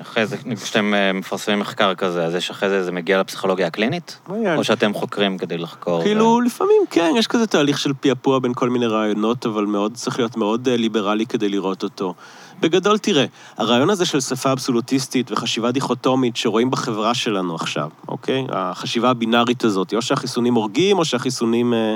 [0.00, 4.18] אחרי זה, כשאתם אה, מפרסמים מחקר כזה, אז יש אחרי זה, זה מגיע לפסיכולוגיה הקלינית?
[4.56, 6.02] או שאתם חוקרים כדי לחקור?
[6.02, 10.18] כאילו, לפעמים כן, יש כזה תהליך של פעפוע בין כל מיני רעיונות, אבל מאוד, צריך
[10.18, 12.14] להיות מאוד אה, ליברלי כדי לראות אותו.
[12.60, 13.24] בגדול, תראה,
[13.56, 18.46] הרעיון הזה של שפה אבסולוטיסטית וחשיבה דיכוטומית שרואים בחברה שלנו עכשיו, אוקיי?
[18.48, 21.94] החשיבה הבינארית הזאת, או שהחיסונים הורגים, או שהחיסונים אה,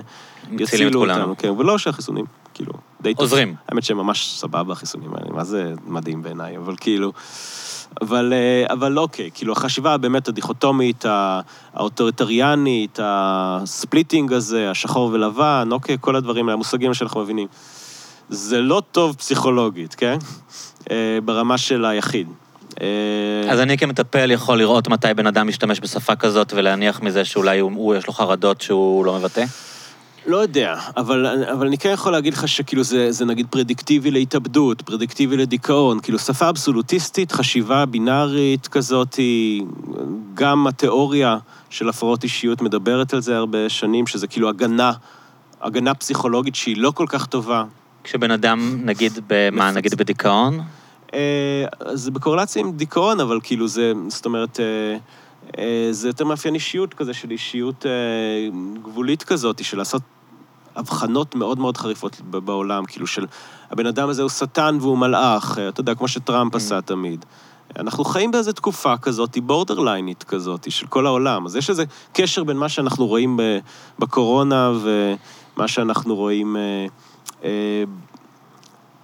[0.58, 1.00] יצילו.
[1.00, 2.24] אותנו, כן, ולא שהחיסונים,
[2.54, 3.20] כאילו, די טוב.
[3.20, 3.54] עוזרים.
[3.68, 7.12] האמת שהם ממש סבבה, החיסונים האלה, מה זה מדהים בעיניי, אבל כאילו...
[8.00, 11.04] אבל, אה, אבל אוקיי, כאילו החשיבה באמת הדיכוטומית,
[11.74, 17.48] האוטוריטריאנית, הספליטינג הזה, השחור ולבן, אוקיי, כל הדברים האלה, המושגים שאנחנו מבינים.
[18.28, 20.18] זה לא טוב פסיכולוגית, כן?
[20.90, 22.28] אה, ברמה של היחיד.
[22.80, 22.86] אה,
[23.50, 27.72] אז אני כמטפל יכול לראות מתי בן אדם משתמש בשפה כזאת ולהניח מזה שאולי הוא,
[27.74, 29.44] הוא יש לו חרדות שהוא לא מבטא?
[30.26, 34.82] לא יודע, אבל, אבל אני כן יכול להגיד לך שכאילו זה, זה נגיד פרדיקטיבי להתאבדות,
[34.82, 39.62] פרדיקטיבי לדיכאון, כאילו שפה אבסולוטיסטית, חשיבה בינארית כזאת, היא-
[40.34, 41.38] גם התיאוריה
[41.70, 44.92] של הפרעות אישיות מדברת על זה הרבה שנים, שזה כאילו הגנה,
[45.62, 47.64] הגנה פסיכולוגית שהיא לא כל כך טובה.
[48.04, 50.60] כשבן אדם, נגיד, במה, נגיד בדיכאון?
[51.14, 51.64] אה,
[51.94, 54.96] זה בקורלציה עם דיכאון, אבל כאילו זה, זאת אומרת, אה,
[55.90, 57.90] זה יותר מאפיין אישיות כזה, של אישיות אה,
[58.82, 60.02] גבולית כזאת, של לעשות
[60.76, 63.26] הבחנות מאוד מאוד חריפות בעולם, כאילו של
[63.70, 67.24] הבן אדם הזה הוא שטן והוא מלאך, אה, אתה יודע, כמו שטראמפ עשה תמיד.
[67.78, 71.46] אנחנו חיים באיזו תקופה כזאת, בורדרליינית כזאת, של כל העולם.
[71.46, 73.40] אז יש איזה קשר בין מה שאנחנו רואים
[73.98, 76.56] בקורונה ומה שאנחנו רואים...
[76.56, 76.86] אה,
[77.44, 77.84] אה,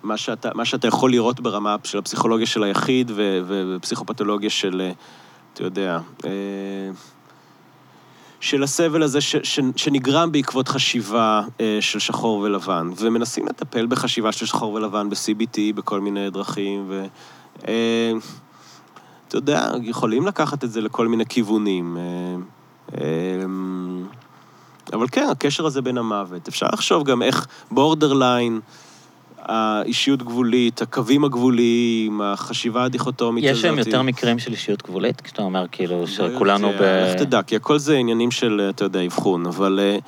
[0.06, 3.10] מה שאתה, מה שאתה יכול לראות ברמה של הפסיכולוגיה של היחיד
[3.46, 4.92] ופסיכופתולוגיה של, אה,
[5.56, 6.30] אתה יודע, אה,
[8.40, 14.32] של הסבל הזה ש, ש, שנגרם בעקבות חשיבה אה, של שחור ולבן, ומנסים לטפל בחשיבה
[14.32, 17.06] של שחור ולבן ב-CBT בכל מיני דרכים, ו...
[17.68, 18.12] אה,
[19.28, 21.96] אתה יודע, יכולים לקחת את זה לכל מיני כיוונים.
[21.96, 22.02] אה,
[23.00, 23.44] אה,
[24.92, 26.48] אבל כן, הקשר הזה בין המוות.
[26.48, 28.60] אפשר לחשוב גם איך בורדרליין,
[29.48, 33.56] האישיות גבולית, הקווים הגבוליים, החשיבה הדיכוטומית הזאת.
[33.56, 35.20] יש שם יותר מקרים של אישיות גבולית?
[35.20, 36.82] כשאתה אומר כאילו לא שכולנו ב...
[36.82, 39.80] לך תדע, כי הכל זה עניינים של, אתה יודע, אבחון, אבל...
[39.82, 39.98] אה,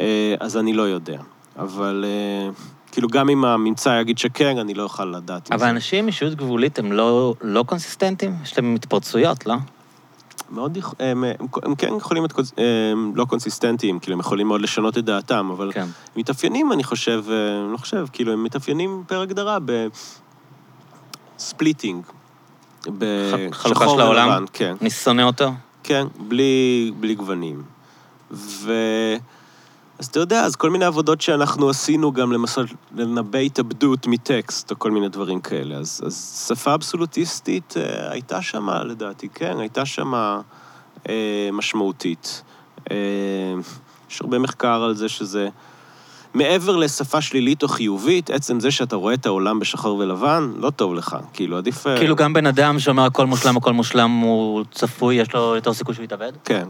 [0.00, 1.18] אה, אז אני לא יודע.
[1.58, 2.50] אבל אה,
[2.92, 5.48] כאילו, גם אם הממצא יגיד שכן, אני לא אוכל לדעת.
[5.50, 8.34] אם אבל זה- אנשים עם אישיות גבולית הם לא, לא קונסיסטנטים?
[8.42, 9.54] יש להם התפרצויות, לא?
[10.50, 12.52] מאוד, הם, הם, הם כן יכולים להיות
[12.92, 15.86] הם לא קונסיסטנטיים, כאילו, הם יכולים מאוד לשנות את דעתם, אבל כן.
[16.16, 17.34] מתאפיינים, אני חושב, אה,
[17.72, 19.58] לא חושב, כאילו, הם מתאפיינים פר הגדרה
[21.36, 22.04] ב splitting.
[22.82, 22.88] ח-
[23.52, 24.44] חלוקה של העולם?
[24.52, 24.74] כן.
[24.80, 25.52] אני שונא אותו.
[25.82, 27.62] כן, בלי, בלי גוונים.
[28.30, 28.72] ו...
[30.04, 32.64] אז אתה יודע, אז כל מיני עבודות שאנחנו עשינו גם למשל
[32.96, 35.76] לנבא התאבדות מטקסט, או כל מיני דברים כאלה.
[35.76, 40.40] אז, אז שפה אבסולוטיסטית אה, הייתה שמה, לדעתי, כן, הייתה שמה
[41.08, 42.42] אה, משמעותית.
[42.90, 42.96] אה,
[44.10, 45.48] יש הרבה מחקר על זה שזה...
[46.34, 50.94] מעבר לשפה שלילית או חיובית, עצם זה שאתה רואה את העולם בשחור ולבן, לא טוב
[50.94, 51.16] לך.
[51.32, 51.86] כאילו, עדיף...
[51.86, 55.72] אה, כאילו גם בן אדם שאומר הכל מושלם, הכל מושלם, הוא צפוי, יש לו יותר
[55.72, 56.32] סיכוי שהוא יתאבד?
[56.44, 56.68] כן.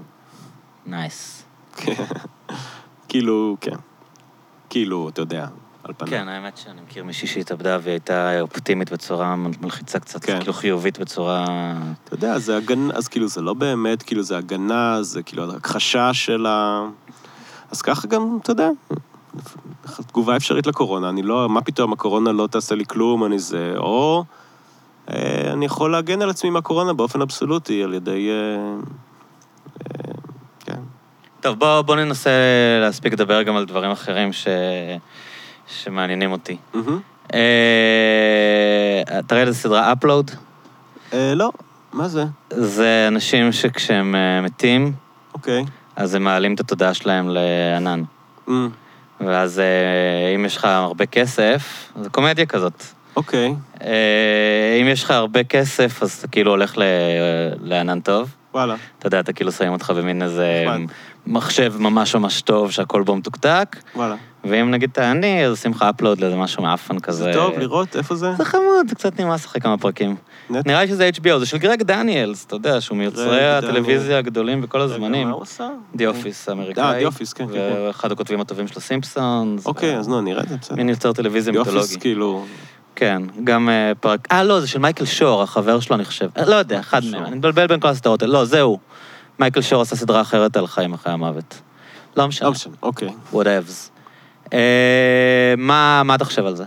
[0.87, 1.45] נייס.
[3.15, 3.77] כאילו, כן.
[4.71, 5.47] כאילו, אתה יודע,
[5.85, 6.11] על פניו.
[6.11, 10.39] כן, האמת שאני מכיר מישהי שהתאבדה והיא הייתה אופטימית בצורה מלחיצה קצת, כן.
[10.41, 11.45] כאילו חיובית בצורה...
[12.05, 16.15] אתה יודע, זה הגנה, אז כאילו, זה לא באמת, כאילו, זה הגנה, זה כאילו הכחשה
[16.15, 16.87] של ה...
[17.71, 18.69] אז ככה גם, אתה יודע,
[20.07, 21.09] תגובה אפשרית לקורונה.
[21.09, 23.75] אני לא, מה פתאום, הקורונה לא תעשה לי כלום, אני זה...
[23.77, 24.25] או
[25.11, 28.31] אה, אני יכול להגן על עצמי מהקורונה באופן אבסולוטי על ידי...
[31.45, 32.31] טוב, בוא, בוא ננסה
[32.81, 34.47] להספיק לדבר גם על דברים אחרים ש...
[35.67, 36.57] שמעניינים אותי.
[36.75, 37.01] מהמם.
[37.35, 40.31] אה, אתה רואה איזה סדרה אפלואוד?
[41.13, 41.51] אה, לא,
[41.93, 42.25] מה זה?
[42.51, 44.93] זה אנשים שכשהם אה, מתים,
[45.35, 45.65] אוקיי.
[45.97, 48.03] אז הם מעלים את התודעה שלהם לענן.
[48.49, 48.69] אמ,
[49.21, 52.83] ואז אה, אם יש לך הרבה כסף, זה קומדיה כזאת.
[53.17, 53.55] אוקיי.
[53.83, 56.83] אה, שאם יש לך הרבה כסף, אז אתה כאילו הולך ל-
[57.61, 58.35] לענן טוב.
[58.55, 58.75] וואלה.
[58.99, 60.91] אתה יודע, אתה כאילו שמים אותך במין איזה נחמד.
[61.27, 64.15] מחשב ממש ממש טוב, שהכל בו מתוקתק, וואלה.
[64.45, 67.25] ואם נגיד אתה עני, אז עושים לך upload לאיזה משהו מעפן כזה.
[67.25, 68.33] זה טוב לראות איפה זה?
[68.39, 70.17] זה חמוד, זה קצת נמאס אחרי כמה פרקים.
[70.51, 74.61] נט- נראה לי שזה HBO, זה של גרג דניאלס, אתה יודע, שהוא מיוצרי הטלוויזיה הגדולים
[74.63, 75.29] בכל הזמנים.
[75.29, 75.69] מה הוא עשה?
[75.95, 76.85] The Office האמריקאי.
[76.85, 77.73] אה, The Office, כן, כן.
[77.87, 79.67] ואחד הכותבים הטובים של הסימפסונס.
[79.67, 80.77] אוקיי, אז נו, נראה את זה, בסדר.
[80.77, 81.81] מין יוצר טלוויזיה די מיתולוגי.
[81.83, 82.45] Office, כאילו...
[82.97, 84.29] כן, גם אה, פרק...
[84.33, 86.29] אה, לא, זה של מייקל שור, החבר שלו, אני חושב.
[86.37, 87.01] אה, לא יודע, אחד.
[87.11, 87.25] מהם.
[87.25, 88.33] אני מבלבל בין כל הסדרות האלה.
[88.33, 88.79] לא, זהו.
[89.39, 91.61] מייקל שור עשה סדרה אחרת על חיים אחרי המוות.
[92.17, 92.47] לא משנה.
[92.47, 93.09] לא משנה, אוקיי.
[93.33, 93.91] whatevs.
[94.53, 96.65] אה, מה מה אתה חושב על זה?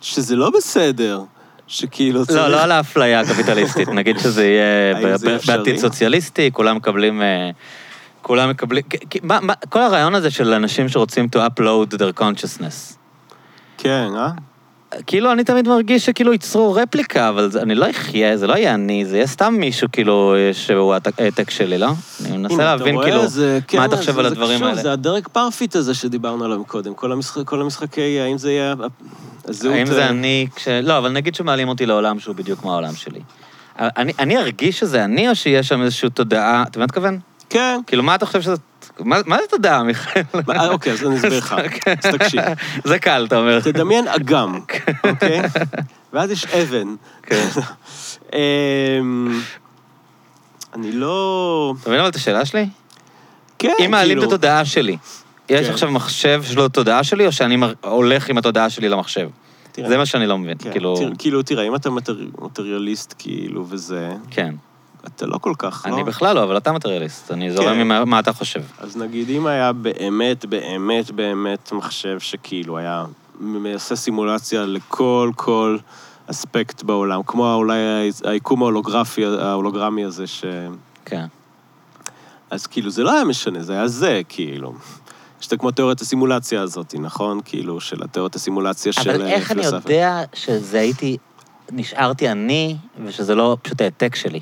[0.00, 1.22] שזה לא בסדר,
[1.66, 2.38] שכאילו צריך...
[2.38, 3.88] לא, לא על האפליה הקפיטליסטית.
[3.98, 5.18] נגיד שזה יהיה?
[5.46, 7.22] בעתיד סוציאליסטי, כולם מקבלים...
[7.22, 7.50] אה,
[8.22, 8.82] כולם מקבלים...
[9.68, 12.96] כל הרעיון הזה של אנשים שרוצים to upload their consciousness.
[13.78, 14.30] כן, אה?
[15.06, 18.74] כאילו, אני תמיד מרגיש שכאילו ייצרו רפליקה, אבל זה, אני לא אחיה, זה לא יהיה
[18.74, 21.88] אני, זה יהיה סתם מישהו, כאילו, שהוא העתק- שלי, לא?
[22.26, 24.82] אני מנסה להבין, רואה, כאילו, זה- כן, מה אתה חושב על הדברים קשור, האלה.
[24.82, 28.74] זה הדרק פרפיט הזה שדיברנו עליו קודם, כל המשחק- כל המשחקי, האם זה יהיה...
[29.48, 29.74] הזהות...
[29.74, 30.68] האם זה אה, אני כש...
[30.68, 33.20] לא, אבל נגיד שמעלים אותי לעולם שהוא בדיוק כמו העולם שלי.
[33.78, 37.18] אני, אני ארגיש שזה אני, או שיש שם איזושהי תודעה, אתה מבין מה אתכוון?
[37.50, 37.80] כן.
[37.86, 38.56] כאילו, מה אתה חושב שזה...
[39.00, 40.22] מה, זה תודעה, מיכאל?
[40.70, 41.52] אוקיי, אז אני אסביר לך.
[41.64, 41.94] אוקיי.
[42.04, 42.40] אז תקשיב.
[42.90, 43.60] זה קל, אתה אומר.
[43.60, 44.54] תדמיין אגם,
[45.10, 45.40] אוקיי?
[46.12, 46.94] ואז יש אבן.
[47.22, 47.46] כן.
[48.32, 49.40] אמ,
[50.74, 51.74] אני לא...
[51.80, 52.66] אתה מבין אבל את השאלה שלי?
[53.58, 54.96] כן, אם מעלים את כאילו- התודעה שלי,
[55.48, 55.72] יש כן.
[55.72, 59.28] עכשיו מחשב שיש לו תודעה שלי, או שאני הולך עם התודעה שלי למחשב?
[59.88, 60.94] זה מה שאני לא מבין, כן, כאילו...
[61.18, 64.54] כאילו, תראה, אם אתה מטר- מטריאליסט, כאילו, וזה, כן.
[65.06, 65.94] אתה לא כל כך, לא?
[65.94, 67.90] אני בכלל לא, אבל אתה מטריאליסט, אני זורם כן.
[67.90, 68.62] עם מה- אתה חושב.
[68.78, 73.04] אז נגיד, אם היה באמת, באמת, באמת מחשב שכאילו היה
[73.74, 75.78] עושה סימולציה לכל, כל
[76.30, 77.76] אספקט בעולם, כמו אולי
[78.24, 80.44] היקום ההולוגרפי, ההולוגרמי הזה, ש...
[81.04, 81.26] כן.
[82.50, 84.74] אז כאילו, זה לא היה משנה, זה היה זה, כאילו.
[85.42, 87.40] יש כמו תיאוריית הסימולציה הזאת, נכון?
[87.44, 89.64] כאילו, של התיאוריית הסימולציה של אבל איך אני.
[89.64, 91.16] יודע שזה הייתי,
[91.72, 94.40] נשארתי אני, ושזה לא פשוט העתק שלי?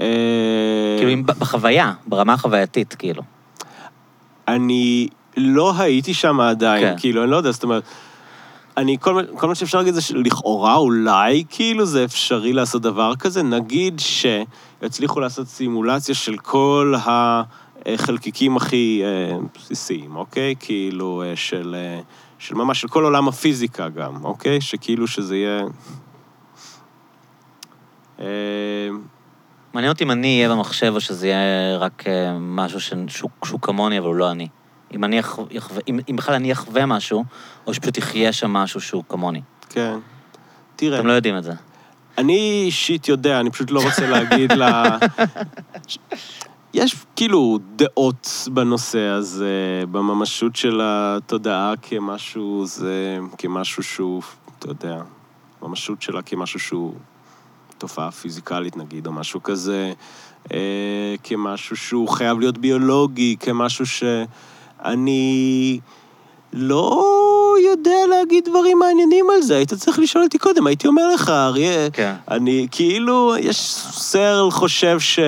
[0.00, 0.06] אה,
[0.98, 3.22] כאילו, אם בחוויה, ברמה החווייתית, כאילו.
[4.48, 6.94] אני לא הייתי שם עדיין, כן.
[7.00, 7.82] כאילו, אני לא יודע, זאת אומרת,
[8.76, 13.42] אני, כל, כל מה שאפשר להגיד זה שלכאורה אולי, כאילו, זה אפשרי לעשות דבר כזה.
[13.42, 16.94] נגיד שיצליחו לעשות סימולציה של כל
[17.86, 20.54] החלקיקים הכי אה, בסיסיים, אוקיי?
[20.60, 22.00] כאילו, אה, של, אה,
[22.38, 24.60] של ממש, של כל עולם הפיזיקה גם, אוקיי?
[24.60, 25.64] שכאילו שזה יהיה...
[28.20, 28.26] אה,
[29.74, 33.06] מעניין אותי אם אני אהיה במחשב, או שזה יהיה רק אה, משהו שהוא
[33.44, 34.48] שהוא כמוני, אבל הוא לא אני.
[34.92, 37.24] אם אני יח- יחווה, אם אם בכלל אני אחווה משהו,
[37.66, 39.40] או שפשוט יחיה שם משהו שהוא כמוני.
[39.68, 39.98] כן.
[40.76, 40.98] תראה.
[40.98, 41.52] אתם לא יודעים את זה.
[42.18, 44.98] אני אישית יודע, אני פשוט לא רוצה להגיד לה...
[46.74, 54.22] יש כאילו דעות בנושא הזה, בממשות של התודעה כמשהו, זה כמשהו שהוא,
[54.58, 55.02] אתה יודע,
[55.62, 56.94] ממשות שלה כמשהו שהוא
[57.78, 59.92] תופעה פיזיקלית נגיד, או משהו כזה,
[60.52, 65.80] אה, כמשהו שהוא חייב להיות ביולוגי, כמשהו שאני
[66.52, 67.04] לא
[67.64, 71.90] יודע להגיד דברים מעניינים על זה, היית צריך לשאול אותי קודם, הייתי אומר לך, אריה,
[71.90, 72.14] כן.
[72.30, 75.18] אני כאילו, יש סרל חושב ש...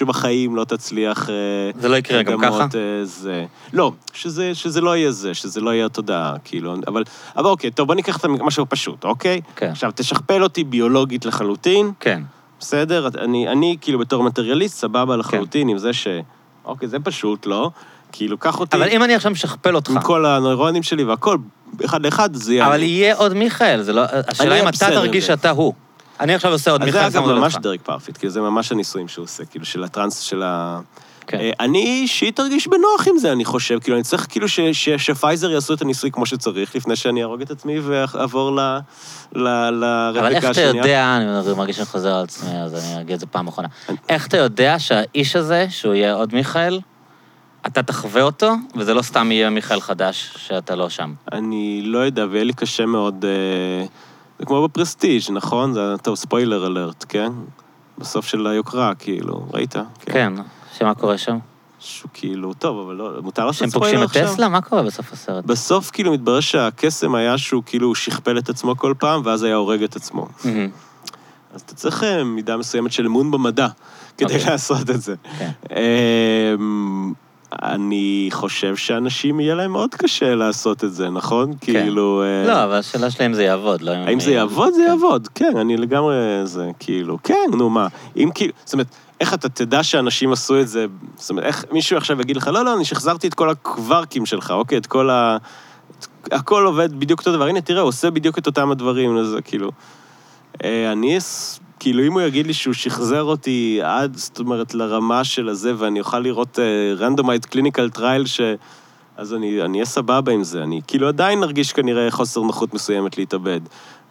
[0.00, 1.30] שבחיים לא תצליח...
[1.30, 1.34] אה,
[1.80, 2.62] זה לא יקרה גם ככה?
[2.62, 3.44] אה, זה.
[3.72, 7.04] לא, שזה, שזה לא יהיה זה, שזה לא יהיה התודעה, כאילו, אבל,
[7.36, 9.40] אבל אוקיי, טוב, בוא ניקח את משהו פשוט, אוקיי?
[9.56, 9.70] כן.
[9.70, 12.22] עכשיו, תשכפל אותי ביולוגית לחלוטין, כן.
[12.60, 13.08] בסדר?
[13.18, 15.18] אני, אני כאילו בתור מטריאליסט, סבבה כן.
[15.18, 16.06] לחלוטין עם זה ש...
[16.64, 17.70] אוקיי, זה פשוט, לא?
[18.12, 21.36] כאילו, קח אותי אבל אם אני עכשיו משכפל אותך, עם כל הנוירונים שלי והכל,
[21.84, 22.66] אחד לאחד, זה יהיה...
[22.66, 22.82] אבל.
[22.82, 24.02] יהיה עוד מיכאל, זה לא...
[24.28, 25.26] השאלה אם אתה תרגיש.
[25.26, 25.74] שאתה הוא.
[26.20, 27.56] אני עכשיו עושה עוד אז זה אגב ממש.
[27.56, 30.80] דרק פרפיט, כאילו זה ממש הניסויים שהוא עושה, כאילו של הטרנס, של ה...
[31.26, 31.38] כן.
[31.40, 34.88] אה, אני אישית ארגיש בנוח עם זה, אני חושב, כאילו אני צריך כאילו ש- ש-
[34.88, 38.78] שפייזר יעשו את הניסוי כמו שצריך, לפני שאני אהרוג את עצמי ואעבור ל-
[39.32, 40.20] ל- לרפליקה השנייה.
[40.20, 43.26] אבל איך אתה יודע, אני מרגיש שאני חוזר על עצמי, אז אני אגיד את זה
[43.26, 43.68] פעם אחרונה.
[44.08, 46.80] איך אתה יודע שהאיש הזה, שהוא יהיה עוד מיכאל,
[47.66, 51.12] אתה תחווה אותו, וזה לא סתם יהיה מיכאל חדש, שאתה לא שם.
[51.32, 53.24] אני לא יודע, ויהיה לי קשה מאוד...
[53.24, 53.86] אה,
[54.40, 55.72] זה כמו בפרסטיג', נכון?
[55.72, 57.32] זה, טוב, ספוילר אלרט, כן?
[57.98, 59.74] בסוף של היוקרה, כאילו, ראית?
[60.00, 60.32] כן,
[60.78, 61.38] שמה קורה שם?
[61.78, 64.24] שהוא כאילו, טוב, אבל לא, מותר לעשות שהם ספוילר פוגשים עכשיו?
[64.24, 64.48] את טסלה?
[64.48, 65.44] מה קורה בסוף הסרט?
[65.44, 69.82] בסוף כאילו מתברר שהקסם היה שהוא כאילו שכפל את עצמו כל פעם, ואז היה הורג
[69.82, 70.28] את עצמו.
[71.54, 73.68] אז אתה צריך אה, מידה מסוימת של אמון במדע
[74.18, 74.50] כדי אוקיי.
[74.50, 75.14] לעשות את זה.
[75.38, 75.50] כן.
[77.52, 81.52] אני חושב שאנשים יהיה להם מאוד קשה לעשות את זה, נכון?
[81.60, 82.22] כאילו...
[82.22, 83.98] אה, לא, אבל השאלה שלי אם זה יעבוד, לא אם...
[84.08, 84.72] האם זה יעבוד?
[84.74, 84.88] זה כן.
[84.88, 86.14] יעבוד, כן, אני לגמרי...
[86.44, 87.86] זה כאילו, כן, נו מה.
[88.16, 88.86] אם כאילו, זאת אומרת,
[89.20, 90.86] איך אתה תדע שאנשים עשו את זה,
[91.16, 94.50] זאת אומרת, איך מישהו עכשיו יגיד לך, לא, לא, אני שחזרתי את כל הקווארקים שלך,
[94.50, 95.36] אוקיי, את כל ה...
[95.98, 99.36] את- הכל עובד בדיוק אותו דבר, הנה, תראה, הוא עושה בדיוק את אותם הדברים, אז
[99.44, 99.70] כאילו...
[100.64, 101.18] אה, אני,
[101.80, 106.00] כאילו, אם הוא יגיד לי שהוא שחזר אותי עד, זאת אומרת, לרמה של הזה, ואני
[106.00, 106.58] אוכל לראות
[106.98, 108.40] randomized clinical trial, ש...
[109.20, 110.62] אז אני אהיה סבבה עם זה.
[110.62, 113.60] אני כאילו עדיין ארגיש כנראה חוסר נוחות מסוימת להתאבד,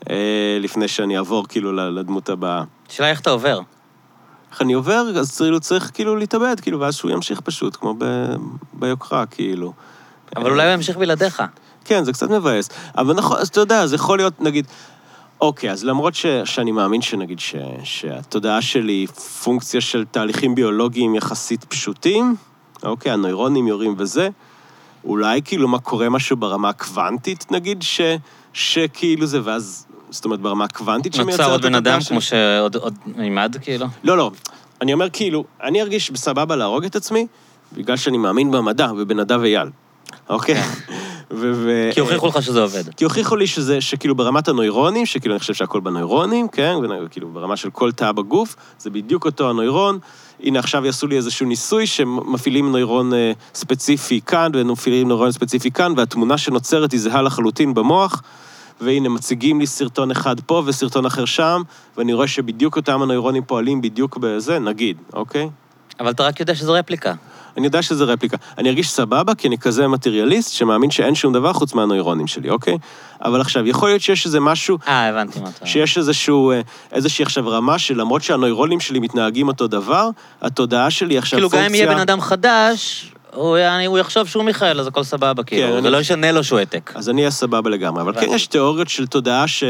[0.09, 2.63] אה, לפני שאני אעבור כאילו לדמות הבאה.
[2.89, 3.59] השאלה איך אתה עובר.
[4.51, 8.05] איך אני עובר, אז צריך, צריך כאילו להתאבד, כאילו, ואז שהוא ימשיך פשוט, כמו ב,
[8.73, 9.73] ביוקרה, כאילו.
[10.35, 11.43] אבל אולי הוא ימשיך בלעדיך.
[11.85, 12.69] כן, זה קצת מבאס.
[12.97, 14.65] אבל נכון, אז אתה יודע, זה יכול להיות, נגיד...
[15.41, 21.15] אוקיי, אז למרות ש, שאני מאמין שנגיד ש, שהתודעה שלי היא פונקציה של תהליכים ביולוגיים
[21.15, 22.35] יחסית פשוטים,
[22.83, 24.29] אוקיי, הנוירונים יורים וזה,
[25.03, 28.01] אולי כאילו מה קורה משהו ברמה הקוונטית, נגיד, ש,
[28.53, 32.09] שכאילו זה, ואז, זאת אומרת, ברמה הקוונטית נוצר שמייצרת עוד את בן התודעה אדם שלי.
[32.09, 33.85] כמו שעוד עוד מימד, כאילו.
[34.03, 34.31] לא, לא.
[34.81, 37.27] אני אומר כאילו, אני ארגיש בסבבה להרוג את עצמי,
[37.73, 39.69] בגלל שאני מאמין במדע ובנדב אייל,
[40.29, 40.61] אוקיי?
[41.31, 42.83] ו- ו- כי הוכיחו לך שזה עובד.
[42.97, 46.75] כי הוכיחו לי שזה, שכאילו ברמת הנוירונים, שכאילו אני חושב שהכל בנוירונים, כן?
[47.05, 49.99] וכאילו ברמה של כל תא בגוף, זה בדיוק אותו הנוירון.
[50.43, 55.93] הנה עכשיו יעשו לי איזשהו ניסוי שמפעילים נוירון אה, ספציפי כאן, ומפעילים נוירון ספציפי כאן,
[55.97, 58.21] והתמונה שנוצרת היא זהה לחלוטין במוח.
[58.81, 61.61] והנה, מציגים לי סרטון אחד פה וסרטון אחר שם,
[61.97, 65.49] ואני רואה שבדיוק אותם הנוירונים פועלים בדיוק בזה, נגיד, אוקיי?
[65.99, 67.13] אבל אתה רק יודע שזו רפליקה.
[67.59, 68.37] אני יודע שזה רפליקה.
[68.57, 72.77] אני ארגיש סבבה, כי אני כזה מטריאליסט שמאמין שאין שום דבר חוץ מהנוירונים שלי, אוקיי?
[73.21, 75.65] אבל עכשיו, יכול להיות שיש איזה משהו, אה, הבנתי מה אתה...
[75.65, 76.61] שיש איזשהו, אה,
[76.91, 80.09] איזושהי עכשיו רמה שלמרות שהנוירונים שלי מתנהגים אותו דבר,
[80.41, 81.69] התודעה שלי עכשיו כאילו, גם פונקציה...
[81.69, 85.67] אם יהיה בן אדם חדש, הוא יחשוב שהוא מיכאל, אז הכל סבבה, כאילו.
[85.67, 86.91] כן, זה אני- לא ישנה לו שהוא העתק.
[86.95, 88.01] אז אני אהיה סבבה לגמרי.
[88.01, 88.35] אבל כן הבנתי.
[88.35, 89.63] יש תיאוריות של תודעה ש...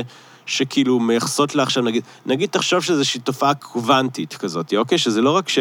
[0.50, 4.98] שכאילו מייחסות לה עכשיו, נגיד, נגיד תחשוב שזו איזושהי תופעה קוונטית כזאת, אוקיי?
[4.98, 5.60] שזה לא רק ש...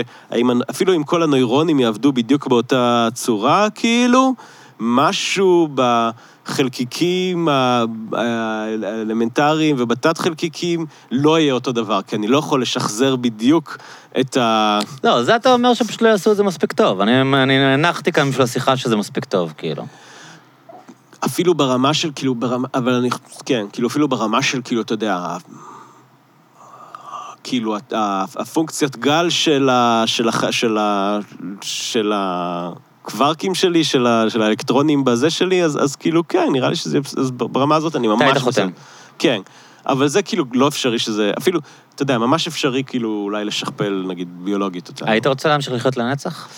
[0.70, 4.34] אפילו אם כל הנוירונים יעבדו בדיוק באותה צורה, כאילו,
[4.80, 7.48] משהו בחלקיקים
[8.12, 13.78] האלמנטריים ובתת-חלקיקים לא יהיה אותו דבר, כי אני לא יכול לשחזר בדיוק
[14.20, 14.78] את ה...
[15.04, 17.00] לא, זה אתה אומר שפשוט לא יעשו את זה מספיק טוב.
[17.00, 19.86] אני אני הנחתי כאן בשביל השיחה שזה מספיק טוב, כאילו.
[21.24, 23.08] אפילו ברמה של, כאילו, ברמה, אבל אני,
[23.46, 25.36] כן, כאילו, אפילו ברמה של, כאילו, אתה יודע, ה-
[27.44, 30.02] כאילו, ה- ה- הפונקציית גל של ה...
[30.06, 30.32] של ה...
[30.52, 31.18] של ה...
[31.62, 36.76] של הקווארקים שלי, של, ה, של האלקטרונים בזה שלי, אז, אז כאילו, כן, נראה לי
[36.76, 36.98] שזה...
[37.16, 38.22] אז ברמה הזאת אני ממש...
[38.22, 38.68] היית חותם.
[39.18, 39.40] כן,
[39.86, 41.32] אבל זה כאילו לא אפשרי שזה...
[41.38, 41.60] אפילו,
[41.94, 45.10] אתה יודע, ממש אפשרי כאילו אולי לשכפל, נגיד, ביולוגית אותה.
[45.10, 46.48] היית רוצה להמשיך לחיות לנצח?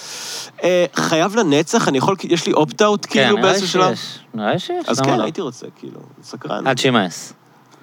[0.62, 3.95] אה, חייב לנצח, אני יכול, יש לי אופט-אאוט, כן, כאילו, נראה לי באיזשהו שלב.
[3.95, 4.19] שיש.
[4.35, 5.23] נראה לי שיש, אז כן, לא?
[5.23, 6.66] הייתי רוצה, כאילו, סקרן.
[6.66, 7.32] עד שימאס.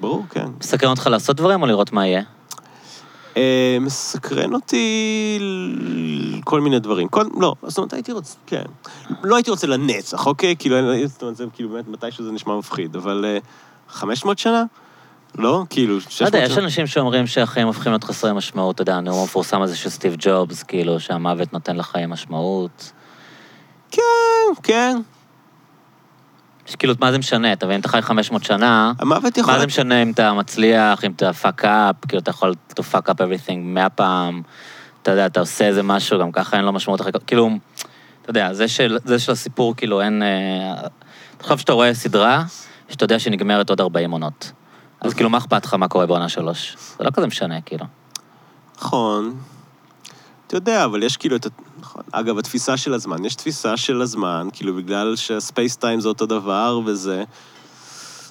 [0.02, 0.46] ברור, כן.
[0.60, 2.22] מסקרן אותך לעשות דברים או לראות מה יהיה?
[3.38, 5.40] אה, מסקרן אותי
[6.44, 7.08] כל מיני דברים.
[7.08, 8.64] כל, לא, זאת אומרת, הייתי רוצה, כן.
[9.24, 10.56] לא הייתי רוצה לנצח, אוקיי?
[10.60, 13.38] כאילו, אני- זאת אומרת, זה כאילו באמת מתישהו זה נשמע מפחיד, אבל אה,
[13.90, 14.64] 500 שנה?
[15.38, 15.64] לא?
[15.70, 16.44] כאילו, 600 לא שנה?
[16.44, 19.90] יודע, יש אנשים שאומרים שהחיים הופכים להיות חסרי משמעות, אתה יודע, הנאום המפורסם הזה של
[19.90, 22.92] סטיב ג'ובס, כאילו, שהמוות נותן לחיים משמעות.
[23.92, 24.02] כן,
[24.64, 24.98] כן.
[26.80, 27.54] כאילו, מה זה משנה?
[27.54, 29.54] אתה מבין, אתה חי 500 שנה, המוות יכול...
[29.54, 33.10] מה זה משנה אם אתה מצליח, אם אתה fuck up, כאילו, אתה יכול to fuck
[33.10, 34.42] up everything מאה פעם,
[35.02, 37.50] אתה יודע, אתה עושה איזה משהו, גם ככה אין לו משמעות אחרת, כאילו,
[38.22, 40.24] אתה יודע, זה של, זה של הסיפור, כאילו, אין...
[40.24, 40.88] אה,
[41.38, 42.44] תחשוב שאתה רואה סדרה,
[42.90, 44.52] שאתה יודע שהיא נגמרת עוד 40 עונות.
[45.08, 46.78] אז כאילו, מה אכפת לך מה קורה בעונה שלוש?
[46.98, 47.86] זה לא כזה משנה, כאילו.
[48.78, 49.36] נכון.
[50.48, 51.50] אתה יודע, אבל יש כאילו את ה...
[51.80, 52.02] נכון.
[52.12, 57.24] אגב, התפיסה של הזמן, יש תפיסה של הזמן, כאילו בגלל שהספייס-טיים זה אותו דבר וזה,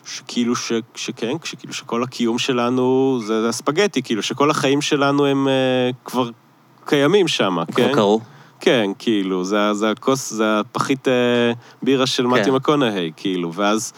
[0.04, 0.72] שכאילו ש...
[0.94, 6.30] שכן, שכאילו שכל הקיום שלנו זה, זה הספגטי, כאילו שכל החיים שלנו הם uh, כבר
[6.84, 7.72] קיימים שם, כן?
[7.72, 8.20] כבר קראו.
[8.60, 12.50] כן, כאילו, זה, זה הכוס, זה הפחית אה, בירה של מתיו כן.
[12.50, 13.92] מקונהי, כאילו, ואז,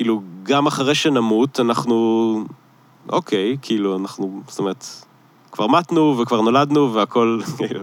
[0.00, 2.44] כאילו, גם אחרי שנמות, אנחנו,
[3.08, 4.86] אוקיי, כאילו, אנחנו, זאת אומרת,
[5.52, 7.80] כבר מתנו וכבר נולדנו והכל, כאילו.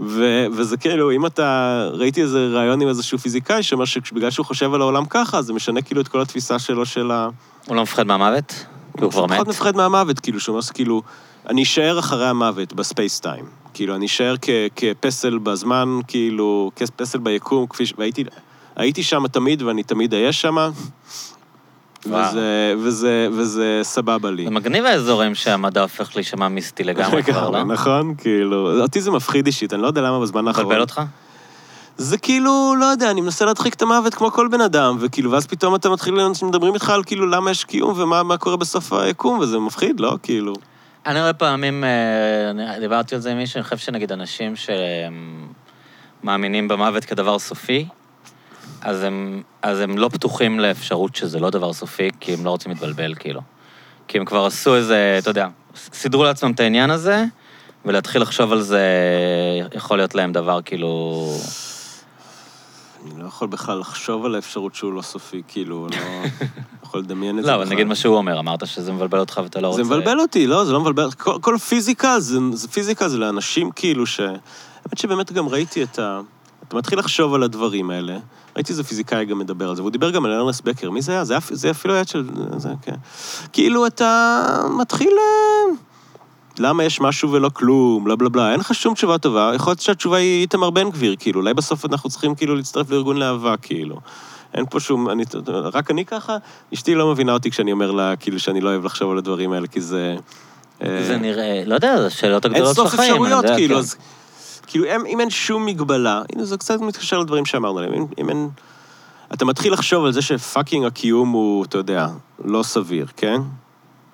[0.00, 4.74] ו, וזה כאילו, אם אתה, ראיתי איזה ראיון עם איזשהו פיזיקאי שאומר שבגלל שהוא חושב
[4.74, 7.28] על העולם ככה, זה משנה כאילו את כל התפיסה שלו של ה...
[7.66, 8.64] הוא לא מפחד מהמוות?
[8.92, 9.48] הוא כבר פחות מת?
[9.48, 11.02] מפחד מהמוות, כאילו, שהוא אומר, כאילו,
[11.48, 13.44] אני אשאר אחרי המוות ב space-time.
[13.74, 17.94] כאילו, אני אשאר כ- כפסל בזמן, כאילו, כפסל ביקום, כפי ש...
[17.98, 18.24] והייתי
[18.78, 20.56] הייתי שם תמיד, ואני תמיד אהיה שם.
[22.06, 24.44] וזה, וזה, וזה סבבה לי.
[24.44, 27.64] זה מגניב האזורים שהמדע הופך להישמע מיסטי לגמרי כבר, לא?
[27.64, 28.14] נכון?
[28.18, 30.66] כאילו, אותי זה מפחיד אישית, אני לא יודע למה בזמן האחרון...
[30.66, 31.02] מבלבל אותך?
[31.96, 35.46] זה כאילו, לא יודע, אני מנסה להדחיק את המוות כמו כל בן אדם, וכאילו, ואז
[35.46, 39.38] פתאום אתה מתחיל, מדברים איתך על כאילו למה יש קיום ומה מה קורה בסוף היקום,
[39.38, 40.16] וזה מפחיד, לא?
[40.22, 40.52] כאילו.
[41.06, 44.54] אני הרבה פעמים, אה, אני- דיברתי על זה עם מישהו, אני חושב שנגיד אנשים
[46.22, 47.86] שמאמינים במוות כדבר סופי,
[48.82, 52.72] אז הם, אז הם לא פתוחים לאפשרות שזה לא דבר סופי, כי הם לא רוצים
[52.72, 53.40] להתבלבל, כאילו.
[54.08, 57.24] כי הם כבר עשו איזה, אתה יודע, סידרו לעצמם את העניין הזה,
[57.84, 58.82] ולהתחיל לחשוב על זה
[59.74, 61.32] יכול להיות להם דבר כאילו...
[63.04, 65.96] אני לא יכול בכלל לחשוב על האפשרות שהוא לא סופי, כאילו, לא
[66.82, 67.54] יכול לדמיין את זה לא.
[67.54, 69.84] אבל נגיד מה שהוא אומר, אמרת שזה מבלבל אותך ואתה לא רוצה...
[69.84, 71.10] זה מבלבל אותי, לא, זה לא מבלבל.
[71.10, 74.20] כל, כל פיזיקה, זה, זה פיזיקה זה לאנשים כאילו ש...
[74.20, 76.20] האמת שבאמת גם ראיתי את ה...
[76.68, 78.18] אתה מתחיל לחשוב על הדברים האלה.
[78.56, 80.90] ראיתי איזה פיזיקאי גם מדבר על זה, והוא דיבר גם על ארנס בקר.
[80.90, 81.24] מי זה היה?
[81.24, 82.24] זה, זה אפילו היה של...
[82.56, 82.94] זה, כן.
[83.52, 85.10] כאילו, אתה מתחיל...
[85.18, 85.74] אה,
[86.58, 89.80] למה יש משהו ולא כלום, בלה בלה בלה, אין לך שום תשובה טובה, יכול להיות
[89.80, 94.00] שהתשובה היא איתמר בן גביר, כאילו, אולי בסוף אנחנו צריכים כאילו להצטרף לארגון להבה, כאילו.
[94.54, 96.36] אין פה שום, אני, רק אני ככה,
[96.74, 99.66] אשתי לא מבינה אותי כשאני אומר לה, כאילו, שאני לא אוהב לחשוב על הדברים האלה,
[99.66, 100.16] כי זה...
[100.82, 103.14] אה, זה נראה, לא יודע, זה השאלות אין הגדולות של סוף החיים.
[103.14, 104.17] אני אפשרויות, יודע, כאילו, כן.
[104.68, 108.28] כאילו, אם, אם אין שום מגבלה, הנה, זה קצת מתקשר לדברים שאמרנו עליהם, אם, אם
[108.28, 108.48] אין...
[109.32, 112.08] אתה מתחיל לחשוב על זה שפאקינג הקיום הוא, אתה יודע,
[112.44, 113.40] לא סביר, כן?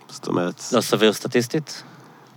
[0.08, 0.62] זאת אומרת...
[0.72, 1.82] לא סביר סטטיסטית?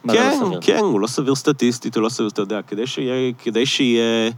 [0.08, 0.60] זה כן, לא סביר?
[0.62, 4.32] כן, הוא לא סביר סטטיסטית, הוא לא סביר, אתה יודע, כדי שיהיה, כדי שיהיה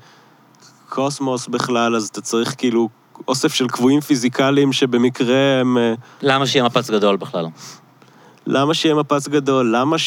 [0.89, 2.89] קוסמוס בכלל, אז אתה צריך כאילו
[3.27, 5.77] אוסף של קבועים פיזיקליים שבמקרה הם...
[5.77, 7.45] אה, למה שיהיה מפץ גדול בכלל?
[8.47, 9.76] למה שיהיה מפץ גדול?
[9.76, 9.97] למה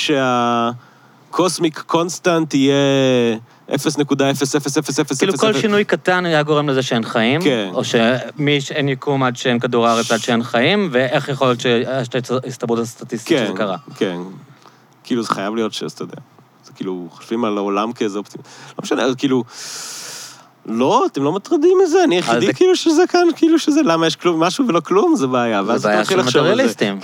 [1.30, 2.74] שה cosmic constant יהיה
[3.70, 3.74] 0.00000?
[5.18, 7.68] כאילו כל שינוי קטן היה גורם לזה שאין חיים, כן.
[7.72, 12.08] או שמי שאין יקום עד שאין כדור הארץ עד שאין חיים, ואיך יכול להיות שיש
[12.08, 13.76] את ההסתברות הסטטיסטית כן, שזה קרה.
[13.96, 14.16] כן.
[15.04, 15.82] כאילו, זה חייב להיות ש...
[15.82, 16.16] אתה יודע.
[16.64, 18.44] זה כאילו, חושבים על העולם כאיזה אופטימי.
[18.68, 19.44] לא משנה, אז כאילו...
[20.66, 24.16] לא, אתם לא מטרדים מזה, אני היחידי זה- כאילו שזה כאן, כאילו שזה, למה יש
[24.16, 25.62] כלום, משהו ולא כלום, זה בעיה.
[25.76, 26.28] זה בעיה של זה.
[26.28, 26.98] מטריאליסטים.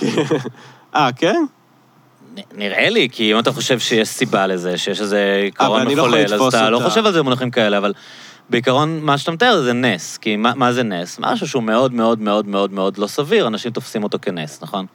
[0.95, 1.43] אה, כן?
[2.53, 6.09] נראה לי, כי אם אתה חושב שיש סיבה לזה, שיש איזה עיקרון אני לא יכול
[6.09, 6.89] מחולל, אז לתפוס אתה לא אותה.
[6.89, 7.93] חושב על זה במונחים כאלה, אבל
[8.49, 10.17] בעיקרון, מה שאתה מתאר זה נס.
[10.17, 11.19] כי מה מה זה נס?
[11.19, 14.85] משהו שהוא מאוד מאוד מאוד מאוד מאוד לא סביר, אנשים תופסים אותו כנס, נכון?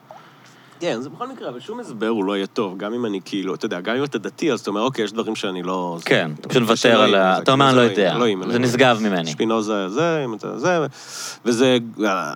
[0.81, 3.55] כן, זה בכל מקרה, אבל שום הסבר הוא לא יהיה טוב, גם אם אני כאילו,
[3.55, 5.99] אתה יודע, גם אם אתה דתי, אז אתה אומר, אוקיי, יש דברים שאני לא...
[6.05, 7.39] כן, אתה פשוט מוותר על ה...
[7.39, 8.53] אתה אומר, אני כאילו, לא זה יודע.
[8.53, 8.59] זה.
[8.59, 9.31] נשגב ממני.
[9.31, 10.87] שפינוזה זה, אם אתה זה,
[11.45, 11.79] וזה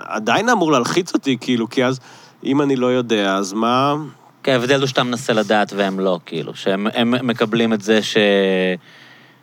[0.07, 2.01] עדיין אמור להלחיץ אותי, כאילו, כי אז,
[2.45, 3.95] אם אני לא יודע, אז מה...
[4.49, 8.17] כי ההבדל הוא שאתה מנסה לדעת והם לא, כאילו, שהם הם מקבלים את זה ש...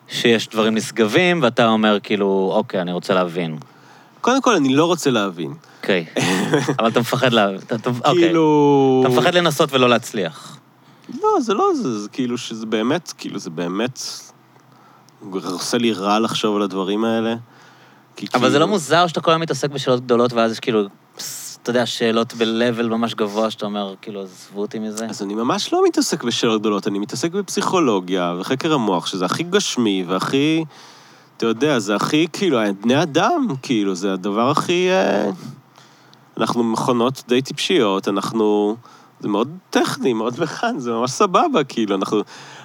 [0.08, 3.58] שיש דברים נשגבים, ואתה אומר, כאילו, אוקיי, אני רוצה להבין.
[4.22, 5.54] קודם כל, אני לא רוצה להבין.
[5.82, 6.06] אוקיי.
[6.80, 7.60] אבל אתה מפחד להבין.
[7.86, 8.14] אוקיי.
[8.14, 9.04] כאילו...
[9.06, 10.58] אתה מפחד לנסות ולא להצליח.
[11.22, 14.00] לא, זה לא זה, זה כאילו שזה באמת, כאילו זה באמת...
[15.32, 17.30] עושה לי רע לחשוב על הדברים האלה.
[17.30, 17.40] אבל
[18.24, 20.88] זה כאילו- לא מוזר שאתה כל הזמן מתעסק בשאלות גדולות, ואז יש כאילו,
[21.66, 25.06] אתה יודע, שאלות ב-level ממש גבוה, שאתה אומר, כאילו, עזבו אותי מזה.
[25.06, 30.04] אז אני ממש לא מתעסק בשאלות גדולות, אני מתעסק בפסיכולוגיה וחקר המוח, שזה הכי גשמי
[30.08, 30.66] והכי...
[31.38, 34.90] אתה יודע, זה הכי, כאילו, בני אדם, כאילו, זה הדבר הכי...
[34.90, 35.30] אה,
[36.38, 38.76] אנחנו מכונות די טיפשיות, אנחנו...
[39.20, 42.22] זה מאוד טכני, מאוד מכאן, זה ממש סבבה, כאילו, אנחנו...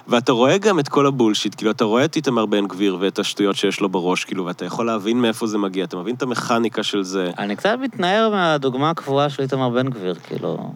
[0.07, 3.55] ואתה רואה גם את כל הבולשיט, כאילו, אתה רואה את איתמר בן גביר ואת השטויות
[3.55, 7.03] שיש לו בראש, כאילו, ואתה יכול להבין מאיפה זה מגיע, אתה מבין את המכניקה של
[7.03, 7.31] זה.
[7.37, 10.71] אני קצת מתנער מהדוגמה הקבועה של איתמר בן גביר, כאילו...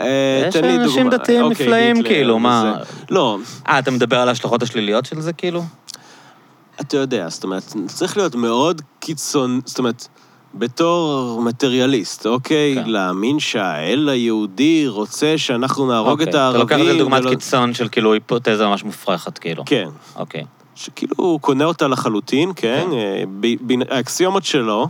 [0.00, 1.10] אה, יש אנשים.
[1.10, 2.74] דתיים אוקיי, נפלאים, כאילו, מה-.
[3.10, 3.38] לא,
[3.68, 5.62] אה, אתה מדבר על ההשלכות השליליות של זה, כאילו?
[6.80, 10.08] אתה יודע, זאת אומרת, צריך להיות מאוד קיצון, זאת אומרת,
[10.54, 12.74] בתור מטריאליסט, אוקיי?
[12.74, 12.90] כן.
[12.90, 16.40] להאמין שהאל היהודי רוצה שאנחנו נהרוג את אוקיי.
[16.40, 16.66] הערבים.
[16.66, 19.62] אתה לוקח את זה דוגמת ולא- קיצון של כאילו היפותזה ממש מופרכת, כאילו.
[19.66, 19.88] כן.
[20.16, 20.44] אוקיי.
[20.74, 22.86] שכאילו הוא קונה אותה לחלוטין, כן?
[22.90, 22.92] כן.
[22.96, 24.88] אה, ב- ב- האקסיומות שלו,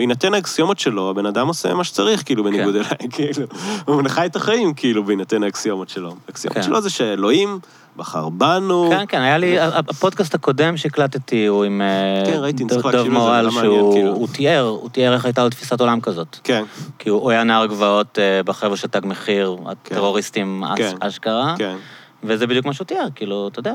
[0.00, 2.80] בהינתן האקסיומות שלו, הבן אדם עושה מה שצריך, כאילו, בניגוד כן.
[2.80, 3.46] אליי, כאילו.
[3.84, 6.14] הוא חי את החיים, כאילו, בהינתן האקסיומות שלו.
[6.28, 6.62] האקסיומות כן.
[6.62, 7.58] שלו זה שאלוהים
[7.96, 8.86] בחר בנו.
[8.90, 13.50] כן, כן, היה לי, הפודקאסט הקודם שהקלטתי הוא עם אה, כן, ראיתי, ד- דב מורל,
[13.50, 14.12] שהוא כאילו.
[14.12, 16.36] הוא תיאר, הוא תיאר איך הייתה לו תפיסת עולם כזאת.
[16.44, 16.64] כן,
[16.98, 19.94] כי הוא הוא היה נער גבעות אה, בחבר'ה של תג מחיר, כן.
[19.94, 20.94] הטרוריסטים כן.
[21.00, 21.76] אשכרה, כן.
[22.24, 23.74] וזה בדיוק מה שהוא תיאר, כאילו, אתה יודע,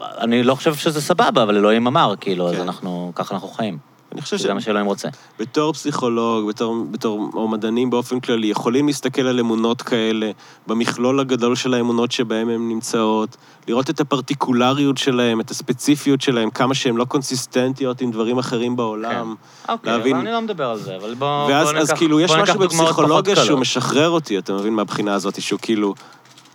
[0.00, 2.60] אני לא חושב שזה סבבה, אבל אלוהים אמר, כאילו, אז כן.
[2.60, 3.78] אנחנו, ככה אנחנו חיים.
[4.12, 5.08] אני חושב זה מה שאלוהים רוצה.
[5.38, 10.30] בתור פסיכולוג, בתור, בתור או מדענים באופן כללי, יכולים להסתכל על אמונות כאלה,
[10.66, 13.36] במכלול הגדול של האמונות שבהן הן נמצאות,
[13.68, 19.34] לראות את הפרטיקולריות שלהן, את הספציפיות שלהן, כמה שהן לא קונסיסטנטיות עם דברים אחרים בעולם.
[19.68, 22.20] אוקיי, להבין- אבל אני לא מדבר על זה, אבל בוא ואז בוא אז ניקח- כאילו,
[22.20, 23.58] יש בוא ניקח משהו דוגמאות פחות בפסיכולוגיה שהוא קלות.
[23.60, 25.94] משחרר אותי, אתה מבין, מהבחינה הזאת, שהוא כאילו,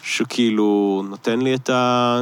[0.04, 2.22] שהוא כאילו נותן לי את ה...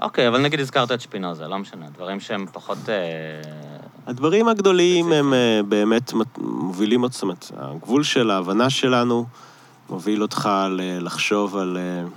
[0.00, 2.78] אוקיי, אבל נגיד הזכרת את שפינוזה, לא משנה, דברים שהם פחות...
[2.88, 2.94] אה,
[4.06, 5.12] הדברים הגדולים.
[5.12, 9.26] הם אה, באמת מת- מובילים זאת אומרת, הגבול של ההבנה שלנו
[9.90, 10.48] מוביל אותך
[11.00, 12.08] לחשוב על אה,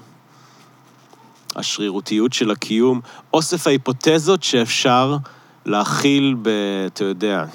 [1.56, 3.02] השרירותיות של הקיום,
[3.34, 5.18] אוסף ההיפותזות שאפשר
[5.66, 6.50] להכיל ב...
[6.86, 7.46] אתה יודע,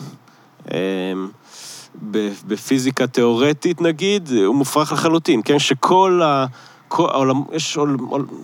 [2.11, 5.59] ב- בפיזיקה תיאורטית נגיד, הוא מופרך לחלוטין, כן?
[5.59, 6.47] שכל ה...
[7.53, 7.79] יש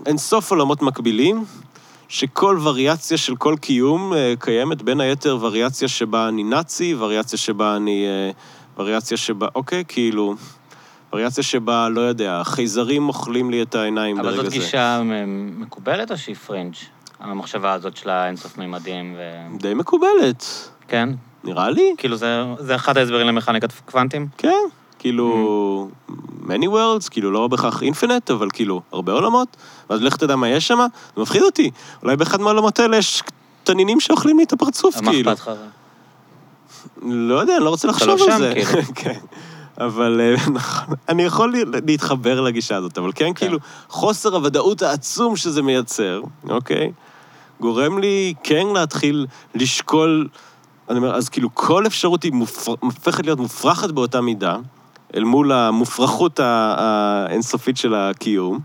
[0.07, 1.45] אין סוף עולמות מקבילים,
[2.09, 7.77] שכל וריאציה של כל קיום אה, קיימת, בין היתר וריאציה שבה אני נאצי, וריאציה שבה
[7.77, 8.07] אני...
[8.07, 8.31] אה,
[8.79, 10.35] וריאציה שבה, אוקיי, כאילו...
[11.13, 14.59] וריאציה שבה, לא יודע, חייזרים אוכלים לי את העיניים אבל ברגע זאת זה.
[14.59, 16.75] גישה מ- מקובלת או שהיא פרינג'?
[17.21, 19.57] המחשבה הזאת של האינסוף מימדים ו...
[19.59, 20.45] די מקובלת,
[20.89, 21.09] כן?
[21.45, 21.95] נראה לי.
[21.99, 24.27] כאילו זה, זה אחד ההסברים למכניקת קוונטים?
[24.39, 24.69] כן,
[25.01, 25.89] כאילו,
[26.47, 29.57] many worlds, כאילו לא בהכרח אינפינט, אבל כאילו, הרבה עולמות,
[29.91, 30.79] ואז לך תדע מה יש שם,
[31.17, 31.71] זה מפחיד אותי.
[32.03, 33.23] אולי באחד מהעולמות האלה יש
[33.65, 35.33] תנינים שאוכלים לי את הפרצוף, מה כאילו.
[35.33, 35.51] אכפת לך?
[37.03, 38.53] לא יודע, אני לא רוצה לחשוב לא על שם, זה.
[38.55, 38.83] כאילו.
[38.95, 39.19] כן.
[39.79, 41.55] אבל אה, נכון, אני יכול
[41.87, 43.59] להתחבר לגישה הזאת, אבל כן, כאילו,
[43.89, 46.93] חוסר הוודאות העצום שזה מייצר, אוקיי?
[47.61, 50.29] גורם לי כן להתחיל לשקול,
[50.89, 52.33] אני אומר, אז כאילו כל אפשרות היא
[52.81, 54.57] הופכת להיות מופרכת באותה מידה,
[55.16, 58.59] אל מול המופרכות האינסופית של הקיום,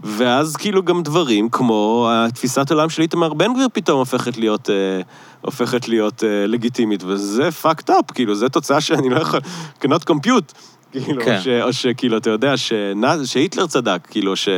[0.00, 5.00] ואז כאילו גם דברים כמו תפיסת עולם של איתמר בן גביר פתאום הופכת להיות, אה,
[5.40, 9.40] הופכת להיות אה, לגיטימית, וזה fucked up, כאילו, זו תוצאה שאני לא יכול,
[9.82, 10.54] cannot compute,
[10.92, 11.40] כאילו, כן.
[11.40, 14.48] ש, או שכאילו, אתה יודע, שנ, שהיטלר צדק, כאילו, ש,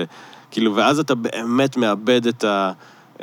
[0.51, 2.73] כאילו, ואז אתה באמת מאבד את ה...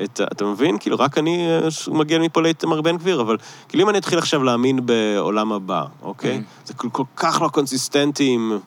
[0.04, 0.78] את, אתה מבין?
[0.78, 3.38] כאילו, רק אני אה, מגיע מפה לאיתמר בן גביר, אבל
[3.70, 6.38] כאילו אם אני אתחיל עכשיו להאמין בעולם הבא, אוקיי?
[6.38, 6.68] Mm.
[6.68, 8.60] זה כל, כל כך לא קונסיסטנטי עם...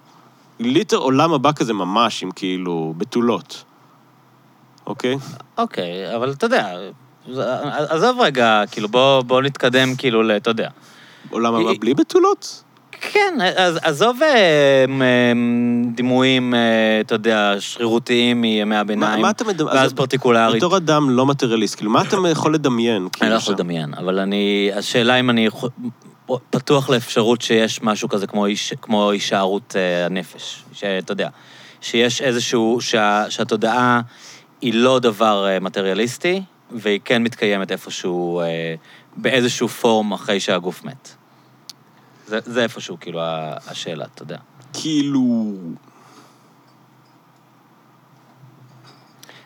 [0.60, 3.64] ליטר עולם הבא כזה ממש, עם כאילו, בתולות.
[4.86, 5.16] אוקיי?
[5.58, 6.76] אוקיי, אבל אתה יודע,
[7.88, 10.30] עזוב רגע, כאילו בוא, בוא נתקדם כאילו ל...
[10.30, 10.68] אתה יודע.
[11.30, 12.62] עולם הבא בלי בתולות?
[13.02, 15.32] כן, אז עזוב אה, מ- אה,
[15.94, 16.60] דימויים, אה,
[17.00, 19.76] אתה יודע, שרירותיים מימי מה, הביניים, מה אתה מדמיין?
[19.76, 20.56] ואז פרטיקולרית.
[20.56, 23.02] בתור אדם לא מטריאליסט, כאילו, מה אתה יכול לדמיין?
[23.02, 23.52] אני כאילו, לא יכול שם?
[23.60, 24.70] לדמיין, אבל אני...
[24.76, 25.70] השאלה אם אני יכול-
[26.50, 30.62] פתוח לאפשרות שיש משהו כזה כמו, איש, כמו הישארות אה, הנפש.
[30.72, 31.28] שאתה יודע,
[31.80, 32.78] שיש איזשהו...
[32.80, 34.00] שה, שהתודעה
[34.60, 38.42] היא לא דבר אה, מטריאליסטי, והיא כן מתקיימת איפשהו,
[39.16, 41.14] באיזשהו פורום אחרי שהגוף מת.
[42.32, 43.20] זה, זה איפשהו, כאילו,
[43.66, 44.38] השאלה, אתה יודע.
[44.72, 45.54] כאילו...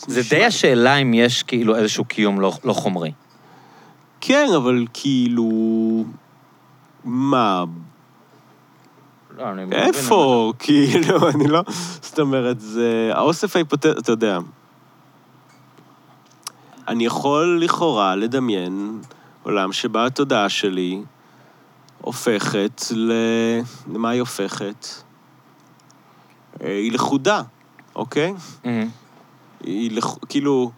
[0.07, 3.13] זה די השאלה אם יש כאילו איזשהו קיום לא, לא חומרי.
[4.21, 5.51] כן, אבל כאילו...
[7.05, 7.65] מה,
[9.37, 10.53] לא, אני מבין, איפה?
[10.59, 11.63] כאילו, אני לא...
[12.03, 13.11] זאת אומרת, זה...
[13.15, 14.39] האוסף ההיפותטי, אתה יודע.
[16.89, 19.01] אני יכול לכאורה לדמיין
[19.43, 21.03] עולם שבה התודעה שלי
[22.07, 23.13] הופכת ל...
[23.95, 24.87] למה היא הופכת?
[26.63, 27.43] אה, היא לכודה,
[27.97, 28.35] אוקיי?
[28.65, 28.89] מהמם.
[29.65, 30.07] היא לכ...
[30.29, 30.71] כאילו,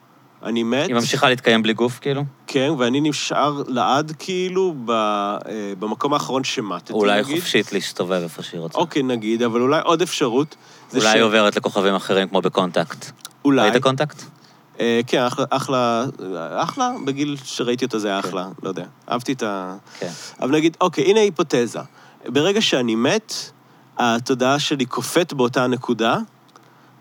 [0.42, 2.24] אני מת, היא ממשיכה להתקיים בלי גוף, כאילו?
[2.46, 4.90] כן, ואני נשאר לעד כאילו ב...
[4.90, 5.38] אה,
[5.78, 7.36] במקום האחרון שמתתי, אולי נגיד.
[7.40, 8.78] חופשית להסתובב איפה שהיא רוצה.
[8.78, 10.56] אוקיי, נגיד, אבל אולי עוד אפשרות.
[10.94, 13.10] אולי ש- היא עוברת לכוכבים אחרים כמו ב Contact.
[13.44, 13.70] אולי.
[13.70, 14.22] ראית Contact?
[14.80, 16.04] אה, כן, אחלה, אחלה,
[16.56, 18.84] אחלה, בגיל שראיתי אותו זה היה אחלה, לא יודע.
[19.10, 19.76] אהבתי את ה...
[19.98, 20.10] כן.
[20.40, 21.80] אבל נגיד, אוקיי, הנה היפותזה.
[22.26, 23.34] ברגע שאני מת,
[23.98, 26.16] התודעה שלי קופאת באותה נקודה,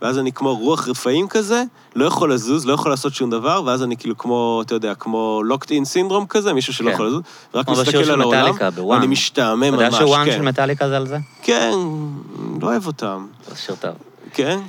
[0.01, 1.63] ואז אני כמו רוח רפאים כזה,
[1.95, 5.41] לא יכול לזוז, לא יכול לעשות שום דבר, ואז אני כאילו כמו, אתה יודע, כמו
[5.53, 6.93] locked in סינדרום כזה, מישהו שלא כן.
[6.93, 7.21] יכול לזוז,
[7.53, 8.97] בשיר מסתכל של על העולם, בוואן.
[8.97, 10.45] ואני משתעמם אתה ממש, יודע שוואן של כן.
[10.45, 11.17] מטאליקה זה על זה?
[11.41, 11.71] כן,
[12.61, 13.91] לא אוהב אותם, זה שיר טוב.
[14.33, 14.59] כן?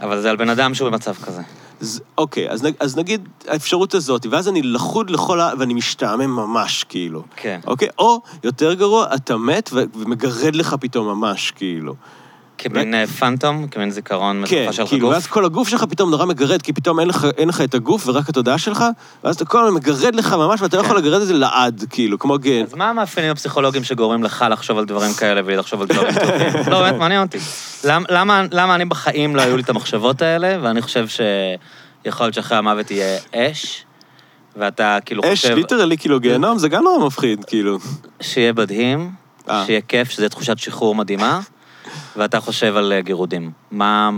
[0.00, 1.42] אבל זה על בן אדם שהוא במצב כזה.
[1.82, 5.50] אז, אוקיי, אז, נג- אז נגיד האפשרות הזאת, ואז אני לחוד לכל ה...
[5.58, 7.22] ואני משתעמם ממש, כאילו.
[7.36, 7.60] כן.
[7.66, 7.88] אוקיי?
[7.98, 11.94] או, יותר גרוע, אתה מת ו- ומגרד לך פתאום ממש, כאילו.
[12.62, 15.14] כמין אה, פנטום, כמין זיכרון כן, מתקופה שלך כאילו, גוף.
[15.14, 18.08] ואז כל הגוף שלך פתאום נורא מגרד, כי פתאום אין לך, אין לך את הגוף
[18.08, 18.84] ורק התודעה שלך,
[19.24, 20.86] ואז אתה כל הזמן מגרד לך ממש, ואתה לא כן.
[20.86, 22.62] יכול לגרד את זה לעד, כאילו, כמו גן.
[22.62, 26.70] אז מה המאפיינים הפסיכולוגיים שגורמים לך לחשוב על דברים כאלה בלי לחשוב על דברים טובים?
[26.72, 27.38] לא, באמת, מעניין אותי.
[27.84, 32.34] למ- למה למה אני בחיים לא היו לי את המחשבות האלה, ואני חושב שיכול להיות
[32.34, 33.84] שאחרי המוות יהיה אש,
[34.56, 37.78] ואתה כאילו אש, חושב ליטרלי, כאילו, גיהנום, זה גם נורא מפחיד, כאילו.
[38.20, 39.10] שיהיה מדהים,
[39.50, 39.62] אה.
[39.66, 41.40] שיהיה כיף, שזה תחושת שחרור מדהימה,
[42.16, 43.50] ואתה חושב על אה, גירודים.
[43.70, 44.10] מה...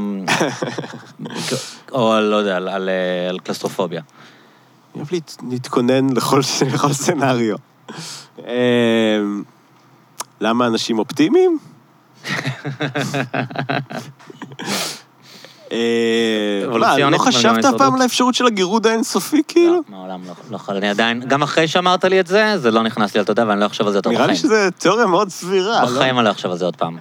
[1.92, 4.00] או לא יודע, על- על אה, על קלסטרופוביה.
[4.00, 6.40] אני אוהב להת- להתכונן לכל
[6.74, 7.56] לכל סצנריו.
[8.38, 8.44] אמ,
[10.40, 11.58] למה אנשים אופטימיים?
[15.72, 15.78] אה,
[16.78, 17.74] מה, לא חשבת אף?
[17.78, 19.74] פעם על האפשרות של הגירוד האינסופי, כאילו?
[19.74, 22.82] לא, מעולם לא, לא יכול, אני עדיין, גם אחרי שאמרת לי את זה, זה לא
[22.82, 24.42] נכנס לי לתודעה ואני לא אחשוב על זה יותר נראה לי בחיים.
[24.50, 25.82] שזו תיאוריה מאוד סבירה.
[25.84, 25.86] לא?
[25.90, 26.96] בחיים אני לא אחשוב על זה עוד פעם.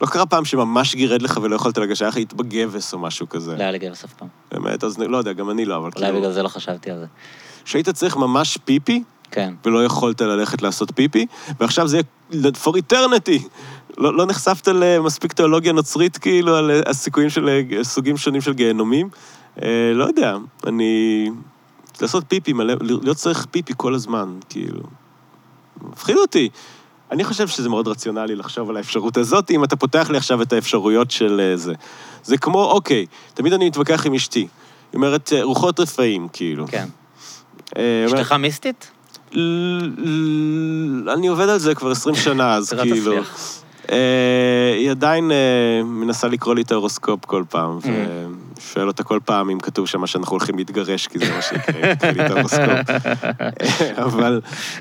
[0.00, 3.28] לא קרה פעם שממש גירד לך ולא יכולת לגשת, היה לך היית בגבס או משהו
[3.28, 3.56] כזה.
[3.56, 4.28] לא היה לי גבס אף פעם.
[4.52, 6.18] באמת, אז לא יודע, גם אני לא, אבל אולי כאילו...
[6.18, 7.06] בגלל זה לא חשבתי על זה.
[7.64, 9.54] שהיית צריך ממש פיפי, כן.
[9.64, 11.26] ולא יכולת ללכת לעשות פיפי,
[11.60, 12.00] ועכשיו זה
[12.32, 13.48] יהיה for eternity.
[13.98, 18.52] לא, לא נחשפת למספיק תיאולוגיה נוצרית, כאילו, על אה, הסיכויים של אה, סוגים שונים של
[18.52, 19.08] גיהנומים?
[19.62, 20.36] אה, לא יודע,
[20.66, 21.30] אני...
[22.00, 24.82] לעשות פיפי, מלא, להיות צריך פיפי כל הזמן, כאילו.
[25.82, 26.48] מפחיד אותי.
[27.10, 30.52] אני חושב שזה מאוד רציונלי לחשוב על האפשרות הזאת, אם אתה פותח לי עכשיו את
[30.52, 31.74] האפשרויות של אה, זה.
[32.24, 34.40] זה כמו, אוקיי, תמיד אני מתווכח עם אשתי.
[34.40, 34.48] היא
[34.94, 36.66] אומרת, אה, רוחות רפאים, כאילו.
[36.68, 36.88] כן.
[37.76, 38.90] אה, אשתך מיסטית?
[41.14, 43.14] אני עובד על זה כבר 20 שנה, אז תראה, כאילו...
[43.90, 47.86] אה, היא עדיין אה, מנסה לקרוא לי את ההורוסקופ כל פעם, Mm.
[48.58, 52.12] ושואל אותה כל פעם אם כתוב שם שאנחנו הולכים להתגרש, כי זה מה שיקרה, תקריא
[52.12, 52.90] לי את ההורוסקופ.
[53.40, 54.40] אה, אבל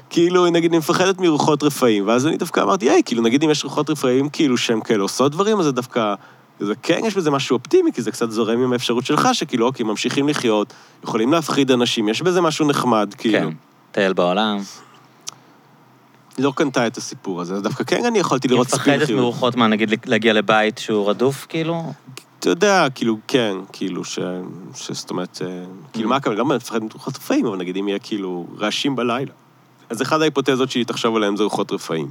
[0.10, 3.64] כאילו, נגיד, אני מפחדת מרוחות רפאים, ואז אני דווקא אמרתי, היי, כאילו, נגיד אם יש
[3.64, 6.14] רוחות רפאים, כאילו, שהן כאלה עושות דברים, אז זה דווקא...
[6.60, 9.86] זה כן, יש בזה משהו אופטימי, כי זה קצת זורם עם האפשרות שלך, שכאילו, אוקיי,
[9.86, 10.74] ממשיכים לחיות,
[11.04, 13.40] יכולים להפחיד אנשים, יש בזה משהו נחמד, כאילו.
[13.40, 13.56] כן.
[13.92, 14.58] טייל בעולם.
[16.40, 19.06] היא לא קנתה את הסיפור הזה, אז דווקא כן אני יכולתי היא לראות ספין מפחדת
[19.08, 19.22] חיובי.
[19.22, 21.94] מרוחות מה, נגיד להגיע לבית שהוא רדוף, כאילו?
[22.40, 24.20] אתה יודע, כאילו, כן, כאילו, ש...
[24.76, 24.92] ש...
[24.92, 25.48] זאת אומרת, אה,
[25.94, 26.10] כאילו, Mm.
[26.10, 26.40] מה הכוונה?
[26.40, 29.32] לא מפחד מרוחות רפאים, אבל נגיד אם יהיה כאילו רעשים בלילה.
[29.90, 32.08] אז אחת ההיפותזות שהיא תחשוב עליהן זה רוחות רפאים.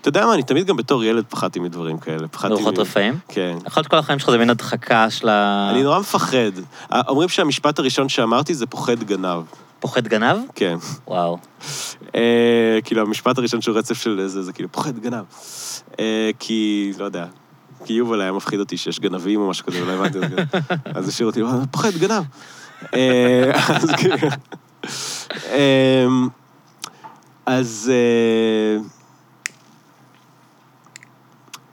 [0.00, 2.28] אתה יודע מה, אני תמיד גם בתור ילד פחדתי מדברים כאלה.
[2.28, 3.18] פחדתי מרוחות מ- רפאים?
[3.28, 3.56] כן.
[3.66, 5.68] יכול להיות כל החיים שלך זה מין הדחקה של ה...
[5.70, 6.52] אני נורא מפחד.
[7.08, 9.42] אומרים שהמשפט הראשון שאמרתי זה פוחד גנב.
[9.82, 10.36] פוחד גנב?
[10.54, 10.76] כן.
[11.06, 11.38] וואו.
[12.14, 15.24] אה, כאילו, המשפט הראשון שהוא רצף של זה, זה כאילו, פוחד גנב.
[16.00, 17.26] אה, כי, לא יודע,
[17.84, 20.36] כי יובל היה מפחיד אותי שיש גנבים או משהו כזה, ולא הבנתי את זה.
[20.98, 22.22] אז השאיר אותי, "אה, פוחד גנב.
[22.94, 24.28] אה, אז כאילו...
[25.46, 26.06] אה,
[27.46, 27.92] אז...
[27.94, 28.82] אה,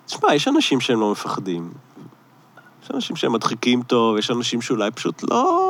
[0.05, 1.71] תשמע, יש אנשים שהם לא מפחדים.
[2.83, 5.68] יש אנשים שהם מדחיקים טוב, יש אנשים שאולי פשוט לא...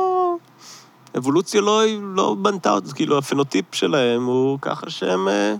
[1.16, 1.82] אבולוציה לא,
[2.16, 5.54] לא בנתה אותם, כאילו הפנוטיפ שלהם הוא ככה שהם אה,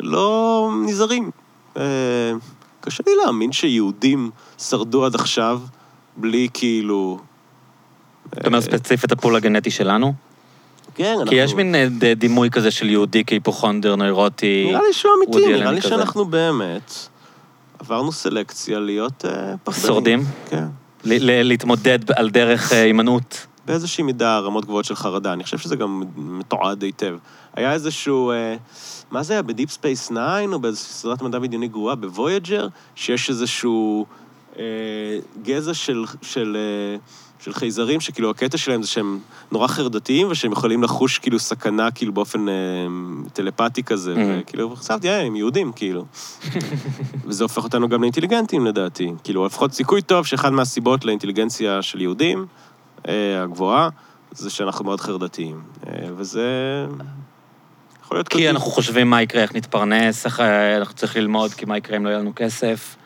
[0.00, 1.30] לא נזהרים.
[1.76, 1.82] אה,
[2.80, 5.60] קשה לי להאמין שיהודים שרדו עד עכשיו
[6.16, 7.18] בלי כאילו...
[8.32, 10.14] אתה אומר ספציפית הפול הגנטי שלנו?
[10.94, 11.26] כן, אנחנו...
[11.26, 14.64] כי יש מין אה, דימוי כזה של יהודי כהיפוכונדר נוירוטי.
[14.68, 15.80] נראה לי שהוא אמיתי, נראה לי.
[15.80, 16.94] שאנחנו באמת
[17.78, 19.86] עברנו סלקציה להיות אה, פחדנים.
[19.86, 20.24] שורדים?
[20.50, 20.64] כן.
[21.04, 23.46] להתמודד על דרך אה, הימנעות.
[23.66, 25.32] באיזושהי מידה רמות גבוהות של חרדה.
[25.32, 27.16] אני חושב שזה גם מתועד היטב.
[27.54, 28.30] היה איזשהו...
[28.30, 28.56] אה,
[29.10, 29.42] מה זה היה?
[29.42, 30.14] ב Deep Space 9,
[30.52, 34.06] או באיזושהי סדרת מדע בדיוני גרועה, ב Voyager, שיש איזשהו
[34.58, 34.64] אה,
[35.42, 36.96] גזע של, של, אה,
[37.44, 39.18] של חייזרים, שכאילו הקטע שלהם זה שהם
[39.52, 42.54] נורא חרדתיים, ושהם יכולים לחוש כאילו סכנה, כאילו באופן אה,
[43.32, 44.18] טלפתי כזה, Mhm.
[44.42, 46.04] וכאילו, חשבתי, אה, הם יהודים, כאילו.
[47.26, 49.12] וזה הופך אותנו גם לאינטליגנטים, לדעתי.
[49.24, 52.46] כאילו, לפחות סיכוי טוב שאחד מהסיבות לאינטליגנציה של יהודים,
[53.42, 53.88] הגבוהה,
[54.32, 55.62] זה שאנחנו מאוד חרדתיים.
[55.86, 56.46] אה, וזה...
[58.02, 58.50] יכול להיות כי.
[58.50, 62.04] אנחנו חושבים מה יקרה, איך נתפרנס, איך אה, אנחנו צריכים ללמוד, כי מה יקרה אם
[62.04, 62.96] לא יהיה לנו כסף.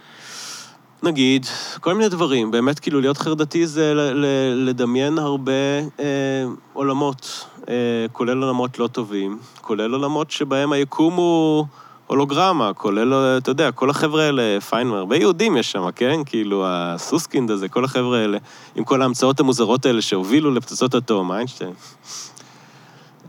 [1.02, 1.46] נגיד,
[1.80, 2.50] כל מיני דברים.
[2.50, 5.52] באמת, כאילו, להיות חרדתי זה ל- ל- לדמיין הרבה
[6.00, 7.74] אה, עולמות, אה,
[8.12, 11.66] כולל עולמות לא טובים, כולל עולמות שבהם היקום הוא
[12.06, 16.20] הולוגרמה, כולל, אתה יודע, כל החבר'ה האלה, פיינמר, הרבה יהודים יש שם, כן?
[16.26, 18.38] כאילו, הסוסקינד הזה, כל החבר'ה האלה,
[18.76, 21.72] עם כל ההמצאות המוזרות האלה שהובילו לפצצות אטום, איינשטיין.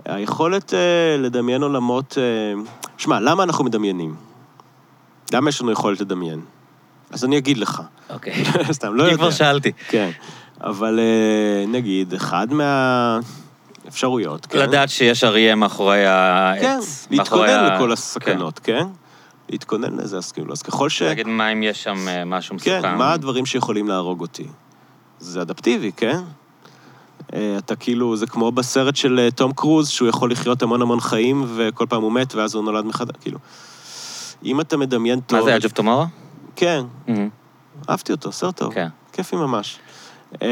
[0.05, 2.17] היכולת אה, לדמיין עולמות...
[2.17, 2.61] אה,
[2.97, 4.15] שמע, למה אנחנו מדמיינים?
[5.33, 6.41] למה יש לנו יכולת לדמיין?
[7.11, 7.81] אז אני אגיד לך.
[8.09, 8.45] אוקיי.
[8.71, 9.15] סתם, לא יודע.
[9.15, 9.71] כבר שאלתי.
[9.87, 10.09] כן.
[10.61, 12.47] אבל אה, נגיד, אחד
[13.85, 14.59] מהאפשרויות, כן?
[14.59, 17.07] לדעת שיש אריה מאחורי העץ.
[17.09, 18.87] כן, להתכונן ה- לכל הסכנות, כן?
[19.49, 20.99] להתכונן לזה, אז כאילו, אז ככל ש...
[20.99, 21.05] כן.
[21.05, 22.81] להגיד מה אם יש שם אה, משהו מסוכן.
[22.81, 24.47] כן, מה הדברים שיכולים להרוג אותי?
[25.19, 26.19] זה אדפטיבי, כן?
[27.33, 30.99] אה, אתה כאילו, זה כמו בסרט של אה, תום קרוז, שהוא יכול לחיות המון המון
[30.99, 33.39] חיים, וכל פעם הוא מת, ואז הוא נולד מחדש, כאילו.
[34.43, 35.39] אם אתה מדמיין טוב...
[35.39, 36.07] מה זה, Edge of Tomorrow?
[36.55, 37.29] כן, מהמם.
[37.89, 38.73] אהבתי אותו, סרט טוב.
[38.73, 38.87] כן.
[39.13, 39.79] כיפי ממש.
[40.41, 40.47] אה,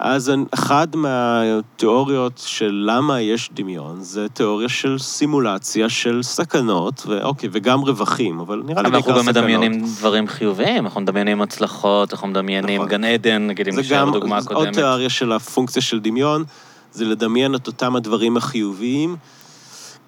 [0.00, 7.80] ואז אחת מהתיאוריות של למה יש דמיון, זה תיאוריה של סימולציה של סכנות, ואוקיי, וגם
[7.80, 9.36] רווחים, אבל נראה לי אבל אנחנו בעיקר גם סכנות.
[9.36, 12.88] מדמיינים דברים חיוביים, אנחנו מדמיינים הצלחות, אנחנו מדמיינים נכון.
[12.88, 14.74] גן עדן, נגיד אם זה נשאר גם בדוגמה עוד הקודמת.
[14.74, 16.44] תיאוריה של הפונקציה של דמיון,
[16.92, 19.16] זה לדמיין את אותם הדברים החיוביים,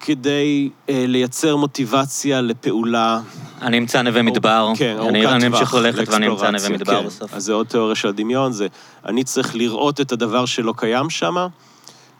[0.05, 3.19] כדי אה, לייצר מוטיבציה לפעולה.
[3.61, 4.71] אני אמצא נווה מדבר.
[4.77, 5.33] כן, ארוכת טווח.
[5.33, 7.05] אני אמשיך ללכת ואני אמצא נווה מדבר כן.
[7.05, 7.33] בסוף.
[7.33, 8.67] אז זה עוד תיאוריה של הדמיון, זה
[9.05, 11.35] אני צריך לראות את הדבר שלא קיים שם,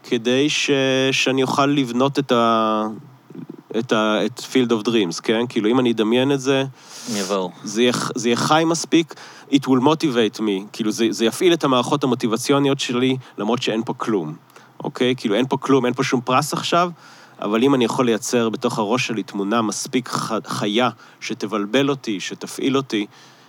[0.03, 0.71] כדי ש,
[1.11, 2.83] שאני אוכל לבנות את ה...
[3.79, 4.25] את ה...
[4.25, 5.47] את field of dreams, כן?
[5.49, 6.63] כאילו, אם אני אדמיין את זה,
[7.15, 7.51] יבואו.
[7.63, 7.81] זה
[8.25, 9.13] יהיה חי מספיק,
[9.51, 13.93] it will motivate me, כאילו זה, זה יפעיל את המערכות המוטיבציוניות שלי, למרות שאין פה
[13.97, 14.35] כלום,
[14.83, 15.15] אוקיי?
[15.17, 16.89] כאילו אין פה כלום, אין פה שום פרס עכשיו,
[17.43, 20.09] אבל אם אני יכול לייצר בתוך הראש שלי תמונה מספיק
[20.45, 20.89] חיה,
[21.19, 23.05] שתבלבל אותי, שתפעיל אותי,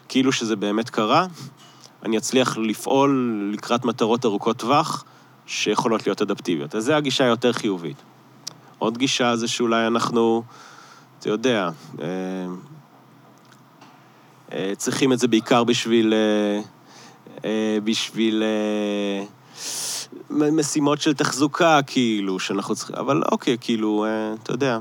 [0.09, 1.27] כאילו שזה באמת קרה,
[2.03, 5.05] אני אצליח לפעול לקראת מטרות ארוכות טווח,
[5.47, 6.75] שיכולות להיות אדפטיביות.
[6.75, 7.97] אז זו הגישה היותר חיובית.
[8.79, 10.43] עוד גישה זה שאולי אנחנו,
[11.19, 11.71] אתה יודע,
[12.03, 12.07] אה,
[14.53, 16.15] אה, צריכים את זה בעיקר בשביל...
[16.15, 16.61] אה,
[17.45, 18.43] אה, בשביל...
[20.31, 22.97] משימות של תחזוקה, כאילו, שאנחנו צריכים...
[22.97, 24.79] אבל אוקיי, כאילו, אה, אתה יודע.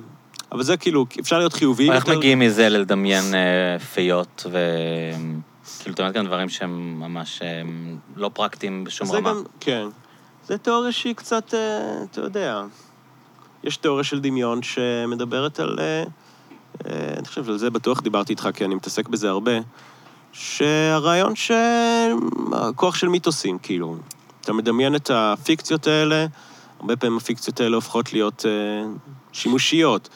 [0.51, 2.09] אבל זה כאילו, אפשר להיות חיוביים איך.
[2.09, 4.57] מגיעים מזה ללדמיין אה, פיות ו...
[5.79, 7.61] כאילו, אתה אומר כאן דברים שהם ממש אה,
[8.15, 9.29] לא פרקטיים בשום רמה.
[9.29, 9.87] גם, כן.
[10.47, 11.53] זה תיאוריה שהיא קצת,
[12.11, 12.63] אתה יודע,
[13.63, 15.79] יש תיאוריה של דמיון שמדברת על...
[16.85, 19.51] אני חושב שעל זה בטוח דיברתי איתך, כי אני מתעסק בזה הרבה,
[20.33, 23.97] שהרעיון שהכוח של מיתוסים, כאילו.
[24.43, 26.25] אתה מדמיין את הפיקציות האלה,
[26.79, 28.87] הרבה פעמים הפיקציות האלה הופכות להיות אה,
[29.31, 30.09] שימושיות.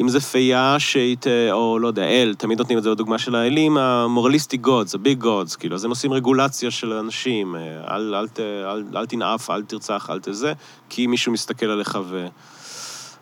[0.00, 3.34] אם זה פייה שהיא, ת- או לא יודע, אל, תמיד נותנים את זה בדוגמה של
[3.34, 7.60] האלים, ה-moralistic gods, ה-big gods, כאילו, אז הם עושים רגולציה של אנשים, אה,
[7.96, 10.52] אל, אל, ת- אל, אל תנאף, אל תרצח, אל תזה,
[10.88, 12.26] כי מישהו מסתכל עליך ו...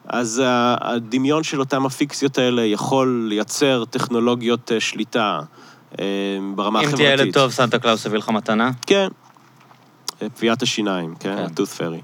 [0.09, 5.41] אז ה- הדמיון של אותם הפיקציות האלה יכול לייצר טכנולוגיות אה, שליטה
[6.01, 6.05] אה,
[6.55, 7.07] ברמה אם החברתית.
[7.07, 8.71] תהיה ילד טוב, סנטה קלאוס יביא לך מתנה?
[8.87, 9.09] כן.
[10.19, 11.37] פיית השיניים, כן?
[11.37, 11.43] כן.
[11.43, 12.01] ה tooth fairy.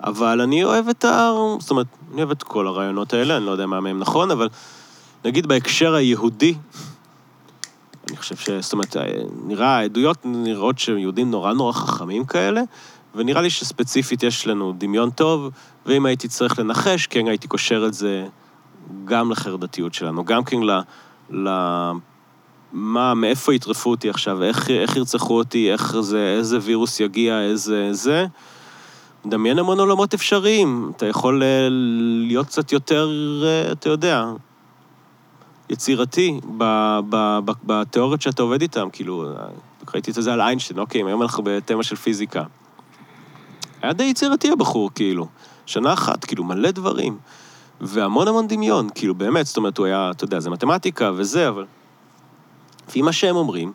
[0.00, 1.32] אבל אני אוהב את ה...
[1.58, 4.48] זאת אומרת, אני אוהב את כל הרעיונות האלה, אני לא יודע מה מהם נכון, אבל
[5.24, 6.54] נגיד בהקשר היהודי,
[8.08, 8.50] אני חושב ש...
[8.50, 8.96] זאת אומרת,
[9.46, 12.62] נראה, העדויות נראות שיהודים נורא נורא חכמים כאלה,
[13.14, 15.50] ונראה לי שספציפית יש לנו דמיון טוב,
[15.86, 18.26] ואם הייתי צריך לנחש, כן הייתי קושר את זה
[19.04, 20.80] גם לחרדתיות שלנו, גם כן ל...
[21.30, 21.48] ל...
[22.72, 27.88] מה, מאיפה יטרפו אותי עכשיו, איך, איך ירצחו אותי, איך זה, איזה וירוס יגיע, איזה
[27.92, 28.26] זה.
[29.24, 30.92] מדמיין המון עולמות אפשריים.
[30.96, 31.68] אתה יכול אה,
[32.28, 33.10] להיות קצת יותר,
[33.44, 34.24] אה, אתה יודע,
[35.70, 36.40] יצירתי
[37.66, 38.88] בתיאוריות שאתה עובד איתן.
[38.92, 39.24] כאילו,
[39.94, 42.44] ראיתי את זה על איינשטיין, אוקיי, היום אנחנו בתמה של פיזיקה.
[43.82, 45.26] היה די יצירתי הבחור, כאילו.
[45.66, 47.18] שנה אחת, כאילו, מלא דברים.
[47.80, 51.64] והמון המון דמיון, כאילו, באמת, זאת אומרת, הוא היה, אתה יודע, זה מתמטיקה וזה, אבל...
[52.92, 53.72] לפי מה שהם אומרים,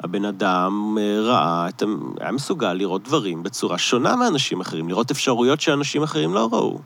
[0.00, 1.68] הבן אדם אה, ראה,
[2.20, 6.78] היה מסוגל לראות דברים בצורה שונה מאנשים אחרים, לראות אפשרויות שאנשים אחרים לא ראו.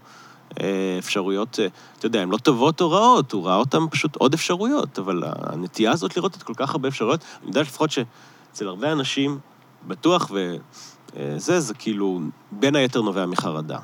[0.61, 1.67] אה, אפשרויות, אה,
[1.99, 5.93] אתה יודע, הן לא טובות או רעות, הוא ראה אותן פשוט עוד אפשרויות, אבל הנטייה
[5.93, 9.39] הזאת לראות את כל כך הרבה אפשרויות, אני יודע לפחות שאצל הרבה אנשים,
[9.87, 12.21] בטוח וזה, זה כאילו,
[12.53, 13.79] בין היתר נובע מחרדה.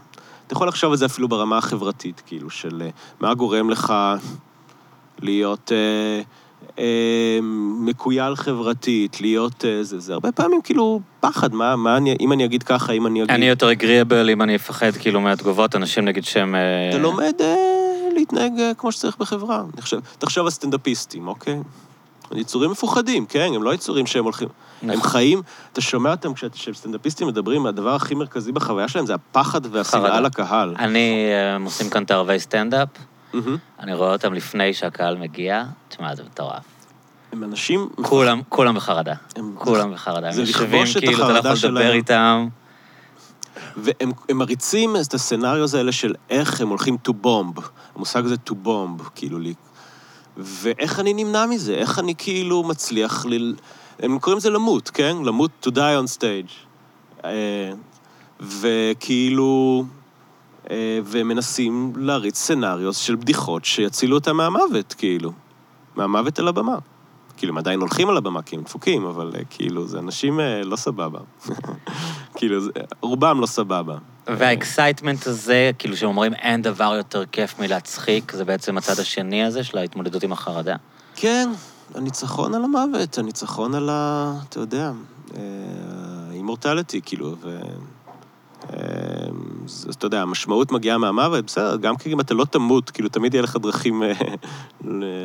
[0.47, 2.89] אתה יכול לחשוב על זה אפילו ברמה החברתית, כאילו, של
[3.21, 3.95] מה גורם לך
[5.21, 5.73] להיות...
[5.73, 6.23] אה,
[7.81, 12.45] מקוייל חברתית, להיות אה, זה, זה הרבה פעמים כאילו פחד, מה, מה אני, אם אני
[12.45, 13.31] אגיד ככה, אם אני אגיד...
[13.31, 16.55] אני יותר אגריאבל אם אני אפחד כאילו מהתגובות, אנשים נגיד שהם...
[16.55, 17.57] אה, אתה לומד אה,
[18.15, 19.63] להתנהג אה, כמו שצריך בחברה.
[19.75, 21.61] אני חושב, תחשוב על סטנדאפיסטים, אוקיי?
[22.33, 23.51] יצורים מפוחדים, כן?
[23.55, 24.49] הם לא יצורים שהם הולכים...
[24.83, 25.11] הם נכון.
[25.11, 30.21] חיים, אתה שומע אותם כשסטנדאפיסטים מדברים, הדבר הכי מרכזי בחוויה שלהם זה הפחד והשנאה.
[30.21, 30.75] לקהל.
[30.79, 32.89] אני, אה, הם עושים כאן את הערבי סטנדאפ.
[33.81, 36.65] אני רואה אותם לפני שהקהל מגיע, תשמע, זה מטורף.
[37.33, 37.89] הם אנשים...
[38.03, 39.15] כולם, כולם בחרדה.
[39.37, 40.29] הם- כולם בחרדה.
[40.31, 41.93] הם יושבים כאילו, אתה לא יכול לדבר.
[41.93, 42.49] איתם.
[43.77, 47.61] והם הם מריצים את הסצנריוז האלה של איך הם הולכים to bomb.
[47.97, 49.55] המושג הזה to bomb, כאילו לי.
[50.37, 51.75] ואיך אני נמנע מזה?
[51.75, 53.55] איך אני כאילו מצליח ל...
[53.99, 55.17] הם קוראים לזה למות, כן?
[55.25, 56.53] למות to die on stage.
[57.25, 57.73] אה,
[58.41, 59.85] וכאילו...
[60.71, 65.33] אה, ומנסים להריץ סצנריוס של בדיחות שיצילו אותם מהמוות, כאילו.
[65.97, 66.77] מהמוות אל הבמה.
[67.37, 70.63] כאילו, הם עדיין הולכים על הבמה כי הם דפוקים, אבל אה, כאילו, זה אנשים אה,
[70.65, 71.19] לא סבבה.
[72.37, 72.71] כאילו, זה-
[73.01, 73.97] רובם לא סבבה.
[74.27, 79.65] וה excitement הזה, כאילו שאומרים אין דבר יותר כיף מלהצחיק, זה בעצם הצד השני הזה
[79.65, 80.77] של ההתמודדות עם החרדה.
[81.17, 81.49] כן,
[81.95, 84.33] הניצחון על המוות, הניצחון על ה...
[84.49, 84.93] אתה יודע,
[86.33, 87.59] immortality, כאילו, ו...
[88.73, 88.79] אה,
[89.69, 93.35] אז אתה יודע, המשמעות מגיעה מהמוות, בסדר, גם כי אם אתה לא תמות, כאילו, תמיד
[93.35, 94.13] יהיה לך דרכים אה,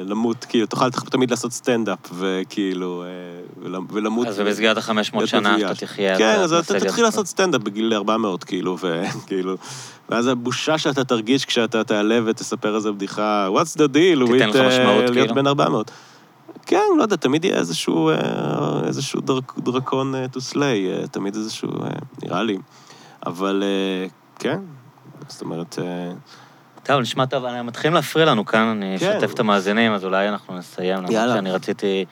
[0.06, 3.08] למות, כאילו, תוכל תמיד לעשות סטנדאפ, וכאילו, אה,
[3.62, 4.28] ול- ולמות.
[4.28, 5.58] אז במסגרת ה-500 להיות שנה.
[5.58, 6.18] אתה תחיה...
[6.18, 9.56] כן, אז אתה תתחיל לעשות סטנדאפ בגיל 400, כאילו, וכאילו...
[10.10, 14.68] ואז הבושה שאתה תרגיש כשאתה תעלה ותספר איזה בדיחה, what's the deal תיתן לך אה,
[14.68, 15.36] משמעות, להיות כאילו.
[15.36, 15.92] בן 400.
[16.66, 18.10] כן, לא יודע, תמיד יהיה איזשהו,
[18.88, 21.90] איזשהו דרק, דרקון to slay, תמיד איזשהו, אה,
[22.24, 22.58] נראה לי.
[23.26, 24.08] אבל אה,
[24.40, 24.60] כן,
[25.28, 26.12] זאת אומרת, אה,
[26.84, 29.12] טוב, נשמע טוב, אני- מתחילים להפריע לנו כאן, אני כן.
[29.18, 30.98] אשתף את המאזינים, אז אולי אנחנו נסיים.
[30.98, 31.12] למרות.
[31.12, 32.06] שאני רציתי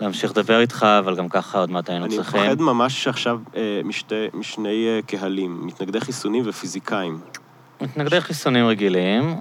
[0.00, 2.40] להמשיך לדבר איתך, אבל גם ככה עוד מעט היינו אני צריכים.
[2.42, 3.80] מפחד ממש עכשיו אה,
[4.34, 7.20] משני קהלים, מתנגדי חיסונים ופיזיקאים.
[7.80, 9.40] מתנגדי חיסונים רגילים,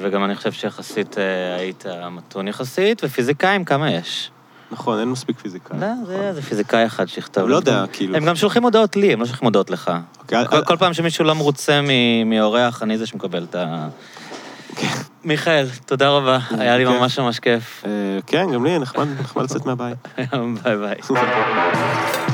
[0.00, 1.16] וגם אני חושב שיחסית
[1.58, 4.30] היית מתון יחסית, ופיזיקאים, כמה יש?
[4.70, 5.80] נכון, אין מספיק פיזיקאים.
[5.80, 7.42] לא, זה זה פיזיקאי אחד שיכתוב.
[7.44, 7.56] אני לא.
[7.56, 8.16] יודע, כאילו...
[8.16, 9.90] הם גם שולחים הודעות לי, הם לא שולחים הודעות לך.
[10.20, 11.80] אוקיי, כל- אל- כל פעם שמישהו לא מרוצה
[12.26, 13.88] מאורח, אני זה שמקבל את ה...
[15.24, 16.92] מיכאל, תודה רבה, היה לי כן.
[16.92, 17.82] ממש ממש כיף.
[17.86, 17.90] אה,
[18.26, 19.96] כן, גם לי נחמד לצאת מהבית.
[20.62, 20.94] ביי ביי.